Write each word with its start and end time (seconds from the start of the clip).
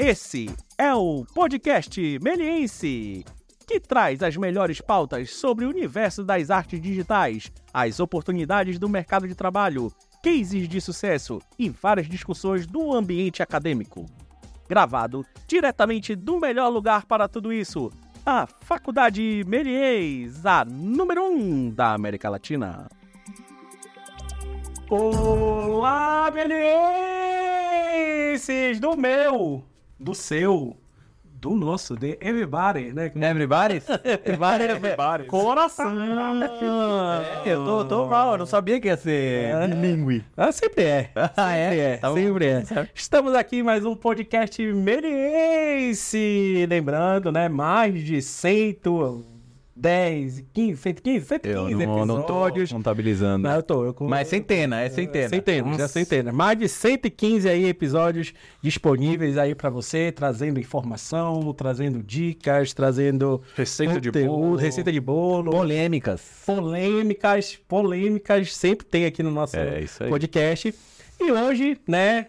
Esse 0.00 0.48
é 0.78 0.94
o 0.94 1.24
podcast 1.34 2.00
Meliense, 2.22 3.24
que 3.66 3.80
traz 3.80 4.22
as 4.22 4.36
melhores 4.36 4.80
pautas 4.80 5.34
sobre 5.34 5.64
o 5.64 5.68
universo 5.68 6.22
das 6.22 6.50
artes 6.50 6.80
digitais, 6.80 7.50
as 7.74 7.98
oportunidades 7.98 8.78
do 8.78 8.88
mercado 8.88 9.26
de 9.26 9.34
trabalho, 9.34 9.92
cases 10.22 10.68
de 10.68 10.80
sucesso 10.80 11.42
e 11.58 11.68
várias 11.68 12.08
discussões 12.08 12.64
do 12.64 12.92
ambiente 12.92 13.42
acadêmico. 13.42 14.06
Gravado 14.68 15.26
diretamente 15.48 16.14
do 16.14 16.38
melhor 16.38 16.68
lugar 16.68 17.04
para 17.04 17.26
tudo 17.26 17.52
isso, 17.52 17.90
a 18.24 18.46
Faculdade 18.46 19.42
Melies, 19.48 20.46
a 20.46 20.64
número 20.64 21.24
1 21.24 21.26
um 21.26 21.70
da 21.70 21.92
América 21.92 22.30
Latina. 22.30 22.88
Olá, 24.88 26.30
Melienses! 26.30 26.78
Do 28.78 28.96
meu, 28.96 29.64
do 29.98 30.14
seu, 30.14 30.76
do 31.24 31.50
nosso, 31.54 31.96
de 31.96 32.16
everybody, 32.20 32.92
né? 32.92 33.06
Everybody? 33.06 33.82
Everybody, 34.04 34.64
Everybody. 34.64 35.24
Coração! 35.24 35.92
É, 37.44 37.52
eu 37.52 37.64
tô, 37.64 37.84
tô 37.84 38.06
mal, 38.06 38.32
eu 38.32 38.38
não 38.38 38.46
sabia 38.46 38.80
que 38.80 38.88
ia 38.88 38.96
ser 38.96 39.54
bilíngue. 39.68 40.24
Ah, 40.36 40.52
sempre 40.52 40.84
é. 40.84 41.10
Ah, 41.36 41.56
é? 41.56 41.68
Sempre 41.70 41.80
é. 41.80 41.96
Tá 41.96 42.08
bom. 42.10 42.16
sempre 42.16 42.46
é. 42.46 42.88
Estamos 42.94 43.34
aqui 43.34 43.56
em 43.56 43.62
mais 43.62 43.84
um 43.84 43.96
podcast 43.96 44.62
Meliense. 44.72 46.66
Lembrando, 46.68 47.32
né? 47.32 47.48
Mais 47.48 48.04
de 48.04 48.22
110, 49.80 50.44
15, 50.52 50.76
115, 50.76 51.26
115 51.26 51.72
Eu 51.72 51.78
não, 51.86 52.04
não 52.06 52.22
tô 52.22 52.34
episódios. 52.46 52.72
contabilizando. 52.72 53.48
Não, 53.48 53.54
eu 53.56 53.62
tô. 53.62 53.84
Eu, 53.84 53.96
Mas 54.00 54.28
centena, 54.28 54.80
é 54.80 54.88
centena. 54.90 55.28
Centenas, 55.28 55.70
Nossa. 55.78 55.88
centenas. 55.88 56.34
Mais 56.34 56.58
de 56.58 56.68
115 56.68 57.48
aí 57.48 57.64
episódios 57.66 58.32
disponíveis 58.62 59.38
aí 59.38 59.54
pra 59.54 59.70
você, 59.70 60.10
trazendo 60.12 60.58
informação, 60.60 61.52
trazendo 61.54 62.02
dicas, 62.02 62.74
trazendo 62.74 63.40
Receita 63.54 64.00
de 64.00 64.08
conteúdo, 64.10 64.28
bolo. 64.36 64.56
receita 64.56 64.92
de 64.92 65.00
bolo, 65.00 65.50
Polêmicas. 65.50 66.22
polêmicas, 66.44 67.56
polêmicas, 67.68 68.54
sempre 68.54 68.84
tem 68.86 69.04
aqui 69.06 69.22
no 69.22 69.30
nosso 69.30 69.56
É, 69.56 69.80
isso 69.80 70.02
aí. 70.02 70.10
podcast. 70.10 70.74
E 71.20 71.32
hoje, 71.32 71.78
né, 71.86 72.26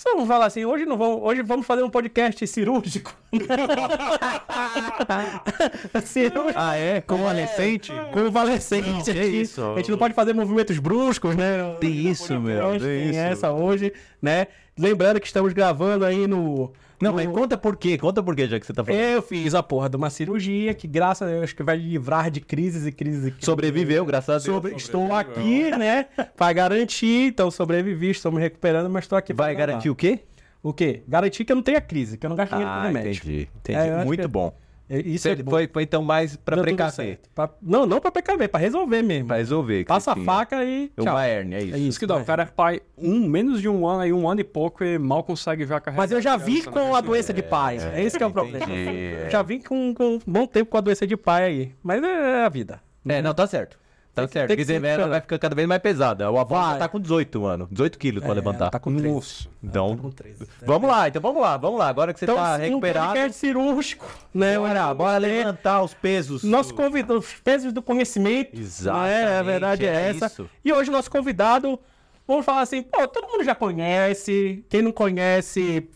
só 0.00 0.14
vamos 0.14 0.28
falar 0.28 0.46
assim, 0.46 0.64
hoje 0.64 0.86
não 0.86 0.96
vamos, 0.96 1.20
hoje 1.22 1.42
vamos 1.42 1.66
fazer 1.66 1.82
um 1.82 1.90
podcast 1.90 2.46
cirúrgico. 2.46 3.14
cirúrgico. 6.02 6.54
Ah, 6.56 6.74
é? 6.74 7.02
Convalescente? 7.02 7.92
Convalescente 8.10 9.04
Que 9.04 9.10
aqui. 9.10 9.42
isso? 9.42 9.62
A 9.62 9.76
gente 9.76 9.90
não 9.90 9.98
pode 9.98 10.14
fazer 10.14 10.32
movimentos 10.32 10.78
bruscos, 10.78 11.36
né? 11.36 11.76
Tem 11.78 11.90
isso, 11.90 12.40
meu. 12.40 12.80
Tem 12.80 13.10
isso. 13.10 13.18
essa 13.18 13.52
hoje, 13.52 13.92
né? 14.22 14.46
Lembrando 14.78 15.20
que 15.20 15.26
estamos 15.26 15.52
gravando 15.52 16.06
aí 16.06 16.26
no. 16.26 16.72
Não, 17.00 17.12
mas 17.14 17.26
conta 17.28 17.56
por 17.56 17.76
quê? 17.76 17.96
Conta 17.96 18.22
por 18.22 18.36
quê, 18.36 18.46
já 18.46 18.60
que 18.60 18.66
você 18.66 18.72
tá 18.72 18.84
falando. 18.84 19.00
Eu 19.00 19.22
fiz 19.22 19.54
a 19.54 19.62
porra 19.62 19.88
de 19.88 19.96
uma 19.96 20.10
cirurgia 20.10 20.74
que, 20.74 20.86
graças 20.86 21.26
a 21.26 21.30
Deus, 21.30 21.52
que 21.52 21.62
vai 21.62 21.76
livrar 21.76 22.30
de 22.30 22.40
crises 22.40 22.86
e 22.86 22.92
crises 22.92 23.26
e 23.26 23.30
crises. 23.30 23.44
Sobreviveu, 23.46 24.04
graças 24.04 24.28
a 24.28 24.32
Deus. 24.34 24.44
Sobre- 24.44 24.74
estou 24.76 25.12
aqui, 25.14 25.70
né? 25.70 26.06
Pra 26.36 26.52
garantir, 26.52 27.28
então 27.28 27.50
sobrevivi, 27.50 28.10
estou 28.10 28.30
me 28.30 28.40
recuperando, 28.40 28.90
mas 28.90 29.04
estou 29.04 29.16
aqui 29.16 29.32
pra 29.32 29.46
Vai 29.46 29.54
gravar. 29.54 29.66
garantir 29.68 29.90
o 29.90 29.94
quê? 29.94 30.20
O 30.62 30.74
quê? 30.74 31.02
Garantir 31.08 31.44
que 31.46 31.52
eu 31.52 31.56
não 31.56 31.62
tenha 31.62 31.80
crise, 31.80 32.18
que 32.18 32.26
eu 32.26 32.28
não 32.28 32.36
gaste 32.36 32.54
dinheiro 32.54 32.70
com 32.70 32.78
Ah, 32.80 32.86
remédio. 32.86 33.10
entendi. 33.12 33.48
Entendi. 33.60 33.78
É, 33.78 33.88
eu 33.88 33.96
acho 33.96 34.06
Muito 34.06 34.20
que- 34.20 34.28
bom. 34.28 34.54
É, 34.90 34.98
Isso 34.98 35.28
é 35.28 35.36
Foi, 35.36 35.68
foi, 35.72 35.82
então 35.84 36.02
mais 36.02 36.36
tudo 36.36 36.62
precaver. 36.62 37.20
Pra- 37.32 37.48
Não, 37.62 37.86
não 37.86 38.00
pra 38.00 38.10
precaver, 38.10 38.48
pra 38.48 38.58
resolver 38.58 39.02
mesmo. 39.02 39.28
Pra 39.28 39.36
resolver. 39.36 39.84
Passa 39.84 40.12
a 40.12 40.16
faca 40.16 40.64
e 40.64 40.88
tchau. 41.00 41.14
Uma 41.14 41.24
hérnia, 41.24 41.58
é 41.58 41.62
isso. 41.62 41.76
É 41.76 41.78
Isso 41.78 42.00
que 42.00 42.06
dá, 42.06 42.16
né? 42.16 42.22
o 42.22 42.24
cara 42.24 42.42
é 42.42 42.46
pai 42.46 42.80
um, 42.98 43.20
menos 43.28 43.60
de 43.60 43.68
um 43.68 43.86
ano, 43.86 44.00
aí 44.00 44.12
um 44.12 44.28
ano 44.28 44.40
e 44.40 44.44
pouco, 44.44 44.82
e 44.82 44.98
mal 44.98 45.22
consegue 45.22 45.64
ver 45.64 45.74
a 45.74 45.80
carreira. 45.80 46.02
Mas 46.02 46.10
eu 46.10 46.20
já 46.20 46.36
vi 46.36 46.60
criança, 46.60 46.70
com 46.72 46.92
né? 46.92 46.98
a 46.98 47.00
doença 47.00 47.32
de 47.32 47.42
pai. 47.42 47.78
É, 47.94 48.02
esse 48.02 48.18
que 48.18 48.24
é 48.24 48.26
o 48.26 48.32
problema. 48.32 48.66
é. 48.68 49.28
Já 49.30 49.42
vi 49.42 49.60
com, 49.60 49.94
com 49.94 50.14
um 50.16 50.20
bom 50.26 50.46
tempo 50.46 50.68
com 50.70 50.76
a 50.76 50.80
doença 50.80 51.06
de 51.06 51.16
pai 51.16 51.44
aí. 51.44 51.72
Mas 51.82 52.02
é 52.02 52.44
a 52.44 52.48
vida. 52.48 52.82
É, 53.08 53.22
não, 53.22 53.32
tá 53.32 53.46
certo. 53.46 53.78
Tá 54.14 54.26
certo. 54.26 54.48
tem 54.48 54.56
que 54.56 54.64
Porque 54.64 54.80
ser 54.80 54.84
ela 54.84 55.06
vai 55.08 55.20
ficar 55.20 55.38
cada 55.38 55.54
vez 55.54 55.68
mais 55.68 55.80
pesada. 55.80 56.30
O 56.30 56.38
avô 56.38 56.54
Vai. 56.56 56.78
tá 56.78 56.88
com 56.88 56.98
18 57.00 57.46
anos. 57.46 57.68
18 57.70 57.98
quilos 57.98 58.24
pra 58.24 58.32
levantar. 58.32 58.68
Tá 58.70 58.78
com 58.80 58.92
13. 58.94 59.14
Nossa. 59.14 59.48
Então, 59.62 59.96
Com 59.96 60.10
13. 60.10 60.46
vamos 60.66 60.90
lá, 60.90 61.08
então 61.08 61.22
vamos 61.22 61.40
lá, 61.40 61.56
vamos 61.56 61.78
lá. 61.78 61.88
Agora 61.88 62.12
que 62.12 62.18
você 62.18 62.24
Então, 62.24 62.36
tá 62.36 62.54
um 62.54 62.58
recuperado, 62.58 63.06
podcast 63.12 63.38
cirúrgico, 63.38 64.06
né? 64.34 64.58
bora, 64.58 64.94
bora 64.94 65.18
levantar 65.18 65.82
os 65.82 65.94
pesos. 65.94 66.42
Nosso 66.42 66.74
convidado, 66.74 67.18
os 67.20 67.32
pesos 67.34 67.72
do 67.72 67.80
conhecimento. 67.80 68.58
Exatamente, 68.58 69.00
não 69.22 69.28
é? 69.28 69.38
A 69.38 69.42
verdade 69.42 69.86
é, 69.86 69.88
é 69.94 70.08
essa. 70.10 70.26
isso. 70.26 70.50
E 70.64 70.72
hoje 70.72 70.90
nosso 70.90 71.10
convidado, 71.10 71.78
vamos 72.26 72.44
falar 72.44 72.62
assim, 72.62 72.82
pô, 72.82 73.06
todo 73.06 73.28
mundo 73.28 73.44
já 73.44 73.54
conhece. 73.54 74.64
Quem 74.68 74.82
não 74.82 74.92
conhece, 74.92 75.88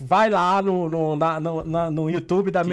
vai 0.00 0.28
lá 0.30 0.60
no, 0.62 0.88
no, 0.88 1.16
na- 1.16 1.40
no, 1.40 1.64
na- 1.64 1.90
no 1.90 2.10
YouTube 2.10 2.50
da 2.50 2.62
no- 2.64 2.70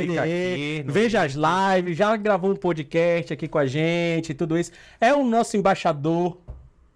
veja 0.85 1.21
as 1.23 1.33
lives, 1.33 1.97
já 1.97 2.15
gravou 2.15 2.51
um 2.51 2.55
podcast 2.55 3.33
aqui 3.33 3.47
com 3.47 3.57
a 3.57 3.65
gente, 3.65 4.33
tudo 4.33 4.57
isso. 4.57 4.71
É 4.99 5.13
o 5.13 5.23
nosso 5.23 5.55
embaixador, 5.57 6.37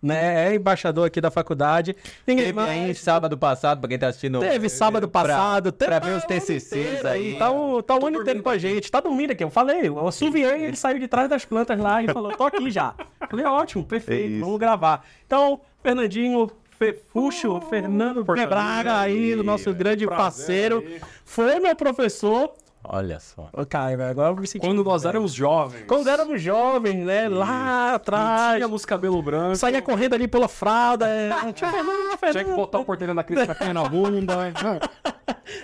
né? 0.02 0.52
É 0.52 0.56
embaixador 0.56 1.08
aqui 1.08 1.20
da 1.20 1.32
faculdade. 1.32 1.96
Ninguém 2.28 2.46
Teve 2.48 2.60
aí 2.60 2.82
mais. 2.88 3.00
sábado 3.00 3.38
passado, 3.38 3.80
pra 3.80 3.90
quem 3.90 3.98
tá 3.98 4.08
assistindo. 4.08 4.40
Teve 4.40 4.70
sábado 4.70 5.08
passado. 5.08 5.74
pra 5.74 6.00
teve- 6.00 6.12
ver 6.12 6.18
os 6.18 6.24
TCCs 6.26 6.72
inteiro 6.90 7.08
aí. 7.08 7.36
Tá 7.38 7.50
o, 7.52 7.82
tá 7.82 7.96
o 7.98 8.06
ano 8.06 8.22
inteiro 8.22 8.44
com 8.44 8.50
a 8.50 8.58
gente. 8.58 8.92
Tá 8.92 9.00
dormindo 9.00 9.32
aqui. 9.32 9.44
Eu 9.44 9.50
falei, 9.50 9.90
o 9.90 10.12
Suvian, 10.12 10.56
ele 10.58 10.76
saiu 10.76 11.00
de 11.00 11.08
trás 11.08 11.28
das 11.30 11.44
plantas 11.46 11.80
lá 11.80 12.04
e 12.04 12.08
falou, 12.08 12.32
tô 12.36 12.44
aqui 12.44 12.70
já. 12.70 12.94
Falei, 13.30 13.46
ótimo, 13.46 13.84
É 13.84 13.88
perfeito, 13.88 14.32
isso. 14.34 14.42
vamos 14.46 14.60
gravar. 14.60 15.04
Então, 15.26 15.60
Fernandinho, 15.82 16.52
Fefuxo, 16.78 17.62
Fernando 17.70 18.24
Braga 18.24 19.00
aí, 19.00 19.34
o 19.34 19.44
nosso 19.44 19.74
grande 19.74 20.06
parceiro, 20.06 20.84
aí. 20.86 21.02
foi 21.24 21.60
meu 21.60 21.76
professor. 21.76 22.54
Olha 22.88 23.20
só. 23.20 23.50
Velho, 23.54 24.04
agora 24.04 24.32
eu 24.32 24.36
me 24.36 24.46
senti... 24.46 24.66
Quando 24.66 24.84
nós 24.84 25.06
éramos 25.06 25.34
jovens. 25.34 25.86
Quando 25.88 26.08
éramos 26.08 26.42
jovens, 26.42 27.04
né? 27.04 27.28
Lá 27.28 27.96
atrás. 27.96 28.58
Tínhamos 28.58 28.86
cabelo 28.86 29.22
branco. 29.22 29.56
Saía 29.56 29.82
correndo 29.82 30.14
ali 30.14 30.28
pela 30.28 30.48
fralda. 30.48 31.08
É... 31.08 31.30
Tio 31.54 31.68
Tinha 32.32 32.44
que 32.44 32.52
botar 32.52 32.80
o 32.80 32.86
porteiro 32.86 33.14
na 33.14 33.24
crise 33.24 33.46
pra 33.46 33.56
cair 33.56 33.74
na 33.74 33.84
bunda. 33.90 34.36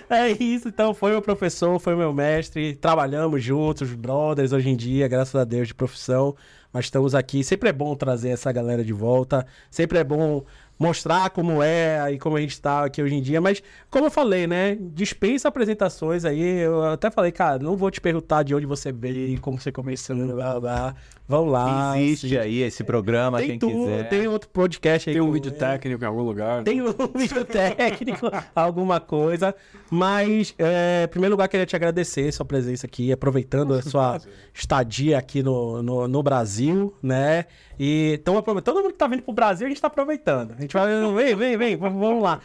É 0.08 0.30
isso, 0.30 0.68
então 0.68 0.94
foi 0.94 1.10
meu 1.10 1.22
professor, 1.22 1.78
foi 1.78 1.96
meu 1.96 2.12
mestre, 2.12 2.74
trabalhamos 2.76 3.42
juntos, 3.42 3.92
brothers 3.92 4.52
hoje 4.52 4.68
em 4.68 4.76
dia, 4.76 5.08
graças 5.08 5.34
a 5.34 5.44
Deus, 5.44 5.68
de 5.68 5.74
profissão, 5.74 6.36
mas 6.72 6.84
estamos 6.84 7.14
aqui. 7.14 7.42
Sempre 7.42 7.68
é 7.70 7.72
bom 7.72 7.94
trazer 7.94 8.30
essa 8.30 8.52
galera 8.52 8.84
de 8.84 8.92
volta, 8.92 9.46
sempre 9.70 9.98
é 9.98 10.04
bom 10.04 10.44
mostrar 10.82 11.30
como 11.30 11.62
é 11.62 12.12
e 12.12 12.18
como 12.18 12.36
a 12.36 12.40
gente 12.40 12.60
tá 12.60 12.84
aqui 12.84 13.02
hoje 13.02 13.14
em 13.14 13.22
dia, 13.22 13.40
mas 13.40 13.62
como 13.90 14.06
eu 14.06 14.10
falei, 14.10 14.46
né, 14.46 14.76
dispensa 14.80 15.48
apresentações 15.48 16.24
aí, 16.24 16.60
eu 16.60 16.82
até 16.84 17.10
falei, 17.10 17.30
cara, 17.30 17.58
não 17.58 17.76
vou 17.76 17.90
te 17.90 18.00
perguntar 18.00 18.42
de 18.42 18.54
onde 18.54 18.66
você 18.66 18.90
veio, 18.90 19.40
como 19.40 19.58
você 19.60 19.70
começou, 19.70 20.16
blá, 20.16 20.34
blá, 20.34 20.60
blá. 20.60 20.94
vamos 21.28 21.52
lá. 21.52 21.98
Existe 22.00 22.36
aí 22.36 22.62
esse 22.62 22.82
programa, 22.82 23.38
Tem 23.38 23.50
quem 23.50 23.58
tudo, 23.58 23.86
quiser. 23.86 24.08
tem 24.08 24.26
outro 24.26 24.48
podcast 24.48 25.08
aí. 25.08 25.14
Tem 25.14 25.22
um 25.22 25.26
com 25.26 25.32
vídeo 25.32 25.52
técnico 25.52 26.02
em 26.02 26.06
algum 26.06 26.22
lugar. 26.22 26.62
Tem 26.64 26.82
um 26.82 26.92
vídeo 27.14 27.44
técnico, 27.44 28.30
alguma 28.54 28.98
coisa. 28.98 29.54
Mas, 29.90 30.54
é, 30.58 31.04
em 31.04 31.08
primeiro 31.08 31.34
lugar, 31.34 31.48
queria 31.48 31.66
te 31.66 31.76
agradecer 31.76 32.32
sua 32.32 32.44
presença 32.44 32.86
aqui, 32.86 33.12
aproveitando 33.12 33.74
a 33.74 33.82
sua 33.82 34.20
estadia 34.52 35.18
aqui 35.18 35.42
no, 35.42 35.82
no, 35.82 36.08
no 36.08 36.22
Brasil, 36.22 36.94
né? 37.02 37.44
E 37.78 38.16
então, 38.20 38.36
aproveitando, 38.36 38.74
todo 38.74 38.82
mundo 38.82 38.92
que 38.92 38.98
tá 38.98 39.06
vindo 39.06 39.22
pro 39.22 39.32
Brasil, 39.32 39.66
a 39.66 39.68
gente 39.68 39.80
tá 39.80 39.88
aproveitando. 39.88 40.54
A 40.56 40.60
gente 40.60 40.71
vai, 40.72 40.86
vem, 41.14 41.36
vem, 41.36 41.56
vem, 41.56 41.76
vamos 41.76 42.22
lá. 42.22 42.40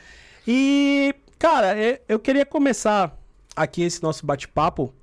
E, 0.48 1.14
cara, 1.38 1.76
eu 2.08 2.20
queria 2.20 2.46
começar 2.46 3.18
aqui 3.56 3.84
esse 3.84 4.02
nosso 4.02 4.26
bate-papo 4.26 4.94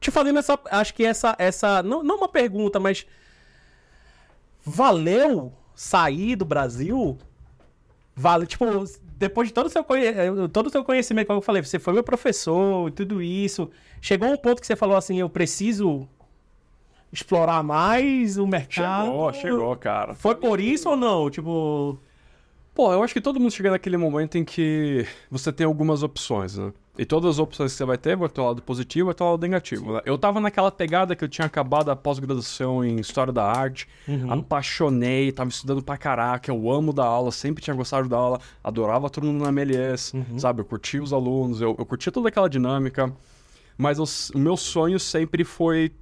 te 0.00 0.10
fazendo 0.10 0.38
essa, 0.38 0.58
acho 0.70 0.94
que 0.94 1.04
essa, 1.04 1.34
essa, 1.38 1.82
não, 1.82 2.02
não 2.02 2.16
uma 2.16 2.28
pergunta, 2.28 2.78
mas 2.78 3.06
valeu 4.64 5.52
sair 5.74 6.36
do 6.36 6.44
Brasil? 6.44 7.18
Vale, 8.14 8.46
tipo, 8.46 8.64
depois 9.18 9.48
de 9.48 9.54
todo 9.54 9.66
o 9.66 9.70
seu, 9.70 9.84
eh, 9.90 10.48
todo 10.52 10.66
o 10.66 10.70
seu 10.70 10.84
conhecimento, 10.84 11.26
como 11.26 11.38
eu 11.38 11.42
falei, 11.42 11.62
você 11.62 11.78
foi 11.78 11.92
meu 11.92 12.04
professor 12.04 12.88
e 12.88 12.92
tudo 12.92 13.22
isso, 13.22 13.70
chegou 14.00 14.28
um 14.28 14.36
ponto 14.36 14.60
que 14.60 14.66
você 14.66 14.76
falou 14.76 14.96
assim, 14.96 15.18
eu 15.18 15.28
preciso 15.28 16.08
explorar 17.12 17.62
mais 17.62 18.36
o 18.38 18.46
mercado. 18.46 19.06
Chegou, 19.06 19.32
chegou, 19.32 19.76
cara. 19.76 20.14
Foi 20.14 20.34
por 20.34 20.60
isso 20.60 20.88
ou 20.90 20.96
não? 20.96 21.30
Tipo, 21.30 21.98
Pô, 22.74 22.92
eu 22.92 23.02
acho 23.02 23.14
que 23.14 23.22
todo 23.22 23.40
mundo 23.40 23.50
chega 23.50 23.70
naquele 23.70 23.96
momento 23.96 24.36
em 24.36 24.44
que 24.44 25.06
você 25.30 25.50
tem 25.50 25.64
algumas 25.66 26.02
opções, 26.02 26.58
né? 26.58 26.74
E 26.98 27.06
todas 27.06 27.30
as 27.30 27.38
opções 27.38 27.72
que 27.72 27.78
você 27.78 27.84
vai 27.86 27.96
ter, 27.96 28.14
vai 28.16 28.28
ter 28.28 28.38
o 28.40 28.44
lado 28.46 28.60
positivo 28.60 29.04
e 29.04 29.06
vai 29.06 29.14
ter 29.14 29.24
o 29.24 29.30
lado 29.30 29.40
negativo. 29.40 29.94
né? 29.94 30.00
Eu 30.04 30.18
tava 30.18 30.40
naquela 30.40 30.70
pegada 30.70 31.16
que 31.16 31.24
eu 31.24 31.28
tinha 31.28 31.46
acabado 31.46 31.90
a 31.90 31.96
pós-graduação 31.96 32.84
em 32.84 32.96
História 33.00 33.32
da 33.32 33.44
Arte, 33.44 33.88
apaixonei, 34.28 35.32
tava 35.32 35.48
estudando 35.48 35.82
pra 35.82 35.96
caraca, 35.96 36.50
eu 36.50 36.70
amo 36.70 36.92
dar 36.92 37.04
aula, 37.06 37.30
sempre 37.32 37.62
tinha 37.62 37.74
gostado 37.74 38.08
da 38.08 38.16
aula, 38.16 38.40
adorava 38.62 39.08
todo 39.10 39.24
mundo 39.26 39.42
na 39.42 39.48
MLS, 39.48 40.12
sabe? 40.38 40.60
Eu 40.60 40.64
curtia 40.66 41.02
os 41.02 41.12
alunos, 41.14 41.60
eu, 41.62 41.74
eu 41.78 41.86
curtia 41.86 42.12
toda 42.12 42.28
aquela 42.28 42.48
dinâmica, 42.48 43.12
mas 43.76 43.98
os- 43.98 44.30
o 44.30 44.38
meu 44.38 44.56
sonho 44.56 44.98
sempre 45.00 45.44
foi 45.44 45.92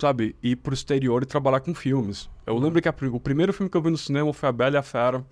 sabe, 0.00 0.36
ir 0.42 0.56
pro 0.56 0.74
exterior 0.74 1.22
e 1.22 1.26
trabalhar 1.26 1.60
com 1.60 1.74
filmes. 1.74 2.28
Eu 2.46 2.56
lembro 2.58 2.80
que 2.80 2.88
a 2.88 2.94
o 3.12 3.20
primeiro 3.20 3.52
filme 3.52 3.70
que 3.70 3.76
eu 3.76 3.82
vi 3.82 3.90
no 3.90 3.98
cinema 3.98 4.32
foi 4.32 4.48
A 4.48 4.52
Bela 4.52 4.76
e 4.76 4.78
a 4.78 4.82
Fera. 4.82 5.24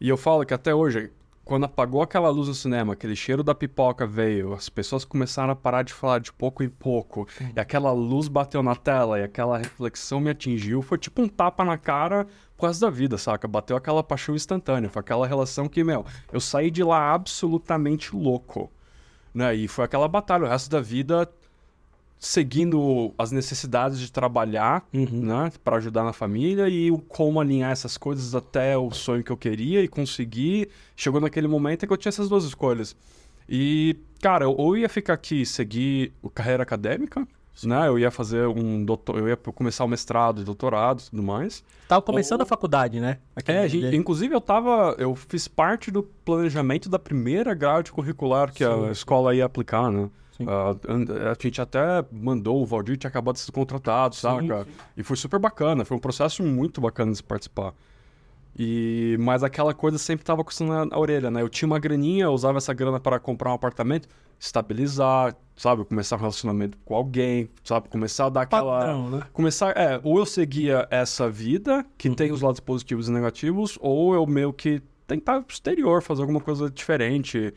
E 0.00 0.08
eu 0.08 0.16
falo 0.16 0.44
que 0.46 0.54
até 0.54 0.74
hoje, 0.74 1.10
quando 1.44 1.64
apagou 1.64 2.00
aquela 2.00 2.30
luz 2.30 2.48
no 2.48 2.54
cinema, 2.54 2.92
aquele 2.92 3.16
cheiro 3.16 3.42
da 3.42 3.54
pipoca 3.54 4.06
veio, 4.06 4.52
as 4.54 4.68
pessoas 4.68 5.04
começaram 5.04 5.52
a 5.52 5.56
parar 5.56 5.82
de 5.82 5.92
falar 5.92 6.20
de 6.20 6.32
pouco 6.32 6.62
em 6.62 6.68
pouco, 6.68 7.26
e 7.54 7.58
aquela 7.58 7.92
luz 7.92 8.28
bateu 8.28 8.62
na 8.62 8.76
tela 8.76 9.18
e 9.18 9.24
aquela 9.24 9.58
reflexão 9.58 10.20
me 10.20 10.30
atingiu, 10.30 10.80
foi 10.80 10.96
tipo 10.96 11.20
um 11.20 11.28
tapa 11.28 11.64
na 11.64 11.76
cara 11.76 12.26
por 12.56 12.66
resto 12.66 12.82
da 12.82 12.90
vida, 12.90 13.18
saca? 13.18 13.48
Bateu 13.48 13.76
aquela 13.76 14.02
paixão 14.02 14.34
instantânea, 14.34 14.88
foi 14.88 15.00
aquela 15.00 15.26
relação 15.26 15.68
que, 15.68 15.82
meu, 15.82 16.04
eu 16.32 16.40
saí 16.40 16.70
de 16.70 16.84
lá 16.84 17.12
absolutamente 17.12 18.14
louco, 18.14 18.70
né? 19.34 19.54
E 19.54 19.66
foi 19.66 19.84
aquela 19.84 20.06
batalha, 20.06 20.44
o 20.44 20.48
resto 20.48 20.70
da 20.70 20.80
vida 20.80 21.28
seguindo 22.20 23.12
as 23.16 23.32
necessidades 23.32 23.98
de 23.98 24.12
trabalhar, 24.12 24.86
Uhum. 24.92 25.08
né, 25.22 25.50
para 25.64 25.76
ajudar 25.78 26.04
na 26.04 26.12
família 26.12 26.68
e 26.68 26.90
como 27.08 27.40
alinhar 27.40 27.72
essas 27.72 27.96
coisas 27.96 28.34
até 28.34 28.76
o 28.76 28.90
sonho 28.90 29.24
que 29.24 29.32
eu 29.32 29.36
queria 29.38 29.82
e 29.82 29.88
conseguir. 29.88 30.68
Chegou 30.94 31.18
naquele 31.18 31.48
momento 31.48 31.82
em 31.84 31.86
que 31.88 31.92
eu 31.92 31.96
tinha 31.96 32.10
essas 32.10 32.28
duas 32.28 32.44
escolhas. 32.44 32.94
E, 33.48 33.96
cara, 34.20 34.44
eu 34.44 34.54
ou 34.56 34.76
ia 34.76 34.88
ficar 34.88 35.14
aqui 35.14 35.40
e 35.42 35.46
seguir 35.46 36.12
carreira 36.34 36.62
acadêmica, 36.62 37.26
né? 37.64 37.88
Eu 37.88 37.98
ia 37.98 38.10
fazer 38.10 38.46
um 38.46 38.84
doutor, 38.84 39.18
eu 39.18 39.26
ia 39.28 39.36
começar 39.36 39.84
o 39.84 39.88
mestrado, 39.88 40.44
doutorado, 40.44 41.00
e 41.00 41.10
tudo 41.10 41.22
mais. 41.22 41.64
Tava 41.88 42.00
começando 42.02 42.40
Ou- 42.40 42.44
a 42.44 42.46
faculdade, 42.46 43.00
né? 43.00 43.18
Aqui 43.34 43.50
É, 43.50 43.66
gente, 43.66 43.96
inclusive 43.96 44.34
eu 44.34 44.40
tava, 44.40 44.94
eu 44.98 45.16
fiz 45.16 45.48
parte 45.48 45.90
do 45.90 46.02
planejamento 46.02 46.88
da 46.88 46.98
primeira 46.98 47.52
grade 47.54 47.90
curricular 47.90 48.52
que 48.52 48.62
Sim. 48.64 48.86
a 48.88 48.92
escola 48.92 49.34
ia 49.34 49.44
aplicar, 49.46 49.90
né? 49.90 50.08
Sim. 50.40 50.46
Ah, 50.48 50.74
an- 50.88 51.30
a 51.30 51.36
gente 51.42 51.60
até 51.60 52.04
mandou, 52.10 52.60
o 52.62 52.66
Valdir 52.66 52.96
tinha 52.96 53.08
acabado 53.08 53.34
de 53.34 53.40
ser 53.40 53.52
contratado, 53.52 54.14
saca? 54.14 54.66
E 54.96 55.02
foi 55.02 55.16
super 55.16 55.38
bacana, 55.38 55.84
foi 55.84 55.96
um 55.96 56.00
processo 56.00 56.42
muito 56.42 56.80
bacana 56.80 57.10
de 57.12 57.18
se 57.18 57.22
participar. 57.24 57.72
E, 58.58 59.16
mas 59.20 59.42
aquela 59.44 59.72
coisa 59.72 59.96
sempre 59.96 60.24
tava 60.24 60.42
custando 60.42 60.72
na, 60.72 60.84
na 60.86 60.98
orelha, 60.98 61.30
né? 61.30 61.40
Eu 61.40 61.48
tinha 61.48 61.66
uma 61.66 61.78
graninha, 61.78 62.24
eu 62.24 62.32
usava 62.32 62.58
essa 62.58 62.74
grana 62.74 62.98
para 62.98 63.18
comprar 63.18 63.50
um 63.50 63.54
apartamento, 63.54 64.08
estabilizar, 64.38 65.36
sabe? 65.56 65.84
Começar 65.84 66.16
um 66.16 66.18
relacionamento 66.20 66.76
com 66.84 66.94
alguém, 66.94 67.48
sabe? 67.62 67.88
Começar 67.88 68.26
a 68.26 68.28
dar 68.28 68.42
aquela 68.42 68.78
Padrão, 68.80 69.10
né? 69.10 69.22
começar, 69.32 69.70
é, 69.76 70.00
ou 70.02 70.18
eu 70.18 70.26
seguia 70.26 70.86
essa 70.90 71.30
vida, 71.30 71.86
que 71.96 72.08
Uhum. 72.08 72.14
tem 72.14 72.32
os 72.32 72.40
lados 72.42 72.60
positivos 72.60 73.08
e 73.08 73.12
negativos, 73.12 73.78
ou 73.80 74.14
eu 74.14 74.26
meio 74.26 74.52
que 74.52 74.82
tentar 75.06 75.40
pro 75.42 75.52
exterior, 75.54 76.02
fazer 76.02 76.22
alguma 76.22 76.40
coisa 76.40 76.68
diferente. 76.70 77.54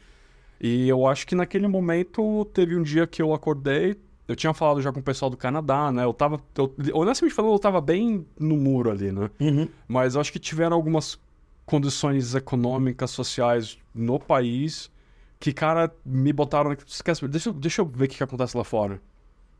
E 0.66 0.88
eu 0.88 1.06
acho 1.06 1.28
que 1.28 1.36
naquele 1.36 1.68
momento 1.68 2.46
teve 2.54 2.78
um 2.78 2.82
dia 2.84 3.06
que 3.06 3.22
eu 3.22 3.34
acordei, 3.34 3.98
eu 4.30 4.34
tinha 4.36 4.54
falado 4.54 4.82
já 4.82 4.94
com 4.94 5.02
o 5.02 5.04
pessoal 5.04 5.30
do 5.30 5.36
Canadá, 5.36 5.92
né? 5.92 6.06
Eu 6.06 6.14
tava, 6.14 6.40
eu, 6.58 6.74
honestamente 6.94 7.36
falando, 7.36 7.52
eu 7.52 7.60
tava 7.60 7.82
bem 7.82 8.26
no 8.40 8.56
muro 8.56 8.90
ali, 8.90 9.12
né? 9.12 9.30
Uhum. 9.42 9.68
Mas 9.86 10.16
eu 10.16 10.22
acho 10.22 10.32
que 10.32 10.40
tiveram 10.40 10.78
algumas 10.78 11.20
condições 11.66 12.34
econômicas, 12.34 13.12
sociais 13.12 13.78
no 13.94 14.18
país 14.18 14.90
que, 15.38 15.52
cara, 15.52 15.94
me 16.06 16.32
botaram. 16.32 16.72
Esquece, 16.88 17.28
deixa, 17.28 17.50
eu- 17.50 17.54
deixa 17.54 17.82
eu 17.82 17.86
ver 17.86 18.06
o 18.06 18.08
que, 18.08 18.16
que 18.16 18.24
acontece 18.24 18.56
lá 18.56 18.64
fora. 18.64 19.02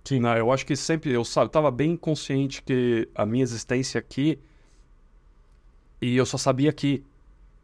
Sim. 0.06 0.22
Né? 0.22 0.40
Eu 0.40 0.54
acho 0.54 0.66
que 0.66 0.74
sempre. 0.78 1.12
Eu 1.12 1.26
sabe, 1.26 1.52
tava 1.52 1.70
bem 1.70 1.98
consciente 1.98 2.62
que 2.62 3.10
a 3.14 3.26
minha 3.26 3.44
existência 3.44 4.00
aqui. 4.00 4.40
E 6.02 6.16
eu 6.16 6.26
só 6.26 6.38
sabia 6.38 6.70
aqui. 6.70 7.04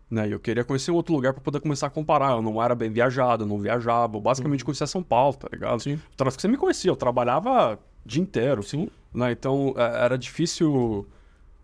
Né? 0.10 0.28
Eu 0.32 0.40
queria 0.40 0.64
conhecer 0.64 0.92
outro 0.92 1.14
lugar 1.14 1.34
para 1.34 1.42
poder 1.42 1.60
começar 1.60 1.88
a 1.88 1.90
comparar. 1.90 2.32
Eu 2.32 2.42
não 2.42 2.62
era 2.62 2.74
bem 2.74 2.90
viajado, 2.90 3.44
eu 3.44 3.48
não 3.48 3.60
viajava. 3.60 4.18
Eu 4.18 4.22
basicamente 4.22 4.66
conhecia 4.66 4.88
São 4.88 5.04
Paulo, 5.04 5.36
tá 5.36 5.48
ligado? 5.52 5.74
Uhum. 5.74 5.80
Sim. 5.80 6.02
Tanto 6.18 6.36
que 6.36 6.42
você 6.42 6.48
me 6.48 6.58
conhecia, 6.58 6.90
eu 6.90 6.96
trabalhava 6.96 7.76
o 7.76 8.08
dia 8.08 8.22
inteiro. 8.22 8.64
Sim. 8.64 8.90
Né? 9.14 9.32
Então 9.32 9.74
é, 9.78 10.06
era 10.06 10.18
difícil. 10.18 11.08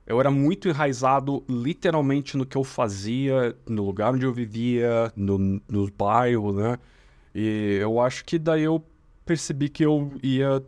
Eu 0.06 0.20
era 0.20 0.30
muito 0.30 0.70
enraizado 0.70 1.44
literalmente 1.50 2.38
no 2.38 2.46
que 2.46 2.56
eu 2.56 2.64
fazia, 2.64 3.58
no 3.68 3.84
lugar 3.84 4.14
onde 4.14 4.24
eu 4.24 4.32
vivia, 4.32 5.12
no, 5.16 5.60
no 5.68 5.92
bairro, 5.92 6.54
né? 6.54 6.78
E 7.34 7.80
eu 7.82 8.00
acho 8.00 8.24
que 8.24 8.38
daí 8.38 8.64
eu 8.64 8.86
percebi 9.26 9.68
que 9.68 9.84
eu 9.84 10.12
ia. 10.22 10.64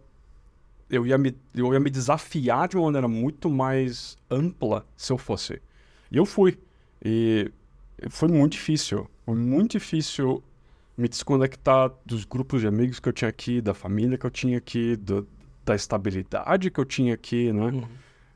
Eu 0.90 1.06
ia, 1.06 1.18
me, 1.18 1.36
eu 1.54 1.74
ia 1.74 1.80
me 1.82 1.90
desafiar 1.90 2.68
de 2.70 2.78
uma 2.78 2.86
maneira 2.86 3.10
muito 3.10 3.50
mais 3.50 4.18
ampla 4.32 4.86
se 4.96 5.12
eu 5.12 5.18
fosse. 5.18 5.62
E 6.10 6.18
eu 6.18 6.26
fui. 6.26 6.58
E 7.04 7.52
foi 8.10 8.28
muito 8.30 8.54
difícil. 8.54 9.08
Foi 9.26 9.36
muito 9.36 9.72
difícil 9.74 10.44
me 10.98 11.08
desconectar 11.08 11.92
dos 12.06 12.26
grupos 12.26 12.62
de 12.62 12.68
amigos 12.68 13.00
que 13.00 13.08
eu 13.08 13.14
tinha 13.14 13.30
aqui, 13.30 13.62
da 13.62 13.74
família 13.74 14.18
que 14.18 14.26
eu 14.26 14.32
tinha 14.32 14.58
aqui, 14.58 14.96
do, 14.96 15.28
da 15.64 15.76
estabilidade 15.76 16.72
que 16.72 16.80
eu 16.80 16.86
tinha 16.86 17.14
aqui, 17.14 17.52
né? 17.52 17.66
Uhum. 17.66 17.84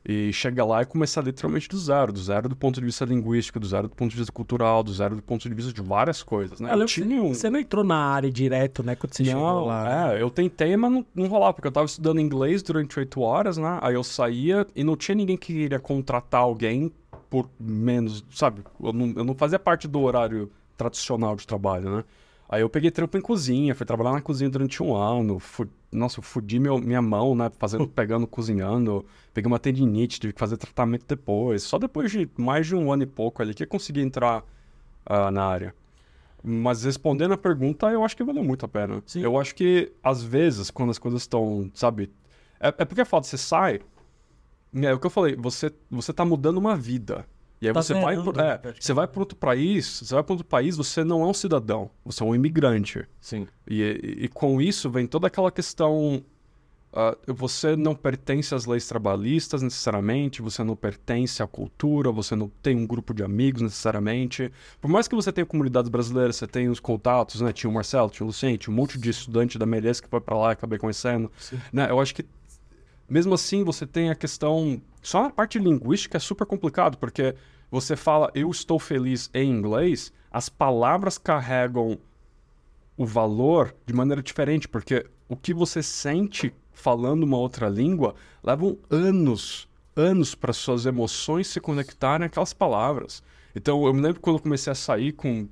E 0.04 0.32
chegar 0.32 0.64
lá 0.64 0.82
e 0.82 0.84
começar 0.84 1.22
literalmente 1.22 1.68
do 1.68 1.78
zero, 1.78 2.12
do 2.12 2.20
zero 2.20 2.48
do 2.48 2.56
ponto 2.56 2.80
de 2.80 2.84
vista 2.84 3.04
linguístico, 3.04 3.60
do 3.60 3.66
zero 3.66 3.86
do 3.86 3.94
ponto 3.94 4.10
de 4.10 4.16
vista 4.16 4.32
cultural, 4.32 4.82
do 4.82 4.92
zero 4.92 5.14
do 5.14 5.22
ponto 5.22 5.48
de 5.48 5.54
vista 5.54 5.72
de 5.72 5.80
várias 5.80 6.24
coisas, 6.24 6.60
né? 6.60 6.70
Eu 6.70 6.74
lembro 6.74 6.92
tinha 6.92 7.22
um... 7.22 7.32
Você 7.32 7.48
não 7.48 7.60
entrou 7.60 7.84
na 7.84 7.96
área 7.96 8.28
direto, 8.30 8.82
né? 8.82 8.96
Quando 8.96 9.14
você 9.14 9.24
chegou 9.24 9.40
Não, 9.40 9.64
lá. 9.66 9.84
né? 10.08 10.18
é, 10.18 10.22
eu 10.22 10.28
tentei, 10.28 10.76
mas 10.76 10.90
não, 10.90 11.06
não 11.14 11.26
rolava, 11.28 11.52
porque 11.54 11.68
eu 11.68 11.72
tava 11.72 11.86
estudando 11.86 12.20
inglês 12.20 12.64
durante 12.64 12.98
oito 12.98 13.20
horas, 13.20 13.56
né? 13.56 13.78
Aí 13.80 13.94
eu 13.94 14.02
saía 14.02 14.66
e 14.74 14.82
não 14.82 14.96
tinha 14.96 15.14
ninguém 15.14 15.36
que 15.36 15.52
queria 15.52 15.78
contratar 15.78 16.40
alguém 16.40 16.92
por 17.32 17.48
menos, 17.58 18.22
sabe? 18.30 18.62
Eu 18.78 18.92
não, 18.92 19.14
eu 19.16 19.24
não 19.24 19.34
fazia 19.34 19.58
parte 19.58 19.88
do 19.88 20.00
horário 20.02 20.52
tradicional 20.76 21.34
de 21.34 21.46
trabalho, 21.46 21.96
né? 21.96 22.04
Aí 22.46 22.60
eu 22.60 22.68
peguei 22.68 22.90
trampo 22.90 23.16
em 23.16 23.22
cozinha, 23.22 23.74
fui 23.74 23.86
trabalhar 23.86 24.12
na 24.12 24.20
cozinha 24.20 24.50
durante 24.50 24.82
um 24.82 24.94
ano. 24.94 25.38
fu- 25.38 25.66
Nossa, 25.90 26.18
eu 26.18 26.22
fudi 26.22 26.58
meu, 26.60 26.76
minha 26.78 27.00
mão, 27.00 27.34
né? 27.34 27.50
Fazendo, 27.58 27.88
pegando, 27.96 28.26
cozinhando. 28.26 29.06
Peguei 29.32 29.48
uma 29.50 29.58
tendinite, 29.58 30.20
tive 30.20 30.34
que 30.34 30.38
fazer 30.38 30.58
tratamento 30.58 31.06
depois. 31.08 31.62
Só 31.62 31.78
depois 31.78 32.10
de 32.12 32.28
mais 32.36 32.66
de 32.66 32.76
um 32.76 32.92
ano 32.92 33.04
e 33.04 33.06
pouco 33.06 33.40
ali 33.40 33.54
que 33.54 33.62
eu 33.62 33.66
consegui 33.68 34.02
entrar 34.02 34.44
ah, 35.06 35.30
na 35.30 35.44
área. 35.44 35.74
Mas 36.44 36.84
respondendo 36.84 37.32
a 37.34 37.38
pergunta, 37.38 37.88
eu 37.90 38.04
acho 38.04 38.16
que 38.16 38.24
valeu 38.24 38.44
muito 38.44 38.66
a 38.66 38.68
pena. 38.68 39.02
Sim. 39.06 39.22
Eu 39.22 39.38
acho 39.38 39.54
que, 39.54 39.92
às 40.02 40.22
vezes, 40.22 40.70
quando 40.70 40.90
as 40.90 40.98
coisas 40.98 41.22
estão, 41.22 41.70
sabe... 41.74 42.10
É, 42.60 42.68
é 42.78 42.84
porque 42.84 43.00
é 43.00 43.04
foda, 43.04 43.26
você 43.26 43.38
sai... 43.38 43.80
É 44.74 44.92
o 44.92 44.98
que 44.98 45.06
eu 45.06 45.10
falei, 45.10 45.36
você, 45.36 45.70
você 45.90 46.12
tá 46.12 46.24
mudando 46.24 46.56
uma 46.58 46.76
vida. 46.76 47.26
E 47.60 47.68
aí 47.68 47.74
Tá 47.74 47.82
você 47.82 47.94
vai, 47.94 48.16
pro- 48.20 48.30
é, 48.30 48.34
praticamente. 48.34 48.84
você 48.84 48.92
vai 48.92 49.06
para 49.06 49.20
outro 49.20 49.36
país, 49.36 50.00
você 50.02 50.14
vai 50.14 50.22
para 50.24 50.32
outro 50.32 50.46
país, 50.46 50.76
você 50.76 51.04
não 51.04 51.22
é 51.22 51.26
um 51.26 51.34
cidadão, 51.34 51.90
você 52.04 52.22
é 52.22 52.26
um 52.26 52.34
imigrante. 52.34 53.06
Sim. 53.20 53.46
E, 53.68 53.82
e, 54.20 54.24
e 54.24 54.28
com 54.28 54.60
isso 54.60 54.90
vem 54.90 55.06
toda 55.06 55.28
aquela 55.28 55.50
questão. 55.52 56.24
ah, 56.92 57.16
você 57.28 57.76
não 57.76 57.94
pertence 57.94 58.52
às 58.54 58.66
leis 58.66 58.88
trabalhistas 58.88 59.62
necessariamente, 59.62 60.42
você 60.42 60.64
não 60.64 60.74
pertence 60.74 61.40
à 61.42 61.46
cultura, 61.46 62.10
você 62.10 62.34
não 62.34 62.48
tem 62.60 62.76
um 62.76 62.86
grupo 62.86 63.14
de 63.14 63.22
amigos 63.22 63.62
necessariamente. 63.62 64.50
Por 64.80 64.90
mais 64.90 65.06
que 65.06 65.14
você 65.14 65.30
tenha 65.32 65.46
comunidades 65.46 65.88
brasileiras, 65.88 66.34
você 66.36 66.46
tem 66.48 66.68
os 66.68 66.80
contatos, 66.80 67.40
né? 67.40 67.52
Tinha 67.52 67.70
o 67.70 67.72
Marcelo, 67.72 68.10
tinha 68.10 68.24
o 68.24 68.26
Luciente, 68.28 68.58
tinha 68.64 68.72
um 68.74 68.76
monte 68.76 68.98
de 68.98 69.08
estudante 69.08 69.56
da 69.56 69.66
Melez 69.66 70.00
que 70.00 70.08
foi 70.08 70.20
para 70.20 70.36
lá 70.36 70.48
e 70.50 70.52
acabei 70.54 70.78
conhecendo. 70.80 71.30
Sim. 71.38 71.60
Né? 71.72 71.88
Eu 71.88 72.00
acho 72.00 72.12
que 72.14 72.24
mesmo 73.12 73.34
assim 73.34 73.62
você 73.62 73.86
tem 73.86 74.08
a 74.08 74.14
questão. 74.14 74.80
Só 75.02 75.22
na 75.22 75.30
parte 75.30 75.58
linguística 75.58 76.16
é 76.16 76.20
super 76.20 76.46
complicado, 76.46 76.96
porque 76.96 77.34
você 77.70 77.94
fala 77.94 78.30
eu 78.34 78.50
estou 78.50 78.78
feliz 78.78 79.28
em 79.34 79.50
inglês, 79.50 80.10
as 80.30 80.48
palavras 80.48 81.18
carregam 81.18 81.98
o 82.96 83.04
valor 83.04 83.74
de 83.84 83.92
maneira 83.92 84.22
diferente, 84.22 84.66
porque 84.66 85.04
o 85.28 85.36
que 85.36 85.52
você 85.52 85.82
sente 85.82 86.54
falando 86.72 87.24
uma 87.24 87.36
outra 87.36 87.68
língua 87.68 88.14
levam 88.42 88.78
anos, 88.88 89.68
anos 89.94 90.34
para 90.34 90.54
suas 90.54 90.86
emoções 90.86 91.48
se 91.48 91.60
conectarem 91.60 92.26
àquelas 92.26 92.54
palavras. 92.54 93.22
Então 93.54 93.84
eu 93.84 93.92
me 93.92 94.00
lembro 94.00 94.22
quando 94.22 94.36
eu 94.36 94.42
comecei 94.42 94.70
a 94.70 94.74
sair 94.74 95.12
com 95.12 95.46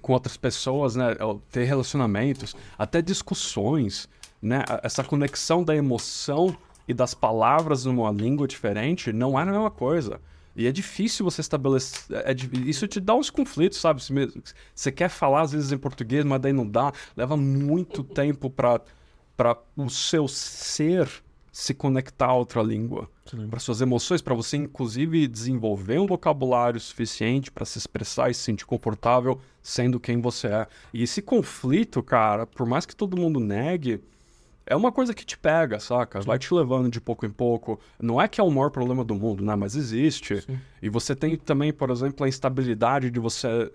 com 0.00 0.12
outras 0.12 0.36
pessoas, 0.36 0.96
né, 0.96 1.14
ter 1.50 1.64
relacionamentos, 1.64 2.54
até 2.76 3.00
discussões, 3.00 4.08
né, 4.42 4.64
essa 4.82 5.02
conexão 5.04 5.62
da 5.62 5.74
emoção 5.74 6.56
e 6.86 6.94
das 6.94 7.14
palavras 7.14 7.84
numa 7.84 8.10
língua 8.10 8.46
diferente 8.46 9.12
não 9.12 9.38
é 9.38 9.42
a 9.42 9.46
mesma 9.46 9.70
coisa. 9.70 10.20
E 10.56 10.66
é 10.68 10.72
difícil 10.72 11.24
você 11.24 11.40
estabelecer. 11.40 12.16
é 12.24 12.32
di- 12.32 12.70
isso 12.70 12.86
te 12.86 13.00
dá 13.00 13.14
uns 13.14 13.28
conflitos, 13.30 13.78
sabe? 13.80 14.00
Você 14.74 14.92
quer 14.92 15.08
falar 15.08 15.40
às 15.42 15.52
vezes 15.52 15.72
em 15.72 15.78
português, 15.78 16.24
mas 16.24 16.40
daí 16.40 16.52
não 16.52 16.68
dá. 16.68 16.92
Leva 17.16 17.36
muito 17.36 18.04
tempo 18.04 18.48
para 18.48 18.80
o 19.76 19.88
seu 19.90 20.28
ser 20.28 21.08
se 21.50 21.72
conectar 21.74 22.26
a 22.26 22.34
outra 22.34 22.62
língua. 22.62 23.08
Para 23.48 23.58
suas 23.60 23.80
emoções, 23.80 24.20
para 24.20 24.34
você 24.34 24.56
inclusive 24.56 25.26
desenvolver 25.26 25.98
um 25.98 26.06
vocabulário 26.06 26.78
suficiente 26.80 27.50
para 27.50 27.64
se 27.64 27.78
expressar 27.78 28.30
e 28.30 28.34
se 28.34 28.40
sentir 28.42 28.66
confortável 28.66 29.40
sendo 29.62 29.98
quem 29.98 30.20
você 30.20 30.48
é. 30.48 30.66
E 30.92 31.02
esse 31.02 31.22
conflito, 31.22 32.02
cara, 32.02 32.46
por 32.46 32.66
mais 32.66 32.84
que 32.86 32.94
todo 32.94 33.16
mundo 33.16 33.40
negue, 33.40 34.00
é 34.66 34.74
uma 34.76 34.90
coisa 34.92 35.12
que 35.14 35.24
te 35.24 35.36
pega, 35.38 35.78
saca? 35.80 36.20
Vai 36.20 36.38
te 36.38 36.52
levando 36.54 36.88
de 36.90 37.00
pouco 37.00 37.24
em 37.26 37.30
pouco. 37.30 37.78
Não 38.00 38.20
é 38.20 38.26
que 38.28 38.40
é 38.40 38.44
o 38.44 38.50
maior 38.50 38.70
problema 38.70 39.04
do 39.04 39.14
mundo, 39.14 39.44
né? 39.44 39.54
Mas 39.56 39.74
existe. 39.76 40.44
E 40.82 40.88
você 40.88 41.14
tem 41.14 41.36
também, 41.36 41.72
por 41.72 41.90
exemplo, 41.90 42.24
a 42.24 42.28
instabilidade 42.28 43.10
de 43.10 43.20
você 43.20 43.70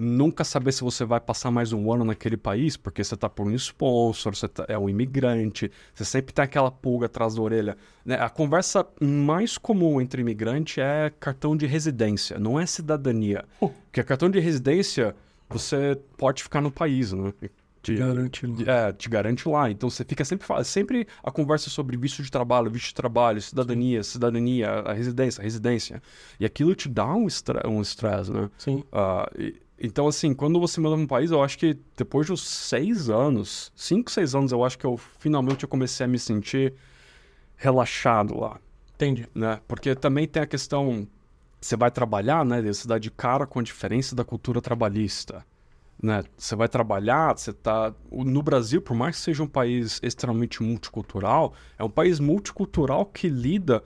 nunca 0.00 0.44
saber 0.44 0.70
se 0.70 0.82
você 0.84 1.04
vai 1.04 1.18
passar 1.18 1.50
mais 1.50 1.72
um 1.72 1.92
ano 1.92 2.04
naquele 2.04 2.36
país, 2.36 2.76
porque 2.76 3.02
você 3.02 3.16
tá 3.16 3.28
por 3.28 3.46
um 3.48 3.54
sponsor, 3.54 4.32
você 4.36 4.46
tá- 4.46 4.64
é 4.68 4.78
um 4.78 4.88
imigrante, 4.88 5.72
você 5.92 6.04
sempre 6.04 6.32
tem 6.32 6.44
aquela 6.44 6.70
pulga 6.70 7.06
atrás 7.06 7.34
da 7.34 7.42
orelha. 7.42 7.76
né? 8.04 8.14
A 8.20 8.30
conversa 8.30 8.86
mais 9.00 9.58
comum 9.58 10.00
entre 10.00 10.22
imigrante 10.22 10.80
é 10.80 11.10
cartão 11.18 11.56
de 11.56 11.66
residência, 11.66 12.38
não 12.38 12.60
é 12.60 12.64
cidadania. 12.64 13.44
Porque 13.58 14.02
cartão 14.04 14.30
de 14.30 14.38
residência 14.38 15.16
você 15.50 15.98
pode 16.16 16.42
ficar 16.44 16.60
no 16.60 16.70
país, 16.70 17.12
né? 17.12 17.32
Te, 17.94 17.98
Garante. 17.98 18.46
é, 18.66 18.92
te 18.92 19.08
garante 19.08 19.48
lá. 19.48 19.70
Então 19.70 19.88
você 19.90 20.04
fica 20.04 20.24
sempre 20.24 20.46
sempre 20.64 21.06
a 21.22 21.30
conversa 21.30 21.70
sobre 21.70 21.96
visto 21.96 22.22
de 22.22 22.30
trabalho, 22.30 22.70
visto 22.70 22.88
de 22.88 22.94
trabalho, 22.94 23.40
cidadania, 23.40 24.02
cidadania, 24.02 24.70
a 24.70 24.92
residência, 24.92 25.40
a 25.40 25.44
residência. 25.44 26.02
E 26.38 26.44
aquilo 26.44 26.74
te 26.74 26.88
dá 26.88 27.06
um 27.14 27.26
estre- 27.26 27.66
um 27.66 27.80
estresse, 27.80 28.30
né? 28.32 28.50
Sim. 28.58 28.84
Ah, 28.92 29.30
e- 29.38 29.54
então, 29.80 30.08
assim, 30.08 30.34
quando 30.34 30.58
você 30.58 30.80
muda 30.80 30.96
para 30.96 31.04
um 31.04 31.06
país, 31.06 31.30
eu 31.30 31.42
acho 31.42 31.56
que 31.56 31.78
depois 31.96 32.26
dos 32.26 32.42
seis 32.42 33.08
anos, 33.08 33.70
cinco, 33.76 34.10
seis 34.10 34.34
anos, 34.34 34.50
eu 34.50 34.64
acho 34.64 34.76
que 34.76 34.84
eu 34.84 34.96
finalmente 34.96 35.62
eu 35.62 35.68
comecei 35.68 36.04
a 36.04 36.08
me 36.08 36.18
sentir 36.18 36.74
relaxado 37.56 38.36
lá, 38.38 38.58
Entendi. 38.94 39.26
né? 39.34 39.60
Porque 39.66 39.94
também 39.94 40.26
tem 40.26 40.42
a 40.42 40.46
questão, 40.46 41.06
você 41.60 41.76
vai 41.76 41.90
trabalhar, 41.90 42.44
né? 42.44 42.60
Você 42.62 42.86
dá 42.88 42.98
de 42.98 43.10
cara 43.10 43.46
com 43.46 43.58
a 43.58 43.62
diferença 43.62 44.14
da 44.14 44.24
cultura 44.24 44.60
trabalhista, 44.60 45.44
né? 46.02 46.22
Você 46.36 46.54
vai 46.54 46.68
trabalhar, 46.68 47.36
você 47.36 47.52
tá... 47.52 47.92
No 48.10 48.42
Brasil, 48.42 48.80
por 48.80 48.94
mais 48.94 49.16
que 49.16 49.22
seja 49.22 49.42
um 49.42 49.48
país 49.48 50.00
extremamente 50.02 50.62
multicultural, 50.62 51.52
é 51.78 51.84
um 51.84 51.90
país 51.90 52.20
multicultural 52.20 53.04
que 53.06 53.28
lida 53.28 53.82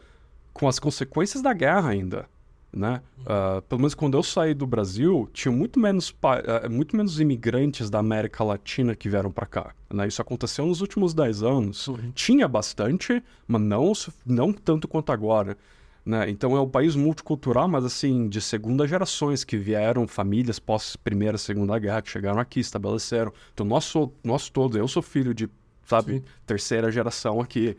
com 0.53 0.69
as 0.69 0.79
consequências 0.79 1.43
da 1.43 1.53
guerra 1.53 1.91
ainda, 1.91 2.29
né? 2.73 3.01
Ah, 3.27 3.63
pelo 3.69 3.81
menos 3.81 3.95
quando 3.95 4.17
eu 4.17 4.23
saí 4.23 4.53
do 4.55 4.67
Brasil, 4.67 5.29
tinha 5.33 5.53
muito 5.53 5.81
menos, 5.81 6.15
ah, 6.23 6.69
muito 6.69 6.97
menos 6.97 7.21
imigrantes 7.21 7.89
da 7.89 7.99
América 7.99 8.45
Latina 8.45 8.95
que 8.95 9.09
vieram 9.09 9.31
para 9.31 9.47
cá. 9.47 9.75
Né? 9.91 10.07
Isso 10.07 10.21
aconteceu 10.21 10.67
nos 10.67 10.81
últimos 10.81 11.15
10 11.15 11.43
anos. 11.43 11.89
Tinha 12.15 12.47
bastante, 12.47 13.23
mas 13.47 13.63
não, 13.63 13.93
não 14.27 14.53
tanto 14.53 14.87
quanto 14.87 15.13
agora. 15.13 15.57
Né? 16.05 16.29
Então 16.31 16.57
é 16.57 16.61
um 16.61 16.69
país 16.69 16.97
multicultural, 16.97 17.69
mas 17.69 17.85
assim, 17.85 18.29
de 18.29 18.41
segunda 18.41 18.87
gerações 18.87 19.45
que 19.45 19.57
vieram, 19.57 20.07
famílias 20.09 20.59
pós 20.59 20.97
Primeira 20.97 21.39
Segunda 21.39 21.79
Guerra, 21.79 22.03
que 22.03 22.11
chegaram 22.11 22.41
aqui, 22.41 22.61
estabeleceram. 22.61 23.33
Então 23.55 23.65
nós, 23.65 23.85
sou, 23.85 24.13
nós 24.25 24.49
todos, 24.51 24.77
eu 24.77 24.89
sou 24.89 25.03
filho 25.03 25.33
de, 25.33 25.49
sabe, 25.85 26.15
Sim. 26.15 26.25
terceira 26.45 26.91
geração 26.91 27.41
aqui. 27.41 27.77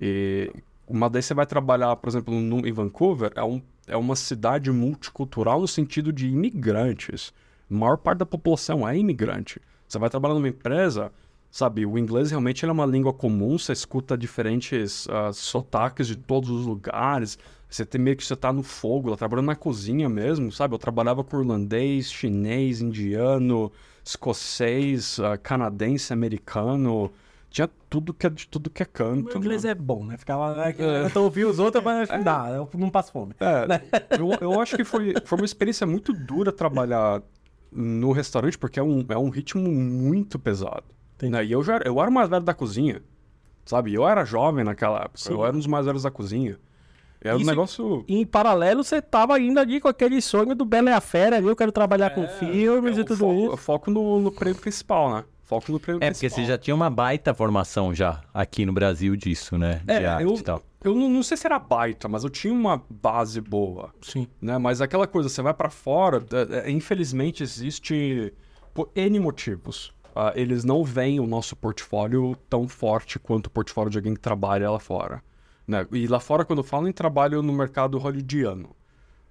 E 0.00 0.50
uma 0.88 1.10
daí 1.10 1.22
você 1.22 1.34
vai 1.34 1.46
trabalhar, 1.46 1.94
por 1.96 2.08
exemplo, 2.08 2.34
no, 2.34 2.66
em 2.66 2.72
Vancouver, 2.72 3.30
é, 3.36 3.44
um, 3.44 3.60
é 3.86 3.96
uma 3.96 4.16
cidade 4.16 4.70
multicultural 4.70 5.60
no 5.60 5.68
sentido 5.68 6.12
de 6.12 6.28
imigrantes. 6.28 7.32
A 7.70 7.74
maior 7.74 7.98
parte 7.98 8.18
da 8.18 8.26
população 8.26 8.88
é 8.88 8.96
imigrante. 8.96 9.60
Você 9.86 9.98
vai 9.98 10.08
trabalhar 10.08 10.34
numa 10.34 10.48
empresa, 10.48 11.12
sabe, 11.50 11.84
o 11.84 11.98
inglês 11.98 12.30
realmente 12.30 12.64
é 12.64 12.70
uma 12.70 12.86
língua 12.86 13.12
comum, 13.12 13.58
você 13.58 13.72
escuta 13.72 14.16
diferentes 14.16 15.08
ah, 15.10 15.32
sotaques 15.32 16.06
de 16.06 16.16
todos 16.16 16.48
os 16.48 16.64
lugares. 16.64 17.38
Você 17.68 17.84
tem 17.84 18.00
meio 18.00 18.16
que 18.16 18.24
você 18.24 18.36
tá 18.36 18.52
no 18.52 18.62
fogo, 18.62 19.16
trabalhando 19.16 19.46
na 19.46 19.56
cozinha 19.56 20.08
mesmo, 20.08 20.50
sabe? 20.50 20.74
Eu 20.74 20.78
trabalhava 20.78 21.22
com 21.22 21.40
irlandês, 21.40 22.10
chinês, 22.10 22.80
indiano, 22.80 23.70
escocês, 24.04 25.18
ah, 25.20 25.36
canadense, 25.36 26.12
americano. 26.12 27.10
Tinha 27.48 27.68
tudo 27.88 28.14
que 28.14 28.26
é 28.26 28.30
de 28.30 28.46
tudo 28.46 28.70
que 28.70 28.82
é 28.82 28.86
canto. 28.86 29.34
O 29.34 29.38
inglês 29.38 29.64
né? 29.64 29.70
é 29.70 29.74
bom, 29.74 30.04
né? 30.04 30.16
Ficava 30.16 30.50
lá, 30.50 30.70
eu 30.70 31.22
ouvi 31.22 31.44
os 31.44 31.58
outros, 31.58 31.82
mas 31.82 32.08
dá, 32.24 32.48
eu 32.50 32.68
não 32.74 32.90
passo 32.90 33.10
fome. 33.10 33.34
É, 33.40 33.80
eu, 34.18 34.30
eu 34.40 34.60
acho 34.60 34.76
que 34.76 34.84
foi, 34.84 35.14
foi 35.24 35.38
uma 35.38 35.44
experiência 35.44 35.84
muito 35.84 36.12
dura 36.12 36.52
trabalhar 36.52 37.20
no 37.72 38.12
restaurante, 38.12 38.56
porque 38.56 38.78
é 38.78 38.82
um, 38.82 39.04
é 39.08 39.18
um 39.18 39.30
ritmo 39.30 39.68
muito 39.68 40.38
pesado. 40.38 40.84
Né? 41.28 41.44
E 41.44 41.52
eu 41.52 41.62
já 41.62 41.74
era- 41.76 41.88
eu 41.88 42.00
era 42.00 42.08
o 42.10 42.12
mais 42.12 42.28
velho 42.28 42.42
da 42.44 42.54
cozinha, 42.54 43.02
sabe? 43.64 43.92
Eu 43.92 44.06
era 44.08 44.24
jovem 44.24 44.64
naquela 44.64 44.98
época, 45.00 45.18
Sim. 45.18 45.32
eu 45.34 45.44
era 45.44 45.54
um 45.54 45.58
dos 45.58 45.66
mais 45.66 45.84
velhos 45.86 46.02
da 46.04 46.10
cozinha. 46.10 46.58
Era 47.22 47.34
um 47.36 47.40
Isso- 47.40 47.50
negócio... 47.50 48.04
E 48.08 48.16
em 48.18 48.24
paralelo, 48.24 48.82
você 48.82 49.02
tava 49.02 49.34
ainda 49.34 49.60
ali 49.60 49.78
com 49.78 49.88
aquele 49.88 50.22
sonho 50.22 50.54
do 50.54 50.64
Bela 50.64 50.88
e 50.88 50.92
a 50.94 51.00
Fera 51.02 51.36
ali, 51.36 51.46
eu 51.46 51.54
quero 51.56 51.70
trabalhar 51.70 52.10
com 52.10 52.26
filmes 52.26 52.96
é 52.96 53.00
e 53.00 53.02
o 53.02 53.04
tudo 53.04 53.18
foco, 53.18 53.46
isso. 53.48 53.56
foco 53.58 53.90
no, 53.90 54.18
no 54.20 54.32
prêmio 54.32 54.58
principal, 54.58 55.12
né? 55.14 55.24
Foco 55.44 55.70
no 55.72 55.78
prêmio 55.78 55.98
É, 55.98 56.06
porque 56.10 56.20
principal. 56.20 56.44
você 56.44 56.50
já 56.50 56.56
tinha 56.56 56.74
uma 56.74 56.88
baita 56.88 57.34
formação 57.34 57.92
já 57.94 58.22
aqui 58.32 58.64
no 58.64 58.72
Brasil 58.72 59.14
disso, 59.16 59.58
né? 59.58 59.82
De 59.84 59.92
É, 59.92 60.06
arte 60.06 60.22
eu, 60.24 60.34
e 60.36 60.42
tal. 60.42 60.62
eu 60.82 60.94
não, 60.94 61.10
não 61.10 61.22
sei 61.22 61.36
se 61.36 61.44
era 61.46 61.58
baita, 61.58 62.08
mas 62.08 62.24
eu 62.24 62.30
tinha 62.30 62.54
uma 62.54 62.82
base 62.88 63.38
boa. 63.40 63.92
Sim. 64.00 64.26
né? 64.40 64.56
Mas 64.56 64.80
aquela 64.80 65.06
coisa, 65.06 65.28
você 65.28 65.42
vai 65.42 65.52
pra 65.52 65.68
fora, 65.68 66.24
é, 66.32 66.68
é, 66.68 66.70
infelizmente 66.70 67.42
existe 67.42 68.32
por 68.72 68.88
N 68.94 69.18
motivos. 69.20 69.92
Ah, 70.22 70.32
eles 70.36 70.64
não 70.64 70.84
veem 70.84 71.18
o 71.18 71.26
nosso 71.26 71.56
portfólio 71.56 72.36
tão 72.50 72.68
forte 72.68 73.18
quanto 73.18 73.46
o 73.46 73.50
portfólio 73.50 73.90
de 73.90 73.96
alguém 73.96 74.12
que 74.12 74.20
trabalha 74.20 74.70
lá 74.70 74.78
fora. 74.78 75.22
Né? 75.66 75.86
E 75.92 76.06
lá 76.06 76.20
fora, 76.20 76.44
quando 76.44 76.62
falo 76.62 76.86
em 76.86 76.92
trabalho 76.92 77.40
no 77.42 77.54
mercado 77.54 77.96
hollywoodiano. 77.96 78.76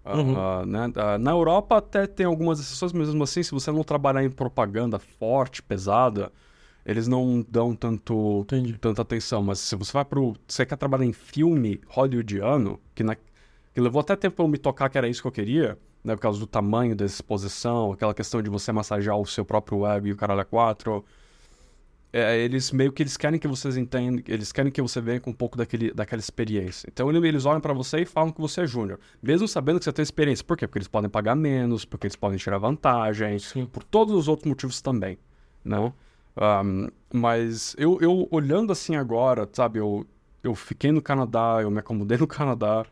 Ah, 0.04 0.18
Uhum. 0.18 0.36
ah, 0.36 0.66
né? 0.66 0.92
Na 1.20 1.30
Europa 1.30 1.78
até 1.78 2.08
tem 2.08 2.26
algumas 2.26 2.60
exceções, 2.60 2.92
mas 2.92 3.08
mesmo 3.08 3.24
assim, 3.24 3.44
se 3.44 3.52
você 3.52 3.72
não 3.72 3.84
trabalhar 3.84 4.24
em 4.24 4.32
propaganda 4.32 4.98
forte, 4.98 5.62
pesada, 5.62 6.32
eles 6.84 7.08
não 7.08 7.46
dão 7.48 7.76
tanto, 7.76 8.40
Entendi. 8.46 8.74
tanta 8.80 9.04
atenção. 9.04 9.44
Mas 9.44 9.60
se 9.60 9.76
você 9.76 9.94
vai 9.94 10.04
pro. 10.06 10.36
Você 10.48 10.66
quer 10.66 10.76
trabalhar 10.76 11.06
em 11.06 11.14
filme 11.14 11.80
hollywoodiano, 11.88 12.80
que, 12.96 13.04
na, 13.04 13.14
que 13.16 13.80
levou 13.80 14.00
até 14.00 14.16
tempo 14.16 14.38
pra 14.38 14.46
eu 14.46 14.50
me 14.50 14.58
tocar 14.58 14.90
que 14.90 14.98
era 14.98 15.08
isso 15.08 15.22
que 15.22 15.28
eu 15.28 15.32
queria, 15.32 15.78
né? 16.04 16.16
Por 16.16 16.22
causa 16.22 16.40
do 16.40 16.48
tamanho 16.48 16.96
da 16.96 17.06
exposição, 17.06 17.92
aquela 17.92 18.14
questão 18.14 18.42
de 18.42 18.50
você 18.50 18.72
massagear 18.72 19.18
o 19.18 19.26
seu 19.26 19.44
próprio 19.46 19.86
ego 19.86 20.08
e 20.08 20.12
o 20.12 20.16
caralho 20.16 20.42
a 20.42 20.46
quatro. 20.46 21.04
É, 22.12 22.36
eles 22.40 22.72
meio 22.72 22.92
que 22.92 23.04
eles 23.04 23.16
querem 23.16 23.40
que 23.40 23.48
vocês 23.48 23.78
entendam, 23.78 24.24
eles 24.28 24.52
querem 24.52 24.72
que 24.72 24.82
você 24.82 25.00
venha 25.00 25.20
com 25.20 25.30
um 25.30 25.34
pouco 25.34 25.56
daquele, 25.56 25.94
daquela 25.94 26.20
experiência. 26.20 26.90
Então 26.92 27.08
ele- 27.08 27.28
eles 27.28 27.46
olham 27.46 27.62
pra 27.62 27.72
você 27.72 28.00
e 28.00 28.06
falam 28.06 28.32
que 28.32 28.42
você 28.42 28.62
é 28.62 28.66
júnior, 28.66 29.00
mesmo 29.22 29.48
sabendo 29.48 29.78
que 29.78 29.86
você 29.86 29.94
tem 29.94 30.02
experiência. 30.02 30.44
Por 30.44 30.58
quê? 30.58 30.66
Porque 30.66 30.80
eles 30.80 30.88
podem 30.88 31.08
pagar 31.08 31.36
menos, 31.36 31.86
porque 31.86 32.08
eles 32.08 32.16
podem 32.16 32.40
tirar 32.40 32.58
vantagem, 32.58 33.38
Sim. 33.38 33.68
por 33.68 33.84
todos 33.84 34.16
os 34.16 34.28
outros 34.28 34.48
motivos 34.48 34.82
também, 34.82 35.20
não? 35.64 35.94
Ahm, 36.36 36.88
mas 37.14 37.76
eu, 37.78 38.00
eu 38.02 38.28
olhando 38.32 38.72
assim 38.72 38.96
agora, 38.96 39.48
sabe, 39.54 39.78
eu, 39.78 40.04
eu 40.42 40.56
fiquei 40.56 40.92
no 40.92 41.04
Canadá, 41.04 41.60
eu 41.62 41.70
me 41.70 41.78
acomodei 41.78 42.18
no 42.18 42.26
Canadá, 42.26 42.86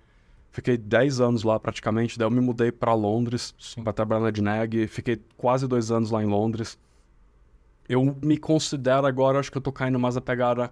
fiquei 0.58 0.76
10 0.76 1.20
anos 1.22 1.44
lá 1.44 1.60
praticamente, 1.60 2.18
daí 2.18 2.26
eu 2.26 2.32
me 2.32 2.42
mudei 2.42 2.72
pra 2.72 2.92
Londres 2.96 3.54
pra 3.84 3.94
trabalhar 3.94 4.22
na 4.22 4.32
Dineg, 4.32 4.88
fiquei 4.88 5.22
quase 5.38 5.68
dois 5.68 5.92
anos 5.92 6.10
lá 6.10 6.24
em 6.24 6.26
Londres. 6.26 6.80
Eu 7.88 8.04
me 8.24 8.38
considero 8.38 9.06
agora, 9.06 9.40
acho 9.40 9.52
que 9.52 9.58
eu 9.58 9.62
tô 9.62 9.72
caindo 9.72 10.00
mais 10.00 10.18
a 10.18 10.22
pegada. 10.22 10.72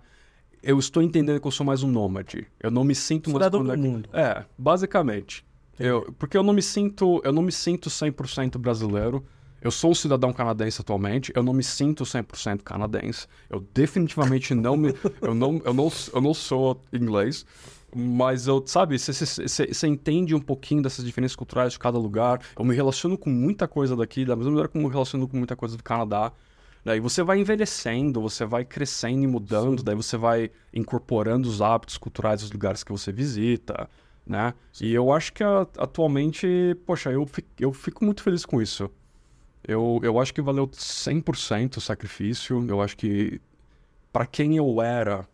Eu 0.63 0.79
estou 0.79 1.03
entendendo 1.03 1.39
que 1.39 1.45
eu 1.47 1.51
sou 1.51 1.63
mais 1.63 1.83
um 1.83 1.87
nômade. 1.87 2.47
Eu 2.59 2.71
não 2.71 2.83
me 2.83 2.95
sinto 2.95 3.29
mais 3.29 3.43
Cidadão 3.45 3.63
do 3.63 3.69
conec- 3.69 3.87
mundo. 3.87 4.09
É, 4.11 4.43
basicamente. 4.57 5.45
Eu, 5.77 6.11
porque 6.17 6.35
eu 6.35 6.41
não 6.41 6.51
me 6.53 6.63
sinto, 6.63 7.21
eu 7.23 7.31
não 7.31 7.43
me 7.43 7.51
sinto 7.51 7.87
100% 7.89 8.57
brasileiro. 8.57 9.23
Eu 9.61 9.69
sou 9.71 9.91
um 9.91 9.95
cidadão 9.95 10.33
canadense 10.33 10.81
atualmente, 10.81 11.31
eu 11.35 11.43
não 11.43 11.53
me 11.53 11.63
sinto 11.63 12.03
100% 12.03 12.63
canadense. 12.63 13.27
Eu 13.49 13.59
definitivamente 13.73 14.53
não 14.55 14.75
me 14.75 14.93
eu 15.21 15.33
não 15.35 15.61
eu 15.63 15.73
não 15.73 15.91
eu 16.13 16.21
não 16.21 16.33
sou 16.33 16.81
inglês. 16.91 17.45
Mas 17.97 18.45
eu, 18.45 18.61
sabe, 18.67 18.97
você 18.99 19.87
entende 19.87 20.35
um 20.35 20.39
pouquinho 20.41 20.81
dessas 20.81 21.05
diferenças 21.05 21.35
culturais 21.35 21.71
de 21.73 21.79
cada 21.79 21.97
lugar. 21.97 22.41
Eu 22.59 22.65
me 22.65 22.75
relaciono 22.75 23.17
com 23.17 23.29
muita 23.29 23.69
coisa 23.69 23.95
daqui, 23.95 24.25
da 24.25 24.35
mesma 24.35 24.51
maneira 24.51 24.67
como 24.67 24.83
eu 24.83 24.89
me 24.89 24.93
relaciono 24.93 25.25
com 25.29 25.37
muita 25.37 25.55
coisa 25.55 25.77
do 25.77 25.83
Canadá. 25.83 26.33
Daí 26.83 26.99
você 26.99 27.23
vai 27.23 27.39
envelhecendo, 27.39 28.21
você 28.21 28.45
vai 28.45 28.65
crescendo 28.65 29.23
e 29.23 29.27
mudando, 29.27 29.81
daí 29.81 29.95
você 29.95 30.17
vai 30.17 30.51
incorporando 30.73 31.47
os 31.47 31.61
hábitos 31.61 31.97
culturais 31.97 32.41
dos 32.41 32.51
lugares 32.51 32.83
que 32.83 32.91
você 32.91 33.13
visita, 33.13 33.89
né? 34.27 34.53
E 34.81 34.93
eu 34.93 35.11
acho 35.13 35.31
que 35.31 35.41
a- 35.43 35.65
atualmente, 35.77 36.75
poxa, 36.85 37.11
eu, 37.11 37.25
fi- 37.25 37.45
eu 37.59 37.71
fico 37.71 38.03
muito 38.03 38.21
feliz 38.21 38.45
com 38.45 38.61
isso. 38.61 38.91
Eu, 39.67 39.99
eu 40.03 40.19
acho 40.19 40.33
que 40.33 40.41
valeu 40.41 40.69
100% 40.73 41.77
o 41.77 41.81
sacrifício. 41.81 42.63
Eu 42.69 42.81
acho 42.81 42.97
que 42.97 43.41
para 44.13 44.25
quem 44.25 44.57
eu 44.57 44.81
era 44.81 45.27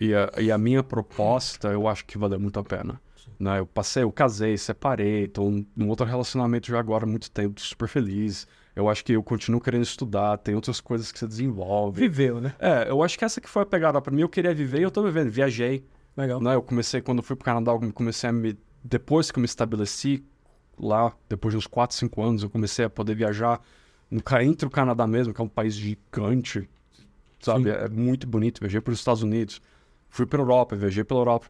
e 0.00 0.14
a, 0.14 0.30
e 0.38 0.52
a 0.52 0.58
minha 0.58 0.82
proposta, 0.82 1.68
eu 1.68 1.88
acho 1.88 2.04
que 2.04 2.16
valeu 2.18 2.38
muito 2.38 2.58
a 2.58 2.64
pena. 2.64 3.00
Né? 3.38 3.58
Eu 3.60 3.66
passei, 3.66 4.02
eu 4.02 4.12
casei, 4.12 4.56
separei, 4.56 5.28
tô 5.28 5.64
num 5.76 5.88
outro 5.88 6.06
relacionamento 6.06 6.68
já 6.68 6.78
agora 6.78 7.04
há 7.04 7.06
muito 7.06 7.30
tempo, 7.30 7.60
super 7.60 7.88
feliz. 7.88 8.46
Eu 8.74 8.88
acho 8.88 9.04
que 9.04 9.12
eu 9.12 9.22
continuo 9.22 9.60
querendo 9.60 9.82
estudar, 9.82 10.38
tem 10.38 10.54
outras 10.54 10.80
coisas 10.80 11.10
que 11.10 11.18
você 11.18 11.26
desenvolve. 11.26 12.00
Viveu, 12.00 12.40
né? 12.40 12.54
É, 12.58 12.88
eu 12.88 13.02
acho 13.02 13.18
que 13.18 13.24
essa 13.24 13.40
que 13.40 13.48
foi 13.48 13.62
a 13.62 13.66
pegada 13.66 14.00
pra 14.00 14.12
mim. 14.12 14.22
Eu 14.22 14.28
queria 14.28 14.54
viver 14.54 14.78
e 14.78 14.82
eu 14.82 14.90
tô 14.90 15.02
vivendo. 15.02 15.30
Viajei, 15.30 15.84
Legal. 16.16 16.40
né? 16.40 16.54
Eu 16.54 16.62
comecei, 16.62 17.00
quando 17.00 17.18
eu 17.18 17.24
fui 17.24 17.34
pro 17.34 17.44
Canadá, 17.44 17.72
eu 17.72 17.92
comecei 17.92 18.30
a 18.30 18.32
me... 18.32 18.56
Depois 18.82 19.30
que 19.32 19.38
eu 19.38 19.40
me 19.40 19.46
estabeleci 19.46 20.24
lá, 20.78 21.12
depois 21.28 21.52
de 21.52 21.58
uns 21.58 21.66
4, 21.66 21.96
5 21.96 22.22
anos, 22.22 22.42
eu 22.44 22.50
comecei 22.50 22.84
a 22.84 22.90
poder 22.90 23.16
viajar 23.16 23.60
no, 24.08 24.22
entre 24.42 24.66
o 24.66 24.70
Canadá 24.70 25.06
mesmo, 25.06 25.34
que 25.34 25.40
é 25.40 25.44
um 25.44 25.48
país 25.48 25.74
gigante, 25.74 26.68
sabe? 27.40 27.64
Sim. 27.64 27.76
É 27.76 27.88
muito 27.88 28.26
bonito. 28.28 28.60
Viajei 28.60 28.80
para 28.80 28.92
os 28.92 28.98
Estados 29.00 29.22
Unidos, 29.22 29.60
fui 30.08 30.26
pra 30.26 30.40
Europa, 30.40 30.76
viajei 30.76 31.04
pela 31.04 31.20
Europa, 31.20 31.46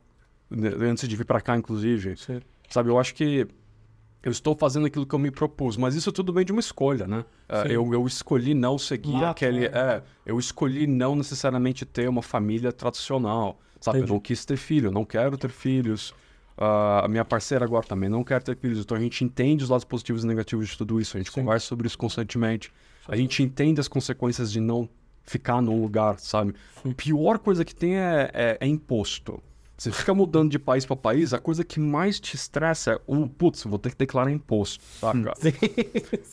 né, 0.51 0.71
antes 0.81 1.09
de 1.09 1.17
vir 1.17 1.25
pra 1.25 1.41
cá, 1.41 1.57
inclusive. 1.57 2.17
Sim. 2.17 2.41
Sabe, 2.69 2.91
eu 2.91 2.99
acho 2.99 3.15
que 3.15 3.47
eu 4.23 4.33
estou 4.33 4.57
fazendo 4.57 4.87
aquilo 4.87 5.07
que 5.07 5.15
eu 5.15 5.19
me 5.19 5.31
propus, 5.31 5.77
mas 5.77 5.95
isso 5.95 6.11
tudo 6.13 6.33
vem 6.33 6.45
de 6.45 6.53
uma 6.53 6.61
escolha, 6.61 7.07
né? 7.07 7.25
É, 7.49 7.63
Sim. 7.63 7.69
eu, 7.69 7.93
eu 7.95 8.07
escolhi 8.07 8.53
não 8.53 8.77
seguir 8.77 9.13
Lá 9.13 9.31
aquele. 9.31 9.67
atrás. 9.67 10.03
É, 10.03 10.03
eu 10.27 10.39
escolhi 10.39 10.87
não 10.87 11.15
necessariamente 11.17 11.87
ter 11.87 12.09
uma 12.09 12.23
família 12.23 12.73
tradicional, 12.73 13.61
sabe? 13.81 13.99
Entendi. 13.99 14.11
Eu 14.11 14.15
não 14.15 14.21
quis 14.21 14.45
ter 14.45 14.57
filho, 14.57 14.91
não 14.91 15.05
quero 15.05 15.37
ter 15.39 15.51
filhos. 15.51 16.15
Ah, 16.61 17.05
a 17.05 17.09
minha 17.09 17.25
parceira 17.25 17.65
agora 17.65 17.87
também 17.87 18.09
não 18.09 18.25
quer 18.25 18.43
ter 18.43 18.57
filhos, 18.57 18.81
então 18.81 18.97
a 18.97 19.01
gente 19.01 19.25
entende 19.25 19.63
os 19.63 19.71
lados 19.71 19.85
positivos 19.85 20.25
e 20.25 20.27
negativos 20.27 20.69
de 20.69 20.77
tudo 20.77 21.01
isso, 21.01 21.17
a 21.17 21.21
gente 21.21 21.31
conversa 21.31 21.67
sobre 21.67 21.87
isso 21.87 21.97
constantemente, 21.97 22.73
a 23.07 23.15
gente 23.15 23.45
entende 23.45 23.79
as 23.81 23.87
consequências 23.87 24.51
de 24.51 24.59
não 24.59 24.89
ficar 25.29 25.61
num 25.61 25.81
lugar, 25.81 26.19
sabe? 26.19 26.55
A 26.85 26.95
pior 26.95 27.39
coisa 27.39 27.65
que 27.65 27.75
tem 27.75 27.97
é, 27.97 28.31
é- 28.33 28.59
é 28.61 28.67
imposto. 28.67 29.43
Você 29.77 29.93
fica 29.93 30.13
mudando 30.13 30.51
de 30.51 30.59
país 30.59 30.85
para 30.85 30.97
país, 30.97 31.33
a 31.33 31.39
coisa 31.39 31.63
que 31.63 31.79
mais 31.79 32.19
te 32.19 32.35
estressa 32.35 32.95
é, 32.95 33.01
um, 33.07 33.29
putz, 33.29 33.63
vou 33.63 33.79
ter 33.79 33.91
que 33.91 33.97
declarar 33.97 34.33
imposto, 34.33 34.83
saca? 34.99 35.35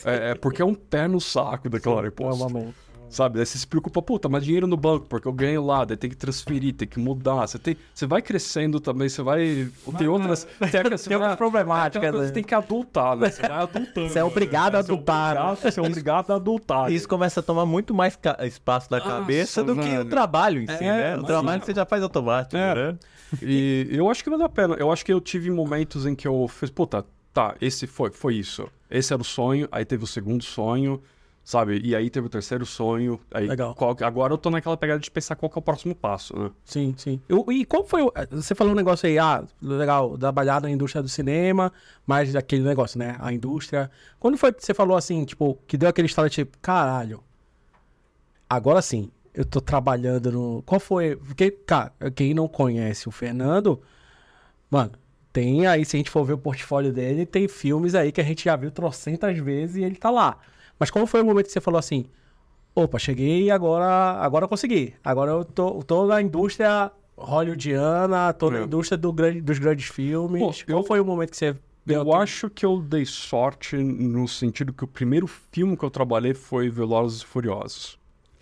É, 0.04 0.32
é 0.32 0.36
porque 0.36 0.64
é 0.64 0.66
um 0.66 0.74
pé 0.74 1.08
no 1.08 1.22
saco 1.22 1.70
declarar 1.70 2.08
imposto. 2.08 2.40
Normalmente. 2.40 2.76
Sabe? 3.16 3.38
Daí 3.38 3.46
você 3.46 3.58
se 3.58 3.66
preocupa, 3.66 4.02
puta, 4.02 4.28
mas 4.28 4.44
dinheiro 4.44 4.68
no 4.68 4.76
banco, 4.76 5.06
porque 5.08 5.26
eu 5.26 5.32
ganho 5.32 5.66
lá, 5.66 5.86
daí 5.86 5.96
tem 5.96 6.10
que 6.10 6.18
transferir, 6.18 6.74
tem 6.74 6.86
que 6.86 7.00
mudar. 7.00 7.48
Você, 7.48 7.58
tem, 7.58 7.78
você 7.94 8.06
vai 8.06 8.22
crescendo 8.22 8.78
também, 8.82 9.08
você 9.08 9.22
vai. 9.24 9.70
Tem 9.98 10.08
outras. 10.10 10.44
Tem, 10.44 10.68
você 10.70 11.08
Tem 11.08 11.16
outras 11.16 11.20
vai- 11.20 11.38
problemáticas, 11.38 12.02
tem 12.12 12.20
né? 12.20 12.28
Você 12.28 12.34
tem 12.34 12.44
que 12.44 12.54
adultar, 12.54 13.16
né? 13.16 13.30
Você 13.30 13.42
vai 13.42 13.52
adultando. 13.62 14.10
Você 14.10 14.20
é 14.20 14.24
obrigado 14.26 14.76
a 14.76 14.82
Você 14.84 14.92
é 14.92 14.94
adultar. 14.94 15.32
obrigado- 15.38 15.56
Você 15.72 15.80
é 15.80 15.84
obrigado 15.84 16.32
a 16.32 16.36
adultar. 16.36 16.92
Isso 16.92 17.08
começa 17.08 17.40
a 17.40 17.44
tomar 17.44 17.66
muito 17.66 17.94
mais 17.94 18.20
espaço 18.44 18.90
da 18.90 19.00
cabeça 19.00 19.64
do 19.64 19.78
que 19.78 19.98
o 19.98 20.04
trabalho 20.06 20.62
em 20.62 20.68
si, 20.68 20.74
É, 20.74 20.80
né? 20.82 21.04
O 21.04 21.08
imagina. 21.20 21.28
trabalho 21.28 21.64
você 21.66 21.74
já 21.74 21.86
faz 21.86 22.04
automático, 22.04 22.58
É. 22.58 22.76
né? 22.76 22.98
E 23.42 23.88
eu 23.92 24.10
acho 24.10 24.24
que 24.24 24.30
valeu 24.30 24.46
a 24.46 24.50
pena. 24.50 24.76
Eu 24.76 24.92
acho 24.92 25.06
que 25.06 25.14
eu 25.14 25.22
tive 25.22 25.50
momentos 25.50 26.06
em 26.06 26.14
que 26.16 26.28
eu 26.28 26.48
fiz, 26.50 26.70
puta, 26.70 27.06
tá, 27.34 27.56
esse 27.62 27.88
foi, 27.88 28.12
foi 28.12 28.36
isso. 28.36 28.68
Esse 28.92 29.14
era 29.14 29.22
o 29.22 29.26
sonho, 29.26 29.68
aí 29.72 29.86
teve 29.86 30.04
o 30.04 30.08
segundo 30.08 30.44
sonho, 30.44 31.02
sabe? 31.46 31.80
E 31.84 31.96
aí 31.96 32.10
teve 32.10 32.26
o 32.26 32.30
terceiro 32.30 32.66
sonho. 32.66 33.20
Aí 33.32 33.48
Legal. 33.48 33.76
qual- 33.76 33.96
agora 34.02 34.34
eu 34.34 34.38
tô 34.38 34.50
naquela 34.50 34.76
pegada 34.76 35.00
de 35.00 35.12
pensar 35.12 35.36
qual 35.36 35.48
que 35.50 35.58
é 35.58 35.60
o 35.60 35.62
próximo 35.62 35.94
passo, 35.94 36.38
né? 36.38 36.52
Sim, 36.66 36.96
sim. 36.98 37.22
Eu- 37.30 37.46
e 37.52 37.64
qual 37.64 37.86
foi. 37.86 38.02
o- 38.02 38.12
Você 38.32 38.56
falou 38.56 38.74
um 38.74 38.76
negócio 38.76 39.08
aí, 39.08 39.20
ah, 39.20 39.46
legal, 39.62 40.18
trabalhar 40.18 40.60
na 40.60 40.72
indústria 40.72 41.04
do 41.04 41.08
cinema, 41.08 41.72
mas 42.06 42.34
daquele 42.34 42.64
negócio, 42.64 42.98
né? 42.98 43.16
A 43.20 43.32
indústria. 43.32 43.92
Quando 44.20 44.38
foi 44.38 44.52
que 44.52 44.66
você 44.66 44.74
falou 44.74 44.98
assim, 44.98 45.24
tipo, 45.24 45.58
que 45.68 45.78
deu 45.78 45.88
aquele 45.88 46.08
estado 46.08 46.28
tipo, 46.30 46.58
caralho, 46.60 47.24
agora 48.50 48.82
sim, 48.82 49.12
eu 49.34 49.46
tô 49.46 49.62
trabalhando 49.62 50.32
no. 50.32 50.64
Qual 50.66 50.80
foi? 50.80 51.16
Porque, 51.16 51.52
cara, 51.52 51.94
quem 52.16 52.34
não 52.34 52.48
conhece 52.48 53.08
o 53.08 53.12
Fernando, 53.12 53.82
mano. 54.70 54.92
Tem 55.32 55.68
aí, 55.68 55.84
se 55.84 55.98
a 55.98 56.00
gente 56.00 56.10
for 56.10 56.24
ver 56.24 56.32
o 56.32 56.38
portfólio 56.38 56.94
dele, 56.94 57.26
tem 57.26 57.46
filmes 57.46 57.94
aí 57.94 58.10
que 58.10 58.22
a 58.22 58.24
gente 58.24 58.46
já 58.46 58.56
viu 58.56 58.72
trocentas 58.72 59.38
vezes 59.38 59.76
e 59.76 59.84
ele 59.84 59.96
tá 59.98 60.10
lá. 60.10 60.38
Mas 60.80 60.90
qual 60.92 61.06
foi 61.08 61.22
o 61.22 61.26
momento 61.26 61.46
que 61.48 61.52
você 61.52 61.62
falou 61.62 61.78
assim, 61.80 62.06
opa, 62.74 63.00
cheguei 63.00 63.44
e 63.44 63.52
agora, 63.52 63.86
agora 64.20 64.46
eu 64.46 64.50
consegui. 64.50 64.94
Agora 65.04 65.32
eu 65.32 65.46
tô, 65.46 65.82
tô 65.84 66.06
na 66.06 66.22
indústria 66.22 66.92
hollywoodiana, 67.18 68.34
tô 68.34 68.50
na 68.50 68.60
É. 68.60 68.64
indústria 68.64 68.98
do 68.98 69.12
grande, 69.14 69.42
dos 69.42 69.60
grandes 69.60 69.88
filmes. 69.88 70.42
Pô, 70.42 70.66
Qual 70.66 70.80
eu- 70.82 70.84
foi 70.86 71.00
o 71.00 71.06
momento 71.06 71.32
que 71.32 71.38
você 71.38 71.56
deu 71.86 72.02
Eu 72.04 72.14
acho 72.14 72.50
que 72.50 72.66
eu 72.66 72.82
dei 72.82 73.06
sorte 73.06 73.76
no 73.78 74.28
sentido 74.28 74.74
que 74.74 74.84
o 74.84 74.88
primeiro 74.88 75.28
filme 75.28 75.78
que 75.78 75.84
eu 75.84 75.90
trabalhei 75.90 76.34
foi 76.34 76.70
Velozes 76.70 77.22
e 77.22 77.26
Furiosos. 77.26 77.98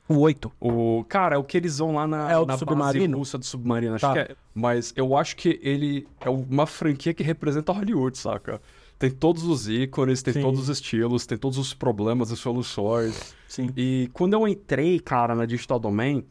o 0.10 0.20
8? 0.20 0.52
O, 0.60 1.06
cara, 1.08 1.36
é 1.36 1.38
o 1.38 1.44
que 1.44 1.56
eles 1.58 1.78
vão 1.78 1.96
lá 1.96 2.06
na, 2.08 2.32
É 2.32 2.38
o 2.38 2.46
na 2.46 2.58
submarino? 2.58 3.18
russa 3.18 3.38
do 3.38 3.46
submarino, 3.46 3.96
acho 3.96 4.06
Tá. 4.06 4.14
que 4.14 4.20
é. 4.20 4.36
Mas 4.54 4.92
eu 4.96 5.16
acho 5.16 5.36
que 5.36 5.60
ele 5.64 6.08
é 6.20 6.30
uma 6.30 6.66
franquia 6.68 7.14
que 7.14 7.24
representa 7.24 7.72
Hollywood, 7.72 8.18
saca? 8.18 8.62
Tem 9.04 9.12
todos 9.12 9.44
os 9.44 9.68
ícones, 9.68 10.24
tem 10.24 10.32
Sim. 10.32 10.42
todos 10.42 10.62
os 10.62 10.70
estilos, 10.70 11.26
tem 11.26 11.38
todos 11.38 11.58
os 11.58 11.74
problemas 11.74 12.32
e 12.32 12.38
soluções. 12.38 13.36
Sim. 13.50 13.70
E 13.76 14.10
quando 14.14 14.32
eu 14.32 14.48
entrei, 14.48 14.98
cara, 14.98 15.36
na 15.36 15.46
Digital 15.46 15.78
Domain, 15.78 16.26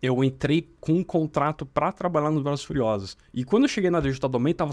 eu 0.00 0.24
entrei 0.24 0.66
com 0.80 0.94
um 0.94 1.04
contrato 1.04 1.66
pra 1.66 1.92
trabalhar 1.92 2.30
nos 2.30 2.62
e 2.62 2.64
Furiosos. 2.64 3.18
E 3.34 3.44
quando 3.44 3.64
eu 3.64 3.68
cheguei 3.68 3.90
na 3.90 4.00
Digital 4.00 4.30
Domain, 4.30 4.54
tava... 4.54 4.70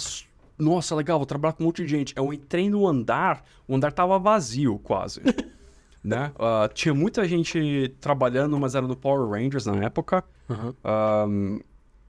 Nossa, 0.57 0.95
legal, 0.95 1.19
vou 1.19 1.25
trabalhar 1.25 1.51
com 1.51 1.63
um 1.63 1.67
monte 1.67 1.83
de 1.83 1.89
gente. 1.89 2.13
Eu 2.15 2.31
entrei 2.31 2.69
no 2.69 2.87
andar, 2.87 3.43
o 3.67 3.75
andar 3.75 3.91
tava 3.91 4.17
vazio, 4.17 4.79
quase. 4.79 5.19
né? 6.01 6.31
Ah, 6.39 6.69
tinha 6.73 6.93
muita 6.93 7.27
gente 7.27 7.93
trabalhando, 7.99 8.57
mas 8.57 8.73
era 8.73 8.87
no 8.87 8.95
Power 8.95 9.29
Rangers 9.29 9.65
na 9.65 9.83
época. 9.83 10.23
Aham. 10.49 10.75
Ahn, 10.81 11.59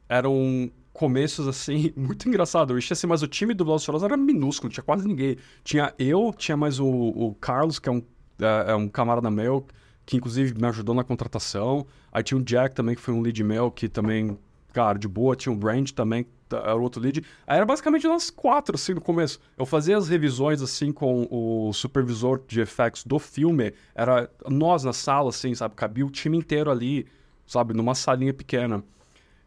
eram 0.09 0.71
começos 0.93 1.49
assim, 1.49 1.93
muito 1.97 2.29
engraçado. 2.29 2.73
Eu 2.73 2.79
achei 2.79 2.95
assim, 2.95 3.07
mas 3.07 3.23
o 3.23 3.27
time 3.27 3.55
do 3.55 3.65
Velozes 3.65 3.89
era 4.03 4.17
minúsculo, 4.17 4.73
tinha 4.73 4.85
quase 4.85 5.07
ninguém. 5.07 5.37
Tinha 5.65 5.93
eu, 5.99 6.33
tinha 6.37 6.57
mais 6.57 6.79
o, 6.79 6.87
o 6.87 7.35
Carlos, 7.41 7.79
que 7.79 7.89
é 7.89 7.93
um, 7.93 8.03
é, 8.41 8.73
é 8.73 8.75
um 8.75 8.89
camarada 8.89 9.31
meu, 9.31 9.67
que 10.05 10.17
inclusive 10.17 10.55
me 10.55 10.67
ajudou 10.69 10.95
na 10.95 11.05
contratação. 11.05 11.87
Aí 12.13 12.23
tinha 12.23 12.39
o 12.39 12.43
Jack 12.43 12.75
também, 12.75 12.95
que 12.95 13.01
foi 13.01 13.15
um 13.15 13.21
lead 13.21 13.43
meu, 13.43 13.71
que 13.71 13.89
também, 13.89 14.39
cara, 14.73 14.99
de 14.99 15.09
boa. 15.09 15.35
Tinha 15.35 15.53
o 15.53 15.57
Brand 15.57 15.91
também, 15.91 16.25
que 16.25 16.31
era 16.55 16.77
outro 16.77 17.01
lead. 17.01 17.25
Aí 17.47 17.57
era 17.57 17.65
basicamente 17.65 18.07
nós 18.07 18.31
quatro, 18.31 18.75
assim, 18.75 18.95
no 18.95 19.01
começo. 19.01 19.41
Eu 19.57 19.65
fazia 19.65 19.97
as 19.97 20.09
revisões, 20.09 20.61
assim, 20.61 20.93
com 20.93 21.27
o 21.31 21.73
supervisor 21.73 22.43
de 22.47 22.61
effects 22.61 23.05
do 23.05 23.19
filme. 23.19 23.73
Era 23.95 24.31
nós 24.49 24.85
na 24.85 24.93
sala, 24.93 25.31
assim, 25.31 25.55
sabe? 25.55 25.75
Cabia 25.75 26.05
o 26.05 26.11
time 26.11 26.37
inteiro 26.37 26.71
ali, 26.71 27.07
sabe? 27.47 27.73
Numa 27.73 27.95
salinha 27.95 28.35
pequena. 28.35 28.85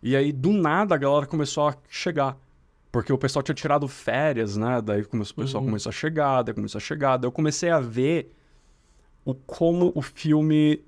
E 0.02 0.16
aí, 0.16 0.32
do 0.32 0.52
nada, 0.52 0.96
a 0.96 0.98
galera 0.98 1.26
começou 1.26 1.68
a 1.68 1.76
chegar. 1.90 2.38
Porque 2.92 3.12
o 3.12 3.18
pessoal 3.18 3.44
tinha 3.44 3.56
tirado 3.56 3.88
férias, 3.88 4.56
né? 4.56 4.82
Daí 4.82 5.02
o 5.02 5.08
pessoal 5.36 5.64
começou 5.64 5.90
a 5.90 5.94
chegar, 5.94 6.44
daí 6.44 6.54
começou 6.54 6.80
a 6.80 6.82
chegar. 6.82 7.18
Daí 7.18 7.28
eu 7.28 7.32
comecei 7.32 7.70
a 7.70 7.80
ver 7.80 8.34
o 9.26 9.34
como 9.34 9.92
o 9.96 10.02
filme 10.02 10.82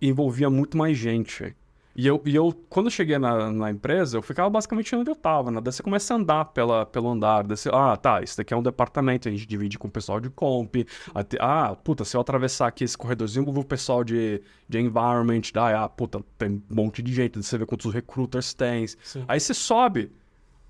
envolvia 0.00 0.48
muito 0.48 0.78
mais 0.78 0.96
gente. 0.96 1.54
E 1.94 2.06
eu, 2.06 2.22
e 2.24 2.34
eu 2.34 2.52
quando 2.68 2.86
eu 2.86 2.90
cheguei 2.90 3.18
na, 3.18 3.50
na 3.50 3.70
empresa, 3.70 4.16
eu 4.16 4.22
ficava 4.22 4.48
basicamente 4.48 4.94
onde 4.94 5.10
eu 5.10 5.16
tava, 5.16 5.50
né? 5.50 5.60
Daí 5.60 5.72
você 5.72 5.82
começa 5.82 6.14
a 6.14 6.16
andar 6.16 6.44
pela, 6.46 6.86
pelo 6.86 7.08
andar. 7.10 7.42
Daí 7.42 7.56
você, 7.56 7.68
ah, 7.72 7.96
tá, 7.96 8.22
isso 8.22 8.36
daqui 8.36 8.54
é 8.54 8.56
um 8.56 8.62
departamento, 8.62 9.28
a 9.28 9.30
gente 9.30 9.46
divide 9.46 9.78
com 9.78 9.88
o 9.88 9.90
pessoal 9.90 10.20
de 10.20 10.30
comp. 10.30 10.76
Até, 11.14 11.36
ah, 11.40 11.74
puta, 11.74 12.04
se 12.04 12.16
eu 12.16 12.20
atravessar 12.20 12.68
aqui 12.68 12.84
esse 12.84 12.96
corredorzinho, 12.96 13.42
eu 13.42 13.46
vou 13.46 13.54
ver 13.54 13.60
o 13.60 13.64
pessoal 13.64 14.04
de, 14.04 14.40
de 14.68 14.78
environment. 14.78 15.42
Daí, 15.52 15.74
ah, 15.74 15.88
puta, 15.88 16.22
tem 16.38 16.62
um 16.70 16.74
monte 16.74 17.02
de 17.02 17.12
gente. 17.12 17.34
Daí 17.34 17.42
você 17.42 17.58
vê 17.58 17.66
quantos 17.66 17.92
recruiters 17.92 18.54
tem. 18.54 18.86
Sim. 18.86 19.24
Aí 19.26 19.40
você 19.40 19.52
sobe. 19.52 20.12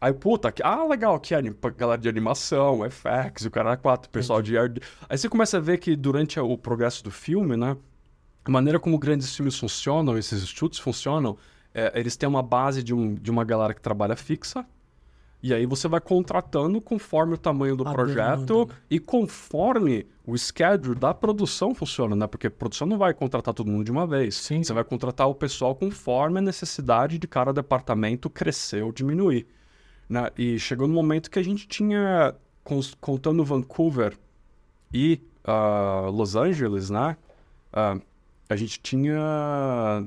Aí, 0.01 0.15
puta, 0.15 0.49
aqui, 0.49 0.63
ah, 0.65 0.83
legal, 0.85 1.15
aqui 1.15 1.35
é 1.35 1.43
galera 1.77 2.01
de 2.01 2.09
animação, 2.09 2.81
FX, 2.91 3.45
o 3.45 3.51
cara 3.51 3.73
é 3.73 3.77
quatro, 3.77 4.09
pessoal 4.09 4.41
de 4.41 4.57
art. 4.57 4.79
Aí 5.07 5.19
você 5.19 5.29
começa 5.29 5.59
a 5.59 5.61
ver 5.61 5.77
que 5.77 5.95
durante 5.95 6.41
o 6.41 6.57
progresso 6.57 7.05
do 7.05 7.11
filme, 7.11 7.55
né? 7.55 7.77
A 8.45 8.51
maneira 8.51 8.79
como 8.81 8.99
grandes 8.99 9.35
filmes 9.35 9.59
funcionam, 9.59 10.17
esses 10.17 10.43
estudos 10.43 10.79
funcionam, 10.79 11.37
é, 11.75 11.93
eles 11.99 12.17
têm 12.17 12.29
uma 12.29 12.43
base 12.43 12.83
de, 12.83 12.95
um, 12.95 13.15
de 13.15 13.31
uma 13.31 13.45
galera 13.45 13.75
que 13.75 13.81
trabalha 13.81 14.17
fixa. 14.17 14.67
E 15.43 15.55
aí 15.55 15.65
você 15.65 15.89
vai 15.89 16.01
contratando 16.01 16.81
conforme 16.81 17.35
o 17.35 17.39
tamanho 17.39 17.75
do 17.75 17.85
projeto 17.85 18.67
né? 18.69 18.75
e 18.91 19.01
conforme 19.01 20.07
o 20.27 20.37
schedule 20.37 20.95
da 20.95 21.15
produção 21.15 21.75
funciona, 21.75 22.15
né? 22.15 22.27
Porque 22.27 22.49
a 22.49 22.51
produção 22.51 22.87
não 22.87 22.99
vai 22.99 23.15
contratar 23.15 23.55
todo 23.55 23.71
mundo 23.71 23.85
de 23.85 23.91
uma 23.91 24.07
vez. 24.07 24.37
Sim. 24.37 24.63
Você 24.63 24.73
vai 24.75 24.85
contratar 24.85 25.29
o 25.29 25.35
pessoal 25.35 25.75
conforme 25.75 26.39
a 26.39 26.43
necessidade 26.43 27.19
de 27.19 27.27
cada 27.27 27.55
departamento 27.55 28.29
crescer 28.29 28.83
ou 28.83 28.93
diminuir. 28.93 29.47
Né? 30.09 30.31
E 30.37 30.59
chegou 30.59 30.87
no 30.87 30.93
momento 30.93 31.31
que 31.31 31.39
a 31.39 31.43
gente 31.43 31.67
tinha, 31.67 32.35
contando 33.01 33.43
Vancouver 33.43 34.19
e 34.93 35.23
ah, 35.43 36.09
Los 36.13 36.37
Angeles, 36.37 36.91
né? 36.91 37.17
Ah, 37.73 37.97
a 38.51 38.57
gente 38.57 38.81
tinha 38.81 40.07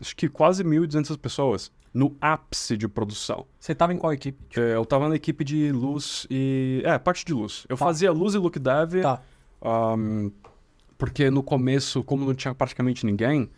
acho 0.00 0.16
que 0.16 0.28
quase 0.28 0.64
1.200 0.64 1.16
pessoas 1.18 1.70
no 1.92 2.16
ápice 2.20 2.76
de 2.76 2.88
produção. 2.88 3.46
Você 3.58 3.74
tava 3.74 3.94
em 3.94 3.98
qual 3.98 4.12
equipe? 4.12 4.38
É, 4.60 4.74
Eu 4.74 4.84
tava 4.84 5.08
na 5.08 5.16
equipe 5.16 5.44
de 5.44 5.70
luz 5.72 6.26
e. 6.30 6.82
É, 6.84 6.98
parte 6.98 7.24
de 7.24 7.32
luz. 7.32 7.66
Eu 7.68 7.76
fazia 7.76 8.12
luz 8.12 8.34
e 8.34 8.38
look 8.38 8.58
dev. 8.58 9.02
Tá. 9.02 9.22
Ahn, 9.62 10.30
porque 10.98 11.30
no 11.30 11.42
começo, 11.42 12.02
como 12.04 12.24
não 12.24 12.34
tinha 12.34 12.54
praticamente 12.54 13.04
ninguém, 13.04 13.50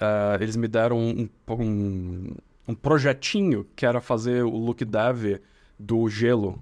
eh, 0.00 0.38
eles 0.40 0.56
me 0.56 0.68
deram 0.68 0.98
um, 0.98 1.28
um, 1.48 2.34
um 2.68 2.74
projetinho 2.74 3.66
que 3.74 3.84
era 3.84 4.00
fazer 4.00 4.44
o 4.44 4.56
look 4.56 4.84
dev 4.84 5.40
do 5.78 6.08
gelo 6.08 6.60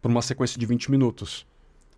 por 0.00 0.10
uma 0.10 0.22
sequência 0.22 0.58
de 0.58 0.66
20 0.66 0.90
minutos. 0.90 1.46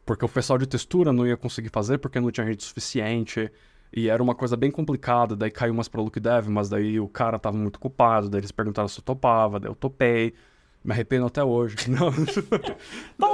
Porque 0.07 0.25
o 0.25 0.29
pessoal 0.29 0.59
de 0.59 0.67
textura 0.67 1.13
não 1.13 1.27
ia 1.27 1.37
conseguir 1.37 1.71
fazer 1.71 1.99
porque 1.99 2.21
não 2.21 2.31
tinha 2.31 2.47
gente 2.47 2.63
suficiente. 2.63 3.51
E 3.97 4.09
era 4.09 4.21
uma 4.23 4.35
coisa 4.35 4.57
bem 4.57 4.71
complicada, 4.71 5.37
daí 5.37 5.51
caiu 5.51 5.73
umas 5.73 5.87
pra 5.87 6.01
look 6.03 6.19
dev, 6.19 6.49
mas 6.49 6.69
daí 6.69 6.99
o 6.99 7.07
cara 7.09 7.39
tava 7.39 7.57
muito 7.57 7.77
ocupado, 7.77 8.29
daí 8.29 8.41
eles 8.41 8.51
perguntaram 8.51 8.89
se 8.89 8.99
eu 8.99 9.05
topava, 9.05 9.61
daí 9.61 9.71
eu 9.71 9.75
topei. 9.75 10.35
Me 10.83 10.93
arrependo 10.93 11.25
até 11.27 11.43
hoje. 11.43 11.77
Não. 11.89 12.13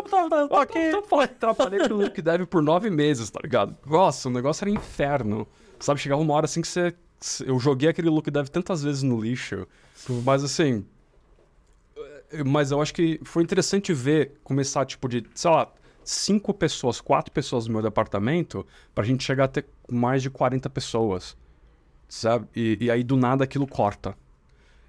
Tá, 0.03 0.29
tá, 0.29 0.49
tá, 0.49 1.03
falei, 1.09 1.27
trabalhei 1.27 1.81
pro 1.81 1.97
Look 1.97 2.21
Dev 2.23 2.45
por 2.47 2.63
nove 2.63 2.91
meses, 2.91 3.29
tá 3.29 3.41
ligado? 3.43 3.77
Nossa, 3.87 4.29
o 4.29 4.33
negócio 4.33 4.63
era 4.65 4.71
inferno. 4.71 5.49
Sabe, 5.81 5.99
chegava 5.99 6.21
uma 6.23 6.35
hora 6.35 6.45
assim 6.45 6.61
que 6.61 6.69
você. 6.69 6.95
Eu 7.45 7.59
joguei 7.59 7.89
aquele 7.89 8.09
Look 8.09 8.31
Dev 8.31 8.47
tantas 8.49 8.83
vezes 8.85 9.03
no 9.03 9.21
lixo. 9.21 9.67
Mas 10.25 10.45
assim. 10.45 10.85
eh, 12.31 12.45
Mas 12.45 12.71
eu 12.71 12.81
acho 12.81 12.95
que 12.95 13.19
foi 13.25 13.43
interessante 13.43 13.93
ver 13.93 14.39
começar, 14.45 14.85
tipo, 14.87 15.09
de, 15.09 15.25
sei 15.35 15.51
lá, 15.51 15.73
cinco 16.05 16.53
pessoas, 16.55 17.01
quatro 17.01 17.33
pessoas 17.33 17.67
no 17.67 17.75
meu 17.75 17.83
departamento, 17.83 18.67
pra 18.95 19.05
gente 19.05 19.25
chegar 19.25 19.45
a 19.45 19.49
ter 19.49 19.67
mais 19.91 20.23
de 20.23 20.31
40 20.31 20.69
pessoas. 20.71 21.37
Sabe? 22.09 22.49
E, 22.55 22.79
e 22.81 22.91
aí 22.91 23.05
do 23.05 23.17
nada 23.17 23.45
aquilo 23.45 23.67
corta. 23.67 24.17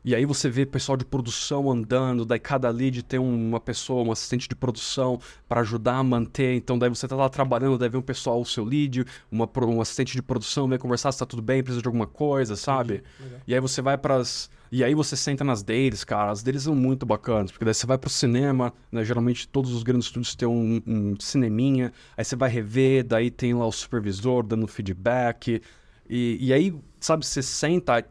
E 0.03 0.15
aí 0.15 0.25
você 0.25 0.49
vê 0.49 0.65
pessoal 0.65 0.97
de 0.97 1.05
produção 1.05 1.69
andando, 1.69 2.25
daí 2.25 2.39
cada 2.39 2.67
lead 2.71 3.03
tem 3.03 3.19
uma 3.19 3.59
pessoa, 3.59 4.03
um 4.03 4.11
assistente 4.11 4.49
de 4.49 4.55
produção 4.55 5.19
para 5.47 5.61
ajudar 5.61 5.97
a 5.97 6.03
manter. 6.03 6.55
Então 6.55 6.77
daí 6.77 6.89
você 6.89 7.07
tá 7.07 7.15
lá 7.15 7.29
trabalhando, 7.29 7.77
daí 7.77 7.87
vem 7.87 7.99
um 7.99 8.03
pessoal, 8.03 8.41
o 8.41 8.45
seu 8.45 8.63
lead, 8.63 9.05
uma, 9.31 9.47
um 9.67 9.79
assistente 9.79 10.13
de 10.13 10.21
produção, 10.23 10.67
vem 10.67 10.79
conversar 10.79 11.11
se 11.11 11.19
tá 11.19 11.25
tudo 11.25 11.41
bem, 11.41 11.61
precisa 11.61 11.83
de 11.83 11.87
alguma 11.87 12.07
coisa, 12.07 12.55
sabe? 12.55 13.03
E 13.45 13.53
aí 13.53 13.59
você 13.59 13.81
vai 13.81 13.97
pras. 13.97 14.49
E 14.71 14.83
aí 14.83 14.95
você 14.95 15.17
senta 15.17 15.43
nas 15.43 15.61
deles, 15.61 16.03
cara. 16.05 16.31
As 16.31 16.41
deles 16.41 16.63
são 16.63 16.73
muito 16.73 17.05
bacanas, 17.05 17.51
porque 17.51 17.65
daí 17.65 17.73
você 17.73 17.85
vai 17.85 17.97
pro 17.97 18.09
cinema, 18.09 18.73
né? 18.91 19.03
Geralmente 19.03 19.47
todos 19.47 19.73
os 19.73 19.83
grandes 19.83 20.07
estúdios 20.07 20.33
têm 20.33 20.47
um, 20.47 20.81
um 20.87 21.15
cineminha, 21.19 21.91
aí 22.15 22.23
você 22.23 22.35
vai 22.37 22.49
rever, 22.49 23.03
daí 23.03 23.29
tem 23.29 23.53
lá 23.53 23.65
o 23.67 23.71
supervisor 23.71 24.43
dando 24.43 24.65
feedback. 24.67 25.61
E, 26.09 26.37
e 26.39 26.53
aí, 26.53 26.73
sabe, 26.99 27.25
você 27.25 27.41
senta. 27.43 28.05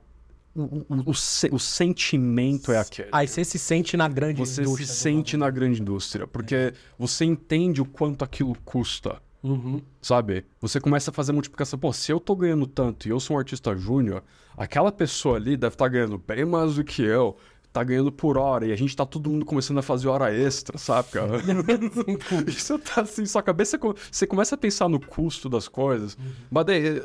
O, 0.54 0.62
o, 0.62 0.84
o, 1.10 1.14
se- 1.14 1.48
sentimento 1.58 2.72
é 2.72 2.78
aquele. 2.78 3.08
Aí 3.12 3.26
você 3.26 3.44
se 3.44 3.58
sente 3.58 3.96
na 3.96 4.08
grande 4.08 4.40
Você 4.40 4.54
se 4.56 4.60
indústria 4.62 4.86
do 4.86 4.92
sente 4.92 5.36
na 5.36 5.48
grande 5.50 5.80
indústria, 5.80 6.26
porque 6.26 6.74
você 6.98 7.24
entende 7.24 7.80
o 7.80 7.84
quanto 7.84 8.24
aquilo 8.24 8.54
custa, 8.64 9.20
Uhum. 9.42 9.80
sabe? 10.02 10.44
Você 10.60 10.78
começa 10.80 11.10
a 11.10 11.14
fazer 11.14 11.32
multiplicação. 11.32 11.78
Pô, 11.78 11.92
se 11.92 12.12
eu 12.12 12.20
tô 12.20 12.36
ganhando 12.36 12.66
tanto 12.66 13.06
e 13.08 13.10
eu 13.10 13.18
sou 13.18 13.36
um 13.36 13.38
artista 13.38 13.74
júnior, 13.76 14.22
aquela 14.60 14.92
pessoa 14.92 15.36
ali 15.36 15.56
deve 15.56 15.74
estar 15.74 15.88
ganhando 15.88 16.18
bem 16.18 16.44
mais 16.44 16.74
do 16.74 16.84
que 16.84 17.02
eu. 17.02 17.36
Tá 17.72 17.84
ganhando 17.84 18.10
por 18.10 18.36
hora 18.36 18.66
e 18.66 18.72
a 18.72 18.76
gente 18.76 18.96
tá 18.96 19.06
todo 19.06 19.30
mundo 19.30 19.44
começando 19.44 19.78
a 19.78 19.82
fazer 19.82 20.08
hora 20.08 20.34
extra, 20.34 20.76
sabe, 20.76 21.08
cara? 21.10 21.38
você 22.48 22.76
tá 22.78 23.02
assim, 23.02 23.24
sua 23.24 23.42
cabeça. 23.44 23.78
Você 24.10 24.26
começa 24.26 24.56
a 24.56 24.58
pensar 24.58 24.88
no 24.88 24.98
custo 24.98 25.48
das 25.48 25.68
coisas, 25.68 26.18
mas 26.50 26.66
daí. 26.66 27.00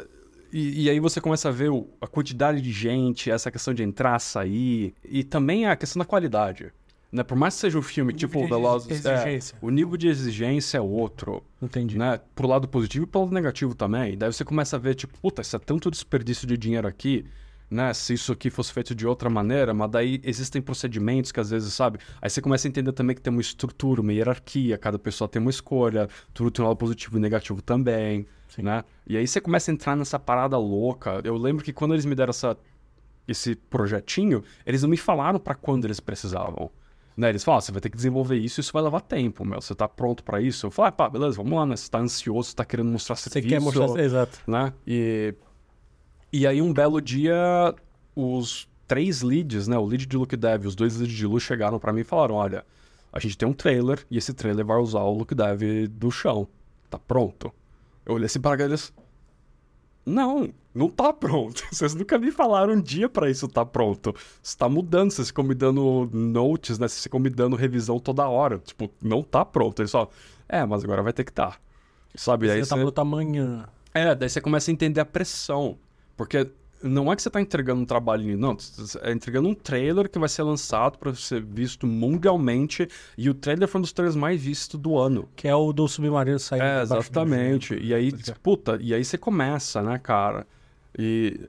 E, 0.52 0.86
e 0.86 0.89
aí 0.89 1.00
você 1.00 1.22
começa 1.22 1.50
a 1.50 1.52
ver 1.52 1.70
o- 1.70 1.88
a 2.02 2.08
quantidade 2.08 2.62
de 2.62 2.72
gente, 2.72 3.30
essa 3.30 3.52
questão 3.52 3.74
de 3.74 3.84
entrar, 3.84 4.18
sair, 4.20 4.94
e 5.04 5.24
também 5.24 5.68
a 5.68 5.76
questão 5.76 6.00
da 6.00 6.06
qualidade. 6.06 6.72
Né? 7.12 7.24
Por 7.24 7.38
mais 7.38 7.54
que 7.56 7.62
seja 7.62 7.78
um 7.78 7.82
filme 7.82 8.12
tipo 8.13 8.41
de 8.41 8.48
Velozes... 8.48 9.06
é, 9.06 9.39
o 9.62 9.70
nível 9.70 9.98
de 9.98 10.08
exigência 10.08 10.78
é 10.80 10.82
outro 10.82 11.44
Entendi. 11.62 11.98
né? 11.98 12.20
Pro 12.34 12.48
lado 12.48 12.68
positivo 12.68 13.04
e 13.06 13.08
pro 13.08 13.22
lado 13.22 13.34
negativo 13.34 13.76
também. 13.76 14.13
E 14.13 14.15
daí 14.15 14.32
você 14.34 14.44
começa 14.44 14.76
a 14.78 14.80
ver, 14.80 14.96
tipo, 14.96 15.18
puta, 15.20 15.41
isso 15.41 15.56
é 15.56 15.60
tanto 15.60 15.91
desperdício 15.91 16.48
de 16.48 16.58
dinheiro 16.58 16.88
aqui, 16.88 17.26
né? 17.69 17.93
Se 17.93 18.13
isso 18.13 18.32
aqui 18.32 18.49
fosse 18.49 18.71
feito 18.71 18.93
de 18.93 19.08
outra 19.08 19.30
maneira, 19.30 19.73
mas 19.73 19.89
daí 19.89 20.21
existem 20.23 20.62
procedimentos 20.62 21.32
que 21.32 21.39
às 21.39 21.49
vezes, 21.49 21.73
sabe? 21.73 21.99
Aí 22.21 22.30
você 22.30 22.41
começa 22.41 22.67
a 22.67 22.69
entender 22.69 22.91
também 22.91 23.15
que 23.15 23.21
tem 23.21 23.32
uma 23.32 23.41
estrutura, 23.41 24.01
uma 24.01 24.13
hierarquia, 24.13 24.78
cada 24.78 24.99
pessoa 24.99 25.28
tem 25.28 25.41
uma 25.41 25.51
escolha, 25.51 26.08
tudo 26.34 26.51
tem 26.51 26.63
um 26.63 26.67
lado 26.67 26.78
positivo 26.78 27.17
e 27.17 27.19
negativo 27.19 27.62
também, 27.62 28.25
né? 28.58 28.84
E 29.08 29.17
aí 29.17 29.28
você 29.28 29.41
começa 29.41 29.71
a 29.71 29.73
entrar 29.73 29.95
nessa 29.95 30.19
parada 30.19 30.58
louca. 30.58 31.21
Eu 31.23 31.36
lembro 31.38 31.63
que 31.63 31.73
quando 31.73 31.93
eles 31.93 32.06
me 32.06 32.15
deram 32.15 32.30
essa, 32.30 32.58
esse 33.28 33.56
projetinho, 33.56 34.43
eles 34.65 34.82
não 34.82 34.89
me 34.89 34.97
falaram 34.97 35.39
pra 35.39 35.56
quando 35.56 35.86
eles 35.86 35.99
precisavam. 35.99 36.69
Né, 37.17 37.30
eles 37.30 37.45
falam, 37.45 37.60
ah, 37.60 37.62
você 37.62 37.71
vai 37.71 37.80
ter 37.80 37.89
que 37.89 37.95
desenvolver 37.95 38.36
isso, 38.36 38.60
isso 38.60 38.73
vai 38.73 38.84
levar 38.84 38.99
tempo, 38.99 39.45
meu. 39.45 39.62
Você 39.62 39.73
tá 39.73 39.88
pronto 39.88 40.21
pra 40.21 40.41
isso? 40.41 40.65
Eu 40.65 40.71
falo, 40.71 40.89
ah, 40.89 40.91
pá, 40.91 41.10
beleza, 41.10 41.38
vamos 41.38 41.54
lá, 41.58 41.65
né? 41.65 41.73
Você 41.73 41.89
tá 41.89 41.99
ansioso, 41.99 42.49
você 42.49 42.56
tá 42.56 42.65
querendo 42.65 42.91
mostrar 42.91 43.15
Você 43.15 43.30
serviço. 43.30 43.54
quer 43.54 43.62
mostrar. 43.62 44.04
Exato. 44.04 44.39
Né? 44.45 44.73
E, 44.86 45.34
e 46.32 46.46
aí, 46.46 46.62
um 46.62 46.74
belo 46.74 47.00
dia, 47.02 47.74
os 48.16 48.68
três 48.88 49.22
leads, 49.22 49.68
né? 49.68 49.78
O 49.78 49.86
lead 49.86 50.06
de 50.06 50.18
Look 50.18 50.36
Dev 50.36 50.66
e 50.66 50.68
os 50.68 50.76
dois 50.76 50.98
leads 50.98 51.16
de 51.16 51.26
Lu 51.26 51.40
chegaram 51.40 51.80
pra 51.80 51.92
mim 51.94 52.02
e 52.02 52.04
falaram, 52.04 52.36
olha, 52.36 52.66
a 53.12 53.20
gente 53.20 53.38
tem 53.38 53.48
um 53.48 53.54
trailer 53.54 54.06
e 54.12 54.18
esse 54.18 54.34
trailer 54.34 54.66
vai 54.66 54.78
usar 54.78 55.00
o 55.02 55.14
Look 55.18 55.34
Dev 55.34 55.88
do 55.90 56.12
chão. 56.12 56.48
Tá 56.90 57.00
pronto? 57.00 57.54
Eu 58.06 58.16
olhei 58.16 58.26
assim 58.26 58.40
para 58.40 58.64
eles... 58.64 58.94
Não, 60.06 60.50
não 60.74 60.88
tá 60.88 61.12
pronto. 61.12 61.64
Vocês 61.72 61.96
nunca 61.96 62.20
me 62.20 62.32
falaram 62.32 62.74
um 62.74 62.82
dia 62.82 63.10
pra 63.10 63.28
isso 63.30 63.48
tá 63.48 63.66
pronto. 63.66 64.14
Isso 64.44 64.56
tá 64.56 64.70
mudando, 64.70 65.10
vocês 65.10 65.30
ficam 65.30 65.44
me 65.44 65.56
dando 65.56 66.08
notes, 66.14 66.78
né? 66.78 66.88
Vocês 66.88 67.02
ficam 67.04 67.20
me 67.20 67.28
dando 67.30 67.56
revisão 67.56 67.98
toda 68.00 68.28
hora. 68.28 68.60
Tipo, 68.60 68.92
não 69.02 69.24
tá 69.24 69.44
pronto. 69.44 69.82
Eles 69.82 69.90
só, 69.90 70.08
é, 70.48 70.64
mas 70.64 70.84
agora 70.84 71.02
vai 71.02 71.12
ter 71.12 71.24
que 71.24 71.34
tá. 71.34 71.58
Sabe? 72.14 72.52
Aí 72.52 72.64
Você 72.64 72.70
tá 72.70 72.76
você- 72.76 72.82
pronto 72.84 73.00
amanhã. 73.00 73.68
é, 73.96 74.14
daí 74.14 74.30
você 74.30 74.40
começa 74.40 74.70
a 74.70 74.74
entender 74.74 75.02
a 75.02 75.06
pressão. 75.06 75.76
Porque 76.15 76.47
não 76.84 77.12
é 77.12 77.15
que 77.15 77.21
você 77.21 77.30
tá 77.30 77.41
entregando 77.41 77.82
um 77.82 77.86
trabalhinho, 77.86 78.38
não. 78.38 78.56
Você 78.58 78.99
é 79.01 79.12
entregando 79.12 79.47
um 79.49 79.56
trailer 79.56 80.10
que 80.10 80.19
vai 80.19 80.30
ser 80.30 80.43
lançado 80.43 80.97
para 80.97 81.13
ser 81.15 81.41
visto 81.43 81.88
mundialmente. 81.88 82.88
E 83.17 83.30
o 83.30 83.34
trailer 83.34 83.67
foi 83.67 83.80
um 83.80 83.82
dos 83.82 83.91
trailers 83.91 84.15
mais 84.15 84.41
vistos 84.41 84.80
do 84.80 84.97
ano. 84.97 85.28
Que 85.36 85.47
é 85.47 85.56
o 85.56 85.73
do 85.73 85.88
submarino 85.88 86.38
saindo. 86.39 86.63
É, 86.63 86.82
exatamente. 86.82 87.75
E 87.75 87.93
aí, 87.93 88.12
Tá 88.12 88.17
ligado? 88.17 88.39
puta, 88.39 88.78
e 88.82 88.93
aí 88.93 89.04
você 89.04 89.17
começa, 89.17 89.82
né, 89.82 89.97
cara? 89.97 90.45
E 90.97 91.39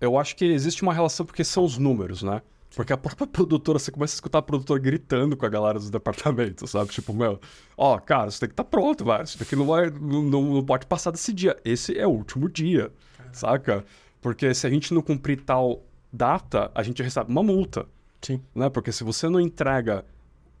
eu 0.00 0.18
acho 0.18 0.34
que 0.36 0.44
existe 0.44 0.82
uma 0.82 0.94
relação 0.94 1.26
porque 1.26 1.44
são 1.44 1.64
os 1.64 1.76
números, 1.76 2.22
né? 2.22 2.40
Porque 2.74 2.92
a 2.92 2.96
própria 2.96 3.26
produtora, 3.28 3.78
você 3.78 3.90
começa 3.90 4.14
a 4.14 4.16
escutar 4.16 4.38
a 4.38 4.42
produtora 4.42 4.78
gritando 4.80 5.36
com 5.36 5.44
a 5.44 5.48
galera 5.48 5.78
dos 5.78 5.90
departamentos, 5.90 6.70
sabe? 6.70 6.90
Tipo, 6.90 7.12
meu, 7.12 7.40
ó, 7.76 7.98
cara, 7.98 8.28
isso 8.28 8.38
tem 8.40 8.48
que 8.48 8.52
estar 8.52 8.64
pronto, 8.64 9.04
velho. 9.04 9.24
Isso 9.24 9.38
daqui 9.38 9.56
não, 9.56 9.66
vai, 9.66 9.90
não, 9.90 10.22
não, 10.22 10.42
não 10.54 10.64
pode 10.64 10.86
passar 10.86 11.10
desse 11.10 11.32
dia. 11.32 11.56
Esse 11.64 11.98
é 11.98 12.06
o 12.06 12.10
último 12.10 12.48
dia, 12.48 12.90
saca? 13.32 13.84
Porque 14.28 14.52
se 14.52 14.66
a 14.66 14.70
gente 14.70 14.92
não 14.92 15.00
cumprir 15.00 15.40
tal 15.40 15.82
data, 16.12 16.70
a 16.74 16.82
gente 16.82 17.02
recebe 17.02 17.30
uma 17.30 17.42
multa 17.42 17.86
Sim. 18.20 18.42
né? 18.54 18.68
Porque 18.68 18.92
se 18.92 19.02
você 19.02 19.26
não 19.26 19.40
entrega 19.40 20.04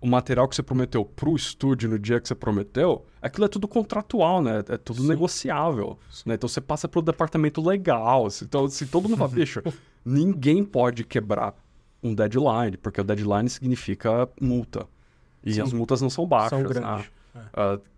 o 0.00 0.06
material 0.06 0.48
que 0.48 0.56
você 0.56 0.62
prometeu 0.62 1.04
pro 1.04 1.36
estúdio 1.36 1.86
no 1.86 1.98
dia 1.98 2.18
que 2.18 2.26
você 2.26 2.34
prometeu, 2.34 3.04
aquilo 3.20 3.44
é 3.44 3.48
tudo 3.48 3.68
contratual, 3.68 4.40
né? 4.40 4.64
É 4.70 4.78
tudo 4.78 5.02
negociável, 5.04 5.98
né? 6.24 6.36
Então 6.36 6.48
você 6.48 6.62
passa 6.62 6.88
pro 6.88 7.02
departamento 7.02 7.60
legal, 7.60 8.24
assim, 8.24 8.46
então 8.46 8.66
se 8.70 8.86
todo 8.86 9.06
mundo 9.06 9.18
fala, 9.18 9.28
bicho, 9.36 9.62
ninguém 10.02 10.64
pode 10.64 11.04
quebrar 11.04 11.54
um 12.02 12.14
deadline, 12.14 12.78
porque 12.78 13.02
o 13.02 13.04
deadline 13.04 13.50
significa 13.50 14.26
multa. 14.40 14.86
E 15.44 15.52
Sim. 15.52 15.60
as 15.60 15.74
multas 15.74 16.00
não 16.00 16.08
são 16.08 16.26
baixas, 16.26 16.58
São 16.58 16.62
grandes. 16.62 16.88
Ah, 16.88 17.04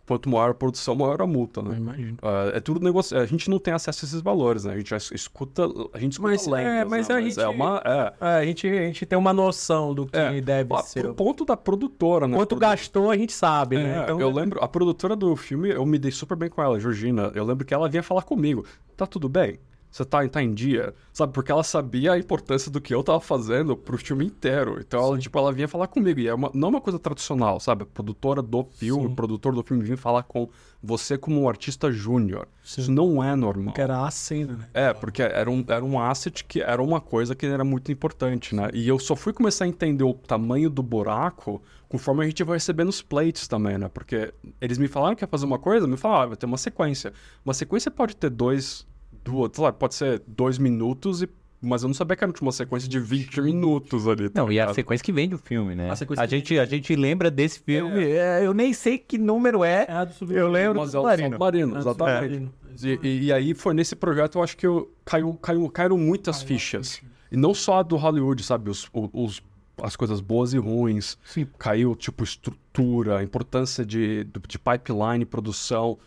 quanto 0.07 0.29
maior 0.29 0.51
a 0.51 0.55
produção, 0.55 0.97
maior 0.97 1.23
a 1.23 1.27
multa, 1.27 1.63
né? 1.63 1.71
Eu 1.71 1.77
imagino. 1.77 2.17
Ah, 2.21 2.51
é 2.55 2.59
tudo 2.59 2.81
negócio. 2.85 3.17
A 3.17 3.25
gente 3.27 3.49
não 3.49 3.61
tem 3.61 3.73
acesso 3.73 4.05
a 4.05 4.07
esses 4.09 4.21
valores, 4.21 4.65
né? 4.65 4.75
A 4.75 4.77
gente 4.77 4.93
escuta, 5.15 5.63
a 5.93 5.99
gente 6.01 6.13
escuta 6.13 6.31
Mas, 6.31 6.47
é, 6.49 6.51
lendas, 6.51 6.89
mas 6.91 7.09
né? 7.09 7.15
a 7.15 7.21
mas 7.21 7.39
é 7.39 7.43
gente- 7.47 7.55
uma 7.55 7.83
é, 7.85 8.13
É, 8.21 8.35
a, 8.41 8.45
gente, 8.45 8.67
a 8.67 8.83
gente 8.87 9.07
tem 9.07 9.17
uma 9.17 9.33
noção 9.33 9.95
do 9.95 10.07
que 10.07 10.17
é, 10.17 10.41
deve 10.41 10.75
Ah, 10.75 10.83
ser. 10.83 11.03
Pro 11.03 11.15
ponto 11.15 11.45
da 11.45 11.57
produtora, 11.57 12.27
né? 12.27 12.37
Quanto 12.37 12.49
Produ- 12.57 12.61
gastou, 12.61 13.09
a 13.11 13.17
gente 13.17 13.33
sabe, 13.33 13.77
né? 13.77 14.01
É, 14.01 14.03
Então, 14.03 14.21
eu 14.21 14.31
lembro, 14.33 14.63
a 14.63 14.67
produtora 14.67 15.15
do 15.15 15.37
filme, 15.37 15.71
eu 15.71 15.87
me 15.87 15.97
dei 15.97 16.11
super 16.11 16.37
bem 16.37 16.49
com 16.51 16.61
ela, 16.61 16.81
Georgina. 16.81 17.31
Eu 17.35 17.45
lembro 17.45 17.65
que 17.65 17.73
ela 17.73 17.89
vinha 17.89 18.03
falar 18.03 18.23
comigo. 18.23 18.65
Tá 18.97 19.07
tudo 19.07 19.29
bem? 19.29 19.61
Você 19.91 20.05
tá, 20.05 20.27
tá 20.29 20.43
em 20.43 20.55
dia? 20.55 20.95
Sabe? 21.13 21.33
Porque 21.33 21.51
ela 21.51 21.65
sabia 21.65 22.13
a 22.13 22.19
importância 22.19 22.71
do 22.71 22.81
que 22.81 22.95
eu 22.95 23.03
tava 23.03 23.21
fazendo 23.21 23.77
pro 23.77 23.99
filme 23.99 24.25
inteiro. 24.25 24.79
Então, 24.81 25.03
ela, 25.03 25.19
tipo, 25.19 25.37
ela 25.37 25.53
vinha 25.53 25.67
falar 25.67 25.89
comigo. 25.89 26.21
E 26.21 26.29
é 26.29 26.35
uma, 26.35 26.51
não 26.55 26.69
é 26.69 26.71
uma 26.71 26.81
coisa 26.81 26.99
tradicional, 26.99 27.59
sabe? 27.59 27.83
A 27.83 27.87
produtora 27.87 28.41
do 28.41 28.65
filme, 28.65 29.07
Sim. 29.07 29.13
o 29.13 29.17
produtor 29.17 29.55
do 29.55 29.63
filme 29.63 29.83
vinha 29.83 29.97
falar 29.97 30.23
com 30.23 30.49
você 30.83 31.19
como 31.19 31.43
um 31.43 31.49
artista 31.49 31.91
júnior. 31.91 32.47
Isso 32.65 32.91
não 32.91 33.23
é 33.23 33.35
normal. 33.35 33.75
que 33.75 33.81
era 33.81 34.07
a 34.07 34.11
cena, 34.11 34.53
né? 34.55 34.69
É, 34.73 34.93
porque 34.95 35.23
era 35.23 35.51
um, 35.51 35.65
era 35.67 35.85
um 35.85 36.01
asset 36.01 36.45
que 36.45 36.61
era 36.61 36.81
uma 36.83 37.01
coisa 37.01 37.35
que 37.35 37.45
era 37.45 37.65
muito 37.65 37.91
importante, 37.91 38.55
né? 38.55 38.71
E 38.73 38.89
eu 38.89 38.99
só 38.99 39.17
fui 39.17 39.33
começar 39.33 39.65
a 39.65 39.69
entender 39.69 40.05
o 40.05 40.15
tamanho 40.15 40.71
do 40.71 40.83
buraco 40.83 41.61
conforme 41.89 42.23
a 42.23 42.27
gente 42.27 42.45
vai 42.45 42.57
recebendo 42.57 42.89
os 42.89 43.03
plates 43.03 43.49
também, 43.49 43.77
né? 43.77 43.91
Porque 43.93 44.33
eles 44.61 44.79
me 44.79 44.87
falaram 44.87 45.17
que 45.17 45.25
ia 45.25 45.29
fazer 45.29 45.45
uma 45.45 45.59
coisa, 45.59 45.89
me 45.89 45.97
falaram, 45.97 46.23
ah, 46.23 46.27
vai 46.27 46.37
ter 46.37 46.47
uma 46.47 46.57
sequência. 46.57 47.13
Uma 47.45 47.53
sequência 47.53 47.91
pode 47.91 48.15
ter 48.17 48.31
dois, 48.31 48.87
duas, 49.25 49.51
sei 49.55 49.65
lá, 49.65 49.73
pode 49.73 49.95
ser 49.95 50.23
dois 50.27 50.59
minutos, 50.59 51.23
e, 51.23 51.29
mas 51.61 51.83
eu 51.83 51.89
não 51.89 51.95
sabia 51.95 52.17
que 52.17 52.25
era 52.25 52.33
uma 52.41 52.53
sequência 52.53 52.89
de 52.89 52.99
20 52.99 53.41
minutos 53.43 54.09
ali. 54.09 54.29
tá 54.31 54.41
Não, 54.43 54.49
e 54.49 54.59
a 54.59 54.63
ligado? 54.65 54.75
sequência 54.75 55.05
que 55.05 55.13
vem 55.13 55.29
do 55.29 55.39
filme, 55.39 55.75
né? 55.75 55.91
A 55.91 55.93
A, 55.93 55.97
que 56.27 56.27
gente, 56.29 56.59
a 56.59 56.65
gente 56.65 56.95
lembra 56.97 57.31
desse 57.31 57.61
filme, 57.61 58.03
é, 58.05 58.45
eu 58.45 58.55
nem 58.55 58.73
sei 58.73 58.99
que 58.99 59.19
número 59.19 59.63
é. 59.65 59.87
É 59.89 59.93
a 59.93 60.05
do 60.05 60.33
Eu 60.33 60.49
lembro 60.49 60.75
do 60.75 60.81
Mas 60.81 60.95
é 60.95 60.99
o 60.99 61.01
submarino. 61.03 61.31
submarino, 61.33 61.79
exatamente. 61.79 62.51
E, 62.83 62.99
e- 63.03 63.23
e 63.25 63.33
aí 63.33 63.53
foi 63.55 63.75
nesse 63.75 63.95
projeto, 63.95 64.39
eu 64.39 64.43
acho 64.43 64.57
que 64.57 64.67
eu, 64.67 64.91
caiu, 65.05 65.35
caiu, 65.35 65.69
caíram 65.69 65.99
muitas 65.99 66.43
fichas. 66.43 67.03
E 67.31 67.37
não 67.37 67.53
só 67.55 67.81
a 67.81 67.83
do 67.83 67.97
Hollywood, 67.97 68.43
sabe? 68.43 68.71
Os, 68.71 68.89
os, 68.93 69.43
as 69.83 69.95
coisas 69.97 70.21
boas 70.21 70.53
e 70.55 70.59
ruins. 70.59 71.19
Sim. 71.25 71.47
Caiu, 71.59 71.95
tipo, 71.95 72.25
estrutura, 72.25 73.19
a 73.19 73.23
importância 73.23 73.85
de, 73.85 74.25
do- 74.25 74.41
de 74.49 74.59
pipeline, 74.59 75.25
produção. 75.25 75.99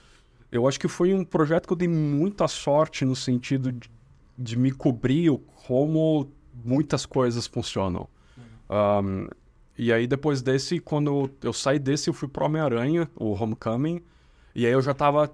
Eu 0.53 0.67
acho 0.67 0.79
que 0.79 0.87
foi 0.87 1.15
um 1.15 1.25
projeto 1.25 1.65
que 1.65 1.73
eu 1.73 1.77
dei 1.77 1.87
muita 1.87 2.47
sorte 2.47 3.03
no 3.03 3.15
sentido 3.15 3.71
de, 3.71 3.89
de 4.37 4.55
me 4.55 4.71
cobrir 4.71 5.35
como 5.67 6.29
muitas 6.63 7.07
coisas 7.07 7.47
funcionam. 7.47 8.07
Um, 8.69 9.27
e 9.75 9.91
aí, 9.91 10.05
depois 10.05 10.43
desse, 10.43 10.79
quando 10.79 11.27
eu 11.41 11.51
saí 11.51 11.79
desse, 11.79 12.07
eu 12.07 12.13
fui 12.13 12.27
pro 12.27 12.45
Homem-Aranha, 12.45 13.09
o 13.15 13.33
Homecoming. 13.33 14.03
E 14.53 14.67
aí 14.67 14.71
eu 14.71 14.81
já 14.83 14.93
tava. 14.93 15.33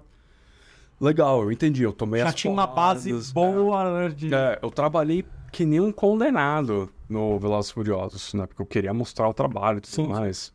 Legal, 0.98 1.42
eu 1.42 1.52
entendi. 1.52 1.82
Eu 1.82 1.92
tomei 1.92 2.22
Já 2.22 2.28
as 2.28 2.34
tinha 2.34 2.50
uma 2.50 2.66
base 2.66 3.10
porradas, 3.10 3.32
boa, 3.32 4.00
né? 4.00 4.08
De... 4.08 4.34
é, 4.34 4.58
eu 4.62 4.70
trabalhei 4.70 5.26
que 5.52 5.66
nem 5.66 5.80
um 5.80 5.92
condenado 5.92 6.90
no 7.06 7.38
Velozes 7.38 7.70
Furiosos, 7.70 8.32
né? 8.32 8.46
Porque 8.46 8.62
eu 8.62 8.66
queria 8.66 8.94
mostrar 8.94 9.28
o 9.28 9.34
trabalho 9.34 9.78
e 9.78 9.80
tudo 9.82 9.94
Sim. 9.94 10.08
mais. 10.08 10.50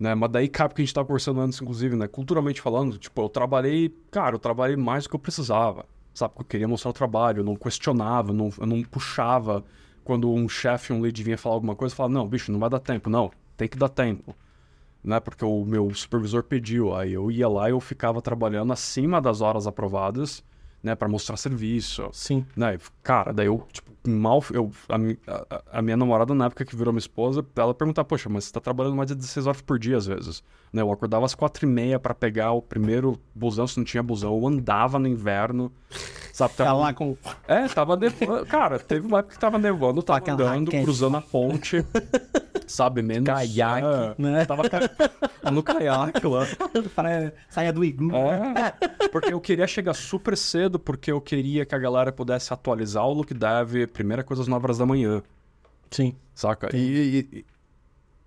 Né? 0.00 0.14
Mas 0.14 0.30
daí 0.30 0.48
cabe 0.48 0.72
que 0.72 0.80
a 0.80 0.84
gente 0.84 0.94
tava 0.94 1.06
conversando 1.06 1.42
antes, 1.42 1.60
inclusive, 1.60 1.94
né? 1.94 2.08
Culturalmente 2.08 2.62
falando, 2.62 2.96
tipo, 2.96 3.20
eu 3.20 3.28
trabalhei... 3.28 3.94
Cara, 4.10 4.34
eu 4.34 4.38
trabalhei 4.38 4.74
mais 4.74 5.04
do 5.04 5.10
que 5.10 5.16
eu 5.16 5.20
precisava, 5.20 5.84
sabe? 6.14 6.32
Porque 6.32 6.46
eu 6.46 6.48
queria 6.48 6.68
mostrar 6.68 6.90
o 6.90 6.94
trabalho, 6.94 7.40
eu 7.40 7.44
não 7.44 7.54
questionava, 7.54 8.32
não, 8.32 8.50
eu 8.58 8.66
não 8.66 8.82
puxava 8.82 9.62
quando 10.02 10.32
um 10.32 10.48
chefe, 10.48 10.94
um 10.94 11.02
lead 11.02 11.22
vinha 11.22 11.36
falar 11.36 11.56
alguma 11.56 11.76
coisa, 11.76 11.92
eu 11.92 11.96
falava, 11.96 12.14
não, 12.14 12.26
bicho, 12.26 12.50
não 12.50 12.58
vai 12.58 12.70
dar 12.70 12.80
tempo. 12.80 13.10
Não, 13.10 13.30
tem 13.58 13.68
que 13.68 13.76
dar 13.76 13.90
tempo. 13.90 14.34
Né? 15.04 15.20
Porque 15.20 15.44
o 15.44 15.66
meu 15.66 15.94
supervisor 15.94 16.42
pediu. 16.44 16.94
Aí 16.94 17.12
eu 17.12 17.30
ia 17.30 17.46
lá 17.46 17.68
e 17.68 17.72
eu 17.72 17.80
ficava 17.80 18.22
trabalhando 18.22 18.72
acima 18.72 19.20
das 19.20 19.42
horas 19.42 19.66
aprovadas, 19.66 20.42
né? 20.82 20.94
para 20.94 21.08
mostrar 21.08 21.36
serviço. 21.36 22.08
Sim. 22.12 22.44
Né? 22.56 22.78
Cara, 23.02 23.32
daí 23.32 23.46
eu, 23.46 23.66
tipo, 23.72 23.90
mal. 24.08 24.42
Eu, 24.52 24.70
a, 24.88 24.96
a- 25.56 25.62
a 25.78 25.82
minha 25.82 25.96
namorada, 25.96 26.34
na 26.34 26.46
época 26.46 26.64
que 26.64 26.74
virou 26.76 26.92
minha 26.92 27.00
esposa, 27.00 27.44
ela 27.56 27.74
perguntava, 27.74 28.06
poxa, 28.06 28.28
mas 28.28 28.44
você 28.44 28.52
tá 28.52 28.60
trabalhando 28.60 28.96
mais 28.96 29.08
de 29.08 29.14
16 29.14 29.46
horas 29.46 29.60
por 29.60 29.78
dia 29.78 29.96
às 29.96 30.06
vezes. 30.06 30.42
Né? 30.72 30.82
Eu 30.82 30.92
acordava 30.92 31.24
às 31.26 31.34
quatro 31.34 31.66
e 31.66 31.68
meia 31.68 31.98
pra 31.98 32.14
pegar 32.14 32.52
o 32.52 32.62
primeiro 32.62 33.18
busão, 33.34 33.66
se 33.66 33.76
não 33.76 33.84
tinha 33.84 34.02
busão. 34.02 34.36
Eu 34.36 34.46
andava 34.46 34.98
no 34.98 35.08
inverno. 35.08 35.72
Sabe? 36.32 36.54
Tá 36.54 36.64
Tava- 36.66 36.78
lá 36.78 36.94
com. 36.94 37.16
É, 37.48 37.66
tava 37.68 37.96
nevando. 37.96 38.46
Cara, 38.46 38.78
teve 38.78 39.06
uma 39.06 39.18
época 39.18 39.34
que 39.34 39.40
tava 39.40 39.58
nevando, 39.58 40.02
tava 40.02 40.18
aquela 40.18 40.36
andando, 40.42 40.66
raquete. 40.68 40.84
cruzando 40.84 41.16
a 41.16 41.20
ponte. 41.20 41.84
Sabe, 42.66 43.02
menos. 43.02 43.26
Caiaque, 43.26 43.84
é, 43.86 44.22
né? 44.22 44.44
Tava 44.44 44.68
ca- 44.70 44.78
no 45.50 45.60
caiaque 45.62 46.24
lá. 46.26 46.46
Para- 46.94 47.32
Saia 47.50 47.72
do 47.72 47.84
iglu. 47.84 48.12
É, 48.16 49.08
porque 49.08 49.34
eu 49.34 49.40
queria 49.40 49.66
chegar 49.66 49.92
super 49.92 50.36
cedo, 50.36 50.78
porque 50.78 51.10
eu 51.10 51.20
queria 51.20 51.66
que 51.66 51.74
a 51.74 51.78
galera 51.78 52.12
pudesse 52.12 52.52
atualizar 52.54 53.04
o 53.06 53.12
look 53.12 53.34
dev, 53.34 53.88
primeira 53.92 54.22
coisa 54.22 54.42
às 54.42 54.48
9 54.48 54.64
horas 54.66 54.78
da 54.78 54.86
manhã, 54.86 55.20
Sim. 55.90 56.14
saca? 56.32 56.74
E, 56.74 56.78
e- 56.78 57.38
e- 57.38 57.44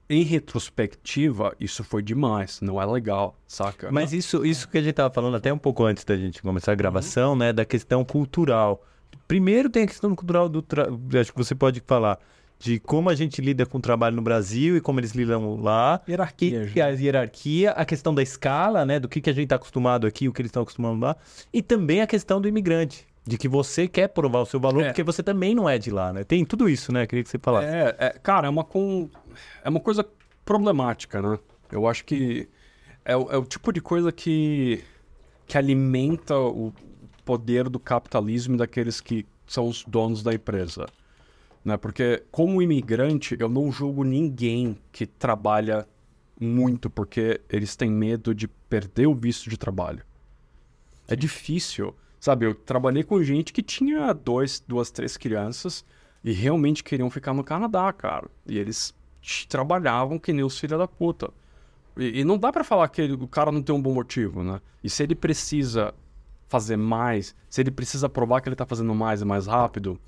em 0.09 0.23
retrospectiva, 0.23 1.55
isso 1.59 1.83
foi 1.83 2.01
demais, 2.01 2.59
não 2.61 2.81
é 2.81 2.85
legal, 2.85 3.37
saca? 3.47 3.91
Mas 3.91 4.13
isso, 4.13 4.45
isso 4.45 4.67
que 4.67 4.77
a 4.77 4.81
gente 4.81 4.93
tava 4.93 5.13
falando 5.13 5.35
até 5.35 5.51
um 5.51 5.57
pouco 5.57 5.83
antes 5.83 6.03
da 6.03 6.15
gente 6.15 6.41
começar 6.41 6.71
a 6.71 6.75
gravação, 6.75 7.35
né? 7.35 7.53
Da 7.53 7.65
questão 7.65 8.03
cultural. 8.03 8.83
Primeiro 9.27 9.69
tem 9.69 9.83
a 9.83 9.87
questão 9.87 10.13
cultural 10.15 10.49
do... 10.49 10.61
Tra... 10.61 10.87
Acho 11.19 11.31
que 11.31 11.37
você 11.37 11.55
pode 11.55 11.81
falar 11.85 12.19
de 12.59 12.79
como 12.79 13.09
a 13.09 13.15
gente 13.15 13.41
lida 13.41 13.65
com 13.65 13.77
o 13.77 13.81
trabalho 13.81 14.15
no 14.15 14.21
Brasil 14.21 14.77
e 14.77 14.81
como 14.81 14.99
eles 14.99 15.11
lidam 15.11 15.59
lá. 15.61 16.01
Hierarquia. 16.07 16.71
E 16.75 16.81
a 16.81 16.87
hierarquia, 16.89 17.71
a 17.71 17.83
questão 17.85 18.13
da 18.13 18.21
escala, 18.21 18.85
né? 18.85 18.99
Do 18.99 19.09
que, 19.09 19.19
que 19.19 19.29
a 19.29 19.33
gente 19.33 19.45
está 19.45 19.55
acostumado 19.55 20.07
aqui, 20.07 20.27
o 20.27 20.33
que 20.33 20.41
eles 20.41 20.49
estão 20.49 20.63
acostumados 20.63 20.99
lá. 20.99 21.15
E 21.51 21.61
também 21.61 22.01
a 22.01 22.07
questão 22.07 22.39
do 22.39 22.47
imigrante. 22.47 23.05
De 23.25 23.37
que 23.37 23.47
você 23.47 23.87
quer 23.87 24.09
provar 24.09 24.41
o 24.41 24.45
seu 24.45 24.59
valor, 24.59 24.83
É. 24.83 24.85
porque 24.87 25.01
você 25.01 25.23
também 25.23 25.55
não 25.55 25.69
é 25.69 25.77
de 25.77 25.89
lá, 25.89 26.11
né? 26.11 26.25
Tem 26.25 26.43
tudo 26.43 26.67
isso, 26.67 26.91
né? 26.91 27.07
Queria 27.07 27.23
que 27.23 27.29
você 27.29 27.39
falasse. 27.39 27.67
É, 27.67 27.95
é, 27.97 28.09
cara, 28.21 28.47
é 28.47 28.49
uma, 28.49 28.65
com... 28.65 29.09
é 29.63 29.69
uma 29.69 29.79
coisa 29.79 30.05
problemática, 30.45 31.21
né? 31.21 31.39
Eu 31.71 31.87
acho 31.87 32.05
que 32.05 32.47
é, 33.05 33.13
é 33.13 33.15
o 33.15 33.45
tipo 33.45 33.71
de 33.71 33.81
coisa 33.81 34.11
que, 34.11 34.83
que 35.45 35.57
alimenta 35.57 36.37
o 36.37 36.73
poder 37.25 37.69
do 37.69 37.79
capitalismo 37.79 38.57
daqueles 38.57 39.01
que 39.01 39.25
são 39.47 39.67
os 39.67 39.83
donos 39.83 40.23
da 40.23 40.33
empresa. 40.33 40.87
Né? 41.63 41.77
Porque, 41.77 42.23
como 42.31 42.61
imigrante, 42.61 43.35
eu 43.39 43.49
não 43.49 43.71
julgo 43.71 44.03
ninguém 44.03 44.77
que 44.91 45.05
trabalha 45.05 45.87
muito 46.39 46.89
porque 46.89 47.39
eles 47.49 47.75
têm 47.75 47.89
medo 47.89 48.33
de 48.35 48.47
perder 48.47 49.07
o 49.07 49.15
visto 49.15 49.49
de 49.49 49.57
trabalho. 49.57 50.03
É 51.07 51.15
difícil. 51.15 51.95
Sabe, 52.19 52.45
eu 52.45 52.55
trabalhei 52.55 53.03
com 53.03 53.21
gente 53.21 53.51
que 53.51 53.61
tinha 53.61 54.13
dois, 54.13 54.63
duas, 54.65 54.89
três 54.89 55.17
crianças 55.17 55.85
e 56.23 56.31
realmente 56.31 56.83
queriam 56.83 57.09
ficar 57.09 57.33
no 57.33 57.43
Canadá, 57.43 57.91
cara. 57.91 58.29
E 58.47 58.57
eles 58.57 58.93
trabalhavam 59.47 60.19
que 60.19 60.33
nem 60.33 60.43
os 60.43 60.59
filhos 60.59 60.77
da 60.79 60.87
puta. 60.87 61.29
E, 61.97 62.21
e 62.21 62.23
não 62.23 62.37
dá 62.37 62.51
pra 62.51 62.63
falar 62.63 62.87
que 62.89 63.01
ele- 63.01 63.13
o 63.13 63.27
cara 63.27 63.51
não 63.51 63.61
tem 63.61 63.73
um 63.75 63.81
bom 63.81 63.93
motivo, 63.93 64.43
né? 64.43 64.59
E 64.83 64.89
se 64.89 65.03
ele 65.03 65.15
precisa 65.15 65.93
fazer 66.49 66.77
mais, 66.77 67.35
se 67.49 67.61
ele 67.61 67.71
precisa 67.71 68.07
provar 68.09 68.41
que 68.41 68.49
ele 68.49 68.55
tá 68.55 68.65
fazendo 68.65 68.93
mais 68.93 69.21
e 69.21 69.25
mais 69.25 69.47
rápido, 69.47 69.99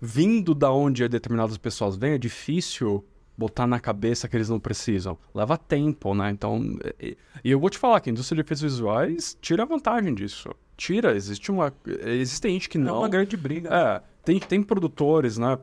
vindo 0.00 0.54
da 0.54 0.70
onde 0.70 1.06
determinadas 1.08 1.56
pessoas 1.56 1.96
vêm, 1.96 2.12
é 2.12 2.18
difícil 2.18 3.04
botar 3.36 3.66
na 3.66 3.80
cabeça 3.80 4.28
que 4.28 4.36
eles 4.36 4.48
não 4.48 4.60
precisam. 4.60 5.18
Leva 5.34 5.58
tempo, 5.58 6.14
né? 6.14 6.30
Então, 6.30 6.60
e, 7.00 7.16
e 7.42 7.50
eu 7.50 7.58
vou 7.58 7.68
te 7.68 7.78
falar 7.78 8.00
que 8.00 8.08
a 8.08 8.12
indústria 8.12 8.36
de 8.36 8.46
efeitos 8.46 8.62
visuais 8.62 9.36
tira 9.40 9.66
vantagem 9.66 10.14
disso. 10.14 10.50
Tira, 10.76 11.16
existe 11.16 11.50
uma... 11.50 11.72
Existe 12.04 12.48
gente 12.48 12.68
que 12.68 12.78
É 12.78 12.80
não... 12.80 12.98
uma 12.98 13.08
grande 13.08 13.36
briga. 13.36 13.68
É, 13.72 14.02
tem, 14.24 14.38
tem 14.38 14.62
produtores, 14.62 15.36
né? 15.38 15.58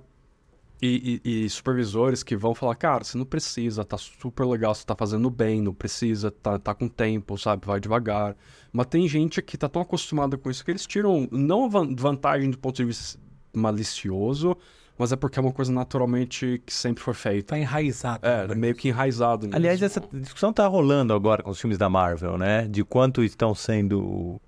E, 0.81 1.21
e- 1.23 1.45
e 1.45 1.49
supervisores 1.49 2.23
que 2.23 2.35
vão 2.35 2.55
falar, 2.55 2.73
cara, 2.75 3.03
você 3.03 3.15
não 3.17 3.25
precisa, 3.25 3.85
tá 3.85 3.97
super 3.99 4.45
legal, 4.47 4.73
você 4.73 4.83
tá 4.83 4.95
fazendo 4.95 5.29
bem, 5.29 5.61
não 5.61 5.75
precisa, 5.75 6.31
tá, 6.31 6.57
tá 6.57 6.73
com 6.73 6.87
tempo, 6.87 7.37
sabe? 7.37 7.67
Vai 7.67 7.79
devagar. 7.79 8.35
Mas 8.73 8.87
tem 8.87 9.07
gente 9.07 9.41
que 9.43 9.55
tá 9.57 9.69
tão 9.69 9.81
acostumada 9.83 10.37
com 10.39 10.49
isso 10.49 10.65
que 10.65 10.71
eles 10.71 10.87
tiram, 10.87 11.27
não 11.31 11.69
van- 11.69 11.93
vantagem 11.95 12.49
do 12.49 12.57
ponto 12.57 12.77
de 12.77 12.85
vista 12.85 13.19
malicioso, 13.53 14.57
mas 14.97 15.11
é 15.11 15.15
porque 15.15 15.39
é 15.39 15.41
uma 15.41 15.51
coisa 15.51 15.71
naturalmente 15.71 16.61
que 16.65 16.73
sempre 16.73 17.03
foi 17.03 17.13
feita. 17.13 17.49
Tá 17.55 17.59
enraizado. 17.59 18.25
É, 18.25 18.53
meio 18.55 18.75
que 18.75 18.89
enraizado. 18.89 19.45
nisso. 19.47 19.55
Aliás, 19.55 19.81
essa 19.81 20.01
discussão 20.13 20.51
tá 20.53 20.65
rolando 20.67 21.13
agora 21.13 21.41
com 21.41 21.49
os 21.51 21.59
filmes 21.59 21.77
da 21.77 21.89
Marvel, 21.89 22.37
né? 22.37 22.67
De 22.67 22.83
quanto 22.83 23.23
estão 23.23 23.53
sendo 23.55 24.39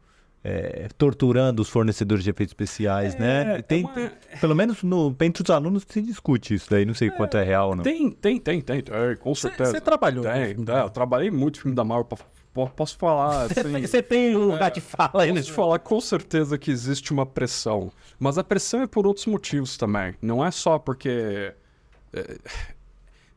é, 0.44 0.90
torturando 0.98 1.62
os 1.62 1.70
fornecedores 1.70 2.24
de 2.24 2.30
efeitos 2.30 2.52
especiais, 2.52 3.16
né? 3.18 3.62
Tem, 3.62 3.84
uma- 3.86 4.12
Pelo 4.42 4.54
menos 4.56 4.84
no, 4.84 5.16
entre 5.22 5.42
os 5.44 5.50
alunos 5.50 5.86
se 5.88 6.02
discute 6.02 6.54
isso 6.56 6.70
daí. 6.70 6.86
Não 6.86 6.94
sei 6.94 7.10
quanto 7.10 7.38
é 7.38 7.44
real 7.44 7.70
ou 7.70 7.76
não. 7.78 7.84
Tem, 7.84 8.12
tem, 8.12 8.40
tem, 8.40 8.60
tem, 8.62 8.82
tem, 8.82 9.16
com 9.22 9.34
certeza. 9.34 9.72
Você 9.72 9.80
trabalhou. 9.82 10.24
Tem, 10.24 10.34
é, 10.34 10.82
eu 10.82 10.90
trabalhei 10.90 11.32
muito 11.32 11.62
filme 11.62 11.74
da 11.76 11.84
Marvel, 11.86 12.06
po- 12.06 12.20
po- 12.54 12.70
posso 12.70 12.98
falar. 12.98 13.44
assim, 13.46 13.82
Você 13.88 14.02
tem 14.04 14.36
um 14.36 14.48
lugar 14.52 14.70
de 14.72 14.82
fala 14.82 15.24
aí 15.24 15.32
Posso 15.32 15.44
te 15.46 15.52
falar 15.54 15.80
com 15.80 16.02
certeza 16.02 16.58
que 16.58 16.70
existe 16.72 17.14
uma 17.14 17.26
pressão. 17.26 17.90
Mas 18.20 18.38
a 18.38 18.44
pressão 18.44 18.82
é 18.82 18.88
por 18.88 19.08
outros 19.08 19.26
motivos 19.26 19.78
também. 19.78 20.14
Não 20.22 20.46
é 20.46 20.52
só 20.52 20.78
porque. 20.78 21.54
é, 22.12 22.38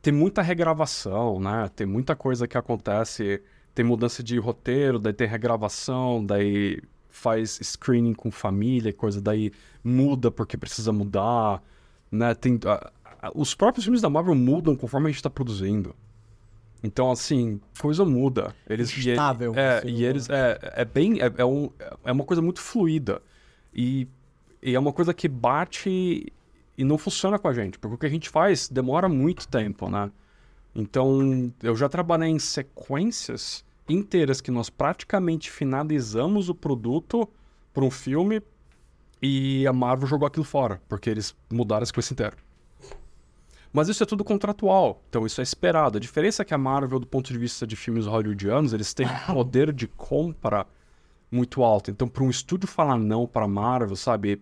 tem 0.03 0.12
muita 0.12 0.42
regravação, 0.42 1.40
né? 1.40 1.69
Tem 1.75 1.87
muita 1.87 2.14
coisa 2.16 2.47
que 2.49 2.57
acontece. 2.59 3.42
Tem 3.75 3.85
mudança 3.85 4.23
de 4.23 4.38
roteiro, 4.38 4.99
daí 4.99 5.12
tem 5.12 5.27
regravação, 5.29 6.25
daí 6.25 6.81
faz 7.16 7.59
screening 7.62 8.12
com 8.14 8.31
família, 8.31 8.90
e 8.90 8.92
coisa, 8.92 9.20
daí 9.20 9.50
muda 9.83 10.31
porque 10.31 10.57
precisa 10.57 10.92
mudar, 10.92 11.62
né? 12.11 12.35
Tem, 12.35 12.61
a- 12.66 12.92
a- 13.22 13.33
os 13.35 13.55
próprios 13.55 13.85
filmes 13.85 14.02
da 14.02 14.11
Marvel 14.11 14.35
mudam 14.35 14.76
conforme 14.76 15.09
a 15.09 15.11
gente 15.11 15.22
tá 15.22 15.31
produzindo. 15.31 15.94
Então, 16.83 17.11
assim, 17.11 17.59
coisa 17.81 18.05
muda. 18.05 18.55
Eles, 18.68 18.90
e- 18.96 19.16
É, 19.57 19.79
assim, 19.79 19.88
e 19.88 20.05
eles. 20.05 20.29
É, 20.29 20.59
é 20.76 20.85
bem. 20.85 21.18
É, 21.20 21.33
é, 21.38 21.44
um, 21.44 21.70
é 22.05 22.12
uma 22.12 22.22
coisa 22.24 22.42
muito 22.42 22.61
fluida. 22.61 23.20
E, 23.74 24.07
e 24.62 24.74
é 24.74 24.79
uma 24.79 24.92
coisa 24.92 25.14
que 25.14 25.26
bate 25.26 26.33
e 26.79 26.85
não 26.85 26.98
funciona 26.98 27.38
com 27.38 27.48
a 27.48 27.55
gente. 27.55 27.79
Porque 27.79 27.94
o 27.94 27.98
que 27.98 28.07
a 28.07 28.11
gente 28.11 28.29
faz 28.29 28.68
demora 28.68 29.09
muito 29.09 29.48
tempo, 29.48 29.88
né? 29.88 30.11
Então, 30.74 31.50
eu 31.62 31.74
já 31.74 31.88
trabalhei 31.88 32.29
em 32.29 32.38
sequências 32.38 33.64
inteiras 33.88 34.40
que 34.40 34.51
nós 34.51 34.68
praticamente 34.68 35.51
finalizamos 35.51 36.49
o 36.49 36.55
produto 36.55 37.29
para 37.72 37.85
um 37.85 37.90
filme 37.90 38.42
e 39.22 39.66
a 39.66 39.72
Marvel 39.72 40.07
jogou 40.07 40.27
aquilo 40.27 40.44
fora, 40.44 40.81
porque 40.88 41.09
eles 41.09 41.35
mudaram 41.51 41.83
a 41.83 41.87
sequência 41.87 42.12
inteira. 42.12 42.37
Mas 43.72 43.88
isso 43.88 44.03
é 44.03 44.07
tudo 44.07 44.25
contratual, 44.25 45.03
então 45.09 45.27
isso 45.27 45.40
é 45.40 45.44
esperado. 45.44 45.99
A 45.99 46.01
diferença 46.01 46.42
é 46.42 46.44
que 46.44 46.55
a 46.55 46.59
Marvel, 46.59 46.99
do 46.99 47.07
ponto 47.07 47.33
de 47.33 47.38
vista 47.38 47.66
de 47.66 47.77
filmes 47.77 48.07
hollywoodianos, 48.07 48.72
eles 48.72 48.94
têm 48.94 49.07
um 49.07 49.35
poder 49.35 49.72
de 49.72 49.87
compra 49.87 50.66
muito 51.31 51.62
alto. 51.62 51.90
Então, 51.90 52.09
para 52.09 52.22
um 52.22 52.31
estúdio 52.31 52.68
falar 52.68 52.96
não 52.96 53.27
para 53.27 53.44
a 53.44 53.49
Marvel, 53.49 53.96
sabe, 53.96 54.40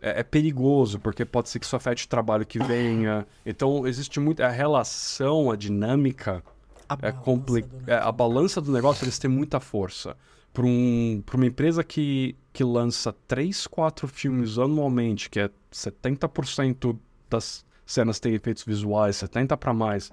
é, 0.00 0.20
é 0.20 0.22
perigoso, 0.22 0.98
porque 0.98 1.24
pode 1.24 1.48
ser 1.48 1.58
que 1.58 1.66
isso 1.66 1.76
afete 1.76 2.06
o 2.06 2.08
trabalho 2.08 2.44
que 2.44 2.58
venha. 2.58 3.26
Então, 3.44 3.86
existe 3.86 4.18
muito. 4.18 4.42
A 4.42 4.48
relação, 4.48 5.50
a 5.50 5.56
dinâmica 5.56 6.42
A 6.88 6.94
é 6.94 6.96
balança 6.96 7.22
complicada. 7.22 7.84
do 7.84 7.92
a 7.92 8.12
balança 8.12 8.60
do 8.60 8.72
negócio, 8.72 9.04
eles 9.04 9.18
têm 9.18 9.30
muita 9.30 9.60
força. 9.60 10.16
Para 10.52 10.64
um, 10.64 11.22
pra 11.24 11.36
uma 11.36 11.46
empresa 11.46 11.84
que, 11.84 12.34
que 12.52 12.64
lança 12.64 13.14
3, 13.28 13.66
4 13.66 14.08
filmes 14.08 14.58
anualmente, 14.58 15.28
que 15.28 15.40
é 15.40 15.50
70% 15.72 16.98
das 17.28 17.64
cenas 17.84 18.18
têm 18.18 18.34
efeitos 18.34 18.64
visuais, 18.64 19.16
70% 19.16 19.56
para 19.56 19.74
mais, 19.74 20.10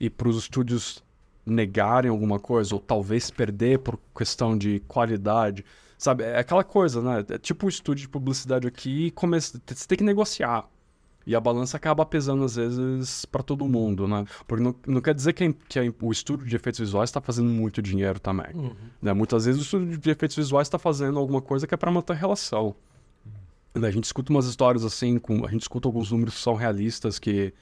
e 0.00 0.08
para 0.08 0.28
os 0.28 0.36
estúdios 0.38 1.04
negarem 1.44 2.10
alguma 2.10 2.40
coisa, 2.40 2.74
ou 2.74 2.80
talvez 2.80 3.30
perder 3.30 3.78
por 3.78 3.98
questão 4.16 4.56
de 4.58 4.80
qualidade, 4.88 5.64
sabe? 5.96 6.24
É 6.24 6.38
aquela 6.38 6.64
coisa, 6.64 7.00
né? 7.00 7.24
É 7.28 7.38
tipo 7.38 7.66
um 7.66 7.68
estúdio 7.68 8.02
de 8.02 8.08
publicidade 8.08 8.66
aqui, 8.66 9.10
começa, 9.12 9.60
você 9.64 9.86
tem 9.86 9.98
que 9.98 10.04
negociar. 10.04 10.68
E 11.26 11.34
a 11.34 11.40
balança 11.40 11.76
acaba 11.76 12.06
pesando, 12.06 12.44
às 12.44 12.54
vezes, 12.54 13.24
para 13.24 13.42
todo 13.42 13.66
mundo, 13.66 14.06
né? 14.06 14.24
Porque 14.46 14.62
não, 14.62 14.74
não 14.86 15.00
quer 15.00 15.12
dizer 15.12 15.32
que, 15.32 15.52
que 15.68 15.92
o 16.00 16.12
estúdio 16.12 16.46
de 16.46 16.54
efeitos 16.54 16.78
visuais 16.78 17.10
está 17.10 17.20
fazendo 17.20 17.48
muito 17.48 17.82
dinheiro 17.82 18.20
também. 18.20 18.46
Né? 19.02 19.12
Muitas 19.12 19.44
vezes 19.44 19.60
o 19.60 19.64
estúdio 19.64 19.98
de 19.98 20.10
efeitos 20.10 20.36
visuais 20.36 20.68
está 20.68 20.78
fazendo 20.78 21.18
alguma 21.18 21.42
coisa 21.42 21.66
que 21.66 21.74
é 21.74 21.76
para 21.76 21.90
manter 21.90 22.12
a 22.12 22.16
relação. 22.16 22.76
Né? 23.74 23.88
A 23.88 23.90
gente 23.90 24.04
escuta 24.04 24.32
umas 24.32 24.46
histórias 24.46 24.84
assim, 24.84 25.18
com, 25.18 25.44
a 25.44 25.50
gente 25.50 25.62
escuta 25.62 25.88
alguns 25.88 26.12
números 26.12 26.34
que 26.36 26.40
são 26.40 26.54
realistas 26.54 27.18
que, 27.18 27.52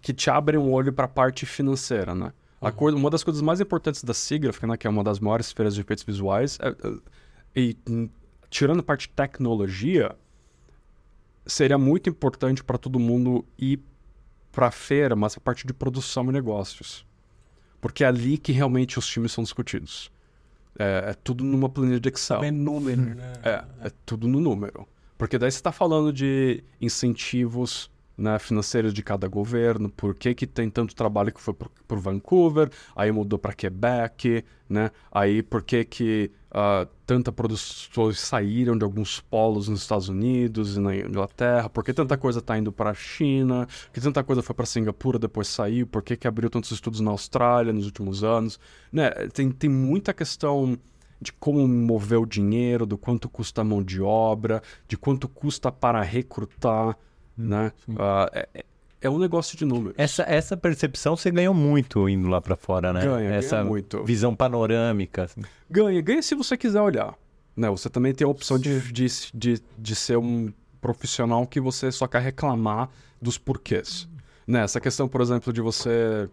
que 0.00 0.12
te 0.14 0.30
abrem 0.30 0.58
um 0.60 0.70
olho 0.70 0.92
para 0.92 1.06
a 1.06 1.08
parte 1.08 1.44
financeira, 1.44 2.14
né? 2.14 2.32
A 2.60 2.72
coisa, 2.72 2.96
uma 2.96 3.10
das 3.10 3.22
coisas 3.22 3.42
mais 3.42 3.60
importantes 3.60 4.02
da 4.02 4.14
SIGGRAPH, 4.14 4.66
né, 4.66 4.76
que 4.76 4.86
é 4.86 4.90
uma 4.90 5.04
das 5.04 5.20
maiores 5.20 5.52
feiras 5.52 5.74
de 5.74 5.82
efeitos 5.82 6.02
visuais, 6.04 6.58
é- 6.60 6.68
é- 6.68 6.98
e 7.54 7.76
hum, 7.88 8.08
tirando 8.48 8.80
a 8.80 8.82
parte 8.82 9.08
de 9.08 9.14
tecnologia, 9.14 10.16
seria 11.46 11.78
muito 11.78 12.10
importante 12.10 12.62
para 12.62 12.76
todo 12.76 12.98
mundo 12.98 13.44
ir 13.58 13.80
para 14.50 14.68
a 14.68 14.70
feira, 14.70 15.14
mas 15.14 15.36
a 15.36 15.40
parte 15.40 15.66
de 15.66 15.72
produção 15.72 16.24
e 16.28 16.32
negócios. 16.32 17.06
Porque 17.80 18.02
é 18.02 18.06
ali 18.06 18.38
que 18.38 18.52
realmente 18.52 18.98
os 18.98 19.06
times 19.06 19.32
são 19.32 19.44
discutidos. 19.44 20.10
É, 20.78 21.10
é 21.10 21.14
tudo 21.14 21.44
numa 21.44 21.68
planilha 21.68 22.00
de 22.00 22.08
Excel. 22.08 22.42
É 22.42 22.50
número, 22.50 23.14
né? 23.14 23.32
É, 23.42 23.64
é 23.86 23.90
tudo 24.04 24.26
no 24.26 24.40
número. 24.40 24.86
Porque 25.16 25.38
daí 25.38 25.50
você 25.50 25.58
está 25.58 25.72
falando 25.72 26.12
de 26.12 26.62
incentivos 26.80 27.90
né, 28.16 28.38
financeiros 28.38 28.94
de 28.94 29.02
cada 29.02 29.28
governo, 29.28 29.90
por 29.90 30.14
que, 30.14 30.34
que 30.34 30.46
tem 30.46 30.70
tanto 30.70 30.94
trabalho 30.94 31.32
que 31.32 31.40
foi 31.40 31.54
por 31.54 31.98
Vancouver, 31.98 32.70
aí 32.94 33.12
mudou 33.12 33.38
para 33.38 33.52
Quebec, 33.52 34.44
né? 34.68 34.90
Aí 35.12 35.42
por 35.42 35.62
que 35.62 35.84
que 35.84 36.30
uh, 36.50 36.88
tanta 37.06 37.30
produções 37.30 38.18
saíram 38.18 38.76
de 38.76 38.84
alguns 38.84 39.20
polos 39.20 39.68
nos 39.68 39.82
Estados 39.82 40.08
Unidos 40.08 40.76
e 40.76 40.80
na 40.80 40.94
Inglaterra, 40.94 41.70
por 41.70 41.84
que 41.84 41.94
tanta 41.94 42.18
coisa 42.18 42.40
está 42.40 42.58
indo 42.58 42.72
para 42.72 42.90
a 42.90 42.94
China, 42.94 43.68
que 43.92 44.00
tanta 44.00 44.24
coisa 44.24 44.42
foi 44.42 44.54
para 44.54 44.66
Singapura 44.66 45.18
depois 45.18 45.46
saiu, 45.46 45.86
por 45.86 46.02
que 46.02 46.16
que 46.16 46.26
abriu 46.26 46.50
tantos 46.50 46.72
estudos 46.72 47.00
na 47.00 47.12
Austrália 47.12 47.72
nos 47.72 47.86
últimos 47.86 48.24
anos, 48.24 48.58
né? 48.92 49.10
Tem, 49.32 49.50
tem 49.50 49.70
muita 49.70 50.12
questão 50.12 50.76
de 51.20 51.32
como 51.32 51.66
mover 51.66 52.18
o 52.18 52.26
dinheiro, 52.26 52.84
do 52.84 52.98
quanto 52.98 53.28
custa 53.28 53.60
a 53.60 53.64
mão 53.64 53.82
de 53.82 54.02
obra, 54.02 54.62
de 54.88 54.96
quanto 54.96 55.28
custa 55.28 55.70
para 55.70 56.02
recrutar, 56.02 56.98
hum, 57.38 57.48
né? 57.48 57.72
Uh, 57.88 58.28
é, 58.32 58.64
é 59.00 59.10
um 59.10 59.18
negócio 59.18 59.56
de 59.56 59.64
números. 59.64 59.94
Essa, 59.98 60.22
essa 60.22 60.56
percepção 60.56 61.16
você 61.16 61.30
ganhou 61.30 61.54
muito 61.54 62.08
indo 62.08 62.28
lá 62.28 62.40
para 62.40 62.56
fora, 62.56 62.92
né? 62.92 63.04
Ganha, 63.04 63.30
essa 63.30 63.56
ganha 63.56 63.68
muito. 63.68 64.04
visão 64.04 64.34
panorâmica. 64.34 65.24
Assim. 65.24 65.42
Ganha, 65.70 66.00
ganha 66.00 66.22
se 66.22 66.34
você 66.34 66.56
quiser 66.56 66.80
olhar. 66.80 67.14
Né? 67.56 67.68
Você 67.70 67.88
também 67.88 68.14
tem 68.14 68.26
a 68.26 68.28
opção 68.28 68.58
de, 68.58 68.80
de, 68.92 69.06
de, 69.32 69.62
de 69.78 69.94
ser 69.94 70.18
um 70.18 70.52
profissional 70.80 71.46
que 71.46 71.60
você 71.60 71.90
só 71.90 72.06
quer 72.06 72.22
reclamar 72.22 72.90
dos 73.20 73.38
porquês. 73.38 74.08
Né? 74.46 74.62
Essa 74.62 74.80
questão, 74.80 75.08
por 75.08 75.20
exemplo, 75.20 75.52
de 75.52 75.60
você 75.60 76.28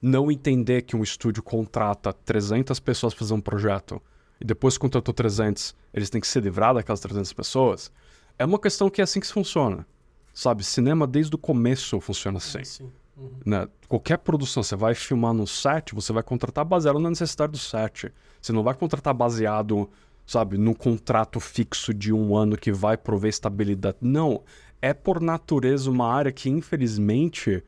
não 0.00 0.30
entender 0.30 0.82
que 0.82 0.96
um 0.96 1.02
estúdio 1.02 1.42
contrata 1.42 2.12
300 2.12 2.80
pessoas 2.80 3.14
para 3.14 3.20
fazer 3.20 3.34
um 3.34 3.40
projeto 3.40 4.02
e 4.40 4.44
depois 4.44 4.76
contratou 4.76 5.14
300, 5.14 5.76
eles 5.94 6.10
têm 6.10 6.20
que 6.20 6.26
se 6.26 6.40
livrar 6.40 6.74
daquelas 6.74 6.98
300 6.98 7.32
pessoas, 7.32 7.92
é 8.36 8.44
uma 8.44 8.58
questão 8.58 8.90
que 8.90 9.00
é 9.00 9.04
assim 9.04 9.20
que 9.20 9.26
se 9.28 9.32
funciona. 9.32 9.86
Sabe, 10.32 10.64
cinema 10.64 11.06
desde 11.06 11.34
o 11.34 11.38
começo 11.38 12.00
funciona 12.00 12.38
assim. 12.38 12.64
Sim. 12.64 12.90
Uhum. 13.16 13.30
Né? 13.44 13.68
Qualquer 13.88 14.18
produção, 14.18 14.62
você 14.62 14.74
vai 14.74 14.94
filmar 14.94 15.34
no 15.34 15.46
set, 15.46 15.94
você 15.94 16.12
vai 16.12 16.22
contratar 16.22 16.64
baseado 16.64 16.98
na 16.98 17.10
necessidade 17.10 17.52
do 17.52 17.58
set. 17.58 18.12
Você 18.40 18.52
não 18.52 18.62
vai 18.62 18.74
contratar 18.74 19.12
baseado, 19.12 19.88
sabe, 20.26 20.56
no 20.56 20.74
contrato 20.74 21.38
fixo 21.38 21.92
de 21.92 22.12
um 22.12 22.36
ano 22.36 22.56
que 22.56 22.72
vai 22.72 22.96
prover 22.96 23.28
estabilidade. 23.28 23.98
Não. 24.00 24.42
É 24.80 24.92
por 24.92 25.20
natureza 25.20 25.90
uma 25.90 26.12
área 26.12 26.32
que, 26.32 26.50
infelizmente, 26.50 27.62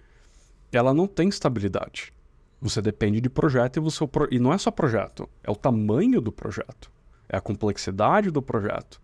ela 0.72 0.92
não 0.92 1.06
tem 1.06 1.28
estabilidade. 1.28 2.12
Você 2.60 2.80
depende 2.80 3.20
de 3.20 3.28
projeto 3.28 3.76
e, 3.76 3.80
você, 3.80 4.08
e 4.30 4.38
não 4.38 4.52
é 4.52 4.58
só 4.58 4.70
projeto, 4.70 5.28
é 5.42 5.50
o 5.50 5.54
tamanho 5.54 6.20
do 6.20 6.32
projeto, 6.32 6.90
é 7.28 7.36
a 7.36 7.40
complexidade 7.40 8.30
do 8.30 8.40
projeto, 8.40 9.00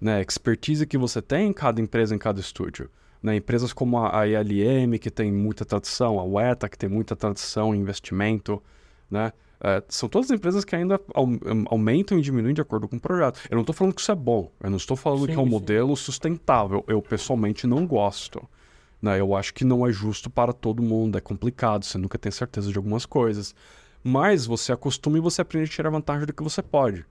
né? 0.00 0.16
a 0.16 0.22
expertise 0.22 0.86
que 0.86 0.96
você 0.96 1.20
tem 1.20 1.50
em 1.50 1.52
cada 1.52 1.80
empresa, 1.80 2.14
em 2.14 2.18
cada 2.18 2.40
estúdio. 2.40 2.90
Né? 3.22 3.36
Empresas 3.36 3.72
como 3.72 3.98
a 3.98 4.26
ILM, 4.26 4.98
que 4.98 5.10
tem 5.10 5.30
muita 5.30 5.64
tradição, 5.64 6.18
a 6.18 6.24
UETA, 6.24 6.68
que 6.68 6.76
tem 6.76 6.88
muita 6.88 7.14
tradição 7.14 7.74
em 7.74 7.78
investimento, 7.78 8.62
né? 9.10 9.32
É, 9.64 9.80
são 9.88 10.08
todas 10.08 10.28
empresas 10.32 10.64
que 10.64 10.74
ainda 10.74 11.00
aumentam 11.66 12.18
e 12.18 12.20
diminuem 12.20 12.52
de 12.52 12.60
acordo 12.60 12.88
com 12.88 12.96
o 12.96 13.00
projeto. 13.00 13.40
Eu 13.48 13.54
não 13.54 13.60
estou 13.60 13.72
falando 13.72 13.94
que 13.94 14.00
isso 14.00 14.10
é 14.10 14.14
bom, 14.14 14.50
eu 14.60 14.68
não 14.68 14.76
estou 14.76 14.96
falando 14.96 15.20
sim, 15.20 15.26
que 15.26 15.32
é 15.34 15.38
um 15.38 15.44
sim. 15.44 15.50
modelo 15.50 15.96
sustentável. 15.96 16.84
Eu 16.88 17.00
pessoalmente 17.00 17.64
não 17.64 17.86
gosto. 17.86 18.42
Né? 19.00 19.20
Eu 19.20 19.36
acho 19.36 19.54
que 19.54 19.64
não 19.64 19.86
é 19.86 19.92
justo 19.92 20.28
para 20.28 20.52
todo 20.52 20.82
mundo, 20.82 21.16
é 21.16 21.20
complicado, 21.20 21.84
você 21.84 21.96
nunca 21.96 22.18
tem 22.18 22.32
certeza 22.32 22.72
de 22.72 22.76
algumas 22.76 23.06
coisas. 23.06 23.54
Mas 24.02 24.46
você 24.46 24.72
acostuma 24.72 25.18
e 25.18 25.20
você 25.20 25.42
aprende 25.42 25.70
a 25.70 25.72
tirar 25.72 25.90
vantagem 25.90 26.26
do 26.26 26.32
que 26.32 26.42
você 26.42 26.60
pode. 26.60 27.06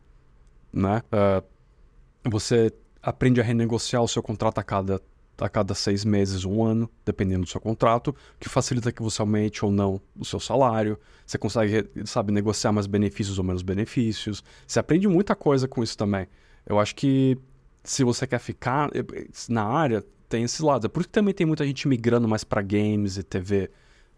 Né? 0.73 1.01
Uh, 1.07 2.29
você 2.29 2.73
aprende 3.01 3.39
a 3.39 3.43
renegociar 3.43 4.03
o 4.03 4.07
seu 4.09 4.21
contrato 4.21 4.57
a 4.57 4.63
cada, 4.63 5.01
a 5.41 5.49
cada 5.49 5.73
seis 5.73 6.05
meses, 6.05 6.45
um 6.45 6.63
ano, 6.63 6.89
dependendo 7.03 7.43
do 7.43 7.49
seu 7.49 7.59
contrato, 7.59 8.15
que 8.39 8.47
facilita 8.47 8.91
que 8.91 9.01
você 9.01 9.21
aumente 9.21 9.65
ou 9.65 9.71
não 9.71 9.99
o 10.17 10.23
seu 10.23 10.39
salário. 10.39 10.99
Você 11.25 11.37
consegue, 11.37 11.89
sabe, 12.05 12.31
negociar 12.31 12.71
mais 12.71 12.85
benefícios 12.85 13.39
ou 13.39 13.43
menos 13.43 13.63
benefícios. 13.63 14.43
Você 14.67 14.79
aprende 14.79 15.07
muita 15.07 15.35
coisa 15.35 15.67
com 15.67 15.81
isso 15.81 15.97
também. 15.97 16.27
Eu 16.65 16.79
acho 16.79 16.95
que 16.95 17.37
se 17.83 18.03
você 18.03 18.27
quer 18.27 18.39
ficar 18.39 18.89
eh, 18.93 19.03
na 19.49 19.63
área, 19.63 20.05
tem 20.29 20.43
esse 20.43 20.61
lado. 20.63 20.85
É 20.85 20.89
por 20.89 20.99
isso 20.99 21.09
que 21.09 21.13
também 21.13 21.33
tem 21.33 21.47
muita 21.47 21.65
gente 21.65 21.87
migrando 21.87 22.27
mais 22.27 22.43
para 22.43 22.61
games 22.61 23.17
e 23.17 23.23
TV. 23.23 23.71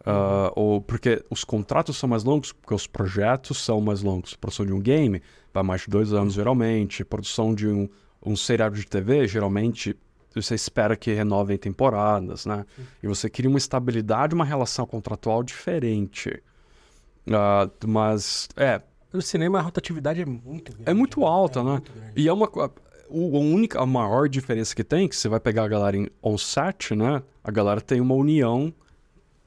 Uh, 0.06 0.10
uhum. 0.10 0.52
ou 0.56 0.82
porque 0.82 1.24
os 1.30 1.46
contratos 1.46 1.96
são 1.96 2.10
mais 2.10 2.26
longos, 2.26 2.52
porque 2.52 2.74
os 2.74 2.86
projetos 2.86 3.64
são 3.64 3.80
mais 3.80 4.02
longos. 4.02 4.36
Produção 4.36 4.66
de 4.66 4.74
um 4.74 4.82
game 4.82 5.22
vai 5.54 5.64
mais 5.64 5.82
de 5.82 5.88
dois 5.88 6.12
anos, 6.12 6.34
geralmente. 6.34 7.06
Produção 7.06 7.56
de 7.56 7.70
um, 7.70 7.88
um 8.26 8.36
seriado 8.36 8.76
de 8.76 8.86
TV, 8.86 9.26
geralmente, 9.26 9.96
você 10.42 10.56
espera 10.56 10.96
que 10.96 11.14
renovem 11.14 11.58
temporadas, 11.58 12.46
né? 12.46 12.66
E 13.02 13.08
você 13.08 13.30
cria 13.30 13.50
uma 13.50 13.58
estabilidade, 13.58 14.34
uma 14.34 14.46
relação 14.46 14.86
contratual 14.86 15.44
diferente. 15.44 16.42
Uh, 17.28 17.88
mas, 17.88 18.50
é... 18.56 18.82
No 19.12 19.22
cinema, 19.22 19.60
a 19.60 19.62
rotatividade 19.62 20.22
é 20.22 20.26
muito 20.26 20.72
grande. 20.72 20.90
É 20.90 20.94
muito 20.94 21.24
alta, 21.24 21.60
é 21.60 21.64
né? 21.64 21.72
Muito 21.72 21.92
e 22.16 22.28
é 22.28 22.34
uma 22.34 22.48
o, 23.14 23.38
a 23.38 23.40
única, 23.40 23.80
a 23.80 23.86
maior 23.86 24.28
diferença 24.28 24.76
que 24.76 24.84
tem, 24.84 25.08
que 25.08 25.16
você 25.16 25.30
vai 25.30 25.40
pegar 25.40 25.66
a 25.66 25.68
galera 25.68 25.96
em 25.96 26.10
on-set, 26.22 26.96
né? 26.96 27.22
A 27.44 27.52
galera 27.52 27.80
tem 27.80 28.02
uma 28.02 28.16
união 28.16 28.74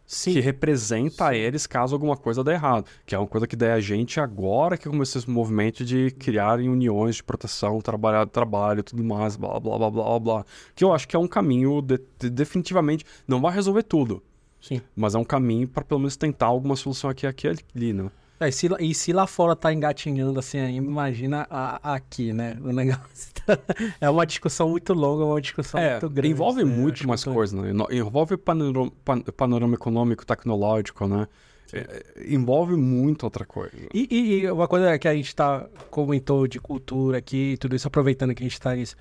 Sim. 0.07 0.35
que 0.35 0.40
representa 0.40 1.31
Sim. 1.31 1.37
eles 1.37 1.66
caso 1.66 1.95
alguma 1.95 2.16
coisa 2.16 2.45
dê 2.45 2.53
errado. 2.53 2.87
Que 3.05 3.14
é 3.14 3.19
uma 3.19 3.27
coisa 3.27 3.47
que 3.47 3.57
daí 3.57 3.73
a 3.73 3.81
gente 3.81 4.21
agora 4.21 4.79
que 4.79 4.88
começou 4.88 5.19
esse 5.19 5.29
movimento 5.29 5.85
de 5.85 6.11
criarem 6.12 6.69
uniões 6.69 7.16
de 7.16 7.25
proteção, 7.25 7.81
trabalhar 7.81 8.27
trabalho 8.27 8.83
tudo 8.83 9.03
mais, 9.03 9.37
blá, 9.37 9.59
blá, 9.59 9.77
blá, 9.77 9.90
blá, 9.90 10.19
blá. 10.19 10.47
Que 10.75 10.85
eu 10.85 10.92
acho 10.92 11.09
que 11.09 11.16
é 11.16 11.19
um 11.19 11.27
caminho, 11.27 11.83
de, 11.83 12.01
de, 12.19 12.31
definitivamente, 12.31 13.05
não 13.27 13.40
vai 13.40 13.53
resolver 13.53 13.83
tudo. 13.83 14.23
Sim. 14.61 14.81
Mas 14.95 15.14
é 15.14 15.19
um 15.19 15.25
caminho 15.25 15.69
para 15.69 15.85
pelo 15.85 16.01
menos 16.01 16.16
tentar 16.16 16.47
alguma 16.47 16.77
solução 16.77 17.11
aqui, 17.11 17.27
aqui 17.27 17.49
ali, 17.49 17.92
né? 17.92 18.11
É, 18.38 18.49
e, 18.49 18.53
se, 18.53 18.68
e 18.81 18.94
se 18.94 19.12
lá 19.12 19.27
fora 19.27 19.57
tá 19.57 19.72
engatinhando 19.72 20.38
assim, 20.38 20.59
imagina 20.59 21.46
a, 21.49 21.94
aqui, 21.94 22.33
né? 22.33 22.59
O 22.61 22.72
negócio 22.72 23.33
tá, 23.46 23.59
é 24.01 24.11
uma 24.11 24.27
discussão 24.27 24.68
muito 24.68 24.92
longa, 24.92 25.25
uma 25.25 25.40
discussão 25.40 25.81
é, 25.81 25.92
muito 25.92 26.11
grande. 26.11 26.35
Envolve 26.35 26.64
né? 26.64 26.70
muito 26.70 27.09
mais 27.09 27.25
coisas, 27.25 27.59
né? 27.59 27.72
Envolve 27.90 28.37
panorama, 28.37 28.92
panorama 29.37 29.75
econômico, 29.75 30.27
tecnológico, 30.27 31.07
né? 31.09 31.27
É, 31.72 32.05
envolve 32.29 32.77
muito 32.77 33.25
outra 33.25 33.44
coisa. 33.44 33.72
E, 33.92 34.07
e, 34.11 34.40
e, 34.40 34.51
uma 34.51 34.68
coisa 34.68 34.99
que 34.99 35.09
a 35.09 35.14
gente 35.14 35.35
tá, 35.35 35.66
comentou 35.90 36.46
de 36.46 36.61
cultura 36.61 37.18
aqui, 37.18 37.57
tudo 37.59 37.75
isso, 37.75 37.88
aproveitando 37.88 38.35
que 38.35 38.42
a 38.42 38.46
gente 38.46 38.61
tá 38.61 38.75
nisso. 38.75 38.96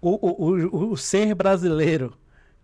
O, 0.00 0.18
o, 0.20 0.50
o, 0.52 0.92
o 0.92 0.96
ser 0.96 1.34
brasileiro 1.34 2.12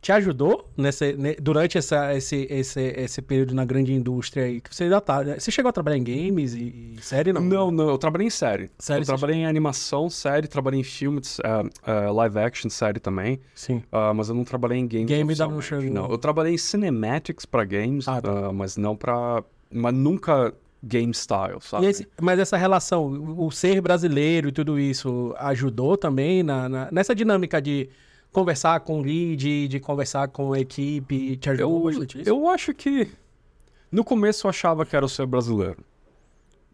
te 0.00 0.12
ajudou 0.12 0.68
nessa, 0.76 1.04
durante 1.40 1.76
essa, 1.76 2.14
esse, 2.14 2.46
esse, 2.50 2.80
esse 2.80 3.20
período 3.20 3.54
na 3.54 3.64
grande 3.64 3.92
indústria 3.92 4.44
aí? 4.44 4.60
Que 4.60 4.74
você 4.74 4.88
já 4.88 5.00
tá. 5.00 5.22
Né? 5.22 5.38
Você 5.38 5.50
chegou 5.50 5.68
a 5.68 5.72
trabalhar 5.72 5.98
em 5.98 6.04
games 6.04 6.54
e, 6.54 6.94
e 6.96 7.02
série, 7.02 7.32
não? 7.32 7.42
Não, 7.42 7.70
não. 7.70 7.90
Eu 7.90 7.98
trabalhei 7.98 8.26
em 8.26 8.30
série. 8.30 8.70
série 8.78 9.02
eu 9.02 9.06
trabalhei 9.06 9.36
em 9.36 9.46
animação, 9.46 10.08
série, 10.08 10.48
trabalhei 10.48 10.80
em 10.80 10.84
filmes, 10.84 11.38
uh, 11.40 11.66
uh, 12.08 12.12
live 12.14 12.38
action, 12.38 12.70
série 12.70 12.98
também. 12.98 13.40
Sim. 13.54 13.82
Uh, 13.92 14.14
mas 14.14 14.30
eu 14.30 14.34
não 14.34 14.44
trabalhei 14.44 14.78
em 14.78 14.88
games. 14.88 15.06
Game 15.06 15.34
da 15.34 15.46
não 15.46 15.60
chegou. 15.60 15.90
Não, 15.90 16.10
eu 16.10 16.18
trabalhei 16.18 16.54
em 16.54 16.58
cinematics 16.58 17.44
para 17.44 17.64
games, 17.64 18.08
ah, 18.08 18.22
tá. 18.22 18.52
mas 18.52 18.76
não 18.76 18.96
para. 18.96 19.44
Mas 19.70 19.94
nunca 19.94 20.54
game 20.82 21.12
style, 21.12 21.60
sabe? 21.60 21.86
Esse, 21.86 22.08
mas 22.20 22.38
essa 22.38 22.56
relação, 22.56 23.06
o 23.36 23.50
ser 23.50 23.80
brasileiro 23.82 24.48
e 24.48 24.52
tudo 24.52 24.78
isso 24.78 25.34
ajudou 25.38 25.96
também 25.96 26.42
na, 26.42 26.68
na 26.68 26.88
nessa 26.90 27.14
dinâmica 27.14 27.60
de 27.60 27.90
conversar 28.32 28.80
com 28.80 29.00
o 29.00 29.02
lead, 29.02 29.68
de 29.68 29.80
conversar 29.80 30.28
com 30.28 30.52
a 30.52 30.60
equipe, 30.60 31.36
te 31.36 31.50
ajudou 31.50 31.90
eu, 31.90 32.06
Eu 32.24 32.48
acho 32.48 32.72
que 32.74 33.10
no 33.90 34.04
começo 34.04 34.46
eu 34.46 34.50
achava 34.50 34.86
que 34.86 34.94
era 34.94 35.04
o 35.04 35.08
ser 35.08 35.26
brasileiro. 35.26 35.78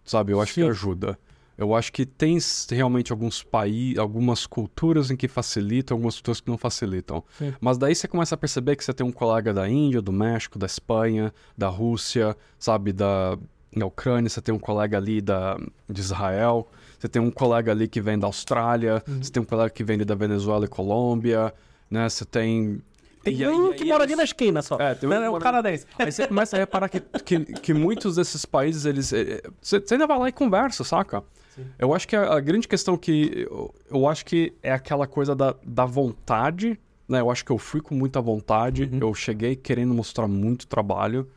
Sabe, 0.05 0.33
eu 0.33 0.41
acho 0.41 0.55
Sim. 0.55 0.62
que 0.62 0.68
ajuda. 0.68 1.18
Eu 1.59 1.74
acho 1.74 1.91
que 1.91 2.05
tem 2.05 2.37
realmente 2.70 3.11
alguns 3.11 3.43
países, 3.43 3.99
algumas 3.99 4.47
culturas 4.47 5.11
em 5.11 5.16
que 5.16 5.26
facilitam, 5.26 5.95
algumas 5.95 6.16
culturas 6.16 6.41
que 6.41 6.51
não 6.51 6.59
facilitam. 6.59 7.24
Sim. 7.39 7.55
Mas 7.59 7.78
daí 7.78 7.95
você 7.95 8.07
começa 8.07 8.35
a 8.35 8.39
perceber 8.39 8.76
que 8.76 8.85
você 8.85 8.93
tem 8.93 9.07
um 9.07 9.12
colega 9.12 9.55
da 9.55 9.66
Índia, 9.66 10.03
do 10.03 10.12
México, 10.12 10.59
da 10.59 10.66
Espanha, 10.66 11.33
da 11.57 11.68
Rússia, 11.68 12.37
sabe, 12.59 12.93
da, 12.93 13.39
da 13.74 13.87
Ucrânia, 13.87 14.28
você 14.28 14.43
tem 14.43 14.55
um 14.55 14.59
colega 14.59 14.99
ali 14.99 15.22
da, 15.22 15.59
de 15.89 16.01
Israel. 16.01 16.68
Você 16.99 17.09
tem 17.09 17.20
um 17.20 17.30
colega 17.30 17.72
ali 17.72 17.88
que 17.88 18.01
vem 18.01 18.18
da 18.18 18.26
Austrália, 18.26 19.03
uhum. 19.07 19.22
você 19.22 19.30
tem 19.30 19.42
um 19.42 19.47
colega 19.47 19.70
que 19.70 19.84
vem 19.84 19.99
da 19.99 20.14
Venezuela 20.14 20.64
e 20.64 20.68
Colômbia, 20.68 21.53
né? 21.90 22.09
Você 22.09 22.24
tem 22.24 22.80
tem 23.22 23.40
e, 23.40 23.49
um 23.49 23.72
que 23.72 23.84
mora 23.84 24.05
ali 24.05 24.14
na 24.14 24.22
esquina 24.22 24.62
só. 24.62 24.76
É, 24.80 24.94
tem 24.94 25.09
um, 25.09 25.12
é 25.12 25.28
um 25.28 25.38
canadense. 25.40 25.84
Aí 25.99 26.12
você 26.12 26.28
começa 26.28 26.57
a 26.57 26.61
reparar 26.61 26.88
que, 26.88 27.01
que, 27.01 27.40
que 27.40 27.74
muitos 27.74 28.14
desses 28.14 28.44
países, 28.44 28.84
eles. 28.84 29.12
Eh, 29.12 29.42
eh, 29.44 29.51
você, 29.61 29.80
você 29.80 29.94
ainda 29.94 30.07
vai 30.07 30.18
lá 30.18 30.28
e 30.28 30.32
conversa, 30.32 30.84
saca? 30.84 31.24
Sim. 31.55 31.66
Eu 31.76 31.92
acho 31.92 32.07
que 32.07 32.14
a, 32.14 32.34
a, 32.34 32.40
grande 32.40 32.68
questão 32.68 32.97
que. 32.97 33.47
Eu, 33.51 33.74
eu, 33.90 34.09
acho 34.09 34.24
que 34.24 34.55
é 34.62 34.72
aquela 34.72 35.09
coisa 35.09 35.34
da, 35.34 35.57
da 35.64 35.84
vontade 35.84 36.78
né? 37.09 37.20
Eu 37.20 37.30
acho 37.30 37.44
que 37.44 37.53
eu 37.53 37.59
fui 37.59 37.80
com 37.80 37.94
muita 37.94 38.20
vontade, 38.20 38.84
Uhum. 38.84 38.99
eu 39.01 39.14
cheguei 39.14 39.55
querendo 39.55 39.94
mostrar 39.94 40.26
muito 40.26 40.66
trabalho. 40.66 41.28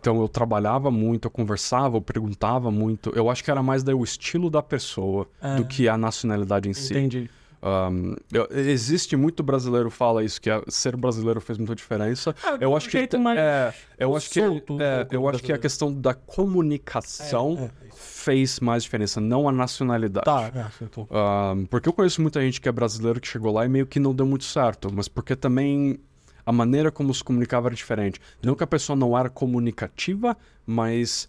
Então 0.00 0.20
eu 0.20 0.28
trabalhava 0.28 0.90
muito, 0.90 1.26
eu 1.26 1.30
conversava, 1.30 1.96
eu 1.98 2.00
perguntava 2.00 2.70
muito. 2.70 3.10
Eu 3.14 3.28
acho 3.30 3.44
que 3.44 3.50
era 3.50 3.62
mais 3.62 3.82
daí 3.82 3.94
o 3.94 4.02
estilo 4.02 4.48
da 4.50 4.62
pessoa 4.62 5.26
É. 5.42 5.56
do 5.56 5.64
que 5.66 5.88
a 5.88 5.96
nacionalidade 5.98 6.68
em 6.68 6.72
si. 6.74 6.92
Entendi. 6.94 7.30
Um, 7.62 8.16
eu- 8.32 8.48
existe 8.52 9.14
muito 9.16 9.42
brasileiro 9.42 9.90
fala 9.90 10.24
isso 10.24 10.40
que 10.40 10.48
a- 10.48 10.62
ser 10.68 10.96
brasileiro 10.96 11.42
fez 11.42 11.58
muita 11.58 11.74
diferença. 11.74 12.34
eu 12.58 12.74
acho 12.74 12.88
que 12.88 12.96
é, 12.96 13.74
eu 13.98 14.16
acho 14.16 14.30
que 14.30 14.40
é, 14.40 14.48
do 14.48 14.78
eu 15.10 15.28
acho 15.28 15.42
que 15.42 15.52
a 15.52 15.58
questão 15.58 15.92
da 15.92 16.14
comunicação 16.14 17.56
É, 17.60 17.64
é, 17.64 17.70
fez 17.92 18.60
mais 18.60 18.82
diferença, 18.82 19.20
não 19.20 19.46
a 19.46 19.52
nacionalidade. 19.52 20.24
Tá, 20.24 20.50
é, 20.54 20.60
acertou. 20.62 21.06
Um, 21.10 21.66
porque 21.66 21.86
eu 21.88 21.92
conheço 21.92 22.22
muita 22.22 22.40
gente 22.40 22.60
que 22.62 22.68
é 22.68 22.72
brasileiro 22.72 23.20
que 23.20 23.28
chegou 23.28 23.52
lá 23.52 23.66
e 23.66 23.68
meio 23.68 23.86
que 23.86 24.00
não 24.00 24.14
deu 24.14 24.24
muito 24.24 24.44
certo, 24.44 24.90
mas 24.92 25.08
porque 25.08 25.36
também 25.36 25.98
a 26.50 26.52
maneira 26.52 26.90
como 26.90 27.14
se 27.14 27.22
comunicava 27.22 27.68
era 27.68 27.74
diferente. 27.76 28.20
Não 28.42 28.56
que 28.56 28.64
a 28.64 28.66
pessoa 28.66 28.96
não 28.96 29.16
era 29.16 29.30
comunicativa, 29.30 30.36
mas 30.66 31.28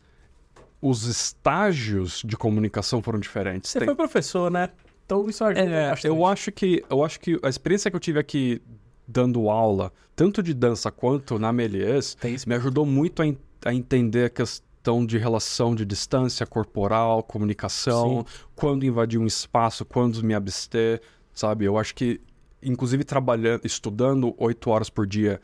os 0.82 1.04
estágios 1.06 2.24
de 2.26 2.36
comunicação 2.36 3.04
foram 3.04 3.20
diferentes. 3.20 3.70
Você 3.70 3.80
Tem- 3.80 3.86
foi 3.86 3.96
professor, 3.96 4.50
né? 4.50 4.70
Então 5.06 5.30
isso 5.30 5.44
ajuda 5.44 5.62
é, 5.62 5.90
bastante. 5.90 6.08
eu 6.08 6.26
acho 6.26 6.52
que 6.52 6.84
eu 6.90 7.04
acho 7.04 7.20
que 7.20 7.40
a 7.44 7.50
experiência 7.50 7.92
que 7.92 7.96
eu 7.96 8.00
tive 8.00 8.18
aqui 8.18 8.62
dando 9.08 9.48
aula, 9.50 9.92
tanto 10.16 10.42
de 10.42 10.54
dança 10.56 10.90
quanto 10.90 11.38
na 11.38 11.54
Melies, 11.54 12.18
me 12.48 12.56
ajudou 12.56 12.86
muito 12.86 13.22
a, 13.22 13.26
a 13.70 13.74
entender 13.74 14.26
a 14.26 14.30
questão 14.30 15.06
de 15.06 15.18
relação 15.20 15.76
de 15.76 15.86
distância 15.86 16.48
corporal, 16.48 17.22
comunicação, 17.22 18.26
quando 18.56 18.86
invadir 18.86 19.20
um 19.20 19.28
espaço, 19.28 19.86
quando 19.86 20.24
me 20.24 20.34
abster, 20.34 21.00
sabe? 21.34 21.66
Eu 21.66 21.78
acho 21.78 21.94
que, 21.94 22.20
inclusive 22.62 23.04
trabalhando, 23.04 23.66
estudando 23.66 24.34
oito 24.38 24.70
horas 24.70 24.90
por 24.90 25.08
dia 25.08 25.42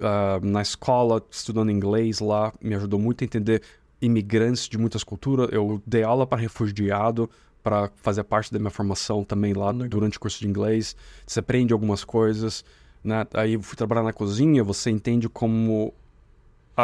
ah, 0.00 0.40
na 0.42 0.62
escola, 0.62 1.22
estudando 1.30 1.70
inglês 1.70 2.20
lá, 2.20 2.52
me 2.60 2.74
ajudou 2.74 2.98
muito 2.98 3.22
a 3.22 3.24
entender 3.24 3.62
imigrantes 4.00 4.68
de 4.68 4.78
muitas 4.78 5.04
culturas. 5.04 5.48
Eu 5.52 5.82
dei 5.86 6.02
aula 6.02 6.26
para 6.26 6.40
refugiado 6.40 7.28
para 7.62 7.90
fazer 7.96 8.24
parte 8.24 8.52
da 8.52 8.58
minha 8.58 8.70
formação 8.70 9.22
também 9.22 9.52
lá 9.52 9.70
durante 9.72 10.16
o 10.16 10.20
curso 10.20 10.40
de 10.40 10.48
inglês. 10.48 10.96
Você 11.26 11.40
aprende 11.40 11.72
algumas 11.72 12.04
coisas, 12.04 12.64
né? 13.04 13.26
Aí 13.34 13.54
eu 13.54 13.60
fui 13.60 13.76
trabalhar 13.76 14.02
na 14.02 14.12
cozinha, 14.12 14.64
você 14.64 14.90
entende 14.90 15.28
como 15.28 15.92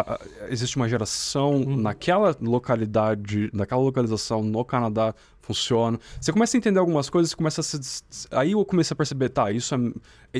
a- 0.00 0.20
existe 0.48 0.76
uma 0.76 0.88
geração 0.88 1.58
naquela 1.60 2.36
localidade, 2.40 3.50
naquela 3.52 3.80
localização 3.80 4.42
no 4.42 4.64
Canadá 4.64 5.14
funciona. 5.40 5.98
Você 6.20 6.32
começa 6.32 6.56
a 6.56 6.58
entender 6.58 6.78
algumas 6.78 7.08
coisas, 7.08 7.30
você 7.30 7.36
começa 7.36 7.60
a 7.60 7.64
se... 7.64 8.02
aí 8.32 8.52
eu 8.52 8.64
comecei 8.64 8.94
a 8.94 8.96
perceber, 8.96 9.28
tá, 9.28 9.50
isso 9.52 9.74
é 9.74 9.78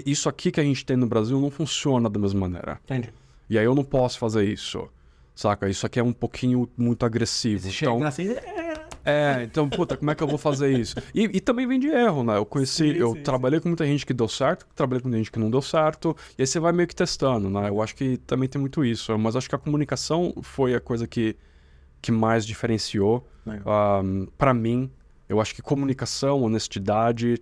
isso 0.05 0.29
aqui 0.29 0.51
que 0.51 0.61
a 0.61 0.65
gente 0.65 0.85
tem 0.85 0.97
no 0.97 1.07
Brasil 1.07 1.41
não 1.41 1.51
funciona 1.51 2.11
da 2.11 2.19
mesma 2.19 2.41
maneira. 2.41 2.79
Entendi. 2.85 3.13
E 3.49 3.59
aí 3.59 3.65
eu 3.65 3.75
não 3.75 3.85
posso 3.85 4.19
fazer 4.19 4.45
isso. 4.45 4.89
Saca? 5.35 5.69
Isso 5.69 5.85
aqui 5.87 6.01
é 6.01 6.03
um 6.03 6.13
pouquinho 6.15 6.69
muito 6.77 7.05
agressivo. 7.05 7.71
Chega 7.71 7.93
Então, 7.93 8.07
assim, 8.07 8.29
é, 8.31 8.66
é, 9.07 9.45
então, 9.45 9.69
puta, 9.71 9.97
como 9.97 10.11
é 10.11 10.15
que 10.15 10.23
eu 10.23 10.27
vou 10.27 10.39
fazer 10.39 10.77
isso? 10.77 10.97
E, 11.15 11.25
e 11.25 11.41
também 11.41 11.67
vem 11.67 11.79
de 11.79 11.87
erro, 11.87 12.25
né? 12.25 12.37
Eu 12.37 12.45
conheci, 12.45 12.93
Sim, 12.93 12.99
eu 12.99 13.15
sim, 13.15 13.23
trabalhei 13.23 13.61
com 13.61 13.69
muita 13.69 13.87
gente 13.87 14.05
que 14.05 14.13
deu 14.13 14.29
certo, 14.29 14.67
trabalhei 14.75 15.01
com 15.01 15.09
muita 15.09 15.19
gente 15.19 15.31
que 15.31 15.39
não 15.39 15.51
deu 15.51 15.63
certo, 15.63 16.17
e 16.37 16.43
aí 16.43 16.47
você 16.47 16.59
vai 16.59 16.73
meio 16.73 16.89
que 16.89 16.95
testando, 16.95 17.49
né? 17.49 17.69
Eu 17.69 17.81
acho 17.81 17.95
que 17.95 18.17
também 18.19 18.49
tem 18.49 18.61
muito 18.61 18.85
isso, 18.85 19.17
mas 19.17 19.37
acho 19.37 19.49
que 19.49 19.55
a 19.55 19.59
comunicação 19.59 20.35
foi 20.43 20.75
a 20.75 20.81
coisa 20.81 21.07
que, 21.07 21.37
que 22.03 22.11
mais 22.11 22.45
diferenciou. 22.45 23.27
Um, 23.47 24.27
para 24.37 24.53
mim, 24.53 24.91
eu 25.29 25.41
acho 25.41 25.55
que 25.55 25.63
comunicação, 25.63 26.43
honestidade, 26.43 27.41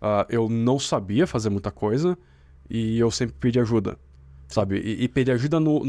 ah, 0.00 0.26
eu 0.28 0.48
não 0.48 0.78
sabia 0.78 1.26
fazer 1.26 1.48
muita 1.50 1.70
coisa 1.70 2.18
e 2.68 2.98
eu 2.98 3.10
sempre 3.10 3.36
pedi 3.38 3.58
ajuda, 3.58 3.98
sabe? 4.48 4.78
E, 4.78 5.04
e 5.04 5.08
pedir 5.08 5.32
ajuda 5.32 5.60
no, 5.60 5.82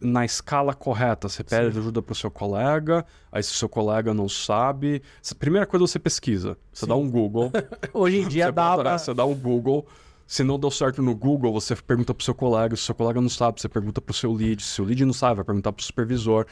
na 0.00 0.24
escala 0.24 0.74
correta. 0.74 1.28
Você 1.28 1.42
pede 1.42 1.78
ajuda 1.78 2.02
pro 2.02 2.14
seu 2.14 2.30
colega, 2.30 3.04
aí 3.32 3.42
se 3.42 3.52
o 3.52 3.54
seu 3.54 3.68
colega 3.68 4.12
não 4.12 4.28
sabe, 4.28 5.02
a 5.30 5.34
primeira 5.34 5.66
coisa 5.66 5.86
você 5.86 5.98
pesquisa. 5.98 6.56
Você 6.72 6.86
dá 6.86 6.94
um 6.94 7.10
Google. 7.10 7.50
Hoje 7.92 8.18
em 8.18 8.28
dia 8.28 8.52
dá 8.52 8.74
pra... 8.74 8.92
né, 8.92 8.98
você 8.98 9.14
dá 9.14 9.24
um 9.24 9.34
Google. 9.34 9.86
Se 10.26 10.42
não 10.42 10.58
deu 10.58 10.70
certo 10.70 11.02
no 11.02 11.14
Google, 11.14 11.52
você 11.52 11.76
pergunta 11.76 12.14
pro 12.14 12.24
seu 12.24 12.34
colega. 12.34 12.74
Se 12.76 12.82
o 12.82 12.86
seu 12.86 12.94
colega 12.94 13.20
não 13.20 13.28
sabe, 13.28 13.60
você 13.60 13.68
pergunta 13.68 14.00
pro 14.00 14.14
seu 14.14 14.32
lead. 14.32 14.62
Se 14.62 14.80
o 14.80 14.84
lead 14.84 15.04
não 15.04 15.12
sabe, 15.12 15.36
vai 15.36 15.44
perguntar 15.44 15.70
pro 15.72 15.84
supervisor. 15.84 16.46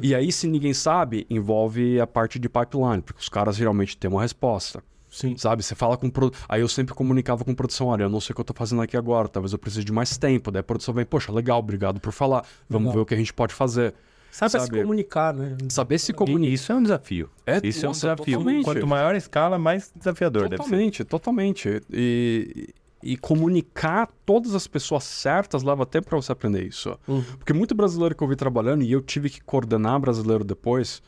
E 0.00 0.14
aí, 0.14 0.32
se 0.32 0.46
ninguém 0.46 0.72
sabe, 0.72 1.26
envolve 1.28 2.00
a 2.00 2.06
parte 2.06 2.38
de 2.38 2.48
pipeline, 2.48 3.02
porque 3.02 3.20
os 3.20 3.28
caras 3.28 3.56
geralmente 3.56 3.98
têm 3.98 4.10
uma 4.10 4.22
resposta. 4.22 4.82
Sim. 5.10 5.36
Sabe? 5.36 5.62
Você 5.62 5.74
fala 5.74 5.96
com. 5.96 6.10
Pro... 6.10 6.30
Aí 6.48 6.60
eu 6.60 6.68
sempre 6.68 6.94
comunicava 6.94 7.44
com 7.44 7.54
produção: 7.54 7.88
olha, 7.88 8.04
eu 8.04 8.10
não 8.10 8.20
sei 8.20 8.32
o 8.32 8.34
que 8.34 8.40
eu 8.40 8.44
tô 8.44 8.54
fazendo 8.54 8.82
aqui 8.82 8.96
agora, 8.96 9.28
talvez 9.28 9.52
eu 9.52 9.58
precise 9.58 9.84
de 9.84 9.92
mais 9.92 10.16
tempo. 10.16 10.50
Daí 10.50 10.60
a 10.60 10.62
produção 10.62 10.92
vem, 10.94 11.04
poxa, 11.04 11.32
legal, 11.32 11.58
obrigado 11.58 12.00
por 12.00 12.12
falar. 12.12 12.44
Vamos 12.68 12.88
Legal. 12.88 12.94
ver 12.94 13.00
o 13.00 13.06
que 13.06 13.14
a 13.14 13.16
gente 13.16 13.32
pode 13.32 13.54
fazer. 13.54 13.94
Sabe, 14.30 14.52
se 14.52 14.58
Sabe? 14.58 14.82
comunicar, 14.82 15.34
né? 15.34 15.56
Saber 15.68 15.98
se 15.98 16.12
comunicar. 16.12 16.52
isso 16.52 16.70
é 16.70 16.74
um 16.74 16.82
desafio. 16.82 17.30
É, 17.46 17.60
isso 17.62 17.86
é 17.86 17.88
um 17.88 17.92
desafio. 17.92 18.24
totalmente. 18.24 18.64
Quanto 18.64 18.86
maior 18.86 19.14
a 19.14 19.18
escala, 19.18 19.58
mais 19.58 19.90
desafiador 19.96 20.48
deve 20.48 20.56
ser. 20.56 20.62
Totalmente, 20.64 21.04
totalmente. 21.04 21.82
E, 21.90 22.68
e 23.02 23.16
comunicar 23.16 24.08
todas 24.26 24.54
as 24.54 24.66
pessoas 24.66 25.04
certas 25.04 25.62
leva 25.62 25.86
tempo 25.86 26.08
para 26.08 26.16
você 26.16 26.30
aprender 26.30 26.62
isso. 26.64 26.98
Uhum. 27.08 27.22
Porque 27.38 27.52
muito 27.52 27.74
brasileiro 27.74 28.14
que 28.14 28.22
eu 28.22 28.28
vi 28.28 28.36
trabalhando, 28.36 28.82
e 28.82 28.92
eu 28.92 29.00
tive 29.00 29.30
que 29.30 29.40
coordenar 29.40 29.98
brasileiro 29.98 30.44
depois, 30.44 31.02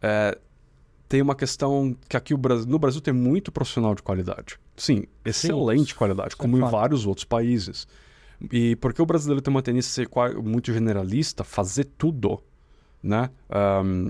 é, 0.00 0.38
tem 1.12 1.20
uma 1.20 1.34
questão 1.34 1.94
que 2.08 2.16
aqui 2.16 2.32
no 2.32 2.78
Brasil 2.78 3.02
tem 3.02 3.12
muito 3.12 3.52
profissional 3.52 3.94
de 3.94 4.02
qualidade. 4.02 4.58
Sim, 4.74 5.04
excelente 5.22 5.94
qualidade, 5.94 6.28
isso 6.28 6.36
é 6.38 6.40
como 6.40 6.56
em 6.56 6.60
fato. 6.62 6.70
vários 6.70 7.06
outros 7.06 7.26
países. 7.26 7.86
E 8.50 8.76
porque 8.76 9.02
o 9.02 9.04
brasileiro 9.04 9.42
tem 9.42 9.52
uma 9.52 9.60
tendência 9.60 10.06
a 10.06 10.06
ser 10.06 10.42
muito 10.42 10.72
generalista, 10.72 11.44
fazer 11.44 11.84
tudo, 11.98 12.42
né? 13.02 13.28
Ahm, 13.50 14.08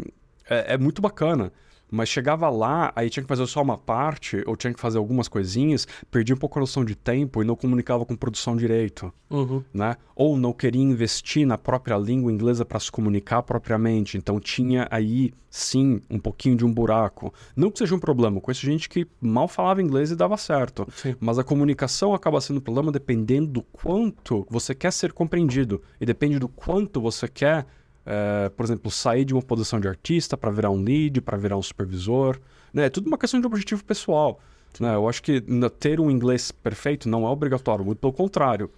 é, 0.48 0.74
é 0.74 0.78
muito 0.78 1.02
bacana. 1.02 1.52
Mas 1.92 2.08
chegava 2.08 2.48
lá, 2.48 2.90
aí 2.96 3.10
tinha 3.10 3.22
que 3.22 3.28
fazer 3.28 3.46
só 3.46 3.60
uma 3.60 3.76
parte, 3.76 4.42
ou 4.46 4.56
tinha 4.56 4.72
que 4.72 4.80
fazer 4.80 4.96
algumas 4.96 5.28
coisinhas, 5.28 5.86
perdia 6.10 6.34
um 6.34 6.38
pouco 6.38 6.58
a 6.58 6.60
noção 6.60 6.82
de 6.82 6.96
tempo 6.96 7.42
e 7.42 7.44
não 7.44 7.54
comunicava 7.54 8.06
com 8.06 8.16
produção 8.16 8.56
direito 8.56 9.12
Uhum. 9.30 9.62
né? 9.72 9.96
Ou 10.14 10.36
não 10.36 10.52
queria 10.52 10.82
investir 10.82 11.46
na 11.46 11.56
própria 11.56 11.96
língua 11.96 12.30
inglesa 12.32 12.64
para 12.64 12.78
se 12.80 12.90
comunicar 12.90 13.42
propriamente. 13.42 14.16
Então 14.16 14.38
tinha 14.38 14.86
aí, 14.90 15.32
sim, 15.50 16.00
um 16.10 16.18
pouquinho 16.18 16.56
de 16.56 16.64
um 16.64 16.72
buraco. 16.72 17.32
Não 17.56 17.70
que 17.70 17.78
seja 17.78 17.94
um 17.94 17.98
problema, 17.98 18.40
conheço 18.40 18.64
gente 18.64 18.88
que 18.88 19.06
mal 19.20 19.48
falava 19.48 19.82
inglês 19.82 20.10
e 20.10 20.16
dava 20.16 20.36
certo. 20.36 20.86
Sim. 20.94 21.14
Mas 21.20 21.38
a 21.38 21.44
comunicação 21.44 22.14
acaba 22.14 22.40
sendo 22.40 22.58
um 22.58 22.62
problema 22.62 22.92
dependendo 22.92 23.46
do 23.48 23.62
quanto 23.62 24.46
você 24.50 24.74
quer 24.74 24.92
ser 24.92 25.12
compreendido. 25.12 25.82
E 26.00 26.06
depende 26.06 26.38
do 26.38 26.48
quanto 26.48 27.00
você 27.00 27.26
quer, 27.28 27.66
eh, 28.06 28.50
por 28.56 28.64
exemplo, 28.64 28.90
sair 28.90 29.24
de 29.24 29.32
uma 29.34 29.42
posição 29.42 29.80
de 29.80 29.88
artista 29.88 30.36
para 30.36 30.50
virar 30.50 30.70
um 30.70 30.82
lead, 30.82 31.20
para 31.20 31.36
virar 31.36 31.56
um 31.56 31.62
supervisor. 31.62 32.38
Né? 32.72 32.86
É 32.86 32.90
tudo 32.90 33.06
uma 33.06 33.18
questão 33.18 33.40
de 33.40 33.46
objetivo 33.46 33.84
pessoal. 33.84 34.40
Né? 34.80 34.94
Eu 34.94 35.08
acho 35.08 35.22
que 35.22 35.42
ter 35.78 36.00
um 36.00 36.10
inglês 36.10 36.50
perfeito 36.50 37.08
não 37.08 37.26
é 37.26 37.28
obrigatório, 37.28 37.84
muito 37.84 37.98
pelo 37.98 38.12
contrário. 38.12 38.70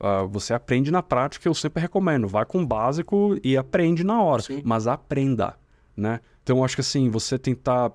Ah, 0.00 0.24
você 0.24 0.52
aprende 0.52 0.90
na 0.90 1.02
prática, 1.02 1.48
eu 1.48 1.54
sempre 1.54 1.80
recomendo. 1.80 2.26
Vai 2.26 2.44
com 2.44 2.62
o 2.62 2.66
básico 2.66 3.38
e 3.44 3.56
aprende 3.56 4.02
na 4.02 4.20
hora. 4.20 4.42
Sim. 4.42 4.60
Mas 4.64 4.86
aprenda, 4.86 5.56
né? 5.96 6.20
Então, 6.42 6.58
eu 6.58 6.64
acho 6.64 6.74
que 6.74 6.80
assim, 6.80 7.08
você 7.08 7.38
tentar... 7.38 7.92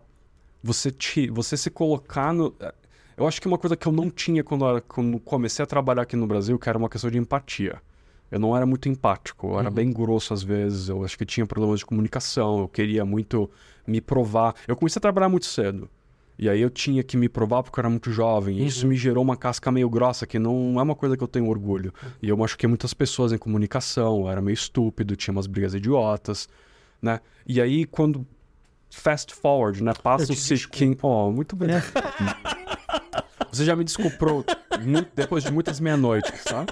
Você, 0.64 0.90
te, 0.90 1.30
você 1.30 1.58
se 1.58 1.70
colocar 1.70 2.34
no... 2.34 2.56
eh, 2.60 2.74
Eu 3.18 3.28
acho 3.28 3.42
que 3.42 3.48
uma 3.48 3.58
coisa 3.58 3.76
que 3.76 3.88
eu 3.88 3.92
não 3.92 4.10
tinha 4.10 4.44
quando, 4.44 4.82
quando 4.88 5.20
comecei 5.20 5.64
a 5.64 5.66
trabalhar 5.66 6.04
aqui 6.04 6.16
no 6.16 6.26
Brasil, 6.28 6.58
que 6.58 6.70
era 6.70 6.78
uma 6.78 6.90
questão 6.90 7.12
de 7.12 7.18
empatia. 7.18 7.82
Eu 8.30 8.40
não 8.40 8.56
era 8.56 8.66
muito 8.66 8.90
empático, 8.90 9.54
eu 9.54 9.60
era 9.60 9.72
bem 9.72 9.92
grosso 9.92 10.34
às 10.34 10.44
vezes, 10.44 10.90
eu 10.90 11.04
acho 11.04 11.18
que 11.18 11.26
tinha 11.26 11.46
problemas 11.46 11.80
de 11.80 11.86
comunicação, 11.86 12.60
eu 12.60 12.68
queria 12.68 13.06
muito 13.06 13.50
me 13.86 14.02
provar. 14.02 14.54
Eu 14.68 14.76
comecei 14.76 15.00
a 15.00 15.02
trabalhar 15.02 15.30
muito 15.30 15.46
cedo. 15.46 15.90
E 16.40 16.48
aí 16.48 16.62
eu 16.62 16.70
tinha 16.70 17.04
que 17.04 17.18
me 17.18 17.28
provar 17.28 17.64
porque 17.64 17.80
eu 17.80 17.82
era 17.82 17.90
muito 17.90 18.12
jovem. 18.12 18.60
E 18.60 18.68
isso 18.68 18.86
me 18.86 18.96
gerou 18.96 19.24
uma 19.24 19.36
casca 19.36 19.72
meio 19.72 19.90
grossa, 19.90 20.28
que 20.28 20.38
não 20.38 20.80
é 20.80 20.84
uma 20.84 20.94
coisa 20.96 21.18
que 21.18 21.24
eu 21.24 21.28
tenho 21.28 21.48
orgulho. 21.48 21.92
E 22.22 22.30
eu 22.30 22.38
machuquei 22.38 22.68
muitas 22.68 22.94
pessoas 22.94 23.32
em 23.32 23.38
comunicação, 23.38 24.22
eu 24.22 24.30
era 24.30 24.42
meio 24.42 24.54
estúpido, 24.54 25.16
tinha 25.16 25.32
umas 25.32 25.48
brigas 25.48 25.74
idiotas, 25.74 26.48
né? 27.02 27.22
E 27.48 27.60
aí 27.60 27.86
quando 27.86 28.28
fast 28.90 29.34
forward, 29.34 29.84
né? 29.84 29.94
Passa 30.04 30.32
o 30.32 30.36
Siskin. 30.36 30.96
Oh, 31.02 31.32
muito 31.32 31.56
bem. 31.56 31.70
Você 33.58 33.66
já 33.66 33.76
me 33.76 33.84
desculpou 33.84 34.46
depois 35.16 35.44
de 35.44 35.52
muitas 35.52 35.80
meia-noites, 35.80 36.44
tá? 36.46 36.64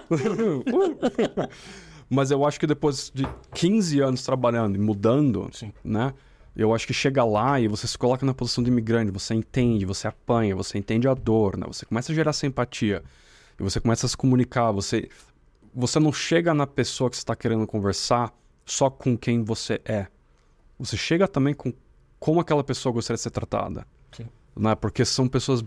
Mas 2.08 2.30
eu 2.30 2.46
acho 2.46 2.60
que 2.60 2.68
depois 2.68 3.12
de 3.14 3.28
15 3.56 4.00
anos 4.02 4.24
trabalhando 4.24 4.76
e 4.76 4.80
mudando, 4.80 5.50
Sim. 5.52 5.74
né? 5.84 6.14
Eu 6.56 6.76
acho 6.76 6.86
que 6.86 6.94
chega 6.94 7.24
lá 7.26 7.60
e 7.60 7.68
você 7.68 7.88
se 7.88 7.98
coloca 7.98 8.24
na 8.24 8.36
posição 8.36 8.64
de 8.64 8.70
imigrante, 8.70 9.12
você 9.12 9.34
entende, 9.34 9.84
você 9.84 10.08
apanha, 10.08 10.56
você 10.56 10.78
entende 10.78 11.08
a 11.08 11.16
dor, 11.16 11.58
né? 11.58 11.66
Você 11.68 11.88
começa 11.88 12.12
a 12.12 12.16
gerar 12.16 12.30
essa 12.30 12.46
empatia. 12.46 13.04
E 13.60 13.64
você 13.64 13.80
começa 13.80 14.06
a 14.06 14.10
se 14.10 14.16
comunicar, 14.16 14.72
você 14.72 15.10
você 15.74 16.00
não 16.00 16.14
chega 16.14 16.54
na 16.54 16.68
pessoa 16.68 17.10
que 17.10 17.18
você 17.18 17.22
está 17.22 17.36
querendo 17.36 17.66
conversar 17.66 18.32
só 18.64 18.92
com 18.92 19.18
quem 19.18 19.44
você 19.44 19.82
é. 19.84 20.08
Você 20.78 20.96
chega 20.96 21.28
também 21.28 21.54
com 21.56 21.74
como 22.20 22.40
aquela 22.40 22.64
pessoa 22.64 22.94
gostaria 22.94 23.18
de 23.18 23.24
ser 23.24 23.32
tratada. 23.32 23.88
Sim. 24.12 24.28
Né? 24.56 24.76
Porque 24.76 25.04
são 25.04 25.28
pessoas 25.28 25.64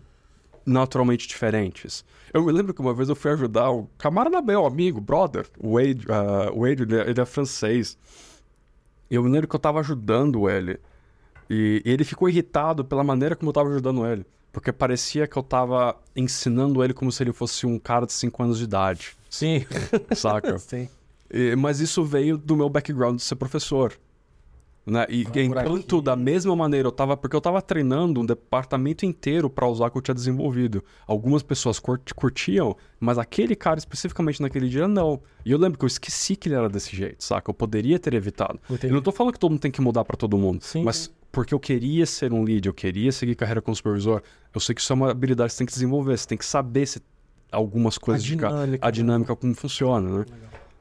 naturalmente 0.68 1.26
diferentes. 1.26 2.04
Eu 2.32 2.44
me 2.44 2.52
lembro 2.52 2.74
que 2.74 2.80
uma 2.80 2.92
vez 2.94 3.08
eu 3.08 3.16
fui 3.16 3.30
ajudar 3.32 3.70
um 3.70 3.86
camarada 3.96 4.40
meu, 4.42 4.66
amigo, 4.66 5.00
brother, 5.00 5.46
o 5.58 5.74
Wade, 5.74 6.06
uh, 6.06 6.52
o 6.56 6.60
Wade 6.60 6.82
ele, 6.82 6.96
é, 6.96 7.10
ele 7.10 7.20
é 7.20 7.24
francês. 7.24 7.96
E 9.10 9.14
eu 9.14 9.22
me 9.22 9.30
lembro 9.30 9.48
que 9.48 9.56
eu 9.56 9.60
tava 9.60 9.80
ajudando 9.80 10.48
ele. 10.48 10.78
E, 11.48 11.82
e 11.84 11.90
ele 11.90 12.04
ficou 12.04 12.28
irritado 12.28 12.84
pela 12.84 13.02
maneira 13.02 13.34
como 13.34 13.48
eu 13.48 13.54
tava 13.54 13.70
ajudando 13.70 14.06
ele. 14.06 14.26
Porque 14.52 14.72
parecia 14.72 15.26
que 15.26 15.36
eu 15.36 15.42
tava 15.42 15.96
ensinando 16.14 16.82
ele 16.84 16.92
como 16.92 17.10
se 17.10 17.22
ele 17.22 17.32
fosse 17.32 17.66
um 17.66 17.78
cara 17.78 18.06
de 18.06 18.12
5 18.12 18.42
anos 18.42 18.58
de 18.58 18.64
idade. 18.64 19.16
Sim. 19.30 19.64
Saca? 20.14 20.58
Sim. 20.60 20.88
E- 21.30 21.54
mas 21.56 21.80
isso 21.80 22.04
veio 22.04 22.36
do 22.36 22.56
meu 22.56 22.68
background 22.68 23.16
de 23.16 23.22
ser 23.22 23.36
professor. 23.36 23.92
Né? 24.86 25.04
E 25.10 25.24
por 25.24 25.36
enquanto, 25.38 25.96
aqui. 25.96 26.04
da 26.04 26.16
mesma 26.16 26.56
maneira, 26.56 26.88
eu 26.88 26.92
tava. 26.92 27.14
Porque 27.14 27.36
eu 27.36 27.40
tava 27.42 27.60
treinando 27.60 28.20
um 28.22 28.24
departamento 28.24 29.04
inteiro 29.04 29.50
para 29.50 29.66
usar 29.68 29.86
o 29.86 29.90
que 29.90 29.98
eu 29.98 30.02
tinha 30.02 30.14
desenvolvido. 30.14 30.82
Algumas 31.06 31.42
pessoas 31.42 31.78
curt- 31.78 32.14
curtiam, 32.14 32.74
mas 32.98 33.18
aquele 33.18 33.54
cara 33.54 33.78
especificamente 33.78 34.40
naquele 34.40 34.66
dia 34.66 34.88
não. 34.88 35.20
E 35.44 35.52
eu 35.52 35.58
lembro 35.58 35.78
que 35.78 35.84
eu 35.84 35.88
esqueci 35.88 36.34
que 36.36 36.48
ele 36.48 36.54
era 36.54 36.70
desse 36.70 36.96
jeito, 36.96 37.22
saca? 37.22 37.50
Eu 37.50 37.54
poderia 37.54 37.98
ter 37.98 38.14
evitado. 38.14 38.58
Entendi. 38.70 38.86
Eu 38.90 38.94
não 38.94 39.02
tô 39.02 39.12
falando 39.12 39.34
que 39.34 39.38
todo 39.38 39.50
mundo 39.50 39.60
tem 39.60 39.70
que 39.70 39.80
mudar 39.82 40.06
para 40.06 40.16
todo 40.16 40.38
mundo, 40.38 40.62
Sim, 40.62 40.82
mas 40.84 41.12
porque 41.30 41.52
eu 41.52 41.60
queria 41.60 42.06
ser 42.06 42.32
um 42.32 42.42
lead, 42.42 42.66
eu 42.66 42.72
queria 42.72 43.12
seguir 43.12 43.34
carreira 43.34 43.60
como 43.60 43.76
supervisor, 43.76 44.22
eu 44.54 44.60
sei 44.60 44.74
que 44.74 44.80
isso 44.80 44.90
é 44.90 44.96
uma 44.96 45.10
habilidade 45.10 45.48
que 45.48 45.52
você 45.52 45.58
tem 45.58 45.66
que 45.66 45.72
desenvolver, 45.74 46.16
você 46.16 46.26
tem 46.26 46.38
que 46.38 46.46
saber 46.46 46.86
se 46.86 47.02
algumas 47.52 47.98
coisas 47.98 48.24
de 48.24 48.34
ca- 48.36 48.48
dinâmica, 48.48 48.86
a 48.86 48.88
né? 48.88 48.92
dinâmica 48.92 49.36
como 49.36 49.54
funciona, 49.54 50.20
né? 50.20 50.24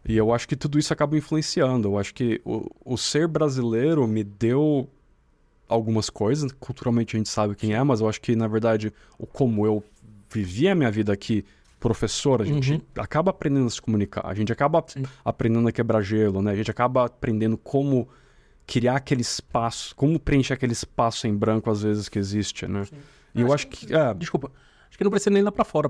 E 0.07 0.15
eu 0.15 0.33
acho 0.33 0.47
que 0.47 0.55
tudo 0.55 0.79
isso 0.79 0.93
acaba 0.93 1.17
influenciando. 1.17 1.89
Eu 1.89 1.97
acho 1.99 2.13
que 2.13 2.39
o, 2.45 2.69
o 2.85 2.97
ser 2.97 3.27
brasileiro 3.27 4.07
me 4.07 4.23
deu 4.23 4.89
algumas 5.67 6.09
coisas. 6.09 6.51
Culturalmente 6.53 7.15
a 7.15 7.19
gente 7.19 7.29
sabe 7.29 7.55
quem 7.55 7.73
é, 7.73 7.83
mas 7.83 7.99
eu 7.99 8.07
acho 8.07 8.21
que, 8.21 8.35
na 8.35 8.47
verdade, 8.47 8.93
o 9.19 9.27
como 9.27 9.65
eu 9.65 9.83
vivi 10.31 10.67
a 10.69 10.75
minha 10.75 10.89
vida 10.89 11.11
aqui, 11.11 11.43
professor, 11.79 12.41
a 12.41 12.45
gente 12.45 12.73
Uhum. 12.73 12.81
acaba 12.97 13.31
aprendendo 13.31 13.67
a 13.67 13.69
se 13.69 13.81
comunicar. 13.81 14.25
A 14.25 14.33
gente 14.33 14.51
acaba 14.51 14.83
Sim. 14.87 15.03
aprendendo 15.25 15.67
a 15.67 15.71
quebrar 15.71 16.01
gelo, 16.01 16.41
né? 16.41 16.51
A 16.51 16.55
gente 16.55 16.71
acaba 16.71 17.05
aprendendo 17.05 17.57
como 17.57 18.07
criar 18.65 18.95
aquele 18.95 19.21
espaço, 19.21 19.95
como 19.95 20.19
preencher 20.19 20.53
aquele 20.53 20.73
espaço 20.73 21.27
em 21.27 21.35
branco, 21.35 21.69
às 21.69 21.81
vezes, 21.81 22.07
que 22.09 22.17
existe, 22.17 22.65
né? 22.67 22.85
E 23.35 23.41
eu 23.41 23.53
acho 23.53 23.67
que... 23.67 23.93
É, 23.93 24.13
Desculpa. 24.13 24.51
Acho 24.89 24.97
que 24.97 25.03
não 25.03 25.11
precisa 25.11 25.29
nem 25.29 25.41
ir 25.41 25.43
lá 25.45 25.51
pra 25.51 25.65
fora. 25.65 25.89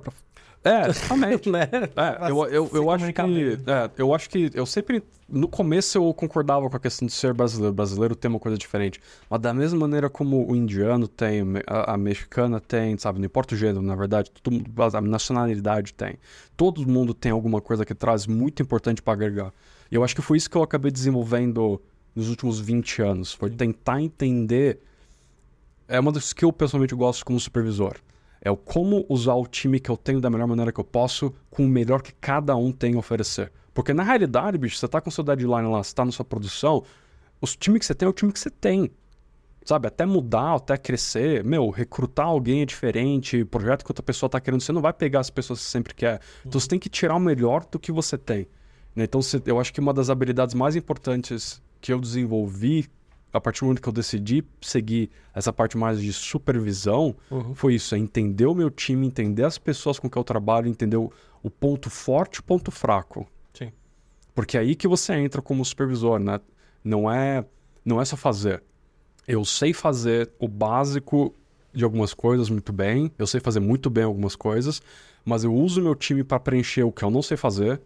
É 0.67 0.89
exatamente. 0.89 1.49
né? 1.49 1.69
É, 1.95 2.29
eu, 2.29 2.45
eu, 2.45 2.69
eu 2.73 2.91
acho 2.91 3.11
que. 3.11 3.21
É, 3.21 3.91
eu 3.97 4.13
acho 4.13 4.29
que. 4.29 4.51
Eu 4.53 4.65
sempre. 4.65 5.03
No 5.29 5.47
começo 5.47 5.97
eu 5.97 6.13
concordava 6.13 6.69
com 6.69 6.77
a 6.77 6.79
questão 6.79 7.05
de 7.05 7.13
ser 7.13 7.33
brasileiro. 7.33 7.73
Brasileiro 7.73 8.15
tem 8.15 8.29
uma 8.29 8.39
coisa 8.39 8.57
diferente. 8.57 8.99
Mas 9.29 9.41
da 9.41 9.53
mesma 9.53 9.79
maneira 9.79 10.09
como 10.09 10.49
o 10.49 10.55
indiano 10.55 11.07
tem, 11.07 11.43
a, 11.67 11.93
a 11.93 11.97
mexicana 11.97 12.61
tem, 12.61 12.97
sabe? 12.97 13.19
Não 13.19 13.25
importa 13.25 13.53
o 13.53 13.57
gênero, 13.57 13.81
na 13.81 13.95
verdade, 13.95 14.31
todo 14.31 14.63
a 14.95 15.01
nacionalidade 15.01 15.93
tem. 15.93 16.15
Todo 16.55 16.87
mundo 16.87 17.13
tem 17.13 17.31
alguma 17.31 17.59
coisa 17.59 17.85
que 17.85 17.93
traz 17.93 18.25
muito 18.25 18.61
importante 18.61 19.01
para 19.01 19.13
agregar. 19.13 19.53
E 19.91 19.95
eu 19.95 20.03
acho 20.03 20.15
que 20.15 20.21
foi 20.21 20.37
isso 20.37 20.49
que 20.49 20.55
eu 20.55 20.63
acabei 20.63 20.91
desenvolvendo 20.91 21.81
nos 22.15 22.29
últimos 22.29 22.59
20 22.59 23.01
anos. 23.01 23.33
Foi 23.33 23.49
tentar 23.49 24.01
entender. 24.01 24.79
É 25.87 25.99
uma 25.99 26.11
das 26.11 26.33
que 26.33 26.43
eu 26.43 26.51
pessoalmente 26.51 26.95
gosto 26.95 27.25
como 27.25 27.39
supervisor. 27.39 27.95
É 28.41 28.51
o 28.51 28.57
como 28.57 29.05
usar 29.09 29.33
o 29.35 29.45
time 29.45 29.79
que 29.79 29.89
eu 29.89 29.97
tenho 29.97 30.21
da 30.21 30.29
melhor 30.29 30.47
maneira 30.47 30.71
que 30.71 30.79
eu 30.79 30.83
posso, 30.83 31.33
com 31.49 31.65
o 31.65 31.67
melhor 31.67 32.01
que 32.01 32.13
cada 32.13 32.55
um 32.55 32.71
tem 32.71 32.95
a 32.95 32.99
oferecer. 32.99 33.51
Porque 33.73 33.93
na 33.93 34.03
realidade, 34.03 34.57
bicho, 34.57 34.77
você 34.77 34.87
tá 34.87 34.99
com 35.01 35.11
seu 35.11 35.23
deadline 35.23 35.67
lá, 35.69 35.83
você 35.83 35.93
tá 35.93 36.03
na 36.03 36.11
sua 36.11 36.25
produção, 36.25 36.83
o 37.41 37.45
time 37.45 37.77
que 37.79 37.85
você 37.85 37.93
tem 37.93 38.07
é 38.07 38.09
o 38.09 38.13
time 38.13 38.31
que 38.31 38.39
você 38.39 38.49
tem. 38.49 38.91
Sabe, 39.65 39.87
até 39.87 40.05
mudar, 40.05 40.55
até 40.55 40.77
crescer, 40.77 41.43
meu, 41.43 41.69
recrutar 41.69 42.27
alguém 42.27 42.61
é 42.61 42.65
diferente, 42.65 43.43
projeto 43.43 43.83
que 43.83 43.91
outra 43.91 44.01
pessoa 44.01 44.29
tá 44.29 44.39
querendo, 44.39 44.61
você 44.61 44.71
não 44.71 44.81
vai 44.81 44.93
pegar 44.93 45.19
as 45.19 45.29
pessoas 45.29 45.59
que 45.59 45.65
você 45.65 45.71
sempre 45.71 45.93
quer. 45.93 46.21
Então 46.45 46.57
você 46.59 46.69
tem 46.69 46.79
que 46.79 46.87
tirar 46.87 47.15
o 47.15 47.19
melhor 47.19 47.65
do 47.69 47.77
que 47.77 47.91
você 47.91 48.17
tem. 48.17 48.47
né? 48.95 49.03
Então 49.03 49.19
eu 49.45 49.59
acho 49.59 49.73
que 49.73 49.81
uma 49.81 49.93
das 49.93 50.09
habilidades 50.09 50.55
mais 50.55 50.75
importantes 50.75 51.61
que 51.81 51.91
eu 51.91 51.99
desenvolvi 51.99 52.87
a 53.33 53.39
partir 53.41 53.59
do 53.61 53.65
momento 53.65 53.81
que 53.81 53.89
eu 53.89 53.93
decidi 53.93 54.43
seguir 54.61 55.09
essa 55.33 55.51
parte 55.53 55.77
mais 55.77 56.01
de 56.01 56.11
supervisão, 56.13 57.15
Uhum. 57.29 57.53
foi 57.53 57.75
isso, 57.75 57.93
é 57.93 57.97
entender 57.97 58.45
o 58.45 58.55
meu 58.55 58.69
time, 58.69 59.05
entender 59.05 59.43
as 59.43 59.57
pessoas 59.57 59.99
com 59.99 60.09
que 60.09 60.17
eu 60.17 60.23
trabalho, 60.23 60.67
entender 60.67 60.97
o, 60.97 61.11
o 61.43 61.49
ponto 61.49 61.89
forte 61.89 62.37
e 62.37 62.39
o 62.39 62.43
ponto 62.43 62.71
fraco. 62.71 63.27
Sim. 63.53 63.71
Porque 64.33 64.57
é 64.57 64.61
aí 64.61 64.75
que 64.75 64.87
você 64.87 65.13
entra 65.13 65.41
como 65.41 65.63
supervisor, 65.65 66.19
né? 66.19 66.39
Não 66.83 67.11
é, 67.11 67.45
não 67.83 68.01
é 68.01 68.05
só 68.05 68.15
fazer. 68.15 68.63
Eu 69.27 69.43
sei 69.43 69.73
fazer 69.73 70.31
o 70.39 70.47
básico 70.47 71.35
de 71.73 71.83
algumas 71.83 72.13
coisas 72.13 72.49
muito 72.49 72.71
bem, 72.71 73.11
eu 73.19 73.27
sei 73.27 73.39
fazer 73.41 73.59
muito 73.59 73.89
bem 73.89 74.03
algumas 74.05 74.35
coisas, 74.35 74.81
mas 75.25 75.43
eu 75.43 75.53
uso 75.53 75.81
o 75.81 75.83
meu 75.83 75.93
time 75.95 76.23
para 76.23 76.39
preencher 76.39 76.83
o 76.83 76.91
que 76.91 77.03
eu 77.03 77.11
não 77.11 77.21
sei 77.21 77.35
fazer, 77.37 77.79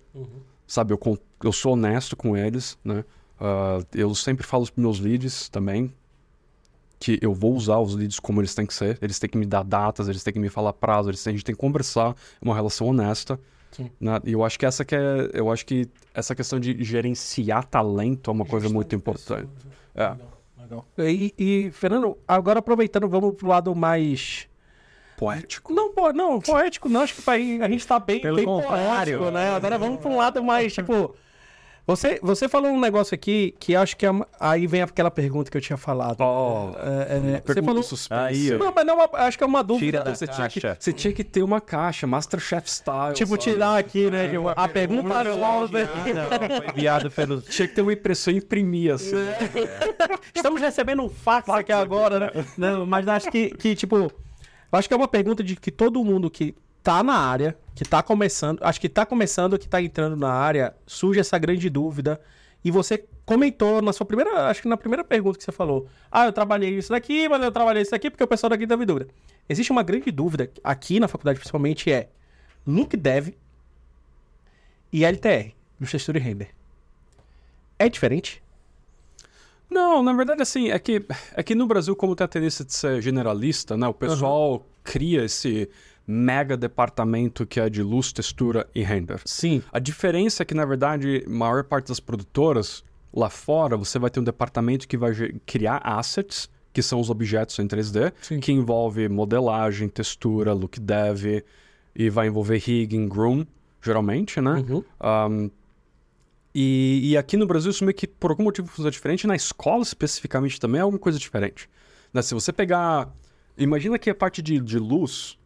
sabe? 0.68 0.94
Eu, 0.94 1.00
eu 1.44 1.52
sou 1.52 1.74
honesto 1.74 2.16
com 2.16 2.38
eles, 2.38 2.78
né? 2.86 3.04
Ah, 3.44 3.80
eu 3.96 4.14
sempre 4.14 4.46
falo 4.46 4.66
para 4.72 4.80
meus 4.82 5.00
leads 5.00 5.50
também 5.50 5.92
que 7.00 7.18
eu 7.20 7.34
vou 7.34 7.56
usar 7.56 7.80
os 7.80 7.96
leads 7.96 8.20
como 8.20 8.40
eles 8.40 8.54
têm 8.54 8.64
que 8.68 8.74
ser. 8.76 9.00
Eles 9.02 9.18
têm 9.18 9.28
que 9.28 9.36
me 9.38 9.46
dar 9.48 9.64
datas, 9.64 10.08
eles 10.08 10.24
têm 10.24 10.32
que 10.32 10.40
me 10.40 10.50
falar 10.50 10.72
prazo, 10.74 11.10
eles 11.10 11.24
têm, 11.24 11.32
a 11.32 11.36
gente 11.36 11.44
tem 11.46 11.56
que 11.56 11.60
conversar, 11.60 12.12
é 12.12 12.46
uma 12.46 12.54
relação 12.54 12.86
honesta. 12.88 13.40
Sim. 13.72 13.90
né? 14.00 14.20
E 14.26 14.34
eu 14.34 14.44
acho 14.44 14.60
que 14.60 14.66
essa 14.66 14.84
que 14.86 14.94
é, 14.94 15.30
eu 15.34 15.50
acho 15.52 15.66
que 15.66 15.90
essa 16.14 16.36
questão 16.36 16.60
de 16.60 16.84
gerenciar 16.84 17.66
talento 17.66 18.30
é 18.30 18.34
uma 18.34 18.46
coisa 18.46 18.68
muito 18.70 18.94
importante. 18.96 19.48
É. 19.96 20.10
Legal, 20.10 20.28
legal. 20.60 20.86
E, 21.00 21.34
e, 21.40 21.72
Fernando, 21.72 22.18
agora 22.28 22.60
aproveitando, 22.60 23.08
vamos 23.10 23.34
pro 23.36 23.48
lado 23.48 23.74
mais. 23.74 24.48
Poético. 25.18 25.74
Não, 25.74 25.94
po- 25.94 26.12
não, 26.14 26.40
poético 26.40 26.90
não, 26.90 27.02
acho 27.02 27.16
que 27.16 27.22
pra 27.22 27.38
ir- 27.38 27.62
a 27.64 27.70
gente 27.70 27.86
tá 27.88 27.98
bem, 28.00 28.20
Pelo 28.22 28.36
bem 28.36 28.46
contrário. 28.46 29.18
poético, 29.20 29.32
né? 29.32 29.50
Agora 29.56 29.78
vamos 29.78 30.00
pra 30.02 30.10
um 30.10 30.18
lado 30.18 30.44
mais, 30.44 30.74
tipo. 30.74 31.16
Você, 31.96 32.20
você 32.22 32.48
falou 32.48 32.72
um 32.72 32.80
negócio 32.80 33.14
aqui 33.14 33.54
que 33.60 33.76
acho 33.76 33.98
que 33.98 34.06
é 34.06 34.12
uma- 34.12 34.28
aí 34.40 34.66
vem 34.66 34.82
aquela 34.82 35.12
pergunta 35.12 35.52
que 35.52 35.58
eu 35.58 35.62
tinha 35.62 35.76
falado. 35.78 36.22
Oh, 36.22 36.72
É, 36.80 37.18
é, 37.18 37.20
você 37.20 37.42
pergunta 37.42 37.66
falou. 37.66 37.84
suspense. 37.84 38.22
Aí. 38.52 38.58
Não, 38.58 38.72
mas 38.74 38.86
não, 38.86 39.02
é 39.02 39.06
uma- 39.06 39.20
acho 39.20 39.38
que 39.38 39.44
é 39.44 39.48
uma 39.48 39.64
dúvida. 39.64 39.86
Tira 40.00 40.04
da 40.04 40.16
Você 40.16 40.26
tinha, 40.28 40.48
que, 40.48 40.62
caixa. 40.62 40.78
você 40.80 40.94
tinha 40.94 41.14
que 41.14 41.24
ter 41.24 41.44
uma 41.44 41.60
caixa, 41.60 42.08
Masterchef 42.08 42.70
style. 42.72 43.14
Tipo, 43.14 43.32
sabe? 43.32 43.42
tirar 43.44 43.78
aqui, 43.78 44.10
né? 44.10 44.30
a 44.56 44.68
pergunta 44.68 45.24
volta. 45.36 45.88
Foi 45.88 46.70
enviado 46.74 47.12
pelo. 47.12 47.42
Tinha 47.42 47.68
que 47.68 47.76
ter 47.76 47.82
uma 47.82 47.94
impressão 47.94 48.34
e 48.34 48.38
imprimir, 48.38 48.94
assim. 48.94 49.16
Estamos 50.34 50.62
recebendo 50.62 51.04
um 51.04 51.10
fax 51.10 51.50
aqui 51.50 51.72
agora, 51.72 52.20
né? 52.20 52.32
Não, 52.58 52.86
mas 52.86 53.08
acho 53.08 53.30
que, 53.30 53.50
que, 53.52 53.76
tipo, 53.76 53.98
eu 53.98 54.12
acho 54.72 54.88
que 54.88 54.94
é 54.94 54.98
uma 54.98 55.08
pergunta 55.08 55.44
de 55.44 55.56
que 55.56 55.72
todo 55.72 56.04
mundo 56.04 56.30
que 56.30 56.56
tá 56.84 57.04
na 57.04 57.16
área, 57.16 57.58
que 57.76 57.84
tá 57.84 58.02
começando, 58.02 58.62
acho 58.64 58.80
que 58.80 58.90
tá 58.90 59.06
começando, 59.06 59.58
que 59.58 59.68
tá 59.68 59.82
entrando 59.82 60.16
na 60.16 60.32
área, 60.32 60.76
surge 60.86 61.20
essa 61.20 61.38
grande 61.38 61.70
dúvida. 61.70 62.20
E 62.64 62.70
você 62.70 63.06
comentou 63.26 63.82
na 63.82 63.92
sua 63.92 64.06
primeira, 64.06 64.48
acho 64.48 64.62
que 64.62 64.68
na 64.68 64.78
primeira 64.78 65.04
pergunta 65.04 65.38
que 65.38 65.44
você 65.44 65.52
falou, 65.52 65.88
ah, 66.12 66.26
eu 66.26 66.34
trabalhei 66.34 66.78
isso 66.78 66.90
daqui, 66.90 67.28
mas 67.28 67.42
eu 67.42 67.52
trabalhei 67.52 67.82
isso 67.82 67.92
daqui 67.92 68.10
porque 68.10 68.24
o 68.24 68.28
pessoal 68.28 68.50
daqui 68.50 68.68
teve 68.68 68.86
dúvida. 68.86 69.08
Existe 69.50 69.72
uma 69.72 69.84
grande 69.84 70.12
dúvida 70.12 70.52
aqui 70.64 71.00
na 71.00 71.08
faculdade, 71.08 71.40
principalmente, 71.40 71.92
é 71.92 72.10
Look 72.66 72.96
Dev 72.96 73.30
e 74.94 75.04
LTR, 75.04 75.54
no 75.80 75.88
Texture 75.88 76.20
Render. 76.20 76.50
É 77.80 77.90
diferente? 77.90 78.44
Não, 79.70 80.04
na 80.04 80.14
verdade, 80.14 80.42
assim, 80.42 80.70
é 80.70 80.78
que, 80.78 81.04
é 81.34 81.42
que 81.42 81.56
no 81.56 81.66
Brasil, 81.66 81.96
como 81.96 82.16
tem 82.16 82.26
a 82.26 82.28
tendência 82.28 82.64
de 82.66 82.74
ser 82.74 83.02
generalista, 83.02 83.78
né? 83.78 83.88
O 83.88 83.94
pessoal 83.94 84.66
cria 84.84 85.24
esse 85.24 85.70
mega 86.12 86.58
departamento 86.58 87.46
que 87.46 87.60
é 87.60 87.70
de 87.70 87.82
luz, 87.82 88.12
textura 88.12 88.68
e 88.76 88.84
render. 88.84 89.22
Sim. 89.26 89.64
A 89.72 89.80
diferença 89.80 90.44
é 90.44 90.46
que, 90.46 90.54
na 90.54 90.66
verdade, 90.66 91.24
a 91.26 91.30
maior 91.30 91.64
parte 91.64 91.88
das 91.88 92.00
produtoras, 92.00 92.84
lá 93.14 93.30
fora, 93.30 93.78
você 93.78 93.98
vai 93.98 94.10
ter 94.10 94.20
um 94.20 94.24
departamento 94.24 94.88
que 94.88 94.98
vai 94.98 95.14
criar 95.46 95.82
assets, 95.84 96.50
que 96.74 96.82
são 96.82 97.00
os 97.00 97.10
objetos 97.10 97.58
em 97.60 97.68
3D, 97.68 98.14
Sim. 98.22 98.40
que 98.40 98.52
envolve 98.52 99.08
modelagem, 99.10 99.90
textura, 99.90 100.54
look 100.54 100.80
dev, 100.80 101.44
e 101.96 102.10
vai 102.10 102.28
envolver 102.28 102.58
rigging, 102.58 103.08
groom, 103.08 103.46
geralmente, 103.82 104.40
né? 104.40 104.64
Uhum. 104.68 104.84
Um, 105.02 105.52
e, 106.54 107.12
e 107.12 107.18
aqui 107.18 107.38
no 107.38 107.48
Brasil, 107.48 107.72
isso 107.72 107.84
meio 107.84 107.96
que 107.96 108.08
por 108.08 108.32
algum 108.32 108.44
motivo 108.44 108.68
funciona 108.68 108.92
diferente. 108.92 109.26
Na 109.26 109.36
escola, 109.36 109.84
especificamente, 109.84 110.60
também 110.60 110.80
é 110.80 110.82
alguma 110.82 111.00
coisa 111.00 111.18
diferente. 111.18 111.70
Né? 112.14 112.22
Se 112.22 112.34
você 112.34 112.52
pegar. 112.52 113.14
Imagina 113.58 113.98
que 113.98 114.10
a 114.10 114.16
parte 114.16 114.42
de, 114.42 114.60
de 114.60 114.78
luz. 114.78 115.38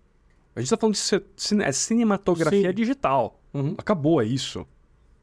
A 0.55 0.59
gente 0.61 0.69
tá 0.69 0.77
falando 0.77 0.95
de 0.95 0.99
cine- 1.35 1.63
é 1.63 1.71
cinematografia 1.71 2.69
Sim. 2.69 2.75
digital. 2.75 3.39
Uhum. 3.53 3.75
Acabou, 3.77 4.21
é 4.21 4.25
isso. 4.25 4.65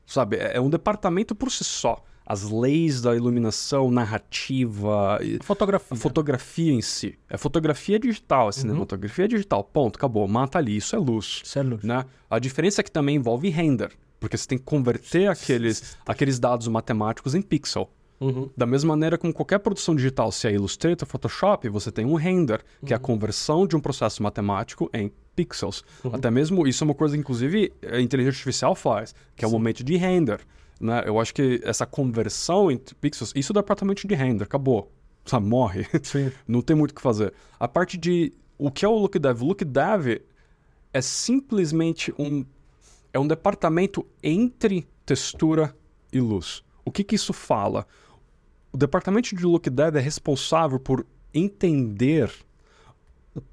Sabe? 0.06 0.36
É, 0.36 0.56
é 0.56 0.60
um 0.60 0.68
departamento 0.68 1.34
por 1.34 1.50
si 1.50 1.64
só. 1.64 2.02
As 2.24 2.42
leis 2.50 3.00
da 3.02 3.16
iluminação, 3.16 3.90
narrativa, 3.90 5.18
Fotografia. 5.42 5.88
a 5.96 5.96
fotografia 5.96 6.72
em 6.72 6.80
si. 6.82 7.18
É 7.28 7.36
fotografia 7.36 7.98
digital, 7.98 8.48
é 8.48 8.52
cinematografia 8.52 9.26
digital. 9.26 9.64
Ponto, 9.64 9.96
acabou. 9.96 10.26
Mata 10.28 10.58
ali, 10.58 10.76
isso 10.76 10.94
é 10.94 10.98
luz 10.98 11.40
Isso 11.44 11.58
é 11.58 11.62
luz. 11.62 11.82
né? 11.82 12.04
A 12.30 12.38
diferença 12.38 12.80
é 12.80 12.84
que 12.84 12.90
também 12.90 13.16
envolve 13.16 13.48
render, 13.50 13.90
porque 14.20 14.36
você 14.36 14.46
tem 14.46 14.56
que 14.58 14.64
converter 14.64 15.28
aqueles, 15.28 15.96
aqueles 16.06 16.38
dados 16.38 16.68
matemáticos 16.68 17.34
em 17.34 17.42
pixel. 17.42 17.90
Uhum. 18.22 18.48
Da 18.56 18.64
mesma 18.64 18.90
maneira 18.94 19.18
como 19.18 19.34
qualquer 19.34 19.58
produção 19.58 19.96
digital, 19.96 20.30
se 20.30 20.46
é 20.46 20.52
Illustrator, 20.52 21.06
Photoshop, 21.08 21.68
você 21.68 21.90
tem 21.90 22.06
um 22.06 22.14
render, 22.14 22.62
que 22.86 22.92
é 22.92 22.96
a 22.96 22.98
conversão 22.98 23.66
de 23.66 23.74
um 23.74 23.80
processo 23.80 24.22
matemático 24.22 24.88
em 24.94 25.12
pixels. 25.34 25.82
Até 26.12 26.30
mesmo 26.30 26.66
isso 26.66 26.84
é 26.84 26.86
uma 26.86 26.94
coisa, 26.94 27.16
inclusive, 27.16 27.72
a 27.90 28.00
inteligência 28.00 28.38
artificial 28.38 28.74
faz, 28.74 29.14
que 29.34 29.44
é 29.44 29.48
o 29.48 29.50
momento 29.50 29.82
de 29.82 29.96
render. 29.96 30.40
Né? 30.80 31.02
Eu 31.04 31.18
acho 31.18 31.34
que 31.34 31.60
essa 31.64 31.84
conversão 31.84 32.70
entre 32.70 32.94
pixels, 32.94 33.32
isso 33.34 33.52
é 33.52 33.54
o 33.54 33.60
departamento 33.60 34.06
de 34.06 34.14
render, 34.14 34.44
acabou. 34.44 34.90
Sabe, 35.24 35.46
morre. 35.46 35.86
Não 36.46 36.60
tem 36.60 36.76
muito 36.76 36.92
o 36.92 36.94
que 36.94 37.02
fazer. 37.02 37.32
A 37.58 37.66
parte 37.66 37.96
de 37.96 38.32
o 38.58 38.70
que 38.70 38.84
é 38.84 38.88
o 38.88 38.96
Look 38.96 39.18
Dev? 39.18 39.42
O 39.42 39.46
Look 39.46 39.64
Dev 39.64 40.20
é 40.92 41.00
simplesmente 41.00 42.12
um 42.18 42.44
é 43.12 43.18
um 43.18 43.26
departamento 43.26 44.06
entre 44.22 44.86
textura 45.04 45.74
e 46.12 46.20
luz. 46.20 46.64
O 46.84 46.90
que 46.90 47.04
que 47.04 47.14
isso 47.14 47.32
fala? 47.32 47.86
O 48.72 48.76
departamento 48.76 49.34
de 49.36 49.44
Look 49.44 49.68
Dev 49.68 49.96
é 49.96 50.00
responsável 50.00 50.80
por 50.80 51.06
entender 51.34 52.32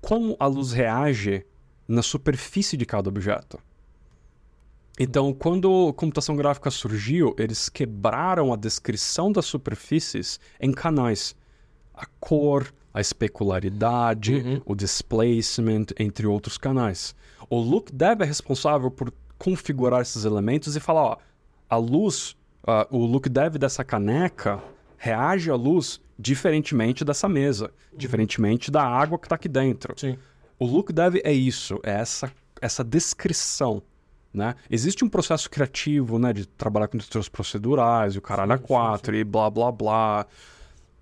como 0.02 0.36
a 0.40 0.46
luz 0.48 0.72
reage 0.72 1.46
na 1.88 2.02
superfície 2.02 2.78
de 2.78 2.86
cada 2.86 3.10
objeto. 3.10 3.60
Então, 4.98 5.34
quando 5.34 5.90
a 5.90 5.94
computação 5.94 6.36
gráfica 6.36 6.70
surgiu, 6.70 7.34
eles 7.38 7.70
quebraram 7.70 8.52
a 8.52 8.58
descrição 8.58 9.32
das 9.32 9.46
superfícies 9.46 10.40
em 10.60 10.72
canais. 10.72 11.36
A 11.94 12.06
cor, 12.20 12.74
a 12.94 13.00
especularidade, 13.02 14.36
Uhum. 14.36 14.62
o 14.66 14.76
displacement, 14.76 15.86
entre 15.98 16.28
outros 16.28 16.58
canais. 16.58 17.16
O 17.50 17.60
Look 17.60 17.92
Dev 17.94 18.22
é 18.22 18.26
responsável 18.26 18.92
por 18.92 19.14
configurar 19.38 20.02
esses 20.02 20.26
elementos 20.26 20.76
e 20.76 20.80
falar, 20.82 21.02
ó, 21.04 21.18
a 21.70 21.78
luz, 21.78 22.36
ah, 22.68 22.86
o 22.92 23.06
Look 23.06 23.30
Dev 23.30 23.56
dessa 23.58 23.84
caneca 23.86 24.62
reage 25.00 25.50
à 25.50 25.56
luz 25.56 26.00
diferentemente 26.18 27.06
dessa 27.06 27.30
mesa, 27.30 27.72
diferentemente 27.96 28.70
da 28.70 28.84
água 28.84 29.18
que 29.18 29.26
está 29.26 29.36
aqui 29.36 29.48
dentro. 29.48 29.94
Sim. 29.98 30.18
O 30.60 30.66
look 30.66 30.92
dev 30.92 31.16
é 31.24 31.32
isso, 31.32 31.80
é 31.84 31.92
essa, 31.92 32.32
essa 32.62 32.84
descrição. 32.84 33.82
Né? 34.32 34.54
Existe 34.70 35.04
um 35.04 35.10
processo 35.10 35.50
criativo 35.50 36.20
né, 36.20 36.34
de 36.34 36.46
trabalhar 36.46 36.90
com 36.90 36.98
texturas 36.98 37.30
procedurais, 37.30 38.16
o 38.16 38.22
caralho 38.22 38.52
a 38.52 38.58
quatro 38.58 39.16
e 39.16 39.24
blá 39.24 39.50
blá 39.50 39.72
blá. 39.72 40.28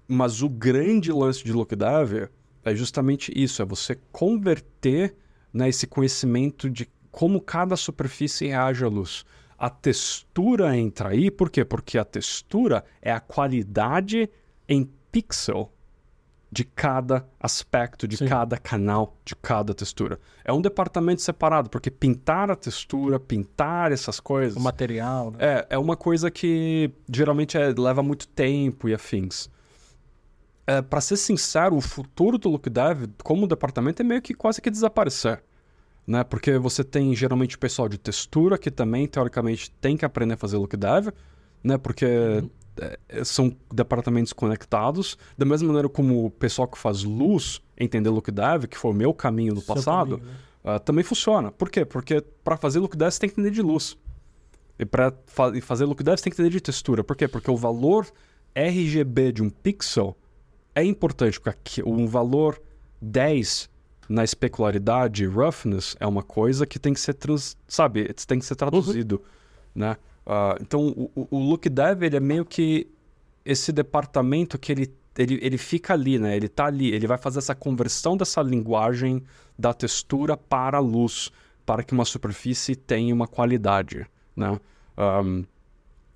Mas 0.08 0.42
o 0.42 0.48
grande 0.48 1.12
lance 1.12 1.44
de 1.44 1.52
look 1.52 1.76
dev 1.76 2.30
é 2.64 2.76
justamente 2.76 3.34
isso: 3.36 3.62
é 3.62 3.66
você 3.66 3.98
converter 4.12 5.16
né, 5.52 5.68
esse 5.68 5.88
conhecimento 5.88 6.70
de 6.70 6.88
como 7.12 7.42
cada 7.42 7.76
superfície 7.76 8.48
reage 8.48 8.86
à 8.86 8.88
luz. 8.88 9.26
A 9.58 9.70
textura 9.70 10.78
entra 10.78 11.10
aí, 11.10 11.32
por 11.32 11.50
quê? 11.50 11.66
Porque 11.66 11.98
a 11.98 12.06
textura 12.06 12.86
é 13.02 13.12
a 13.12 13.20
qualidade 13.20 14.30
em 14.70 14.88
pixel 15.12 15.72
de 16.52 16.64
cada 16.64 17.28
aspecto, 17.40 18.08
de 18.08 18.18
Sim. 18.18 18.28
cada 18.28 18.58
canal, 18.58 19.18
de 19.26 19.36
cada 19.36 19.74
textura. 19.74 20.20
É 20.46 20.54
um 20.54 20.62
departamento 20.62 21.22
separado, 21.22 21.70
porque 21.70 21.92
pintar 21.92 22.50
a 22.50 22.56
textura, 22.56 23.20
pintar 23.20 23.92
essas 23.92 24.20
coisas. 24.20 24.56
O 24.56 24.62
material, 24.62 25.32
né? 25.32 25.38
É, 25.40 25.68
é 25.72 25.78
uma 25.78 25.98
coisa 25.98 26.32
que 26.32 26.92
geralmente 27.12 27.58
é- 27.58 27.74
leva 27.78 28.02
muito 28.02 28.28
tempo 28.28 28.88
e 28.88 28.94
afins. 28.94 29.50
É, 30.66 30.82
para 30.82 31.02
ser 31.02 31.18
sincero, 31.18 31.76
o 31.76 31.82
futuro 31.82 32.38
do 32.38 32.50
Look 32.50 32.70
Dev, 32.70 33.08
como 33.24 33.48
departamento, 33.48 34.02
é 34.02 34.06
meio 34.06 34.22
que 34.22 34.34
quase 34.34 34.62
que 34.62 34.70
desaparecer. 34.70 35.42
Né? 36.08 36.24
Porque 36.24 36.58
você 36.58 36.84
tem 36.86 37.14
geralmente 37.14 37.58
o 37.58 37.60
pessoal 37.60 37.90
de 37.90 37.98
textura, 37.98 38.58
que 38.58 38.72
também, 38.72 39.06
teoricamente, 39.06 39.70
tem 39.82 39.98
que 39.98 40.06
aprender 40.06 40.36
a 40.36 40.38
fazer 40.38 40.58
Look 40.58 40.78
Dev, 40.78 41.10
né? 41.62 41.78
Porque 41.78 42.06
é, 42.80 43.24
são 43.26 43.54
departamentos 43.74 44.32
conectados. 44.32 45.18
Da 45.38 45.46
mesma 45.46 45.68
maneira 45.68 45.90
como 45.90 46.26
o 46.26 46.32
pessoal 46.32 46.68
que 46.68 46.78
faz 46.78 47.04
luz 47.04 47.62
entender 47.78 48.10
Look 48.10 48.32
Dev, 48.32 48.66
que 48.68 48.78
foi 48.78 48.92
o 48.92 48.94
meu 48.94 49.14
caminho 49.14 49.54
no 49.54 49.62
Seu 49.62 49.76
passado, 49.76 50.18
caminho, 50.18 50.32
né? 50.32 50.38
ah, 50.68 50.80
também 50.80 51.04
funciona. 51.04 51.52
Por 51.52 51.70
quê? 51.70 51.86
Porque 51.86 52.22
para 52.44 52.58
fazer 52.58 52.80
look 52.80 52.96
dev 52.98 53.10
você 53.10 53.20
tem 53.20 53.30
que 53.30 53.40
entender 53.40 53.56
de 53.56 53.62
luz. 53.62 53.98
E 54.78 54.86
para 54.86 55.14
fa 55.26 55.54
fazer 55.62 55.86
look 55.86 56.04
dev 56.04 56.18
você 56.18 56.24
tem 56.26 56.32
que 56.32 56.36
entender 56.36 56.54
de 56.54 56.62
textura. 56.62 57.04
Por 57.06 57.16
quê? 57.16 57.26
Porque 57.26 57.50
o 57.50 57.56
valor 57.56 58.06
RGB 58.54 59.32
de 59.32 59.42
um 59.42 59.50
pixel 59.50 60.18
é 60.76 60.84
importante. 60.84 61.40
Porque 61.40 61.82
um 61.84 62.06
valor 62.06 62.62
10 63.02 63.70
na 64.10 64.24
especularidade, 64.24 65.26
roughness, 65.26 65.96
é 66.00 66.08
uma 66.08 66.24
coisa 66.24 66.66
que 66.66 66.80
tem 66.80 66.94
que 66.94 67.00
ser, 67.00 67.14
trans, 67.14 67.58
sabe, 67.68 68.06
tem 68.28 68.40
que 68.40 68.46
ser 68.46 68.56
traduzido, 68.56 69.22
né? 69.76 69.98
Ah, 70.26 70.58
então, 70.62 70.88
o, 71.16 71.28
o- 71.32 71.40
look 71.40 71.70
dev, 71.70 72.04
ele 72.04 72.18
é 72.18 72.20
meio 72.20 72.46
que 72.46 72.88
esse 73.46 73.72
departamento 73.72 74.58
que 74.60 74.72
ele, 74.72 74.94
ele, 75.18 75.40
ele 75.42 75.58
fica 75.58 75.94
ali, 75.94 76.20
né? 76.20 76.36
Ele 76.36 76.50
tá 76.50 76.66
ali, 76.66 76.92
ele 76.94 77.08
vai 77.08 77.18
fazer 77.18 77.40
essa 77.40 77.56
conversão 77.56 78.18
dessa 78.18 78.42
linguagem 78.42 79.24
da 79.58 79.74
textura 79.74 80.36
para 80.38 80.78
a 80.78 80.82
luz, 80.82 81.32
para 81.66 81.84
que 81.84 81.94
uma 81.94 82.06
superfície 82.06 82.76
tenha 82.76 83.14
uma 83.14 83.28
qualidade, 83.28 84.06
né? 84.36 84.60
Ahm, 84.98 85.44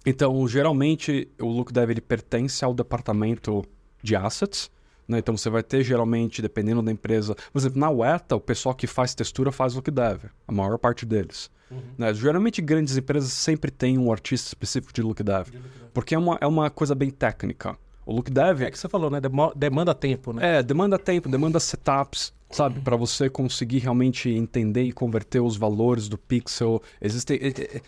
então, 0.05 0.47
geralmente, 0.47 1.29
o 1.39 1.47
look 1.47 1.71
dev 1.71 1.91
ele 1.91 2.01
pertence 2.01 2.65
ao 2.65 2.73
departamento 2.73 3.63
de 4.01 4.15
assets, 4.15 4.71
né? 5.07 5.19
Então, 5.19 5.35
você 5.35 5.49
vai 5.49 5.63
ter, 5.63 5.83
geralmente, 5.83 6.41
dependendo 6.41 6.81
da 6.81 6.91
empresa... 6.91 7.35
Por 7.51 7.59
exemplo, 7.59 7.79
na 7.79 7.89
Weta, 7.89 8.35
o 8.35 8.39
pessoal 8.39 8.73
que 8.75 8.87
faz 8.87 9.13
textura 9.15 9.51
faz 9.51 9.73
look 9.73 9.89
dev, 9.91 10.25
a 10.47 10.51
maior 10.51 10.77
parte 10.77 11.05
deles. 11.05 11.49
Né? 11.97 12.13
Geralmente, 12.13 12.61
grandes 12.61 12.97
empresas 12.97 13.31
sempre 13.31 13.71
têm 13.71 13.97
um 13.97 14.11
artista 14.11 14.47
específico 14.49 14.91
de 14.93 15.01
look 15.01 15.23
dev, 15.23 15.47
porque 15.93 16.13
é 16.15 16.17
uma, 16.17 16.37
é 16.41 16.47
uma 16.47 16.69
coisa 16.69 16.93
bem 16.93 17.09
técnica. 17.09 17.77
O 18.05 18.13
look 18.13 18.29
dev... 18.29 18.61
É 18.61 18.71
que 18.71 18.77
você 18.77 18.89
falou, 18.89 19.09
né? 19.09 19.21
Demo- 19.21 19.53
demanda 19.55 19.93
tempo, 19.95 20.33
né? 20.33 20.57
É, 20.59 20.63
demanda 20.63 20.97
tempo, 20.99 21.29
demanda 21.29 21.59
setups, 21.59 22.33
sabe? 22.49 22.81
Para 22.81 22.95
você 22.97 23.29
conseguir 23.29 23.77
realmente 23.79 24.29
entender 24.29 24.83
e 24.83 24.91
converter 24.91 25.39
os 25.39 25.55
valores 25.55 26.09
do 26.09 26.17
pixel. 26.17 26.81
Existem. 26.99 27.37
É, 27.41 27.77
é- 27.77 27.81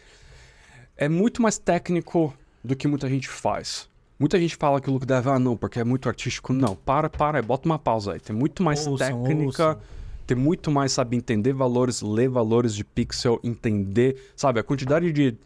é 0.96 1.10
muito 1.10 1.42
mais 1.42 1.58
técnico 1.58 2.34
do 2.64 2.76
que 2.76 2.88
muita 2.88 3.10
gente 3.10 3.28
faz. 3.28 3.90
Muita 4.24 4.40
gente 4.40 4.56
fala 4.56 4.80
que 4.80 4.90
o 4.90 4.94
look 4.94 5.06
dev, 5.06 5.28
ah, 5.28 5.38
não, 5.38 5.58
porque 5.58 5.82
é 5.82 5.84
muito 5.84 6.08
artístico. 6.08 6.54
Não, 6.54 6.78
para, 6.78 7.10
para, 7.10 7.42
bota 7.42 7.68
uma 7.68 7.78
pausa 7.78 8.14
aí. 8.14 8.22
Tem 8.22 8.34
muito 8.34 8.64
mais 8.64 8.88
Ouçam, 8.88 9.22
técnica. 9.22 9.68
ouçam. 9.68 9.82
Tem 10.26 10.38
muito 10.38 10.72
mais, 10.72 10.94
sabe, 10.94 11.18
entender 11.18 11.52
valores, 11.52 12.02
ler 12.02 12.30
valores 12.30 12.74
de 12.74 12.86
pixel, 12.86 13.38
entender, 13.44 14.16
sabe, 14.34 14.62
a 14.62 14.64
quantidade 14.64 15.12
de, 15.12 15.38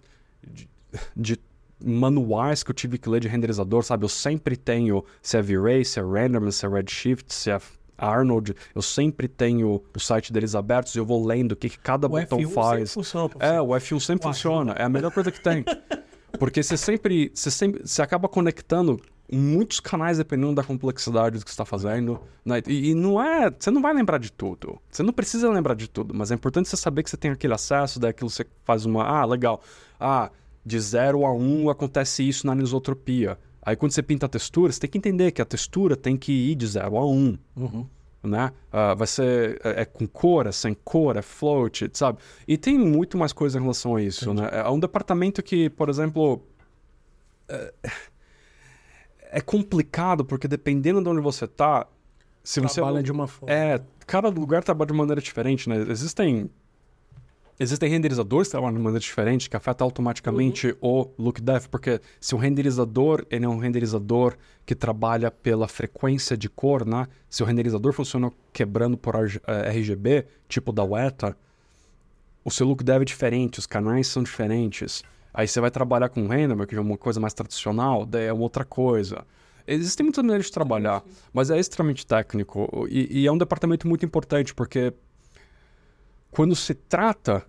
de, 0.47 0.69
de 1.15 1.39
manuais 1.83 2.61
que 2.61 2.69
eu 2.69 2.75
tive 2.75 2.99
que 2.99 3.09
ler 3.09 3.19
de 3.19 3.27
renderizador, 3.27 3.81
sabe? 3.81 4.05
Eu 4.05 4.09
sempre 4.09 4.55
tenho, 4.55 5.03
se 5.23 5.35
é 5.37 5.41
V-Ray, 5.41 5.83
se 5.83 5.99
é 5.99 6.03
Random, 6.03 6.51
se 6.51 6.63
é 6.63 6.69
Redshift, 6.69 7.33
se 7.33 7.49
é 7.49 7.59
Arnold, 7.97 8.53
eu 8.75 8.81
sempre 8.83 9.27
tenho 9.27 9.81
o 9.95 9.99
site 9.99 10.31
deles 10.31 10.53
abertos 10.53 10.93
e 10.93 10.99
eu 10.99 11.05
vou 11.05 11.25
lendo 11.25 11.53
o 11.53 11.55
que, 11.55 11.67
que 11.67 11.79
cada 11.79 12.05
O 12.05 12.11
botão 12.11 12.37
F1 12.37 12.41
sempre 12.43 12.53
faz. 12.53 12.93
funciona 12.93 13.27
pra 13.27 13.47
É, 13.55 13.59
o 13.59 13.69
F1 13.69 13.99
sempre 13.99 14.27
O 14.27 14.31
funciona. 14.31 14.73
É 14.73 14.83
a 14.83 14.89
melhor 14.89 15.11
coisa 15.11 15.31
que 15.31 15.41
tem. 15.41 15.65
Porque 16.37 16.63
você 16.63 16.77
sempre, 16.77 17.31
você 17.33 17.51
sempre. 17.51 17.81
Você 17.85 18.01
acaba 18.01 18.27
conectando 18.27 18.99
muitos 19.31 19.79
canais 19.79 20.17
dependendo 20.17 20.55
da 20.55 20.63
complexidade 20.63 21.39
do 21.39 21.45
que 21.45 21.51
está 21.51 21.65
fazendo. 21.65 22.19
né? 22.45 22.61
E, 22.67 22.91
e 22.91 22.95
não 22.95 23.21
é. 23.21 23.51
Você 23.51 23.69
não 23.71 23.81
vai 23.81 23.93
lembrar 23.93 24.17
de 24.17 24.31
tudo. 24.31 24.79
Você 24.89 25.03
não 25.03 25.13
precisa 25.13 25.49
lembrar 25.49 25.75
de 25.75 25.89
tudo, 25.89 26.13
mas 26.13 26.31
é 26.31 26.35
importante 26.35 26.69
você 26.69 26.77
saber 26.77 27.03
que 27.03 27.09
você 27.09 27.17
tem 27.17 27.31
aquele 27.31 27.53
acesso, 27.53 27.99
daquilo 27.99 28.29
você 28.29 28.45
faz 28.63 28.85
uma. 28.85 29.03
Ah, 29.03 29.25
legal. 29.25 29.61
Ah, 29.99 30.31
de 30.65 30.79
0 30.79 31.25
a 31.25 31.33
1 31.33 31.63
um, 31.63 31.69
acontece 31.69 32.27
isso 32.27 32.45
na 32.45 32.53
anisotropia. 32.53 33.37
Aí 33.61 33.75
quando 33.75 33.91
você 33.91 34.01
pinta 34.01 34.25
a 34.25 34.29
textura, 34.29 34.71
você 34.71 34.79
tem 34.79 34.89
que 34.89 34.97
entender 34.97 35.31
que 35.31 35.41
a 35.41 35.45
textura 35.45 35.95
tem 35.95 36.15
que 36.15 36.31
ir 36.31 36.55
de 36.55 36.67
0 36.67 36.97
a 36.97 37.05
1. 37.05 37.09
Um 37.13 37.37
Uhum. 37.55 37.87
Né? 38.27 38.51
Ah, 38.71 38.93
vai 38.93 39.07
ser 39.07 39.59
é, 39.63 39.81
é 39.81 39.85
com 39.85 40.07
cor, 40.07 40.47
é 40.47 40.51
sem 40.51 40.73
cor, 40.73 41.17
é 41.17 41.21
float, 41.21 41.89
sabe? 41.93 42.19
E 42.47 42.57
tem 42.57 42.77
muito 42.77 43.17
mais 43.17 43.33
coisa 43.33 43.57
em 43.57 43.61
relação 43.61 43.95
a 43.95 44.01
isso, 44.01 44.33
né? 44.33 44.49
É 44.51 44.69
um 44.69 44.79
departamento 44.79 45.41
que, 45.41 45.69
por 45.69 45.89
exemplo, 45.89 46.45
é, 47.47 47.73
é 49.31 49.41
complicado 49.41 50.25
porque 50.25 50.47
dependendo 50.47 51.01
de 51.01 51.09
onde 51.09 51.21
você 51.21 51.47
tá, 51.47 51.87
se 52.43 52.59
você 52.59 52.75
Trabalha 52.75 53.03
de 53.03 53.11
uma 53.11 53.27
forma. 53.27 53.53
é, 53.53 53.81
cada 54.05 54.29
lugar 54.29 54.63
trabalha 54.63 54.87
de 54.87 54.97
maneira 54.97 55.21
diferente, 55.21 55.67
né? 55.67 55.77
Existem 55.89 56.49
existem 57.59 57.89
renderizadores 57.89 58.47
que 58.47 58.51
trabalham 58.51 58.75
de 58.75 58.79
maneira 58.81 58.99
diferente, 58.99 59.49
que 59.49 59.57
afeta 59.57 59.83
automaticamente 59.83 60.75
o 60.81 61.07
look 61.17 61.41
dev, 61.41 61.65
porque 61.67 61.99
se 62.19 62.35
o 62.35 62.37
renderizador 62.37 63.25
ele 63.29 63.45
é 63.45 63.49
um 63.49 63.57
renderizador 63.57 64.35
que 64.65 64.75
trabalha 64.75 65.31
pela 65.31 65.67
frequência 65.67 66.37
de 66.37 66.49
cor, 66.49 66.85
né? 66.85 67.07
Se 67.29 67.41
o 67.41 67.45
renderizador 67.45 67.93
funciona 67.93 68.31
quebrando 68.53 68.97
por 68.97 69.15
RG- 69.15 69.41
eh, 69.47 69.69
RGB, 69.69 70.25
tipo 70.47 70.71
da 70.71 70.83
Weta, 70.83 71.35
o 72.43 72.51
seu 72.51 72.67
look 72.67 72.83
dev 72.83 73.01
é 73.01 73.05
diferente, 73.05 73.59
os 73.59 73.65
canais 73.65 74.07
são 74.07 74.23
diferentes. 74.23 75.03
Aí 75.33 75.47
você 75.47 75.59
vai 75.59 75.69
trabalhar 75.69 76.09
com 76.09 76.27
render, 76.27 76.65
que 76.65 76.75
é 76.75 76.79
uma 76.79 76.97
coisa 76.97 77.19
mais 77.19 77.33
tradicional, 77.33 78.05
daí 78.05 78.25
é 78.25 78.33
outra 78.33 78.63
coisa. 78.65 79.25
Existem 79.67 80.05
muitas 80.05 80.23
maneiras 80.23 80.45
de 80.45 80.51
trabalhar, 80.53 81.03
mas 81.33 81.49
é 81.51 81.59
extremamente 81.59 82.07
técnico 82.07 82.87
e, 82.89 83.21
e 83.21 83.27
é 83.27 83.31
um 83.31 83.37
departamento 83.37 83.85
muito 83.87 84.05
importante 84.05 84.55
porque 84.55 84.93
quando 86.31 86.55
se 86.55 86.73
trata 86.73 87.45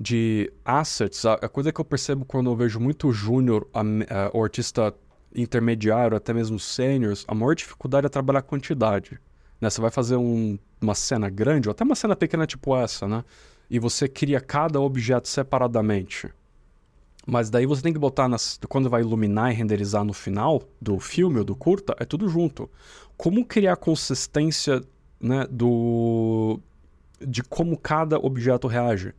de 0.00 0.52
assets, 0.64 1.24
a, 1.24 1.34
a 1.34 1.48
coisa 1.48 1.72
que 1.72 1.80
eu 1.80 1.84
percebo 1.84 2.24
quando 2.24 2.50
eu 2.50 2.56
vejo 2.56 2.78
muito 2.78 3.10
júnior, 3.12 3.66
am- 3.74 4.02
eh, 4.02 4.30
o 4.32 4.42
artista 4.42 4.94
intermediário, 5.34 6.16
até 6.16 6.32
mesmo 6.32 6.58
seniors, 6.58 7.24
a 7.28 7.34
maior 7.34 7.54
dificuldade 7.54 8.06
é 8.06 8.08
trabalhar 8.08 8.42
quantidade. 8.42 9.18
Né? 9.60 9.68
Você 9.68 9.80
vai 9.80 9.90
fazer 9.90 10.16
um- 10.16 10.58
uma 10.80 10.94
cena 10.94 11.28
grande, 11.28 11.68
ou 11.68 11.72
até 11.72 11.82
uma 11.84 11.96
cena 11.96 12.14
pequena 12.14 12.46
tipo 12.46 12.76
essa, 12.76 13.08
né? 13.08 13.24
E 13.68 13.78
você 13.78 14.08
cria 14.08 14.40
cada 14.40 14.80
objeto 14.80 15.28
separadamente. 15.28 16.28
Mas 17.26 17.50
daí 17.50 17.66
você 17.66 17.82
tem 17.82 17.92
que 17.92 17.98
botar 17.98 18.26
nas, 18.28 18.58
quando 18.68 18.88
vai 18.88 19.02
iluminar 19.02 19.52
e 19.52 19.54
renderizar 19.54 20.02
no 20.04 20.14
final 20.14 20.62
do 20.80 20.98
filme 20.98 21.38
ou 21.38 21.44
do 21.44 21.54
curta, 21.54 21.94
é 21.98 22.04
tudo 22.06 22.26
junto. 22.28 22.70
Como 23.16 23.44
criar 23.44 23.76
consistência 23.76 24.80
né, 25.20 25.46
do 25.50 26.58
de 27.20 27.42
como 27.42 27.76
cada 27.76 28.16
objeto 28.18 28.66
reage 28.66 29.12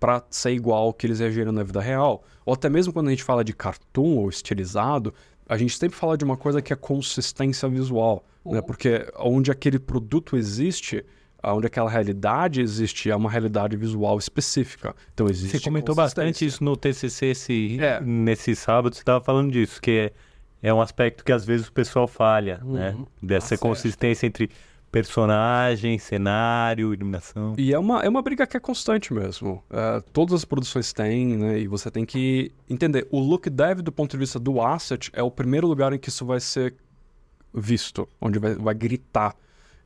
para 0.00 0.22
ser 0.30 0.52
igual 0.52 0.84
ao 0.84 0.92
que 0.94 1.06
eles 1.06 1.18
reagiram 1.20 1.52
na 1.52 1.62
vida 1.62 1.80
real? 1.80 2.22
Ou 2.46 2.54
até 2.54 2.68
mesmo 2.68 2.92
quando 2.92 3.08
a 3.08 3.10
gente 3.10 3.24
fala 3.24 3.42
de 3.44 3.52
cartoon 3.52 4.16
ou 4.18 4.28
estilizado, 4.28 5.12
a 5.48 5.56
gente 5.56 5.76
sempre 5.76 5.96
fala 5.96 6.16
de 6.16 6.24
uma 6.24 6.36
coisa 6.36 6.60
que 6.62 6.72
é 6.72 6.76
consistência 6.76 7.68
visual, 7.68 8.24
né? 8.44 8.60
Porque 8.60 9.10
onde 9.18 9.50
aquele 9.50 9.78
produto 9.78 10.36
existe, 10.36 11.04
onde 11.42 11.66
aquela 11.66 11.88
realidade 11.90 12.60
existe, 12.60 13.10
é 13.10 13.16
uma 13.16 13.30
realidade 13.30 13.76
visual 13.76 14.18
específica. 14.18 14.94
Então 15.14 15.26
existe 15.28 15.58
Você 15.58 15.64
comentou 15.64 15.94
bastante 15.94 16.44
isso 16.44 16.62
no 16.62 16.76
TCC 16.76 17.26
esse, 17.26 17.78
É. 17.80 18.00
nesse 18.00 18.54
sábado, 18.54 18.94
você 18.94 19.00
estava 19.00 19.24
falando 19.24 19.50
disso, 19.50 19.80
que 19.80 19.90
é, 19.90 20.12
é 20.68 20.74
um 20.74 20.80
aspecto 20.80 21.24
que 21.24 21.32
às 21.32 21.44
vezes 21.44 21.68
o 21.68 21.72
pessoal 21.72 22.06
falha, 22.06 22.60
né? 22.64 22.96
Dessa 23.22 23.56
Tá 23.56 23.62
consistência 23.62 24.26
entre 24.26 24.50
personagem, 24.90 25.98
cenário, 25.98 26.94
iluminação. 26.94 27.54
E 27.58 27.72
é 27.72 27.78
uma, 27.78 28.02
é 28.02 28.08
uma 28.08 28.22
briga 28.22 28.46
que 28.46 28.56
é 28.56 28.60
constante 28.60 29.12
mesmo. 29.12 29.62
É, 29.70 30.00
todas 30.12 30.34
as 30.34 30.44
produções 30.44 30.92
têm, 30.92 31.36
né? 31.36 31.58
E 31.58 31.66
você 31.66 31.90
tem 31.90 32.04
que 32.04 32.52
entender. 32.68 33.06
O 33.10 33.20
look 33.20 33.48
dev, 33.50 33.80
do 33.80 33.92
ponto 33.92 34.10
de 34.10 34.16
vista 34.16 34.38
do 34.38 34.60
asset, 34.60 35.10
é 35.12 35.22
o 35.22 35.30
primeiro 35.30 35.66
lugar 35.66 35.92
em 35.92 35.98
que 35.98 36.08
isso 36.08 36.24
vai 36.24 36.40
ser 36.40 36.74
visto, 37.52 38.08
onde 38.20 38.38
vai, 38.38 38.54
vai 38.54 38.74
gritar. 38.74 39.34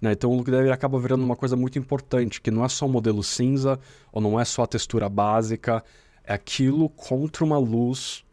Né? 0.00 0.12
Então 0.12 0.30
o 0.30 0.36
look 0.36 0.50
dev 0.50 0.70
acaba 0.70 0.98
virando 0.98 1.24
uma 1.24 1.36
coisa 1.36 1.56
muito 1.56 1.78
importante, 1.78 2.40
que 2.40 2.50
não 2.50 2.64
é 2.64 2.68
só 2.68 2.86
o 2.86 2.88
modelo 2.88 3.22
cinza, 3.22 3.78
ou 4.12 4.20
não 4.20 4.38
é 4.38 4.44
só 4.44 4.62
a 4.62 4.66
textura 4.66 5.08
básica, 5.08 5.82
é 6.24 6.34
aquilo 6.34 6.88
contra 6.88 7.44
uma 7.44 7.58
luz 7.58 8.24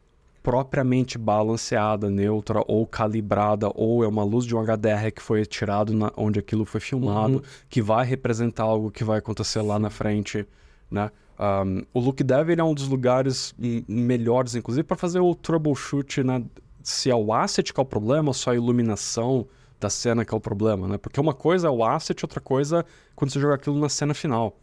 propriamente 0.42 1.18
balanceada, 1.18 2.10
neutra 2.10 2.64
ou 2.68 2.86
calibrada, 2.88 3.72
ou 3.76 4.04
é 4.04 4.08
uma 4.08 4.24
luz 4.24 4.46
de 4.46 4.56
um 4.56 4.64
HDR 4.64 5.12
que 5.14 5.22
foi 5.22 5.46
tirado 5.46 5.94
na, 5.94 6.12
onde 6.16 6.40
aquilo 6.40 6.66
foi 6.66 6.80
filmado, 6.80 7.44
que 7.70 7.82
vai 7.82 8.06
representar 8.06 8.64
algo 8.64 8.92
que 8.92 9.04
vai 9.04 9.20
acontecer 9.20 9.62
lá 9.62 9.78
na 9.78 9.90
frente, 9.90 10.48
né? 10.90 11.12
Um, 11.40 11.84
o 11.94 12.00
Look 12.02 12.22
Dev 12.22 12.50
ele 12.50 12.60
é 12.60 12.64
um 12.64 12.74
dos 12.74 12.88
lugares 12.88 13.56
melhores, 13.88 14.56
inclusive, 14.56 14.84
para 14.84 14.98
fazer 14.98 15.20
o 15.20 15.34
troubleshoot, 15.34 16.24
né? 16.24 16.44
Se 16.84 17.10
é 17.10 17.16
o 17.16 17.34
asset 17.34 17.74
que 17.74 17.80
é 17.80 17.84
o 17.84 17.86
problema 17.86 18.30
ou 18.30 18.34
só 18.34 18.52
a 18.52 18.56
iluminação 18.56 19.48
da 19.80 19.90
cena 19.90 20.26
que 20.26 20.34
é 20.34 20.38
o 20.38 20.42
problema, 20.42 20.88
né? 20.88 20.98
Porque 20.98 21.20
uma 21.20 21.34
coisa 21.34 21.68
é 21.68 21.72
o 21.72 21.84
asset, 21.84 22.26
outra 22.26 22.42
coisa 22.42 22.80
é 22.80 22.84
quando 23.16 23.32
você 23.32 23.40
joga 23.40 23.56
aquilo 23.56 23.80
na 23.80 23.88
cena 23.88 24.14
final. 24.14 24.58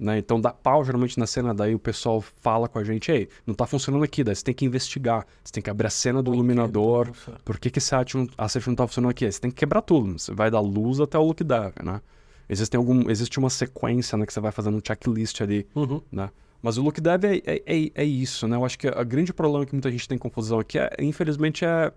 Né? 0.00 0.16
Então 0.16 0.40
dá 0.40 0.50
pau 0.50 0.82
geralmente 0.82 1.18
na 1.18 1.26
cena, 1.26 1.52
daí 1.52 1.74
o 1.74 1.78
pessoal 1.78 2.22
fala 2.22 2.66
com 2.66 2.78
a 2.78 2.84
gente, 2.84 3.12
ei, 3.12 3.28
não 3.46 3.52
tá 3.54 3.66
funcionando 3.66 4.02
aqui, 4.02 4.24
daí 4.24 4.34
você 4.34 4.42
tem 4.42 4.54
que 4.54 4.64
investigar, 4.64 5.26
você 5.44 5.52
tem 5.52 5.62
que 5.62 5.68
abrir 5.68 5.88
a 5.88 5.90
cena 5.90 6.22
do 6.22 6.32
iluminador, 6.32 7.10
por 7.44 7.58
que, 7.58 7.68
que 7.68 7.78
esse 7.78 7.94
asset 7.94 8.16
não, 8.16 8.74
tá 8.74 8.86
funcionando 8.86 9.10
aqui? 9.10 9.26
Aí 9.26 9.32
Você 9.32 9.38
tem 9.38 9.50
que 9.50 9.58
quebrar 9.58 9.82
tudo, 9.82 10.18
você 10.18 10.32
vai 10.32 10.50
da 10.50 10.58
luz 10.58 11.00
até 11.00 11.18
o 11.18 11.22
look 11.22 11.44
dev, 11.44 11.74
né? 11.84 12.00
Existe, 12.48 12.74
algum, 12.76 13.10
existe 13.10 13.38
uma 13.38 13.50
sequência 13.50 14.16
né, 14.16 14.24
que 14.24 14.32
você 14.32 14.40
vai 14.40 14.50
fazendo 14.50 14.78
um 14.78 14.80
checklist 14.84 15.38
ali, 15.42 15.66
Uhum. 15.74 16.00
né? 16.10 16.30
Mas 16.62 16.78
o 16.78 16.82
look 16.82 16.98
dev 16.98 17.24
é, 17.24 17.42
é, 17.44 17.62
é, 17.66 17.90
é 17.94 18.04
isso, 18.04 18.48
né? 18.48 18.56
Eu 18.56 18.64
acho 18.64 18.78
que 18.78 18.88
a 18.88 19.04
grande 19.04 19.34
problema 19.34 19.66
que 19.66 19.72
muita 19.74 19.90
gente 19.90 20.08
tem 20.08 20.16
confusão 20.16 20.58
aqui, 20.58 20.78
é, 20.78 20.90
infelizmente, 20.98 21.62
é, 21.64 21.92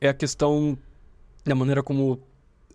é 0.00 0.08
a 0.08 0.14
questão 0.14 0.76
da 1.44 1.54
maneira 1.54 1.80
como 1.82 2.20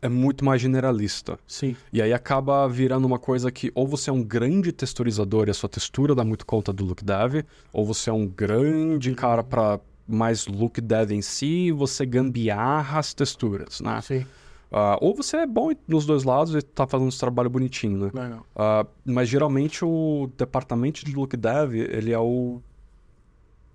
é 0.01 0.09
muito 0.09 0.43
mais 0.43 0.61
generalista. 0.61 1.37
Sim. 1.47 1.75
E 1.91 2.01
aí 2.01 2.13
acaba 2.13 2.67
virando 2.67 3.05
uma 3.05 3.19
coisa 3.19 3.51
que 3.51 3.71
ou 3.73 3.87
você 3.87 4.09
é 4.09 4.13
um 4.13 4.23
grande 4.23 4.71
texturizador 4.71 5.47
e 5.47 5.51
a 5.51 5.53
sua 5.53 5.69
textura 5.69 6.15
dá 6.15 6.23
muito 6.23 6.45
conta 6.45 6.71
do 6.71 6.85
look 6.85 7.03
dev, 7.03 7.45
ou 7.71 7.85
você 7.85 8.09
é 8.09 8.13
um 8.13 8.27
grande 8.27 9.13
cara 9.13 9.43
para 9.43 9.79
mais 10.07 10.47
look 10.47 10.79
dev 10.79 11.11
em 11.11 11.21
si 11.21 11.67
e 11.67 11.71
você 11.71 12.05
gambiarra 12.05 12.99
as 12.99 13.13
texturas, 13.13 13.81
né? 13.81 14.01
Sim. 14.01 14.25
Ah, 14.71 14.97
ou 14.99 15.15
você 15.15 15.37
é 15.37 15.45
bom 15.45 15.71
nos 15.87 16.05
dois 16.05 16.23
lados 16.23 16.53
e 16.53 16.61
tá 16.61 16.85
fazendo 16.85 17.07
esse 17.07 17.19
trabalho 17.19 17.49
bonitinho, 17.49 17.97
né? 17.97 18.11
Legal. 18.13 18.45
Ah, 18.55 18.85
mas 19.05 19.29
geralmente 19.29 19.85
o 19.85 20.29
departamento 20.37 21.05
de 21.05 21.13
look 21.15 21.37
dev, 21.37 21.75
ele 21.75 22.11
é 22.11 22.19
o 22.19 22.61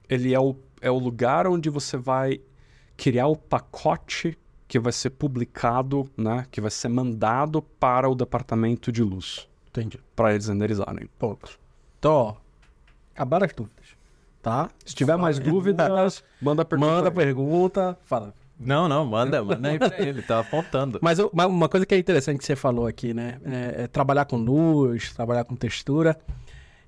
ele 0.08 0.34
é 0.34 0.40
o, 0.40 0.56
é 0.80 0.90
o 0.90 0.98
lugar 0.98 1.46
onde 1.46 1.70
você 1.70 1.96
vai 1.96 2.40
criar 2.96 3.28
o 3.28 3.36
pacote 3.36 4.36
que 4.70 4.78
vai 4.78 4.92
ser 4.92 5.10
publicado, 5.10 6.08
né, 6.16 6.46
que 6.48 6.60
vai 6.60 6.70
ser 6.70 6.88
mandado 6.88 7.60
para 7.60 8.08
o 8.08 8.14
departamento 8.14 8.92
de 8.92 9.02
luz, 9.02 9.48
Entendi. 9.68 9.98
para 10.14 10.32
eles 10.32 10.46
renderizarem. 10.46 11.08
Ponto. 11.18 11.58
Então, 11.98 12.12
ó, 12.12 12.34
acabaram 13.12 13.46
as 13.46 13.52
dúvidas. 13.52 13.84
Tá? 14.40 14.70
Se 14.86 14.94
tiver 14.94 15.16
mais 15.16 15.40
dúvidas, 15.40 16.22
manda 16.40 16.64
pergunta. 16.64 16.90
Manda 16.92 17.10
pergunta. 17.10 17.98
Fala. 18.04 18.32
Não, 18.58 18.88
não, 18.88 19.04
manda, 19.04 19.42
manda 19.42 19.68
aí 19.70 19.78
pra 19.78 20.00
ele, 20.00 20.22
tá 20.22 20.38
apontando. 20.38 21.00
Mas 21.02 21.18
eu- 21.18 21.28
uma- 21.32 21.46
uma 21.46 21.68
coisa 21.68 21.84
que 21.84 21.94
é 21.94 21.98
interessante 21.98 22.38
que 22.38 22.44
você 22.44 22.54
falou 22.54 22.86
aqui, 22.86 23.12
né? 23.12 23.40
É, 23.44 23.82
é 23.82 23.86
trabalhar 23.88 24.24
com 24.26 24.36
luz, 24.36 25.12
trabalhar 25.12 25.42
com 25.44 25.56
textura. 25.56 26.16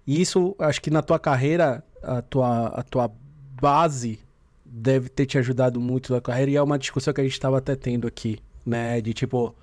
E 0.06 0.20
isso, 0.20 0.54
acho 0.58 0.80
que 0.80 0.88
na 0.90 1.02
tua 1.02 1.18
carreira, 1.18 1.82
a 2.02 2.22
tua, 2.22 2.66
a 2.68 2.82
tua 2.84 3.10
base 3.60 4.20
deve 4.72 5.10
ter 5.10 5.26
te 5.26 5.36
ajudado 5.36 5.78
muito 5.78 6.12
na 6.14 6.20
carreira. 6.20 6.50
E 6.50 6.56
é 6.56 6.62
uma 6.62 6.78
discussão 6.78 7.12
que 7.12 7.20
a 7.20 7.24
gente 7.24 7.34
estava 7.34 7.58
até 7.58 7.76
tendo 7.76 8.06
aqui, 8.06 8.38
né? 8.64 9.00
De 9.02 9.12
tipo, 9.12 9.54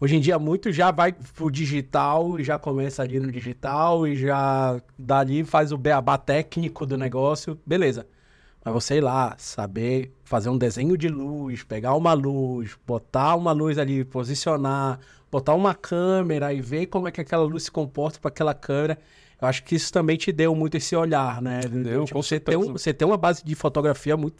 hoje 0.00 0.16
em 0.16 0.20
dia 0.20 0.38
muito 0.38 0.72
já 0.72 0.90
vai 0.90 1.12
pro 1.12 1.50
digital 1.50 2.40
e 2.40 2.44
já 2.44 2.58
começa 2.58 3.02
ali 3.02 3.20
no 3.20 3.30
digital 3.30 4.06
e 4.06 4.16
já 4.16 4.80
dali 4.98 5.44
faz 5.44 5.72
o 5.72 5.76
beabá 5.76 6.16
técnico 6.16 6.86
do 6.86 6.96
negócio. 6.96 7.58
Beleza. 7.66 8.06
Mas 8.64 8.72
você 8.72 8.96
ir 8.96 9.02
lá, 9.02 9.34
saber 9.36 10.10
fazer 10.24 10.48
um 10.48 10.56
desenho 10.56 10.96
de 10.96 11.08
luz, 11.08 11.62
pegar 11.62 11.94
uma 11.94 12.14
luz, 12.14 12.78
botar 12.86 13.36
uma 13.36 13.52
luz 13.52 13.76
ali, 13.76 14.06
posicionar, 14.06 14.98
botar 15.30 15.52
uma 15.52 15.74
câmera 15.74 16.50
e 16.50 16.62
ver 16.62 16.86
como 16.86 17.06
é 17.06 17.10
que 17.10 17.20
aquela 17.20 17.44
luz 17.44 17.64
se 17.64 17.70
comporta 17.70 18.18
para 18.18 18.30
aquela 18.30 18.54
câmera. 18.54 18.98
Acho 19.44 19.62
que 19.64 19.74
isso 19.74 19.92
também 19.92 20.16
te 20.16 20.32
deu 20.32 20.54
muito 20.54 20.76
esse 20.76 20.94
olhar, 20.96 21.40
né? 21.42 21.60
Deu, 21.60 22.06
com 22.08 22.22
você, 22.22 22.38
tem 22.40 22.56
você 22.58 22.92
tem 22.92 23.06
uma 23.06 23.16
base 23.16 23.44
de 23.44 23.54
fotografia 23.54 24.16
muito, 24.16 24.36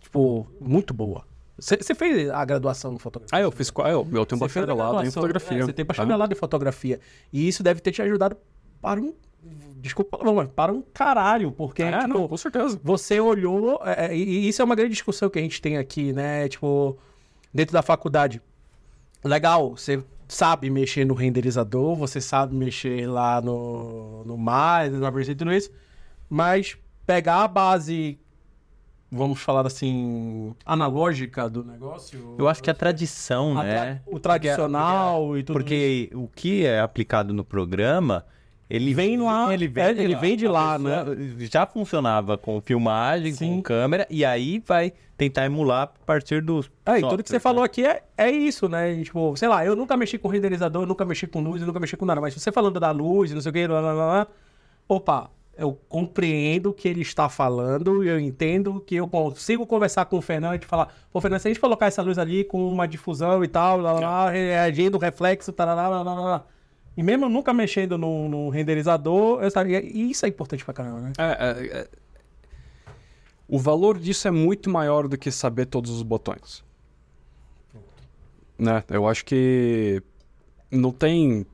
tipo, 0.00 0.46
muito 0.60 0.92
boa. 0.94 1.24
Você, 1.58 1.94
fez 1.94 2.30
a 2.30 2.44
graduação 2.44 2.94
em 2.94 2.98
fotografia? 2.98 3.36
Ah, 3.36 3.40
eu 3.42 3.50
fiz. 3.50 3.68
qua- 3.70 3.90
Eu, 3.90 4.06
eu 4.12 4.24
tenho 4.24 4.38
bacharelado 4.38 5.02
em 5.04 5.10
fotografia. 5.10 5.58
é, 5.58 5.62
você 5.62 5.72
tem 5.72 5.84
tá? 5.84 5.88
bacharelado 5.92 6.32
em 6.32 6.36
fotografia. 6.36 7.00
E 7.32 7.48
isso 7.48 7.62
deve 7.64 7.80
ter 7.80 7.90
te 7.90 8.00
ajudado 8.00 8.36
para 8.80 9.00
um. 9.00 9.12
Desculpa, 9.76 10.18
mas 10.32 10.48
para 10.54 10.72
um 10.72 10.82
caralho, 10.94 11.50
porque 11.52 11.82
É, 11.82 11.92
tipo, 11.98 12.08
não, 12.08 12.28
com 12.28 12.36
certeza. 12.36 12.78
você 12.82 13.18
olhou. 13.20 13.80
é, 13.84 14.06
é, 14.06 14.16
e 14.16 14.22
e 14.22 14.48
isso 14.48 14.60
é 14.62 14.64
uma 14.64 14.74
grande 14.74 14.92
discussão 14.92 15.28
que 15.30 15.38
a 15.38 15.42
gente 15.42 15.60
tem 15.60 15.76
aqui, 15.78 16.12
né? 16.12 16.48
Tipo, 16.48 16.96
dentro 17.52 17.72
da 17.72 17.82
faculdade. 17.82 18.40
Legal, 19.24 19.70
você 19.76 20.02
sabe 20.28 20.68
mexer 20.70 21.04
no 21.06 21.14
renderizador, 21.14 21.96
você 21.96 22.20
sabe 22.20 22.54
mexer 22.54 23.08
lá 23.08 23.40
no, 23.40 24.22
no 24.24 24.36
mais, 24.36 24.92
no 24.92 25.04
Aperture 25.06 25.32
e 25.32 25.34
tudo 25.34 25.52
isso, 25.52 25.70
mas 26.28 26.76
pegar 27.06 27.44
a 27.44 27.48
base, 27.48 28.18
vamos 29.10 29.40
falar 29.40 29.66
assim, 29.66 30.54
analógica 30.66 31.48
do 31.48 31.64
negócio. 31.64 32.34
Eu 32.38 32.46
acho 32.46 32.62
que 32.62 32.70
a 32.70 32.74
tradição, 32.74 33.58
a 33.58 33.62
né? 33.64 33.74
tra- 33.74 34.02
o 34.14 34.18
tradicional 34.20 35.36
e 35.38 35.42
tudo 35.42 35.58
isso. 35.58 35.64
Porque 35.64 36.10
o 36.14 36.28
que 36.28 36.64
é 36.66 36.80
aplicado 36.80 37.32
no 37.32 37.42
programa, 37.42 38.26
ele 38.68 38.92
Vem 38.92 39.16
lá, 39.18 39.52
ele 39.54 39.66
vem, 39.66 39.84
é, 39.84 39.94
de 39.94 40.02
ele 40.02 40.14
lá. 40.14 40.20
vem 40.20 40.36
de 40.36 40.46
lá, 40.46 40.78
pessoa 40.78 41.16
Já 41.50 41.66
funcionava 41.66 42.36
com 42.36 42.60
filmagem, 42.60 43.32
Sim. 43.32 43.56
com 43.56 43.62
câmera, 43.62 44.06
e 44.10 44.24
aí 44.26 44.62
vai 44.66 44.92
tentar 45.18 45.44
emular 45.44 45.82
a 45.82 46.06
partir 46.06 46.40
dos. 46.40 46.70
É, 46.86 46.98
e 46.98 47.00
tudo 47.00 47.22
que 47.22 47.28
você 47.28 47.34
softwares, 47.34 47.42
falou 47.42 47.60
né? 47.62 47.66
aqui 47.66 47.84
é, 47.84 48.02
é 48.16 48.30
isso, 48.30 48.68
né? 48.68 48.92
E, 48.92 49.04
Tipo, 49.04 49.36
sei 49.36 49.48
lá, 49.48 49.66
eu 49.66 49.74
nunca 49.74 49.96
mexi 49.96 50.16
com 50.16 50.28
renderizador, 50.28 50.86
nunca 50.86 51.04
mexi 51.04 51.26
com 51.26 51.42
luz, 51.42 51.60
nunca 51.60 51.80
mexi 51.80 51.96
com 51.96 52.06
nada. 52.06 52.20
Mas 52.20 52.34
você 52.34 52.52
falando 52.52 52.78
da 52.78 52.92
luz, 52.92 53.32
não 53.32 53.40
sei 53.40 53.50
o 53.50 53.52
que, 53.52 53.66
lá, 53.66 53.80
lá, 53.80 53.92
lá, 53.92 54.26
opa, 54.88 55.30
eu 55.56 55.76
compreendo 55.88 56.70
o 56.70 56.72
que 56.72 56.88
ele 56.88 57.02
está 57.02 57.28
falando, 57.28 58.04
eu 58.04 58.20
entendo 58.20 58.80
que 58.80 58.94
eu 58.94 59.08
consigo 59.08 59.66
conversar 59.66 60.04
com 60.04 60.18
o 60.18 60.22
Fernando 60.22 60.62
e 60.62 60.64
falar, 60.64 60.94
pô, 61.12 61.20
Fernando, 61.20 61.40
se 61.40 61.48
a 61.48 61.50
gente 61.50 61.60
colocar 61.60 61.86
essa 61.86 62.00
luz 62.00 62.16
ali 62.16 62.44
com 62.44 62.68
uma 62.68 62.86
difusão 62.86 63.42
e 63.42 63.48
tal, 63.48 63.80
lá, 63.80 63.92
lá, 63.92 64.00
lá, 64.00 64.30
reagindo, 64.30 64.98
reflexo, 64.98 65.52
tá, 65.52 65.64
lá, 65.64 65.88
lá, 65.88 66.02
lá. 66.02 66.44
E 66.96 67.02
mesmo 67.02 67.28
nunca 67.28 67.52
mexendo 67.52 67.98
no, 67.98 68.28
no 68.28 68.48
renderizador, 68.50 69.42
eu 69.42 69.50
sabia. 69.50 69.80
E 69.84 70.10
isso 70.10 70.24
é 70.26 70.28
importante 70.28 70.64
pra 70.64 70.74
caramba, 70.74 71.00
né? 71.00 71.12
É, 71.18 71.24
é, 71.24 71.78
é. 71.80 71.88
O 73.48 73.58
valor 73.58 73.98
disso 73.98 74.28
é 74.28 74.30
muito 74.30 74.68
maior 74.68 75.08
do 75.08 75.16
que 75.16 75.30
saber 75.30 75.66
todos 75.66 75.90
os 75.90 76.02
botões. 76.02 76.62
Né? 78.58 78.84
Eu 78.90 79.08
acho 79.08 79.24
que 79.24 80.02
não 80.70 80.92
tem 80.92 81.46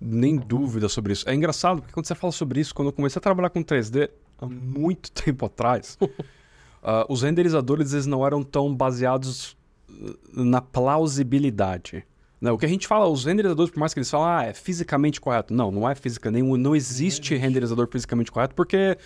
nem 0.00 0.36
dúvida 0.36 0.88
sobre 0.88 1.12
isso. 1.12 1.28
É 1.28 1.34
engraçado 1.34 1.80
porque 1.80 1.92
quando 1.92 2.06
você 2.06 2.14
fala 2.14 2.32
sobre 2.32 2.60
isso, 2.60 2.74
quando 2.74 2.88
eu 2.88 2.92
comecei 2.92 3.18
a 3.18 3.22
trabalhar 3.22 3.50
com 3.50 3.64
3D 3.64 4.10
há 4.38 4.46
muito 4.46 5.10
tempo 5.12 5.44
atrás, 5.46 5.98
ah, 6.82 7.04
os 7.08 7.22
renderizadores 7.22 7.92
eles 7.92 8.06
não 8.06 8.24
eram 8.24 8.42
tão 8.42 8.74
baseados 8.74 9.56
uh, 9.90 10.44
na 10.44 10.60
plausibilidade. 10.60 12.06
Né? 12.40 12.50
O 12.50 12.56
que 12.56 12.64
a 12.64 12.68
gente 12.68 12.86
fala, 12.86 13.06
os 13.08 13.24
renderizadores, 13.24 13.72
por 13.72 13.80
mais 13.80 13.92
que 13.92 13.98
eles 13.98 14.10
falam, 14.10 14.28
ah, 14.28 14.44
é 14.44 14.54
fisicamente 14.54 15.20
correto. 15.20 15.52
Não, 15.52 15.70
não 15.70 15.88
é 15.88 15.94
física 15.94 16.30
nenhuma, 16.30 16.56
não 16.56 16.74
existe 16.74 17.34
renderizador 17.34 17.88
fisicamente 17.90 18.30
correto 18.30 18.54
porque 18.54 18.96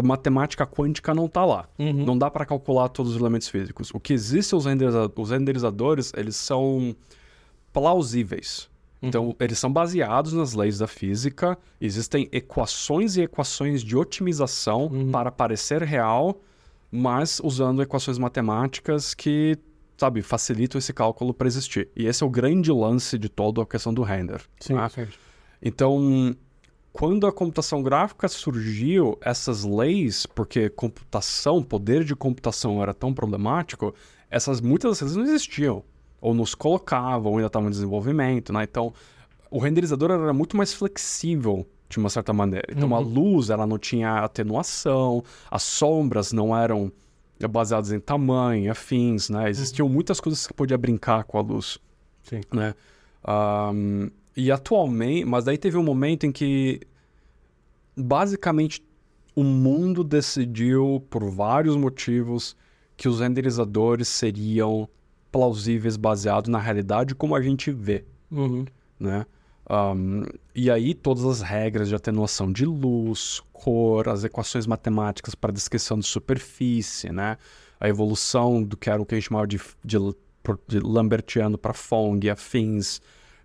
matemática 0.00 0.66
quântica 0.66 1.12
não 1.12 1.26
está 1.26 1.44
lá. 1.44 1.68
Uhum. 1.78 2.04
Não 2.04 2.16
dá 2.16 2.30
para 2.30 2.46
calcular 2.46 2.88
todos 2.88 3.14
os 3.14 3.20
elementos 3.20 3.48
físicos. 3.48 3.90
O 3.92 4.00
que 4.00 4.12
existe, 4.12 4.54
os, 4.54 4.64
renderiza 4.64 5.10
os 5.14 5.30
renderizadores, 5.30 6.12
eles 6.16 6.36
são 6.36 6.94
plausíveis. 7.72 8.70
Então, 9.02 9.34
eles 9.40 9.58
são 9.58 9.72
baseados 9.72 10.32
nas 10.32 10.54
leis 10.54 10.78
da 10.78 10.86
física. 10.86 11.58
Existem 11.80 12.28
equações 12.30 13.16
e 13.16 13.22
equações 13.22 13.82
de 13.82 13.96
otimização 13.96 14.88
para 15.10 15.32
parecer 15.32 15.82
real, 15.82 16.40
mas 16.88 17.40
usando 17.42 17.82
equações 17.82 18.16
matemáticas 18.16 19.12
que, 19.12 19.58
sabe, 19.96 20.22
facilitam 20.22 20.78
esse 20.78 20.92
cálculo 20.92 21.34
para 21.34 21.48
existir. 21.48 21.88
E 21.96 22.06
esse 22.06 22.22
é 22.22 22.26
o 22.26 22.30
grande 22.30 22.70
lance 22.70 23.18
de 23.18 23.28
toda 23.28 23.60
a 23.60 23.66
questão 23.66 23.92
do 23.92 24.02
render. 24.02 24.40
Sim, 24.60 24.74
tá? 24.74 24.88
sim. 24.88 25.08
Então, 25.60 26.36
quando 26.92 27.26
a 27.26 27.32
computação 27.32 27.82
gráfica 27.82 28.28
surgiu, 28.28 29.18
essas 29.22 29.64
leis, 29.64 30.26
porque 30.26 30.68
computação, 30.68 31.62
poder 31.62 32.04
de 32.04 32.14
computação 32.14 32.82
era 32.82 32.92
tão 32.92 33.14
problemático, 33.14 33.94
essas 34.30 34.60
muitas 34.60 35.00
leis 35.00 35.16
não 35.16 35.24
existiam. 35.24 35.82
Ou 36.20 36.34
nos 36.34 36.54
colocavam, 36.54 37.32
ou 37.32 37.38
ainda 37.38 37.46
estavam 37.46 37.68
em 37.68 37.72
desenvolvimento, 37.72 38.52
né? 38.52 38.62
Então, 38.62 38.92
o 39.50 39.58
renderizador 39.58 40.10
era 40.10 40.32
muito 40.32 40.56
mais 40.56 40.72
flexível, 40.72 41.66
de 41.88 41.98
uma 41.98 42.08
certa 42.08 42.32
maneira. 42.32 42.66
Então, 42.70 42.94
a 42.94 42.98
luz, 42.98 43.50
ela 43.50 43.66
não 43.66 43.78
tinha 43.78 44.24
atenuação, 44.24 45.22
as 45.50 45.62
sombras 45.62 46.32
não 46.32 46.56
eram 46.56 46.92
baseadas 47.50 47.90
em 47.90 47.98
tamanho, 47.98 48.70
afins, 48.70 49.28
né? 49.28 49.50
Existiam 49.50 49.88
muitas 49.88 50.20
coisas 50.20 50.42
que 50.42 50.48
você 50.48 50.54
podia 50.54 50.78
brincar 50.78 51.24
com 51.24 51.38
a 51.38 51.42
luz 51.42 51.78
Sim. 52.22 52.40
né? 52.52 52.74
Ahm, 53.24 54.10
e 54.36 54.50
atualmente, 54.50 55.24
mas 55.24 55.44
daí 55.44 55.58
teve 55.58 55.76
um 55.76 55.82
momento 55.82 56.24
em 56.24 56.32
que 56.32 56.80
basicamente 57.96 58.82
o 59.34 59.42
mundo 59.42 60.04
decidiu 60.04 61.04
por 61.10 61.24
vários 61.30 61.76
motivos 61.76 62.56
que 62.96 63.08
os 63.08 63.20
renderizadores 63.20 64.08
seriam 64.08 64.88
plausíveis 65.30 65.96
baseados 65.96 66.50
na 66.50 66.58
realidade 66.58 67.14
como 67.14 67.34
a 67.34 67.40
gente 67.40 67.70
vê, 67.70 68.04
Uhum. 68.30 68.64
né? 68.98 69.26
Ahm, 69.68 70.24
e 70.54 70.70
aí 70.70 70.92
todas 70.92 71.24
as 71.24 71.40
regras 71.40 71.88
de 71.88 71.94
atenuação 71.94 72.52
de 72.52 72.66
luz, 72.66 73.40
cor, 73.52 74.08
as 74.08 74.24
equações 74.24 74.66
matemáticas 74.66 75.34
para 75.34 75.52
descrição 75.52 75.98
de 75.98 76.06
superfície, 76.06 77.10
né? 77.10 77.38
A 77.80 77.88
evolução 77.88 78.62
do 78.62 78.76
que 78.76 78.90
era 78.90 79.00
o 79.00 79.06
que 79.06 79.14
a 79.14 79.18
gente 79.18 79.28
chamava 79.28 79.46
de, 79.46 79.58
de, 79.84 79.96
de 80.68 80.80
Lambertiano 80.80 81.56
para 81.56 81.72
Fong 81.72 82.26
e 82.26 82.28
afins, 82.30 83.00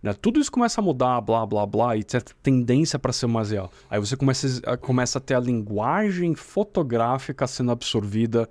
né? 0.08 0.14
Tudo 0.20 0.40
isso 0.40 0.52
começa 0.52 0.82
a 0.82 0.84
mudar, 0.84 1.22
blá, 1.22 1.46
blá, 1.46 1.66
blá, 1.66 1.96
e 1.96 2.04
certa 2.08 2.34
tendência 2.42 2.98
para 2.98 3.14
ser 3.14 3.28
mais 3.28 3.52
real. 3.52 3.72
Aí 3.90 4.00
você 4.00 4.16
começa 4.16 4.62
a, 4.66 4.78
começa 4.78 5.18
a 5.18 5.22
ter 5.22 5.36
a 5.36 5.40
linguagem 5.40 6.34
fotográfica 6.36 7.46
sendo 7.48 7.72
absorvida 7.72 8.50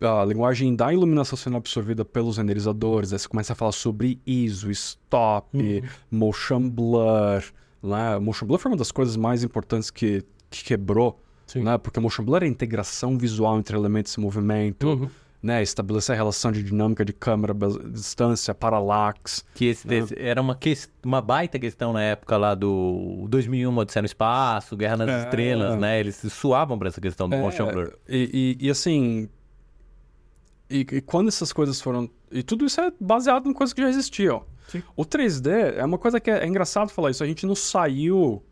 a 0.00 0.24
linguagem 0.24 0.74
da 0.74 0.92
iluminação 0.92 1.36
sendo 1.36 1.56
absorvida 1.56 2.04
pelos 2.04 2.36
renderizadores, 2.36 3.12
aí 3.12 3.18
você 3.18 3.28
começa 3.28 3.52
a 3.52 3.56
falar 3.56 3.72
sobre 3.72 4.20
ISO, 4.26 4.70
stop, 4.70 5.82
motion 6.10 6.68
blur, 6.68 7.42
né? 7.82 8.18
Motion 8.18 8.46
blur 8.46 8.58
foi 8.58 8.72
uma 8.72 8.76
das 8.76 8.90
coisas 8.92 9.16
mais 9.16 9.42
importantes 9.42 9.90
que, 9.90 10.22
que 10.50 10.64
quebrou, 10.64 11.20
Sim. 11.46 11.62
né? 11.62 11.78
Porque 11.78 12.00
motion 12.00 12.24
blur 12.24 12.42
é 12.42 12.46
a 12.46 12.48
integração 12.48 13.16
visual 13.16 13.58
entre 13.58 13.76
elementos 13.76 14.18
em 14.18 14.20
movimento, 14.20 14.86
Uhum. 14.88 15.10
Né? 15.44 15.62
Estabelecer 15.62 16.14
a 16.14 16.16
relação 16.16 16.50
de 16.50 16.62
dinâmica 16.62 17.04
de 17.04 17.12
câmera, 17.12 17.54
distância, 17.92 18.54
parallax. 18.54 19.44
Que 19.54 19.66
esse, 19.66 19.86
esse- 19.94 20.18
era 20.18 20.40
uma, 20.40 20.54
ques- 20.56 20.90
uma 21.04 21.20
baita 21.20 21.58
questão 21.58 21.92
na 21.92 22.02
época 22.02 22.36
lá 22.36 22.54
do 22.54 23.26
2001, 23.28 23.76
Odisseia 23.76 24.02
no 24.02 24.06
Espaço, 24.06 24.74
Guerra 24.76 24.96
nas 24.96 25.08
É. 25.10 25.18
Estrelas, 25.24 25.78
né? 25.78 26.00
Eles 26.00 26.16
se 26.16 26.30
suavam 26.30 26.78
pra 26.78 26.88
essa 26.88 27.00
questão 27.00 27.28
do 27.28 27.34
É, 27.34 27.40
motion 27.40 27.66
blur. 27.70 27.92
E, 28.08 28.56
e- 28.60 28.66
e, 28.66 28.70
assim. 28.70 29.28
E, 30.70 30.80
e 30.80 31.00
quando 31.02 31.28
essas 31.28 31.52
coisas 31.52 31.80
foram. 31.80 32.08
E 32.32 32.42
tudo 32.42 32.64
isso 32.64 32.80
é 32.80 32.90
baseado 32.98 33.48
em 33.48 33.52
coisas 33.52 33.72
que 33.74 33.82
já 33.82 33.88
existiam. 33.88 34.44
Sim. 34.68 34.82
O 34.96 35.04
3D 35.04 35.74
é 35.76 35.84
uma 35.84 35.98
coisa 35.98 36.18
que 36.18 36.30
é, 36.30 36.38
é 36.42 36.46
engraçado 36.46 36.88
falar 36.88 37.10
isso. 37.10 37.22
A 37.22 37.26
gente 37.26 37.44
não 37.46 37.54
saiu 37.54 38.42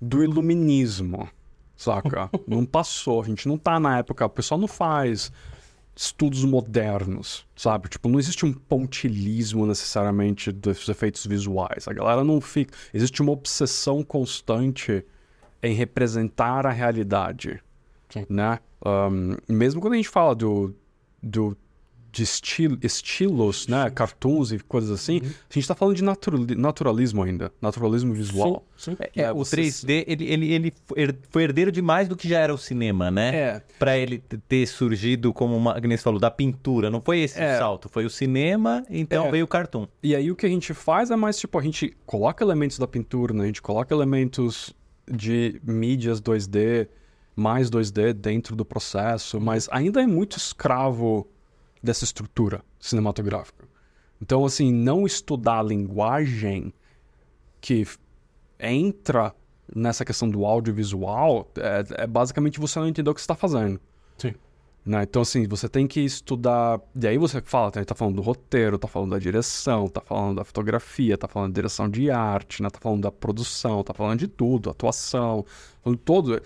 do 0.00 0.22
iluminismo, 0.22 1.28
saca? 1.76 2.30
não 2.46 2.64
passou. 2.64 3.20
A 3.20 3.24
gente 3.24 3.48
não 3.48 3.58
tá 3.58 3.80
na 3.80 3.98
época. 3.98 4.24
O 4.24 4.30
pessoal 4.30 4.60
não 4.60 4.68
faz 4.68 5.32
estudos 5.98 6.44
modernos, 6.44 7.44
sabe? 7.56 7.88
Tipo, 7.88 8.08
não 8.08 8.20
existe 8.20 8.46
um 8.46 8.52
pontilhismo 8.52 9.66
necessariamente 9.66 10.52
dos 10.52 10.88
efeitos 10.88 11.26
visuais. 11.26 11.88
A 11.88 11.92
galera 11.92 12.22
não 12.22 12.40
fica. 12.40 12.72
Existe 12.94 13.20
uma 13.20 13.32
obsessão 13.32 14.04
constante 14.04 15.04
em 15.60 15.74
representar 15.74 16.64
a 16.66 16.70
realidade, 16.70 17.60
Sim. 18.10 18.24
né? 18.28 18.60
Um, 18.86 19.36
mesmo 19.52 19.80
quando 19.80 19.94
a 19.94 19.96
gente 19.96 20.08
fala 20.08 20.36
do, 20.36 20.72
do 21.20 21.56
de 22.10 22.22
estilo, 22.22 22.78
estilos, 22.82 23.68
né? 23.68 23.90
Cartoons 23.90 24.50
e 24.52 24.58
coisas 24.58 24.90
assim, 24.90 25.20
a 25.22 25.52
gente 25.54 25.68
tá 25.68 25.74
falando 25.74 25.94
de 25.96 26.02
naturali- 26.02 26.54
naturalismo 26.54 27.22
ainda, 27.22 27.52
naturalismo 27.60 28.14
visual. 28.14 28.64
Sim, 28.76 28.92
sim. 28.92 28.96
É, 29.14 29.22
É, 29.24 29.32
o 29.32 29.36
você- 29.36 29.56
3D, 29.56 30.04
ele, 30.08 30.24
ele, 30.24 30.72
ele 30.96 31.14
foi 31.30 31.42
herdeiro 31.42 31.70
demais 31.70 32.08
do 32.08 32.16
que 32.16 32.26
já 32.28 32.38
era 32.38 32.52
o 32.54 32.58
cinema, 32.58 33.10
né? 33.10 33.36
É. 33.36 33.62
Pra 33.78 33.96
ele 33.98 34.18
ter 34.48 34.66
surgido 34.66 35.32
como 35.34 35.58
nem 35.82 35.96
você 35.96 36.02
falou, 36.02 36.18
da 36.18 36.30
pintura. 36.30 36.90
Não 36.90 37.00
foi 37.00 37.20
esse 37.20 37.38
É. 37.40 37.56
o 37.56 37.58
salto, 37.58 37.88
foi 37.90 38.06
o 38.06 38.10
cinema, 38.10 38.82
então 38.88 39.26
É. 39.26 39.30
veio 39.30 39.44
o 39.44 39.48
cartoon. 39.48 39.86
E 40.02 40.14
aí 40.16 40.30
o 40.30 40.36
que 40.36 40.46
a 40.46 40.48
gente 40.48 40.72
faz 40.72 41.10
é 41.10 41.16
mais 41.16 41.38
tipo, 41.38 41.58
a 41.58 41.62
gente 41.62 41.94
coloca 42.06 42.42
elementos 42.42 42.78
da 42.78 42.86
pintura, 42.86 43.34
né? 43.34 43.44
A 43.44 43.46
gente 43.46 43.60
coloca 43.62 43.94
elementos 43.94 44.74
de 45.10 45.60
mídias 45.64 46.20
2D, 46.20 46.88
mais 47.36 47.70
2D 47.70 48.12
dentro 48.12 48.56
do 48.56 48.64
processo, 48.64 49.38
mas 49.40 49.68
ainda 49.70 50.02
é 50.02 50.06
muito 50.06 50.36
escravo 50.36 51.26
dessa 51.82 52.04
estrutura 52.04 52.62
cinematográfica. 52.78 53.66
Então, 54.20 54.44
assim, 54.44 54.72
não 54.72 55.06
estudar 55.06 55.60
a 55.60 55.62
linguagem 55.62 56.72
que 57.60 57.86
entra 58.58 59.34
nessa 59.74 60.04
questão 60.04 60.28
do 60.28 60.44
audiovisual 60.44 61.50
é, 61.56 62.02
é 62.02 62.06
basicamente 62.06 62.58
você 62.58 62.78
não 62.78 62.88
entender 62.88 63.10
o 63.10 63.14
que 63.14 63.20
você 63.20 63.24
está 63.24 63.34
fazendo. 63.34 63.80
Sim. 64.16 64.34
Né? 64.84 65.02
Então, 65.02 65.22
assim, 65.22 65.46
você 65.46 65.68
tem 65.68 65.86
que 65.86 66.00
estudar. 66.00 66.80
E 67.00 67.06
aí 67.06 67.18
você 67.18 67.40
fala, 67.42 67.70
tá, 67.70 67.84
tá 67.84 67.94
falando 67.94 68.16
do 68.16 68.22
roteiro, 68.22 68.78
tá 68.78 68.88
falando 68.88 69.10
da 69.10 69.18
direção, 69.18 69.86
tá 69.88 70.00
falando 70.00 70.36
da 70.36 70.44
fotografia, 70.44 71.18
tá 71.18 71.28
falando 71.28 71.52
da 71.52 71.56
direção 71.56 71.88
de 71.88 72.10
arte, 72.10 72.62
né? 72.62 72.70
Tá 72.70 72.78
falando 72.80 73.02
da 73.02 73.12
produção, 73.12 73.84
tá 73.84 73.92
falando 73.92 74.18
de 74.18 74.28
tudo, 74.28 74.70
atuação, 74.70 75.44
falando 75.82 75.98
todo. 75.98 76.42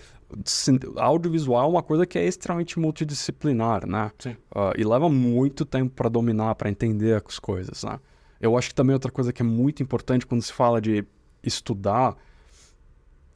Audiovisual 0.97 1.65
é 1.65 1.69
uma 1.69 1.83
coisa 1.83 2.05
que 2.05 2.17
é 2.17 2.25
extremamente 2.25 2.79
multidisciplinar, 2.79 3.87
né? 3.87 4.11
Sim. 4.19 4.35
Ah, 4.53 4.73
e 4.77 4.83
leva 4.83 5.09
muito 5.09 5.65
tempo 5.65 5.93
para 5.95 6.09
dominar, 6.09 6.55
para 6.55 6.69
entender 6.69 7.21
as 7.25 7.39
coisas, 7.39 7.83
né? 7.83 7.99
Eu 8.39 8.57
acho 8.57 8.69
que 8.69 8.75
também 8.75 8.93
outra 8.93 9.11
coisa 9.11 9.31
que 9.31 9.41
é 9.41 9.45
muito 9.45 9.81
importante 9.81 10.25
quando 10.25 10.41
se 10.41 10.51
fala 10.51 10.81
de 10.81 11.05
estudar, 11.41 12.15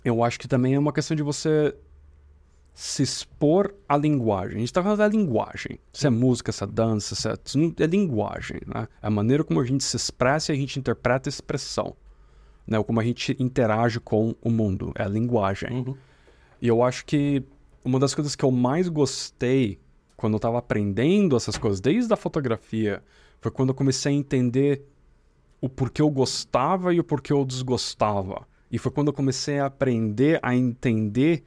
eu 0.04 0.24
acho 0.24 0.40
que 0.40 0.48
também 0.48 0.76
é 0.76 0.80
uma 0.80 0.92
questão 0.92 1.16
de 1.16 1.24
você 1.24 1.74
se 2.74 3.02
expor 3.02 3.74
à 3.90 3.98
linguagem. 3.98 4.58
A 4.58 4.60
gente 4.60 4.72
tá 4.72 4.84
falando 4.84 5.00
da 5.00 5.08
linguagem. 5.08 5.80
Se 5.92 6.06
é 6.06 6.10
música, 6.12 6.52
se 6.52 6.64
é 6.64 6.68
dança, 6.68 7.16
se 7.16 7.28
é... 7.28 7.84
é 7.84 7.88
linguagem, 7.88 8.62
né? 8.68 8.88
É 9.02 9.08
a 9.08 9.10
maneira 9.10 9.44
como 9.44 9.60
a 9.60 9.66
gente 9.66 9.84
se 9.84 9.96
expressa 9.96 10.52
e 10.52 10.56
a 10.56 10.60
gente 10.60 10.78
interpreta 10.78 11.28
a 11.28 11.32
expressão. 11.32 11.96
Né? 12.68 12.78
Ou 12.78 12.84
como 12.84 13.00
a 13.00 13.04
gente 13.04 13.36
interage 13.40 14.00
com 14.00 14.36
o 14.42 14.52
mundo. 14.52 14.92
É 14.96 15.04
a 15.04 15.08
linguagem. 15.08 15.72
Uhum. 15.72 15.98
E 16.62 16.68
eu 16.68 16.84
acho 16.84 17.06
que 17.06 17.44
uma 17.84 18.00
das 18.00 18.14
coisas 18.14 18.36
que 18.36 18.44
eu 18.44 18.52
mais 18.52 18.90
gostei 18.90 19.80
quando 20.16 20.34
eu 20.34 20.38
estava 20.38 20.58
aprendendo 20.58 21.36
essas 21.36 21.58
coisas, 21.58 21.80
desde 21.80 22.12
a 22.12 22.18
fotografia, 22.18 23.04
foi 23.40 23.52
quando 23.52 23.70
eu 23.70 23.76
comecei 23.76 24.12
a 24.12 24.16
entender 24.16 24.84
o 25.62 25.70
porquê 25.70 26.02
eu 26.02 26.10
gostava 26.10 26.94
e 26.94 27.00
o 27.00 27.04
porquê 27.04 27.32
eu 27.32 27.46
desgostava. 27.46 28.48
E 28.72 28.78
foi 28.78 28.92
quando 28.92 29.08
eu 29.08 29.14
comecei 29.14 29.60
a 29.60 29.68
aprender 29.68 30.40
a 30.42 30.56
entender 30.56 31.44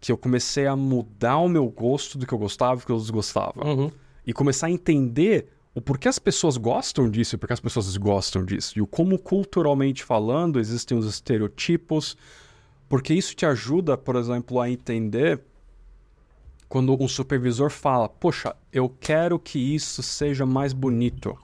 que 0.00 0.12
eu 0.12 0.16
comecei 0.16 0.66
a 0.66 0.76
mudar 0.76 1.38
o 1.38 1.48
meu 1.48 1.68
gosto 1.68 2.16
do 2.16 2.26
que 2.26 2.32
eu 2.32 2.38
gostava 2.38 2.76
e 2.76 2.78
do 2.78 2.86
que 2.86 2.92
eu 2.92 2.96
desgostava. 2.96 3.66
Uhum. 3.66 3.90
E 4.24 4.32
começar 4.32 4.68
a 4.68 4.70
entender 4.70 5.48
o 5.74 5.80
porquê 5.80 6.08
as 6.08 6.18
pessoas 6.18 6.56
gostam 6.56 7.10
disso 7.10 7.34
e 7.34 7.38
porquê 7.38 7.52
as 7.52 7.60
pessoas 7.60 7.86
desgostam 7.86 8.44
disso. 8.44 8.78
E 8.78 8.82
o 8.82 8.86
como 8.86 9.18
culturalmente 9.18 10.04
falando 10.04 10.58
existem 10.58 10.96
os 10.96 11.06
estereotipos, 11.06 12.16
porque 12.88 13.12
isso 13.12 13.34
te 13.34 13.44
ajuda, 13.44 13.96
por 13.96 14.16
exemplo, 14.16 14.60
a 14.60 14.70
entender 14.70 15.40
quando 16.68 17.00
um 17.02 17.08
supervisor 17.08 17.70
fala: 17.70 18.08
Poxa, 18.08 18.54
eu 18.72 18.88
quero 18.88 19.38
que 19.38 19.58
isso 19.58 20.02
seja 20.02 20.44
mais 20.44 20.72
bonito. 20.72 21.36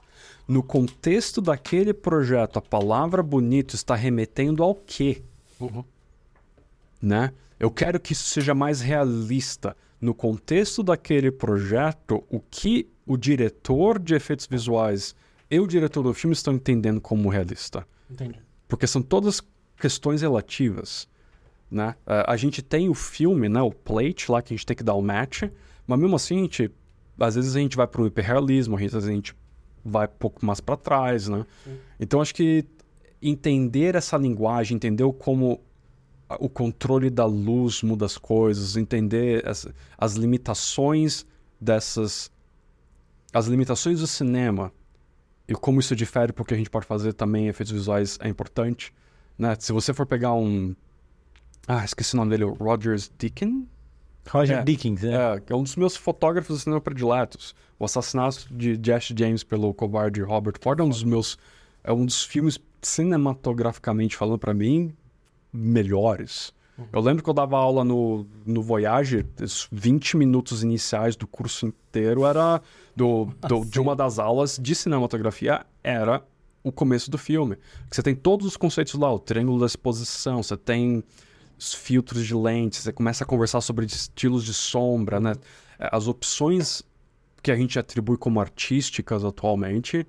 No 0.47 0.61
contexto 0.61 1.41
daquele 1.41 1.93
projeto, 1.93 2.57
a 2.57 2.61
palavra 2.61 3.23
bonito 3.23 3.73
está 3.75 3.95
remetendo 3.95 4.61
ao 4.61 4.75
quê? 4.75 5.23
Uhum. 5.59 5.83
né? 7.01 7.31
Eu 7.57 7.71
quero 7.71 7.99
que 7.99 8.13
isso 8.13 8.25
seja 8.25 8.53
mais 8.53 8.81
realista. 8.81 9.75
No 9.99 10.13
contexto 10.13 10.83
daquele 10.83 11.31
projeto, 11.31 12.23
o 12.29 12.39
que 12.39 12.87
o 13.05 13.15
diretor 13.15 13.97
de 13.97 14.13
efeitos 14.13 14.45
visuais 14.45 15.15
e 15.49 15.59
o 15.59 15.65
diretor 15.65 16.03
do 16.03 16.13
filme 16.13 16.33
estão 16.33 16.53
entendendo 16.53 16.99
como 16.99 17.29
realista. 17.29 17.87
Entendi. 18.09 18.39
Porque 18.67 18.85
são 18.85 19.01
todas 19.01 19.41
questões 19.79 20.21
relativas, 20.21 21.07
né? 21.69 21.95
Uh, 22.05 22.23
a 22.27 22.37
gente 22.37 22.61
tem 22.61 22.89
o 22.89 22.93
filme, 22.93 23.49
né? 23.49 23.61
O 23.61 23.71
plate 23.71 24.31
lá 24.31 24.41
que 24.41 24.53
a 24.53 24.57
gente 24.57 24.65
tem 24.65 24.75
que 24.75 24.83
dar 24.83 24.93
o 24.93 25.01
match, 25.01 25.43
mas 25.87 25.99
mesmo 25.99 26.15
assim, 26.15 26.39
a 26.39 26.41
gente, 26.41 26.71
às 27.19 27.35
vezes 27.35 27.55
a 27.55 27.59
gente 27.59 27.75
vai 27.75 27.87
para 27.87 28.01
o 28.01 28.07
hiperrealismo, 28.07 28.75
às 28.75 28.81
vezes 28.81 29.07
a 29.07 29.11
gente 29.11 29.35
vai 29.83 30.07
um 30.07 30.17
pouco 30.19 30.45
mais 30.45 30.59
para 30.59 30.77
trás, 30.77 31.27
né? 31.27 31.45
Sim. 31.63 31.77
Então 31.99 32.21
acho 32.21 32.33
que 32.33 32.65
entender 33.21 33.95
essa 33.95 34.17
linguagem, 34.17 34.75
entender 34.75 35.11
como 35.13 35.61
o 36.39 36.49
controle 36.49 37.09
da 37.09 37.25
luz 37.25 37.83
muda 37.83 38.05
as 38.05 38.17
coisas, 38.17 38.75
entender 38.75 39.47
as, 39.47 39.67
as 39.97 40.13
limitações 40.15 41.25
dessas. 41.61 42.31
as 43.31 43.47
limitações 43.47 43.99
do 43.99 44.07
cinema 44.07 44.71
e 45.47 45.53
como 45.53 45.79
isso 45.79 45.95
difere 45.95 46.33
porque 46.33 46.53
a 46.53 46.57
gente 46.57 46.69
pode 46.69 46.85
fazer 46.85 47.13
também 47.13 47.47
efeitos 47.47 47.71
visuais 47.71 48.17
é 48.21 48.27
importante. 48.27 48.93
Né? 49.37 49.55
Se 49.59 49.71
você 49.71 49.93
for 49.93 50.05
pegar 50.05 50.33
um. 50.33 50.75
Ah, 51.67 51.83
esqueci 51.83 52.13
o 52.13 52.17
nome 52.17 52.31
dele, 52.31 52.45
Rogers 52.45 53.11
Deakin? 53.17 53.67
Roger 54.29 54.59
é, 54.59 54.63
Dickens, 54.63 55.03
é. 55.03 55.13
é. 55.13 55.41
É 55.49 55.55
um 55.55 55.63
dos 55.63 55.75
meus 55.75 55.95
fotógrafos 55.95 56.57
de 56.57 56.63
cinema 56.63 56.81
prediletos. 56.81 57.55
O 57.77 57.85
assassinato 57.85 58.47
de 58.51 58.79
Jesse 58.81 59.13
James 59.17 59.43
pelo 59.43 59.73
covarde 59.73 60.21
Robert 60.21 60.55
Ford 60.61 60.79
é 60.79 60.83
um 60.83 60.89
dos 60.89 61.03
meus. 61.03 61.37
É 61.83 61.93
um 61.93 62.05
dos 62.05 62.23
filmes 62.23 62.59
cinematograficamente 62.81 64.15
falando 64.15 64.39
para 64.39 64.53
mim 64.53 64.93
melhores. 65.53 66.53
Uhum. 66.77 66.85
Eu 66.91 67.01
lembro 67.01 67.23
que 67.23 67.29
eu 67.29 67.33
dava 67.33 67.57
aula 67.57 67.83
no, 67.83 68.25
no 68.45 68.61
Voyage, 68.61 69.25
os 69.41 69.67
20 69.71 70.17
minutos 70.17 70.63
iniciais 70.63 71.15
do 71.15 71.25
curso 71.27 71.67
inteiro 71.67 72.25
era 72.25 72.61
do, 72.95 73.29
do 73.47 73.63
de 73.63 73.79
uma 73.79 73.95
das 73.95 74.19
aulas 74.19 74.59
de 74.61 74.75
cinematografia 74.75 75.65
era 75.83 76.21
o 76.63 76.71
começo 76.71 77.09
do 77.09 77.17
filme. 77.17 77.57
Você 77.89 78.01
tem 78.01 78.15
todos 78.15 78.47
os 78.47 78.57
conceitos 78.57 78.95
lá, 78.95 79.13
o 79.13 79.19
triângulo 79.19 79.59
da 79.59 79.67
exposição, 79.67 80.41
você 80.41 80.57
tem 80.57 81.03
filtros 81.59 82.25
de 82.25 82.35
lentes, 82.35 82.79
você 82.79 82.91
começa 82.91 83.23
a 83.23 83.27
conversar 83.27 83.61
sobre 83.61 83.85
estilos 83.85 84.43
de 84.43 84.53
sombra, 84.53 85.19
né? 85.19 85.33
As 85.77 86.07
opções 86.07 86.83
que 87.41 87.51
a 87.51 87.55
gente 87.55 87.77
atribui 87.77 88.17
como 88.17 88.39
artísticas 88.39 89.23
atualmente 89.23 90.05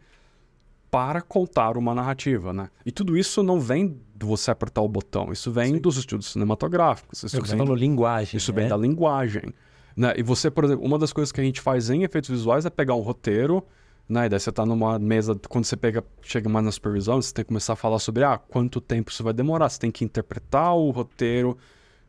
para 0.90 1.20
contar 1.20 1.76
uma 1.76 1.94
narrativa, 1.94 2.52
né? 2.52 2.70
E 2.84 2.90
tudo 2.90 3.16
isso 3.16 3.42
não 3.42 3.60
vem 3.60 4.00
de 4.14 4.24
você 4.24 4.50
apertar 4.50 4.80
o 4.80 4.88
botão, 4.88 5.30
isso 5.32 5.50
vem 5.50 5.74
Sim. 5.74 5.80
dos 5.80 5.96
estudos 5.96 6.32
cinematográficos. 6.32 7.22
Isso 7.22 7.36
é 7.36 7.40
vem, 7.40 7.48
você 7.50 7.56
falou 7.56 7.74
linguagem. 7.74 8.38
Isso 8.38 8.52
né? 8.52 8.60
vem 8.60 8.68
da 8.68 8.76
linguagem. 8.76 9.52
Né? 9.96 10.14
E 10.16 10.22
você, 10.22 10.50
por 10.50 10.64
exemplo, 10.64 10.84
uma 10.84 10.98
das 10.98 11.12
coisas 11.12 11.32
que 11.32 11.40
a 11.40 11.44
gente 11.44 11.60
faz 11.60 11.90
em 11.90 12.02
efeitos 12.02 12.30
visuais 12.30 12.64
é 12.64 12.70
pegar 12.70 12.94
um 12.94 13.00
roteiro, 13.00 13.62
né? 14.08 14.26
E 14.26 14.28
daí 14.28 14.40
você 14.40 14.50
está 14.50 14.64
numa 14.64 14.98
mesa, 14.98 15.38
quando 15.48 15.64
você 15.64 15.76
pega, 15.76 16.04
chega 16.22 16.48
mais 16.48 16.64
na 16.64 16.72
supervisão, 16.72 17.20
você 17.20 17.32
tem 17.32 17.44
que 17.44 17.48
começar 17.48 17.72
a 17.72 17.76
falar 17.76 17.98
sobre 17.98 18.24
ah, 18.24 18.38
quanto 18.38 18.80
tempo 18.80 19.10
isso 19.10 19.22
vai 19.24 19.32
demorar. 19.32 19.68
Você 19.68 19.78
tem 19.78 19.90
que 19.90 20.04
interpretar 20.04 20.74
o 20.74 20.90
roteiro 20.90 21.56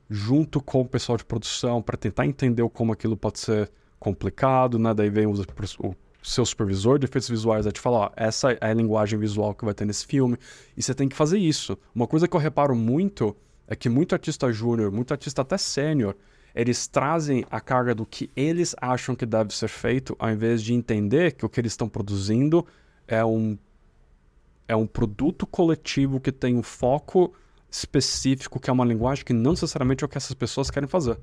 junto 0.09 0.61
com 0.61 0.81
o 0.81 0.85
pessoal 0.87 1.17
de 1.17 1.25
produção 1.25 1.81
para 1.81 1.97
tentar 1.97 2.25
entender 2.25 2.67
como 2.69 2.93
aquilo 2.93 3.17
pode 3.17 3.39
ser 3.39 3.71
complicado, 3.99 4.77
né? 4.77 4.93
Daí 4.93 5.09
vem 5.09 5.25
o, 5.25 5.33
o 5.33 5.95
seu 6.23 6.45
supervisor 6.45 6.99
de 6.99 7.05
efeitos 7.05 7.29
visuais 7.29 7.65
vai 7.65 7.71
te 7.71 7.79
falar, 7.79 7.97
ó, 7.97 8.11
essa 8.15 8.51
é 8.51 8.57
a 8.61 8.73
linguagem 8.73 9.17
visual 9.17 9.53
que 9.55 9.65
vai 9.65 9.73
ter 9.73 9.85
nesse 9.85 10.05
filme, 10.05 10.37
e 10.75 10.83
você 10.83 10.93
tem 10.93 11.07
que 11.07 11.15
fazer 11.15 11.37
isso. 11.37 11.77
Uma 11.95 12.07
coisa 12.07 12.27
que 12.27 12.35
eu 12.35 12.39
reparo 12.39 12.75
muito 12.75 13.35
é 13.67 13.75
que 13.75 13.89
muito 13.89 14.13
artista 14.13 14.51
júnior, 14.51 14.91
muito 14.91 15.11
artista 15.11 15.41
até 15.41 15.57
sênior, 15.57 16.15
eles 16.57 16.87
trazem 16.87 17.45
a 17.51 17.61
carga 17.61 17.93
do 17.93 18.03
que 18.03 18.31
eles 18.35 18.75
acham 18.81 19.15
que 19.15 19.27
deve 19.27 19.55
ser 19.55 19.67
feito, 19.67 20.15
ao 20.17 20.31
invés 20.31 20.63
de 20.63 20.73
entender 20.73 21.33
que 21.33 21.45
o 21.45 21.49
que 21.49 21.61
eles 21.61 21.73
estão 21.73 21.87
produzindo 21.87 22.65
é 23.07 23.23
um, 23.23 23.55
é 24.67 24.75
um 24.75 24.87
produto 24.87 25.45
coletivo 25.45 26.19
que 26.19 26.31
tem 26.31 26.57
um 26.57 26.63
foco 26.63 27.31
específico, 27.69 28.59
que 28.59 28.71
é 28.71 28.73
uma 28.73 28.83
linguagem 28.83 29.23
que 29.23 29.33
não 29.33 29.51
necessariamente 29.51 30.03
é 30.03 30.05
o 30.05 30.09
que 30.09 30.17
essas 30.17 30.33
pessoas 30.33 30.71
querem 30.71 30.89
fazer. 30.89 31.19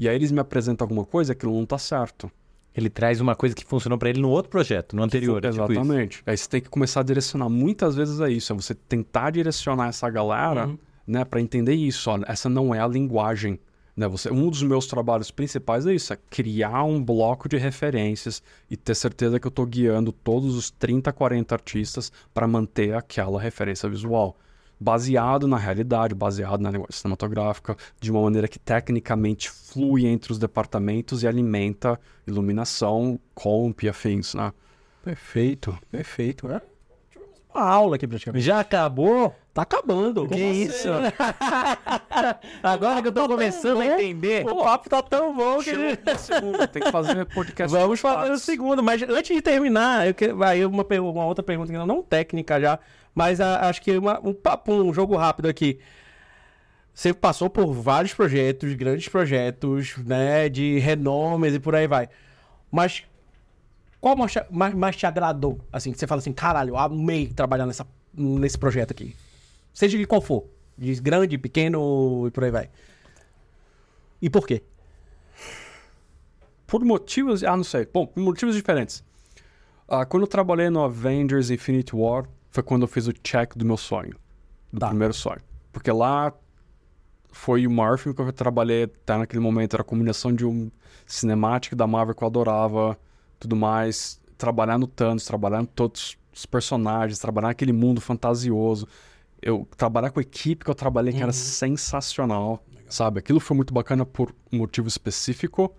E 0.00 0.08
aí 0.08 0.16
eles 0.16 0.32
me 0.32 0.40
apresentam 0.40 0.84
alguma 0.84 1.04
coisa, 1.04 1.32
aquilo 1.32 1.52
não 1.52 1.62
está 1.62 1.78
certo. 1.78 2.28
Ele 2.74 2.90
traz 2.90 3.20
uma 3.20 3.36
coisa 3.36 3.54
que 3.54 3.64
funcionou 3.64 3.96
para 3.96 4.08
ele 4.08 4.20
no 4.20 4.30
outro 4.30 4.50
projeto, 4.50 4.96
no 4.96 5.04
anterior. 5.04 5.44
Exatamente. 5.44 6.16
Tipo 6.16 6.30
Aí 6.30 6.36
você 6.36 6.48
tem 6.48 6.60
que 6.60 6.68
começar 6.68 7.00
a 7.00 7.02
direcionar. 7.04 7.48
Muitas 7.48 7.94
vezes 7.94 8.18
é 8.18 8.30
isso, 8.30 8.52
é 8.52 8.56
você 8.56 8.74
tentar 8.74 9.30
direcionar 9.30 9.88
essa 9.88 10.10
galera, 10.10 10.66
uhum. 10.66 10.78
né, 11.06 11.24
para 11.24 11.40
entender 11.40 11.74
isso. 11.74 12.10
Ó, 12.10 12.18
essa 12.26 12.48
não 12.48 12.74
é 12.74 12.80
a 12.80 12.88
linguagem. 12.88 13.60
Né? 13.96 14.08
Você, 14.08 14.30
um 14.30 14.48
dos 14.48 14.62
meus 14.62 14.86
trabalhos 14.86 15.30
principais 15.30 15.86
é 15.86 15.94
isso, 15.94 16.12
é 16.12 16.18
criar 16.30 16.84
um 16.84 17.02
bloco 17.02 17.48
de 17.48 17.56
referências 17.56 18.42
e 18.70 18.76
ter 18.76 18.94
certeza 18.94 19.38
que 19.38 19.46
eu 19.46 19.50
estou 19.50 19.66
guiando 19.66 20.12
todos 20.12 20.56
os 20.56 20.70
30, 20.70 21.12
40 21.12 21.54
artistas 21.54 22.12
para 22.32 22.48
manter 22.48 22.94
aquela 22.94 23.40
referência 23.40 23.88
visual 23.88 24.36
baseado 24.82 25.46
na 25.46 25.56
realidade, 25.56 26.12
baseado 26.12 26.60
na 26.60 26.70
linguagem 26.70 26.96
cinematográfica, 26.96 27.76
de 28.00 28.10
uma 28.10 28.20
maneira 28.20 28.48
que 28.48 28.58
tecnicamente 28.58 29.48
flui 29.48 30.06
entre 30.06 30.32
os 30.32 30.38
departamentos 30.38 31.22
e 31.22 31.28
alimenta 31.28 32.00
iluminação, 32.26 33.18
comp 33.32 33.84
e 33.84 33.88
afins, 33.88 34.34
né? 34.34 34.52
Perfeito, 35.04 35.78
perfeito. 35.90 36.50
É 36.50 36.60
uma 37.54 37.68
aula 37.68 37.96
aqui 37.96 38.06
praticamente. 38.06 38.44
Já 38.44 38.60
acabou? 38.60 39.34
Tá 39.52 39.62
acabando. 39.62 40.26
Que 40.28 40.40
isso? 40.40 40.88
Agora 42.62 43.02
que 43.02 43.08
eu 43.08 43.12
tô 43.12 43.28
começando 43.28 43.80
a 43.80 43.86
entender. 43.86 44.46
O 44.48 44.62
papo 44.64 44.88
tá 44.88 45.02
tão 45.02 45.36
bom 45.36 45.58
que. 45.58 45.72
Tem 46.72 46.82
que 46.82 46.90
fazer 46.90 47.26
podcast. 47.26 47.76
Vamos 47.76 48.00
fazer 48.00 48.32
o 48.32 48.38
segundo, 48.38 48.82
mas 48.82 49.02
antes 49.02 49.36
de 49.36 49.42
terminar, 49.42 50.06
eu 50.06 50.14
quero. 50.14 50.36
Vai, 50.36 50.64
uma, 50.64 50.82
uma 50.82 51.26
outra 51.26 51.42
pergunta 51.42 51.70
que 51.70 51.78
não 51.78 52.02
técnica 52.02 52.60
já. 52.60 52.78
Mas 53.14 53.40
a, 53.40 53.68
acho 53.68 53.82
que 53.82 53.96
uma, 53.98 54.18
um 54.26 54.32
papo, 54.32 54.72
um 54.72 54.92
jogo 54.92 55.16
rápido 55.16 55.48
aqui. 55.48 55.78
Você 56.94 57.12
passou 57.12 57.48
por 57.48 57.72
vários 57.72 58.12
projetos, 58.12 58.74
grandes 58.74 59.08
projetos, 59.08 59.96
né? 59.98 60.48
De 60.48 60.78
renomes 60.78 61.54
e 61.54 61.60
por 61.60 61.74
aí 61.74 61.86
vai. 61.86 62.08
Mas 62.70 63.04
qual 64.02 64.16
mais, 64.16 64.34
mais, 64.50 64.74
mais 64.74 64.96
te 64.96 65.06
agradou? 65.06 65.60
Assim, 65.72 65.92
que 65.92 65.98
você 65.98 66.08
fala 66.08 66.18
assim, 66.18 66.32
caralho, 66.32 66.76
amei 66.76 67.28
trabalhar 67.28 67.66
nessa, 67.66 67.86
nesse 68.12 68.58
projeto 68.58 68.90
aqui. 68.90 69.14
Seja 69.72 69.96
de 69.96 70.04
qual 70.04 70.20
for. 70.20 70.44
De 70.76 70.92
grande, 71.00 71.38
pequeno 71.38 72.26
e 72.26 72.30
por 72.32 72.42
aí 72.42 72.50
vai. 72.50 72.68
E 74.20 74.28
por 74.28 74.44
quê? 74.44 74.60
Por 76.66 76.84
motivos. 76.84 77.44
Ah, 77.44 77.56
não 77.56 77.62
sei. 77.62 77.86
Bom, 77.86 78.04
por 78.04 78.20
motivos 78.20 78.56
diferentes. 78.56 79.04
Uh, 79.88 80.04
quando 80.08 80.24
eu 80.24 80.26
trabalhei 80.26 80.68
no 80.68 80.82
Avengers 80.82 81.50
Infinite 81.50 81.94
War, 81.94 82.24
foi 82.50 82.64
quando 82.64 82.82
eu 82.82 82.88
fiz 82.88 83.06
o 83.06 83.12
check 83.12 83.56
do 83.56 83.64
meu 83.64 83.76
sonho. 83.76 84.16
Do 84.72 84.80
tá. 84.80 84.88
primeiro 84.88 85.14
sonho. 85.14 85.40
Porque 85.72 85.92
lá 85.92 86.32
foi 87.30 87.68
o 87.68 87.70
maior 87.70 87.96
filme 87.98 88.16
que 88.16 88.20
eu 88.20 88.32
trabalhei 88.32 88.82
até 88.82 89.16
naquele 89.16 89.40
momento. 89.40 89.74
Era 89.74 89.82
a 89.82 89.86
combinação 89.86 90.34
de 90.34 90.44
um 90.44 90.72
cinemático 91.06 91.76
da 91.76 91.86
Marvel 91.86 92.16
que 92.16 92.24
eu 92.24 92.26
adorava, 92.26 92.98
tudo 93.42 93.56
mais. 93.56 94.20
Trabalhar 94.38 94.78
no 94.78 94.86
Thanos, 94.86 95.24
trabalhar 95.24 95.62
em 95.62 95.66
todos 95.66 96.16
os 96.32 96.46
personagens, 96.46 97.18
trabalhar 97.18 97.48
naquele 97.48 97.72
mundo 97.72 98.00
fantasioso. 98.00 98.86
Eu 99.40 99.66
trabalhar 99.76 100.10
com 100.10 100.20
a 100.20 100.22
equipe 100.22 100.64
que 100.64 100.70
eu 100.70 100.74
trabalhei, 100.74 101.12
que 101.12 101.18
uhum. 101.18 101.24
era 101.24 101.32
sensacional, 101.32 102.62
Legal. 102.68 102.86
sabe? 102.88 103.18
Aquilo 103.18 103.40
foi 103.40 103.56
muito 103.56 103.74
bacana 103.74 104.06
por 104.06 104.34
um 104.52 104.58
motivo 104.58 104.88
específico. 104.88 105.74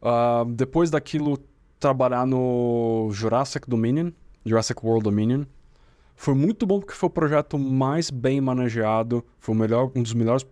Uh, 0.00 0.44
depois 0.52 0.90
daquilo, 0.90 1.38
trabalhar 1.80 2.26
no 2.26 3.08
Jurassic 3.12 3.68
Dominion, 3.68 4.10
Jurassic 4.44 4.84
World 4.84 5.04
Dominion, 5.04 5.44
foi 6.14 6.34
muito 6.34 6.66
bom 6.66 6.78
porque 6.78 6.94
foi 6.94 7.08
o 7.08 7.10
projeto 7.10 7.58
mais 7.58 8.10
bem 8.10 8.40
manejado, 8.40 9.24
foi 9.38 9.54
o 9.54 9.58
melhor, 9.58 9.90
um 9.96 10.02
dos 10.02 10.14
melhores 10.14 10.46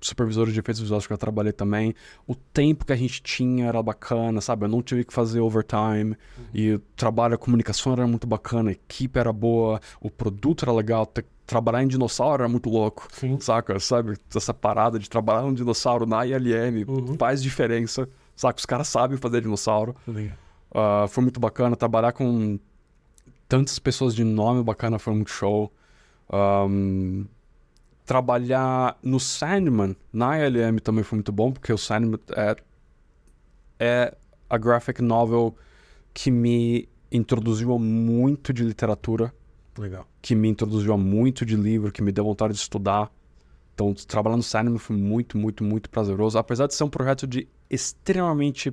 supervisores 0.00 0.52
de 0.52 0.60
efeitos 0.60 0.80
visuais 0.80 1.06
que 1.06 1.12
eu 1.12 1.18
trabalhei 1.18 1.52
também. 1.52 1.94
O 2.26 2.34
tempo 2.34 2.84
que 2.84 2.92
a 2.92 2.96
gente 2.96 3.22
tinha 3.22 3.66
era 3.66 3.82
bacana, 3.82 4.40
sabe? 4.40 4.64
Eu 4.64 4.68
não 4.68 4.82
tive 4.82 5.04
que 5.04 5.12
fazer 5.12 5.40
overtime. 5.40 6.16
Uhum. 6.36 6.44
E 6.52 6.72
o 6.74 6.78
trabalho, 6.96 7.34
a 7.34 7.38
comunicação 7.38 7.92
era 7.92 8.06
muito 8.06 8.26
bacana, 8.26 8.70
a 8.70 8.72
equipe 8.72 9.18
era 9.18 9.32
boa, 9.32 9.80
o 10.00 10.10
produto 10.10 10.64
era 10.64 10.72
legal. 10.72 11.10
Trabalhar 11.46 11.82
em 11.82 11.88
dinossauro 11.88 12.42
era 12.42 12.48
muito 12.48 12.70
louco, 12.70 13.06
Sim. 13.12 13.38
saca? 13.40 13.78
Sabe? 13.78 14.16
Essa 14.34 14.54
parada 14.54 14.98
de 14.98 15.08
trabalhar 15.08 15.44
um 15.44 15.54
dinossauro 15.54 16.06
na 16.06 16.24
ILM 16.26 16.84
uhum. 16.88 17.16
faz 17.18 17.42
diferença, 17.42 18.08
saca? 18.34 18.58
Os 18.58 18.66
caras 18.66 18.88
sabem 18.88 19.18
fazer 19.18 19.42
dinossauro. 19.42 19.94
Uh, 20.06 21.06
foi 21.08 21.22
muito 21.22 21.38
bacana 21.38 21.76
trabalhar 21.76 22.12
com 22.12 22.58
tantas 23.48 23.78
pessoas 23.78 24.14
de 24.14 24.24
nome 24.24 24.62
bacana 24.62 24.98
foi 24.98 25.14
muito 25.14 25.30
show. 25.30 25.72
Um, 26.32 27.26
trabalhar 28.04 28.98
no 29.02 29.18
Sandman, 29.18 29.96
na 30.12 30.38
ILM 30.38 30.78
também 30.78 31.02
foi 31.02 31.16
muito 31.16 31.32
bom, 31.32 31.52
porque 31.52 31.72
o 31.72 31.78
Sandman 31.78 32.20
é, 32.36 32.56
é 33.78 34.16
a 34.48 34.58
graphic 34.58 35.00
novel 35.02 35.56
que 36.12 36.30
me 36.30 36.88
introduziu 37.10 37.72
a 37.72 37.78
muito 37.78 38.52
de 38.52 38.62
literatura. 38.62 39.32
Legal. 39.76 40.06
Que 40.20 40.34
me 40.34 40.48
introduziu 40.48 40.92
a 40.92 40.98
muito 40.98 41.44
de 41.44 41.56
livro, 41.56 41.90
que 41.90 42.02
me 42.02 42.12
deu 42.12 42.24
vontade 42.24 42.52
de 42.52 42.60
estudar. 42.60 43.10
Então, 43.74 43.92
trabalhar 43.94 44.36
no 44.36 44.42
cinema 44.42 44.78
foi 44.78 44.96
muito, 44.96 45.36
muito, 45.36 45.64
muito 45.64 45.90
prazeroso, 45.90 46.38
apesar 46.38 46.66
de 46.66 46.74
ser 46.74 46.84
um 46.84 46.88
projeto 46.88 47.26
de 47.26 47.48
extremamente 47.68 48.72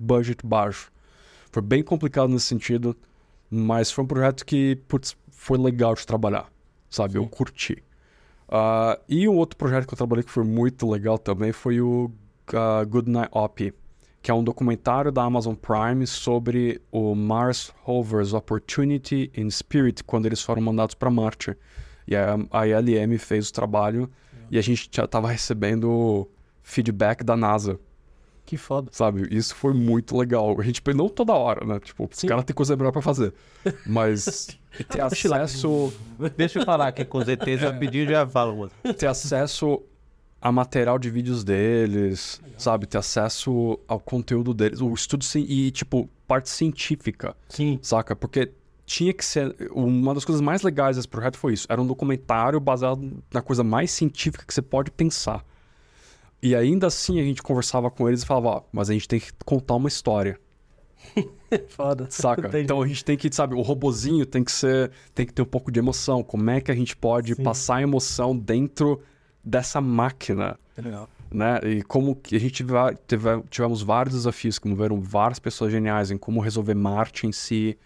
budget 0.00 0.46
baixo. 0.46 0.90
Foi 1.50 1.60
bem 1.60 1.82
complicado 1.82 2.30
nesse 2.30 2.46
sentido, 2.46 2.96
mas 3.50 3.90
foi 3.90 4.04
um 4.04 4.06
projeto 4.06 4.46
que, 4.46 4.76
putz, 4.88 5.14
foi 5.30 5.58
legal 5.58 5.94
de 5.94 6.06
trabalhar, 6.06 6.50
sabe? 6.88 7.18
Eu 7.18 7.28
curti. 7.28 7.82
Uh, 8.52 9.00
e 9.08 9.26
um 9.26 9.34
outro 9.36 9.56
projeto 9.56 9.86
que 9.88 9.94
eu 9.94 9.96
trabalhei 9.96 10.22
que 10.22 10.30
foi 10.30 10.44
muito 10.44 10.86
legal 10.90 11.16
também 11.16 11.52
foi 11.52 11.80
o 11.80 12.12
uh, 12.52 12.86
Good 12.86 13.10
Night 13.10 13.30
Op, 13.32 13.72
que 14.20 14.30
é 14.30 14.34
um 14.34 14.44
documentário 14.44 15.10
da 15.10 15.22
Amazon 15.22 15.54
Prime 15.54 16.06
sobre 16.06 16.78
o 16.92 17.14
Mars 17.14 17.72
Rover's 17.82 18.34
Opportunity 18.34 19.32
in 19.34 19.48
Spirit, 19.48 20.04
quando 20.04 20.26
eles 20.26 20.42
foram 20.42 20.60
mandados 20.60 20.94
para 20.94 21.10
Marte. 21.10 21.56
E 22.06 22.14
a, 22.14 22.36
a 22.50 22.66
ILM 22.66 23.16
fez 23.16 23.48
o 23.48 23.52
trabalho 23.54 24.10
e 24.50 24.58
a 24.58 24.60
gente 24.60 24.86
já 24.92 25.04
estava 25.04 25.28
recebendo 25.28 26.28
feedback 26.62 27.24
da 27.24 27.34
NASA. 27.34 27.80
Que 28.52 28.58
foda. 28.58 28.90
Sabe? 28.92 29.26
Isso 29.34 29.54
foi 29.54 29.72
muito 29.72 30.14
legal. 30.14 30.60
A 30.60 30.62
gente 30.62 30.82
não 30.94 31.08
toda 31.08 31.32
hora, 31.32 31.64
né? 31.64 31.80
Tipo, 31.80 32.06
os 32.12 32.20
caras 32.20 32.44
têm 32.44 32.54
coisa 32.54 32.76
melhor 32.76 32.92
pra 32.92 33.00
fazer. 33.00 33.32
Mas 33.86 34.58
ter 34.90 35.00
acesso. 35.00 35.90
Deixa 36.36 36.58
eu 36.58 36.64
falar 36.66 36.92
que 36.92 37.02
com 37.02 37.16
os 37.16 37.26
ETs 37.26 37.62
eu 37.62 37.74
pedi 37.78 38.04
já 38.06 38.26
falo. 38.26 38.70
Ter 38.98 39.06
acesso 39.06 39.82
a 40.38 40.52
material 40.52 40.98
de 40.98 41.08
vídeos 41.08 41.42
deles, 41.42 42.42
sabe? 42.58 42.84
Ter 42.84 42.98
acesso 42.98 43.80
ao 43.88 43.98
conteúdo 43.98 44.52
deles, 44.52 44.82
o 44.82 44.92
estudo 44.92 45.24
e, 45.36 45.70
tipo, 45.70 46.06
parte 46.28 46.50
científica. 46.50 47.34
Sim. 47.48 47.78
Saca? 47.80 48.14
Porque 48.14 48.52
tinha 48.84 49.14
que 49.14 49.24
ser. 49.24 49.56
Uma 49.70 50.12
das 50.12 50.26
coisas 50.26 50.42
mais 50.42 50.60
legais 50.60 50.96
desse 50.96 51.08
projeto 51.08 51.38
foi 51.38 51.54
isso. 51.54 51.66
Era 51.70 51.80
um 51.80 51.86
documentário 51.86 52.60
baseado 52.60 53.16
na 53.32 53.40
coisa 53.40 53.64
mais 53.64 53.90
científica 53.90 54.44
que 54.46 54.52
você 54.52 54.60
pode 54.60 54.90
pensar. 54.90 55.42
E 56.42 56.56
ainda 56.56 56.88
assim 56.88 57.20
a 57.20 57.22
gente 57.22 57.42
conversava 57.42 57.90
com 57.90 58.08
eles 58.08 58.22
e 58.22 58.26
falava, 58.26 58.48
ó, 58.48 58.62
mas 58.72 58.90
a 58.90 58.92
gente 58.92 59.06
tem 59.06 59.20
que 59.20 59.32
contar 59.44 59.76
uma 59.76 59.88
história. 59.88 60.38
Foda. 61.68 62.06
Saca? 62.10 62.48
Entendi. 62.48 62.64
Então 62.64 62.82
a 62.82 62.86
gente 62.86 63.04
tem 63.04 63.16
que, 63.16 63.32
sabe, 63.32 63.54
o 63.54 63.60
robozinho 63.60 64.26
tem 64.26 64.42
que 64.42 64.50
ser. 64.50 64.90
tem 65.14 65.26
que 65.26 65.32
ter 65.32 65.42
um 65.42 65.46
pouco 65.46 65.70
de 65.70 65.78
emoção. 65.78 66.22
Como 66.22 66.50
é 66.50 66.60
que 66.60 66.70
a 66.70 66.74
gente 66.74 66.96
pode 66.96 67.34
Sim. 67.34 67.42
passar 67.42 67.82
emoção 67.82 68.36
dentro 68.36 69.00
dessa 69.44 69.80
máquina? 69.80 70.58
Legal. 70.76 71.08
Né? 71.30 71.60
E 71.64 71.82
como 71.82 72.16
que 72.16 72.36
a 72.36 72.40
gente 72.40 72.64
teve, 73.06 73.42
tivemos 73.48 73.82
vários 73.82 74.14
desafios, 74.14 74.58
como 74.58 74.74
viram 74.74 75.00
várias 75.00 75.38
pessoas 75.38 75.70
geniais 75.70 76.10
em 76.10 76.18
como 76.18 76.40
resolver 76.40 76.74
Marte 76.74 77.26
em 77.26 77.32
si. 77.32 77.78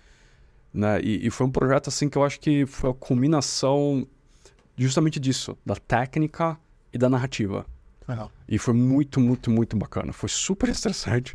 Né? 0.73 1.01
E, 1.03 1.27
e 1.27 1.31
foi 1.31 1.47
um 1.47 1.51
projeto 1.51 1.89
assim 1.89 2.09
que 2.09 2.17
eu 2.17 2.25
acho 2.25 2.41
que 2.41 2.67
foi 2.67 2.91
a 2.91 2.95
culminação 2.95 4.07
justamente 4.77 5.19
disso, 5.21 5.57
da 5.65 5.77
técnica 5.77 6.59
e 6.93 6.99
da 6.99 7.09
narrativa. 7.09 7.67
Legal. 8.09 8.31
E 8.49 8.59
foi 8.59 8.75
muito, 8.75 9.21
muito, 9.21 9.51
muito 9.51 9.77
bacana. 9.77 10.13
Foi 10.13 10.29
super 10.29 10.69
estressante, 10.69 11.35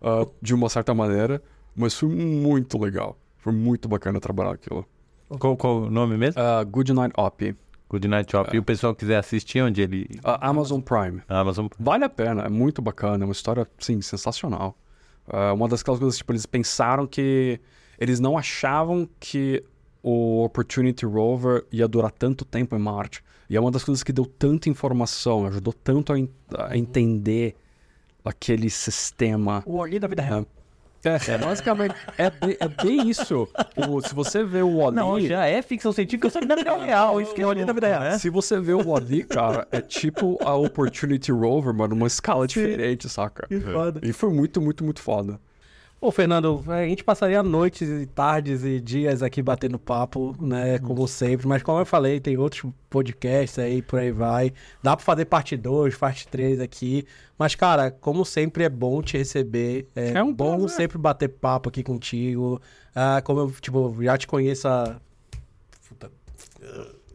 ah, 0.00 0.26
de 0.40 0.54
uma 0.54 0.68
certa 0.68 0.94
maneira, 0.94 1.42
mas 1.74 1.98
foi 1.98 2.08
muito 2.08 2.78
legal. 2.78 3.18
Foi 3.38 3.52
muito 3.52 3.88
bacana 3.88 4.20
trabalhar 4.20 4.52
aquilo. 4.52 4.86
Qual, 5.38 5.56
qual 5.56 5.82
o 5.82 5.90
nome 5.90 6.16
mesmo? 6.16 6.40
Ah, 6.40 6.62
Good 6.62 6.92
Night 6.92 7.14
Op, 7.16 7.56
Good 7.88 8.08
Night 8.08 8.30
Shop. 8.30 8.54
E 8.54 8.58
o 8.58 8.62
pessoal 8.62 8.94
quiser 8.94 9.16
assistir 9.16 9.60
onde 9.62 9.82
ele. 9.82 10.20
ah, 10.24 10.48
Amazon 10.48 10.80
Prime. 10.80 11.22
Amazon. 11.28 11.66
Vale 11.78 12.04
a 12.04 12.08
pena, 12.08 12.42
é 12.42 12.48
muito 12.48 12.80
bacana, 12.80 13.24
é 13.24 13.26
uma 13.26 13.32
história, 13.32 13.66
sim, 13.78 14.00
sensacional. 14.00 14.76
Ah, 15.26 15.52
uma 15.52 15.68
das 15.68 15.82
coisas, 15.82 16.16
tipo, 16.16 16.32
eles 16.32 16.46
pensaram 16.46 17.06
que... 17.06 17.60
Eles 17.98 18.18
não 18.18 18.36
achavam 18.36 19.08
que 19.20 19.62
o 20.02 20.42
Opportunity 20.44 21.04
Rover 21.06 21.64
ia 21.70 21.86
durar 21.86 22.10
tanto 22.10 22.44
tempo 22.44 22.74
em 22.74 22.78
Marte. 22.78 23.22
E 23.48 23.56
é 23.56 23.60
uma 23.60 23.70
das 23.70 23.84
coisas 23.84 24.02
que 24.02 24.12
deu 24.12 24.24
tanta 24.26 24.68
informação, 24.68 25.46
ajudou 25.46 25.72
tanto 25.72 26.12
a, 26.12 26.18
en- 26.18 26.28
a 26.58 26.76
entender 26.76 27.54
aquele 28.24 28.70
sistema. 28.70 29.62
O 29.66 29.76
olhinho 29.78 30.00
da 30.00 30.08
vida 30.08 30.22
real. 30.22 30.46
É, 31.04 31.36
basicamente, 31.36 31.96
é, 32.16 32.30
bem- 32.30 32.56
é 32.60 32.68
bem 32.68 33.10
isso. 33.10 33.48
O- 33.76 34.00
se 34.00 34.14
você 34.14 34.44
vê 34.44 34.62
o 34.62 34.76
Wall-E... 34.76 34.94
Não, 34.94 35.20
já 35.20 35.46
é 35.46 35.60
ficção 35.60 35.92
científica, 35.92 36.30
só 36.30 36.38
que 36.38 36.46
na 36.46 36.54
vida 36.54 36.76
real. 36.76 37.20
Isso 37.20 37.34
que 37.34 37.42
é 37.42 37.46
olhando 37.46 37.66
da 37.66 37.72
vida 37.72 37.88
real. 37.88 38.18
Se 38.20 38.30
você 38.30 38.60
vê 38.60 38.72
o 38.72 38.86
Wall-E, 38.86 39.24
cara, 39.24 39.66
é 39.72 39.80
tipo 39.80 40.38
a 40.44 40.54
Opportunity 40.54 41.32
Rover, 41.32 41.74
mas 41.74 41.88
numa 41.90 42.06
escala 42.06 42.46
diferente, 42.46 43.08
saca? 43.08 43.48
Que 43.48 43.58
foda. 43.60 44.00
E 44.04 44.12
foi 44.12 44.30
muito, 44.32 44.60
muito, 44.60 44.84
muito 44.84 45.00
foda. 45.02 45.40
Ô, 46.02 46.10
Fernando, 46.10 46.64
a 46.66 46.84
gente 46.84 47.04
passaria 47.04 47.44
noites 47.44 47.88
e 47.88 48.06
tardes 48.06 48.64
e 48.64 48.80
dias 48.80 49.22
aqui 49.22 49.40
batendo 49.40 49.78
papo, 49.78 50.34
né? 50.40 50.76
Como 50.80 51.06
sempre. 51.06 51.46
Mas 51.46 51.62
como 51.62 51.78
eu 51.78 51.86
falei, 51.86 52.18
tem 52.18 52.36
outros 52.36 52.68
podcasts 52.90 53.56
aí, 53.56 53.80
por 53.80 54.00
aí 54.00 54.10
vai. 54.10 54.52
Dá 54.82 54.96
pra 54.96 55.04
fazer 55.04 55.26
parte 55.26 55.56
2, 55.56 55.94
parte 55.96 56.26
3 56.26 56.58
aqui. 56.58 57.06
Mas, 57.38 57.54
cara, 57.54 57.92
como 57.92 58.24
sempre, 58.24 58.64
é 58.64 58.68
bom 58.68 59.00
te 59.00 59.16
receber. 59.16 59.86
É, 59.94 60.14
É 60.14 60.22
um 60.24 60.34
bom 60.34 60.58
prazer. 60.58 60.70
sempre 60.76 60.98
bater 60.98 61.28
papo 61.28 61.68
aqui 61.68 61.84
contigo. 61.84 62.60
Ah, 62.92 63.22
como 63.22 63.38
eu, 63.38 63.52
tipo, 63.60 63.96
já 64.02 64.18
te 64.18 64.26
conheço 64.26 64.66
há... 64.66 64.96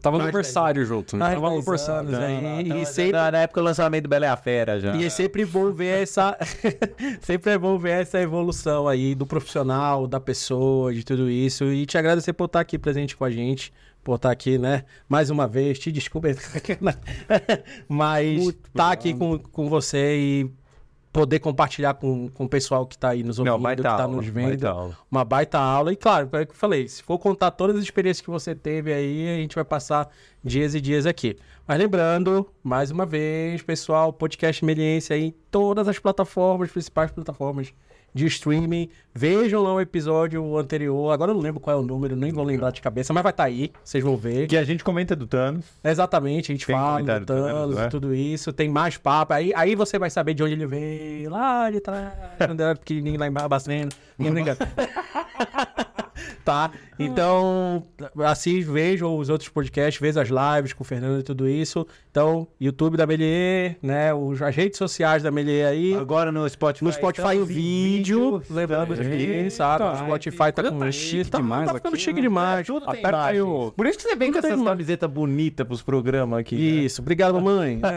Tava 0.00 0.16
no 0.18 0.24
aniversário 0.24 0.84
junto. 0.84 1.16
né? 1.16 1.20
Mais 1.20 1.34
Tava 1.34 1.48
no 1.48 1.54
aniversário. 1.56 2.08
anos, 2.08 2.18
né? 2.20 2.62
E- 2.62 2.82
e 2.82 2.86
sempre- 2.86 3.12
na, 3.12 3.30
na 3.32 3.38
época 3.38 3.60
do 3.60 3.64
lançamento 3.64 4.02
do 4.04 4.08
Bela 4.08 4.26
e 4.26 4.28
a 4.28 4.36
Fera 4.36 4.78
já. 4.80 4.94
E 4.96 5.04
é 5.04 5.10
sempre 5.10 5.44
bom 5.44 5.72
ver 5.72 6.02
essa. 6.02 6.36
sempre 7.20 7.52
é 7.52 7.58
bom 7.58 7.78
ver 7.78 8.00
essa 8.02 8.20
evolução 8.20 8.86
aí 8.88 9.14
do 9.14 9.26
profissional, 9.26 10.06
da 10.06 10.20
pessoa, 10.20 10.92
de 10.94 11.04
tudo 11.04 11.28
isso. 11.30 11.64
E 11.64 11.84
te 11.86 11.98
agradecer 11.98 12.32
por 12.32 12.44
estar 12.46 12.60
aqui 12.60 12.78
presente 12.78 13.16
com 13.16 13.24
a 13.24 13.30
gente. 13.30 13.72
Por 14.04 14.14
estar 14.14 14.30
aqui, 14.30 14.56
né? 14.58 14.84
Mais 15.08 15.28
uma 15.28 15.46
vez, 15.48 15.78
te 15.78 15.90
desculpa. 15.92 16.28
Mas 17.88 18.40
Muito 18.42 18.66
estar 18.68 18.92
aqui 18.92 19.14
com, 19.14 19.38
com 19.38 19.68
você 19.68 20.16
e 20.16 20.50
poder 21.12 21.38
compartilhar 21.38 21.94
com, 21.94 22.28
com 22.28 22.44
o 22.44 22.48
pessoal 22.48 22.86
que 22.86 22.94
está 22.94 23.10
aí 23.10 23.22
nos 23.22 23.38
ouvindo, 23.38 23.58
Não, 23.58 23.74
que 23.74 23.80
está 23.80 24.06
nos 24.06 24.26
vendo. 24.26 24.64
aula. 24.66 24.96
Uma 25.10 25.24
baita 25.24 25.58
aula. 25.58 25.92
E 25.92 25.96
claro, 25.96 26.28
é 26.32 26.42
o 26.42 26.46
que 26.46 26.52
eu 26.52 26.56
falei, 26.56 26.86
se 26.88 27.02
for 27.02 27.18
contar 27.18 27.50
todas 27.50 27.76
as 27.76 27.82
experiências 27.82 28.24
que 28.24 28.30
você 28.30 28.54
teve 28.54 28.92
aí, 28.92 29.28
a 29.28 29.36
gente 29.36 29.54
vai 29.54 29.64
passar 29.64 30.08
dias 30.44 30.74
e 30.74 30.80
dias 30.80 31.06
aqui. 31.06 31.36
Mas 31.66 31.78
lembrando, 31.78 32.48
mais 32.62 32.90
uma 32.90 33.04
vez, 33.04 33.62
pessoal, 33.62 34.12
podcast 34.12 34.64
Meliense 34.64 35.12
aí 35.12 35.24
em 35.24 35.34
todas 35.50 35.88
as 35.88 35.98
plataformas, 35.98 36.70
principais 36.70 37.10
plataformas 37.10 37.72
de 38.18 38.26
streaming. 38.26 38.88
Vejam 39.14 39.62
lá 39.62 39.74
o 39.74 39.80
episódio 39.80 40.56
anterior. 40.58 41.10
Agora 41.12 41.30
eu 41.30 41.34
não 41.34 41.42
lembro 41.42 41.60
qual 41.60 41.76
é 41.76 41.80
o 41.80 41.82
número, 41.82 42.14
nem 42.14 42.32
vou 42.32 42.44
lembrar 42.44 42.70
de 42.70 42.80
cabeça, 42.80 43.12
mas 43.12 43.22
vai 43.22 43.30
estar 43.30 43.44
aí, 43.44 43.72
vocês 43.82 44.02
vão 44.02 44.16
ver. 44.16 44.46
Que 44.46 44.56
a 44.56 44.64
gente 44.64 44.84
comenta 44.84 45.16
do 45.16 45.26
Thanos. 45.26 45.64
Exatamente, 45.82 46.52
a 46.52 46.54
gente 46.54 46.66
Tem 46.66 46.76
fala 46.76 47.20
do 47.20 47.26
Thanos, 47.26 47.78
é? 47.78 47.86
e 47.86 47.88
tudo 47.88 48.14
isso. 48.14 48.52
Tem 48.52 48.68
mais 48.68 48.96
papo. 48.96 49.32
Aí, 49.32 49.52
aí 49.54 49.74
você 49.74 49.98
vai 49.98 50.10
saber 50.10 50.34
de 50.34 50.42
onde 50.42 50.52
ele 50.52 50.66
veio. 50.66 51.30
Lá 51.30 51.70
de 51.70 51.80
trás, 51.80 52.12
quando 52.38 52.60
era 52.60 52.76
pequenininho, 52.76 53.18
lá 53.18 53.26
em 53.26 53.32
Barra 53.32 53.48
Bacena. 53.48 53.88
Não 54.18 54.30
me 54.30 54.40
engano. 54.40 54.58
Tá? 56.48 56.70
Então, 56.98 57.82
assim, 58.24 58.62
vejam 58.62 59.18
os 59.18 59.28
outros 59.28 59.50
podcasts, 59.50 60.00
vejam 60.00 60.22
as 60.22 60.30
lives 60.30 60.72
com 60.72 60.82
o 60.82 60.86
Fernando 60.86 61.20
e 61.20 61.22
tudo 61.22 61.46
isso. 61.46 61.86
Então, 62.10 62.48
YouTube 62.58 62.96
da 62.96 63.06
Melier, 63.06 63.76
né? 63.82 64.14
Os, 64.14 64.40
as 64.40 64.56
redes 64.56 64.78
sociais 64.78 65.22
da 65.22 65.30
Melier 65.30 65.68
aí. 65.68 65.94
Agora 65.94 66.32
no 66.32 66.48
Spotify. 66.48 66.84
No 66.86 66.90
Spotify 66.92 67.26
o 67.26 67.30
estamos 67.32 67.50
em 67.50 67.54
vídeo, 67.54 68.42
lembrando 68.48 68.94
aqui, 68.94 69.50
sabe? 69.50 69.84
O 69.84 69.96
Spotify 70.06 70.52
tá 70.54 70.62
com 70.70 70.78
tá 70.78 70.90
chique 70.90 71.28
Tá, 71.30 71.36
demais 71.38 71.66
tá 71.68 71.74
ficando 71.74 71.94
aqui, 71.94 72.02
chique 72.02 72.16
né? 72.16 72.22
demais. 72.22 72.66
Tudo 72.66 72.86
tem 72.86 73.00
Aperta 73.00 73.24
aí 73.24 73.40
o- 73.42 73.70
Por 73.76 73.86
isso 73.86 73.98
que 73.98 74.04
você 74.04 74.16
vem 74.16 74.28
com 74.28 74.34
Tudo 74.38 74.42
tem 74.42 74.50
essas 74.52 74.60
imagem. 74.60 74.76
camisetas 74.78 75.10
bonitas 75.10 75.66
pros 75.66 75.82
programas 75.82 76.40
aqui. 76.40 76.54
né? 76.56 76.62
Isso, 76.62 77.02
obrigado, 77.02 77.34
mamãe. 77.34 77.78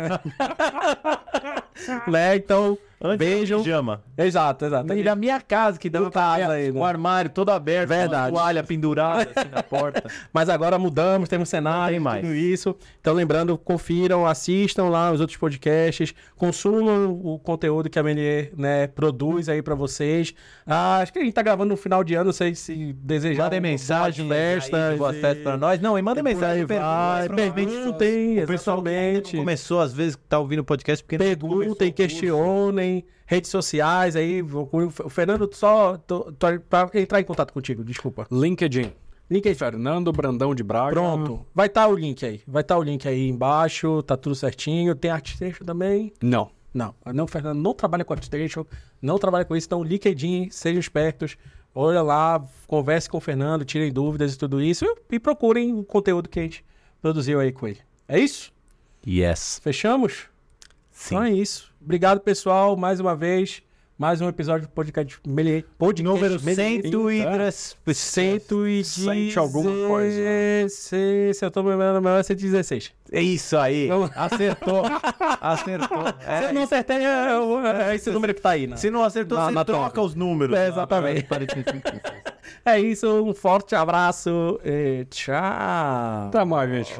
né? 2.07 2.35
Então, 2.35 2.77
Antes. 3.03 3.49
Pijama. 3.49 4.03
Exato, 4.17 4.65
exato. 4.65 4.93
E 4.93 5.03
na 5.03 5.15
minha 5.15 5.41
casa, 5.41 5.79
que 5.79 5.89
dá 5.89 5.99
Do 5.99 6.11
casa 6.11 6.51
aí, 6.53 6.69
o 6.71 6.83
armário 6.83 7.31
todo 7.31 7.49
aberto, 7.49 7.89
Verdade. 7.89 8.31
uma 8.31 8.39
toalha 8.39 8.63
pendurada 8.63 9.31
assim 9.35 9.49
na 9.49 9.63
porta. 9.63 10.03
Mas 10.31 10.49
agora 10.49 10.77
mudamos, 10.77 11.27
temos 11.27 11.49
cenário, 11.49 11.93
tem 11.95 11.99
mais. 11.99 12.21
tudo 12.21 12.33
isso. 12.35 12.75
Então, 12.99 13.13
lembrando, 13.13 13.57
confiram, 13.57 14.25
assistam 14.27 14.85
lá 14.89 15.11
os 15.11 15.19
outros 15.19 15.37
podcasts, 15.37 16.13
consumam 16.35 17.19
o 17.23 17.39
conteúdo 17.39 17.89
que 17.89 17.97
a 17.97 18.03
Melier 18.03 18.51
né, 18.55 18.85
produz 18.87 19.49
aí 19.49 19.61
pra 19.61 19.73
vocês. 19.73 20.33
Ah, 20.67 20.97
acho 20.99 21.11
que 21.11 21.19
a 21.19 21.23
gente 21.23 21.33
tá 21.33 21.41
gravando 21.41 21.69
no 21.69 21.77
final 21.77 22.03
de 22.03 22.13
ano, 22.13 22.25
não 22.25 22.31
sei 22.33 22.53
se 22.53 22.93
desejar. 22.93 23.45
Mandem 23.45 23.61
mensagem, 23.61 24.27
festas. 24.27 24.97
boas 24.97 25.15
e- 25.15 25.21
festas 25.21 25.43
pra 25.43 25.57
nós. 25.57 25.79
Não, 25.81 25.97
e 25.97 26.01
mandem 26.01 26.23
mensagem. 26.23 26.65
vai. 26.65 27.27
Perguntem, 27.29 28.43
O 28.43 28.47
pessoal 28.47 28.81
que 28.81 28.89
exatamente. 28.89 29.37
começou, 29.37 29.79
às 29.81 29.93
vezes, 29.93 30.17
tá 30.29 30.37
ouvindo 30.39 30.59
o 30.59 30.63
podcast 30.63 31.03
porque 31.03 31.17
não 31.17 31.25
Perguntem, 31.25 31.91
começou 31.91 31.91
redes 33.26 33.49
sociais 33.49 34.15
aí. 34.15 34.41
O 34.41 35.09
Fernando, 35.09 35.49
só 35.53 35.97
pra 36.68 36.89
entrar 36.93 37.22
em 37.22 37.23
contato 37.23 37.53
contigo, 37.53 37.84
desculpa. 37.84 38.27
LinkedIn. 38.31 38.91
Link 39.31 39.47
aí, 39.47 39.55
Fernando 39.55 40.11
Brandão 40.11 40.53
de 40.53 40.61
Braga. 40.61 40.91
Pronto. 40.91 41.45
Vai 41.55 41.68
estar 41.68 41.88
o 41.88 41.95
link 41.95 42.26
aí. 42.26 42.41
Vai 42.45 42.63
estar 42.63 42.77
o 42.77 42.84
link 42.84 43.07
aí 43.07 43.30
embaixo, 43.30 44.03
tá 44.03 44.18
tudo 44.18 44.35
certinho. 44.35 44.93
Tem 44.93 45.09
ArtStation 45.09 45.63
também? 45.63 46.11
Não. 46.22 46.51
Não. 46.73 46.93
Não, 47.13 47.26
Fernando 47.26 47.57
não 47.57 47.73
trabalha 47.73 48.03
com 48.03 48.11
ArtStation, 48.11 48.65
não 49.01 49.18
trabalha 49.18 49.45
com 49.45 49.55
isso. 49.55 49.68
Então, 49.68 49.81
LinkedIn, 49.81 50.49
sejam 50.51 50.81
espertos. 50.81 51.38
Olha 51.73 52.01
lá, 52.01 52.45
converse 52.68 53.09
com 53.09 53.19
o 53.19 53.22
Fernando, 53.22 53.63
tirem 53.63 53.93
dúvidas 53.93 54.34
e 54.34 54.38
tudo 54.38 54.61
isso. 54.61 54.84
E, 54.84 55.15
e 55.15 55.19
procurem 55.19 55.80
o 55.80 55.84
conteúdo 55.85 56.27
que 56.27 56.38
a 56.38 56.43
gente 56.43 56.65
produziu 57.01 57.39
aí 57.39 57.53
com 57.53 57.65
ele. 57.69 57.80
É 58.09 58.19
isso? 58.19 58.51
Yes. 59.07 59.61
Fechamos? 59.63 60.26
Sim. 60.91 61.15
Então 61.15 61.23
é 61.23 61.31
isso. 61.31 61.70
Obrigado, 61.83 62.19
pessoal, 62.21 62.75
mais 62.77 62.99
uma 62.99 63.15
vez. 63.15 63.61
Mais 63.97 64.19
um 64.19 64.27
episódio 64.27 64.67
do 64.67 64.71
podcast, 64.71 65.19
Meli- 65.27 65.63
podcast 65.77 66.01
Número 66.03 66.41
Meli- 66.41 66.81
110. 66.81 67.77
Cento 67.93 68.67
e 68.67 68.83
Cento 68.83 69.39
alguma 69.39 69.87
coisa. 69.87 70.19
Se, 70.69 71.31
se 71.35 71.45
eu 71.45 71.51
tô 71.51 71.61
me 71.61 71.69
lembrando, 71.69 72.01
melhor 72.01 72.19
é 72.19 72.23
116. 72.23 72.91
É 73.11 73.21
isso 73.21 73.55
aí. 73.55 73.87
Vamos. 73.87 74.09
Acertou. 74.15 74.81
Acertou. 75.39 76.03
se 76.19 76.25
É, 76.27 76.49
eu 76.49 76.53
não 76.53 76.63
acertei, 76.63 76.97
é, 76.97 77.91
é 77.91 77.95
esse 77.95 78.09
número 78.09 78.33
que 78.33 78.41
tá 78.41 78.51
aí, 78.51 78.65
né? 78.65 78.75
se 78.75 78.89
não 78.89 79.03
acertou, 79.03 79.37
Na- 79.37 79.45
você 79.45 79.51
na 79.51 79.65
troca 79.65 79.81
troca. 79.91 80.01
os 80.01 80.15
números. 80.15 80.55
É, 80.57 80.67
exatamente. 80.67 81.27
É 82.63 82.79
isso, 82.79 83.07
um 83.23 83.33
forte 83.33 83.73
abraço 83.73 84.59
e 84.63 85.05
tchau. 85.09 85.35
Até 86.27 86.43
mais, 86.43 86.69
gente. 86.69 86.93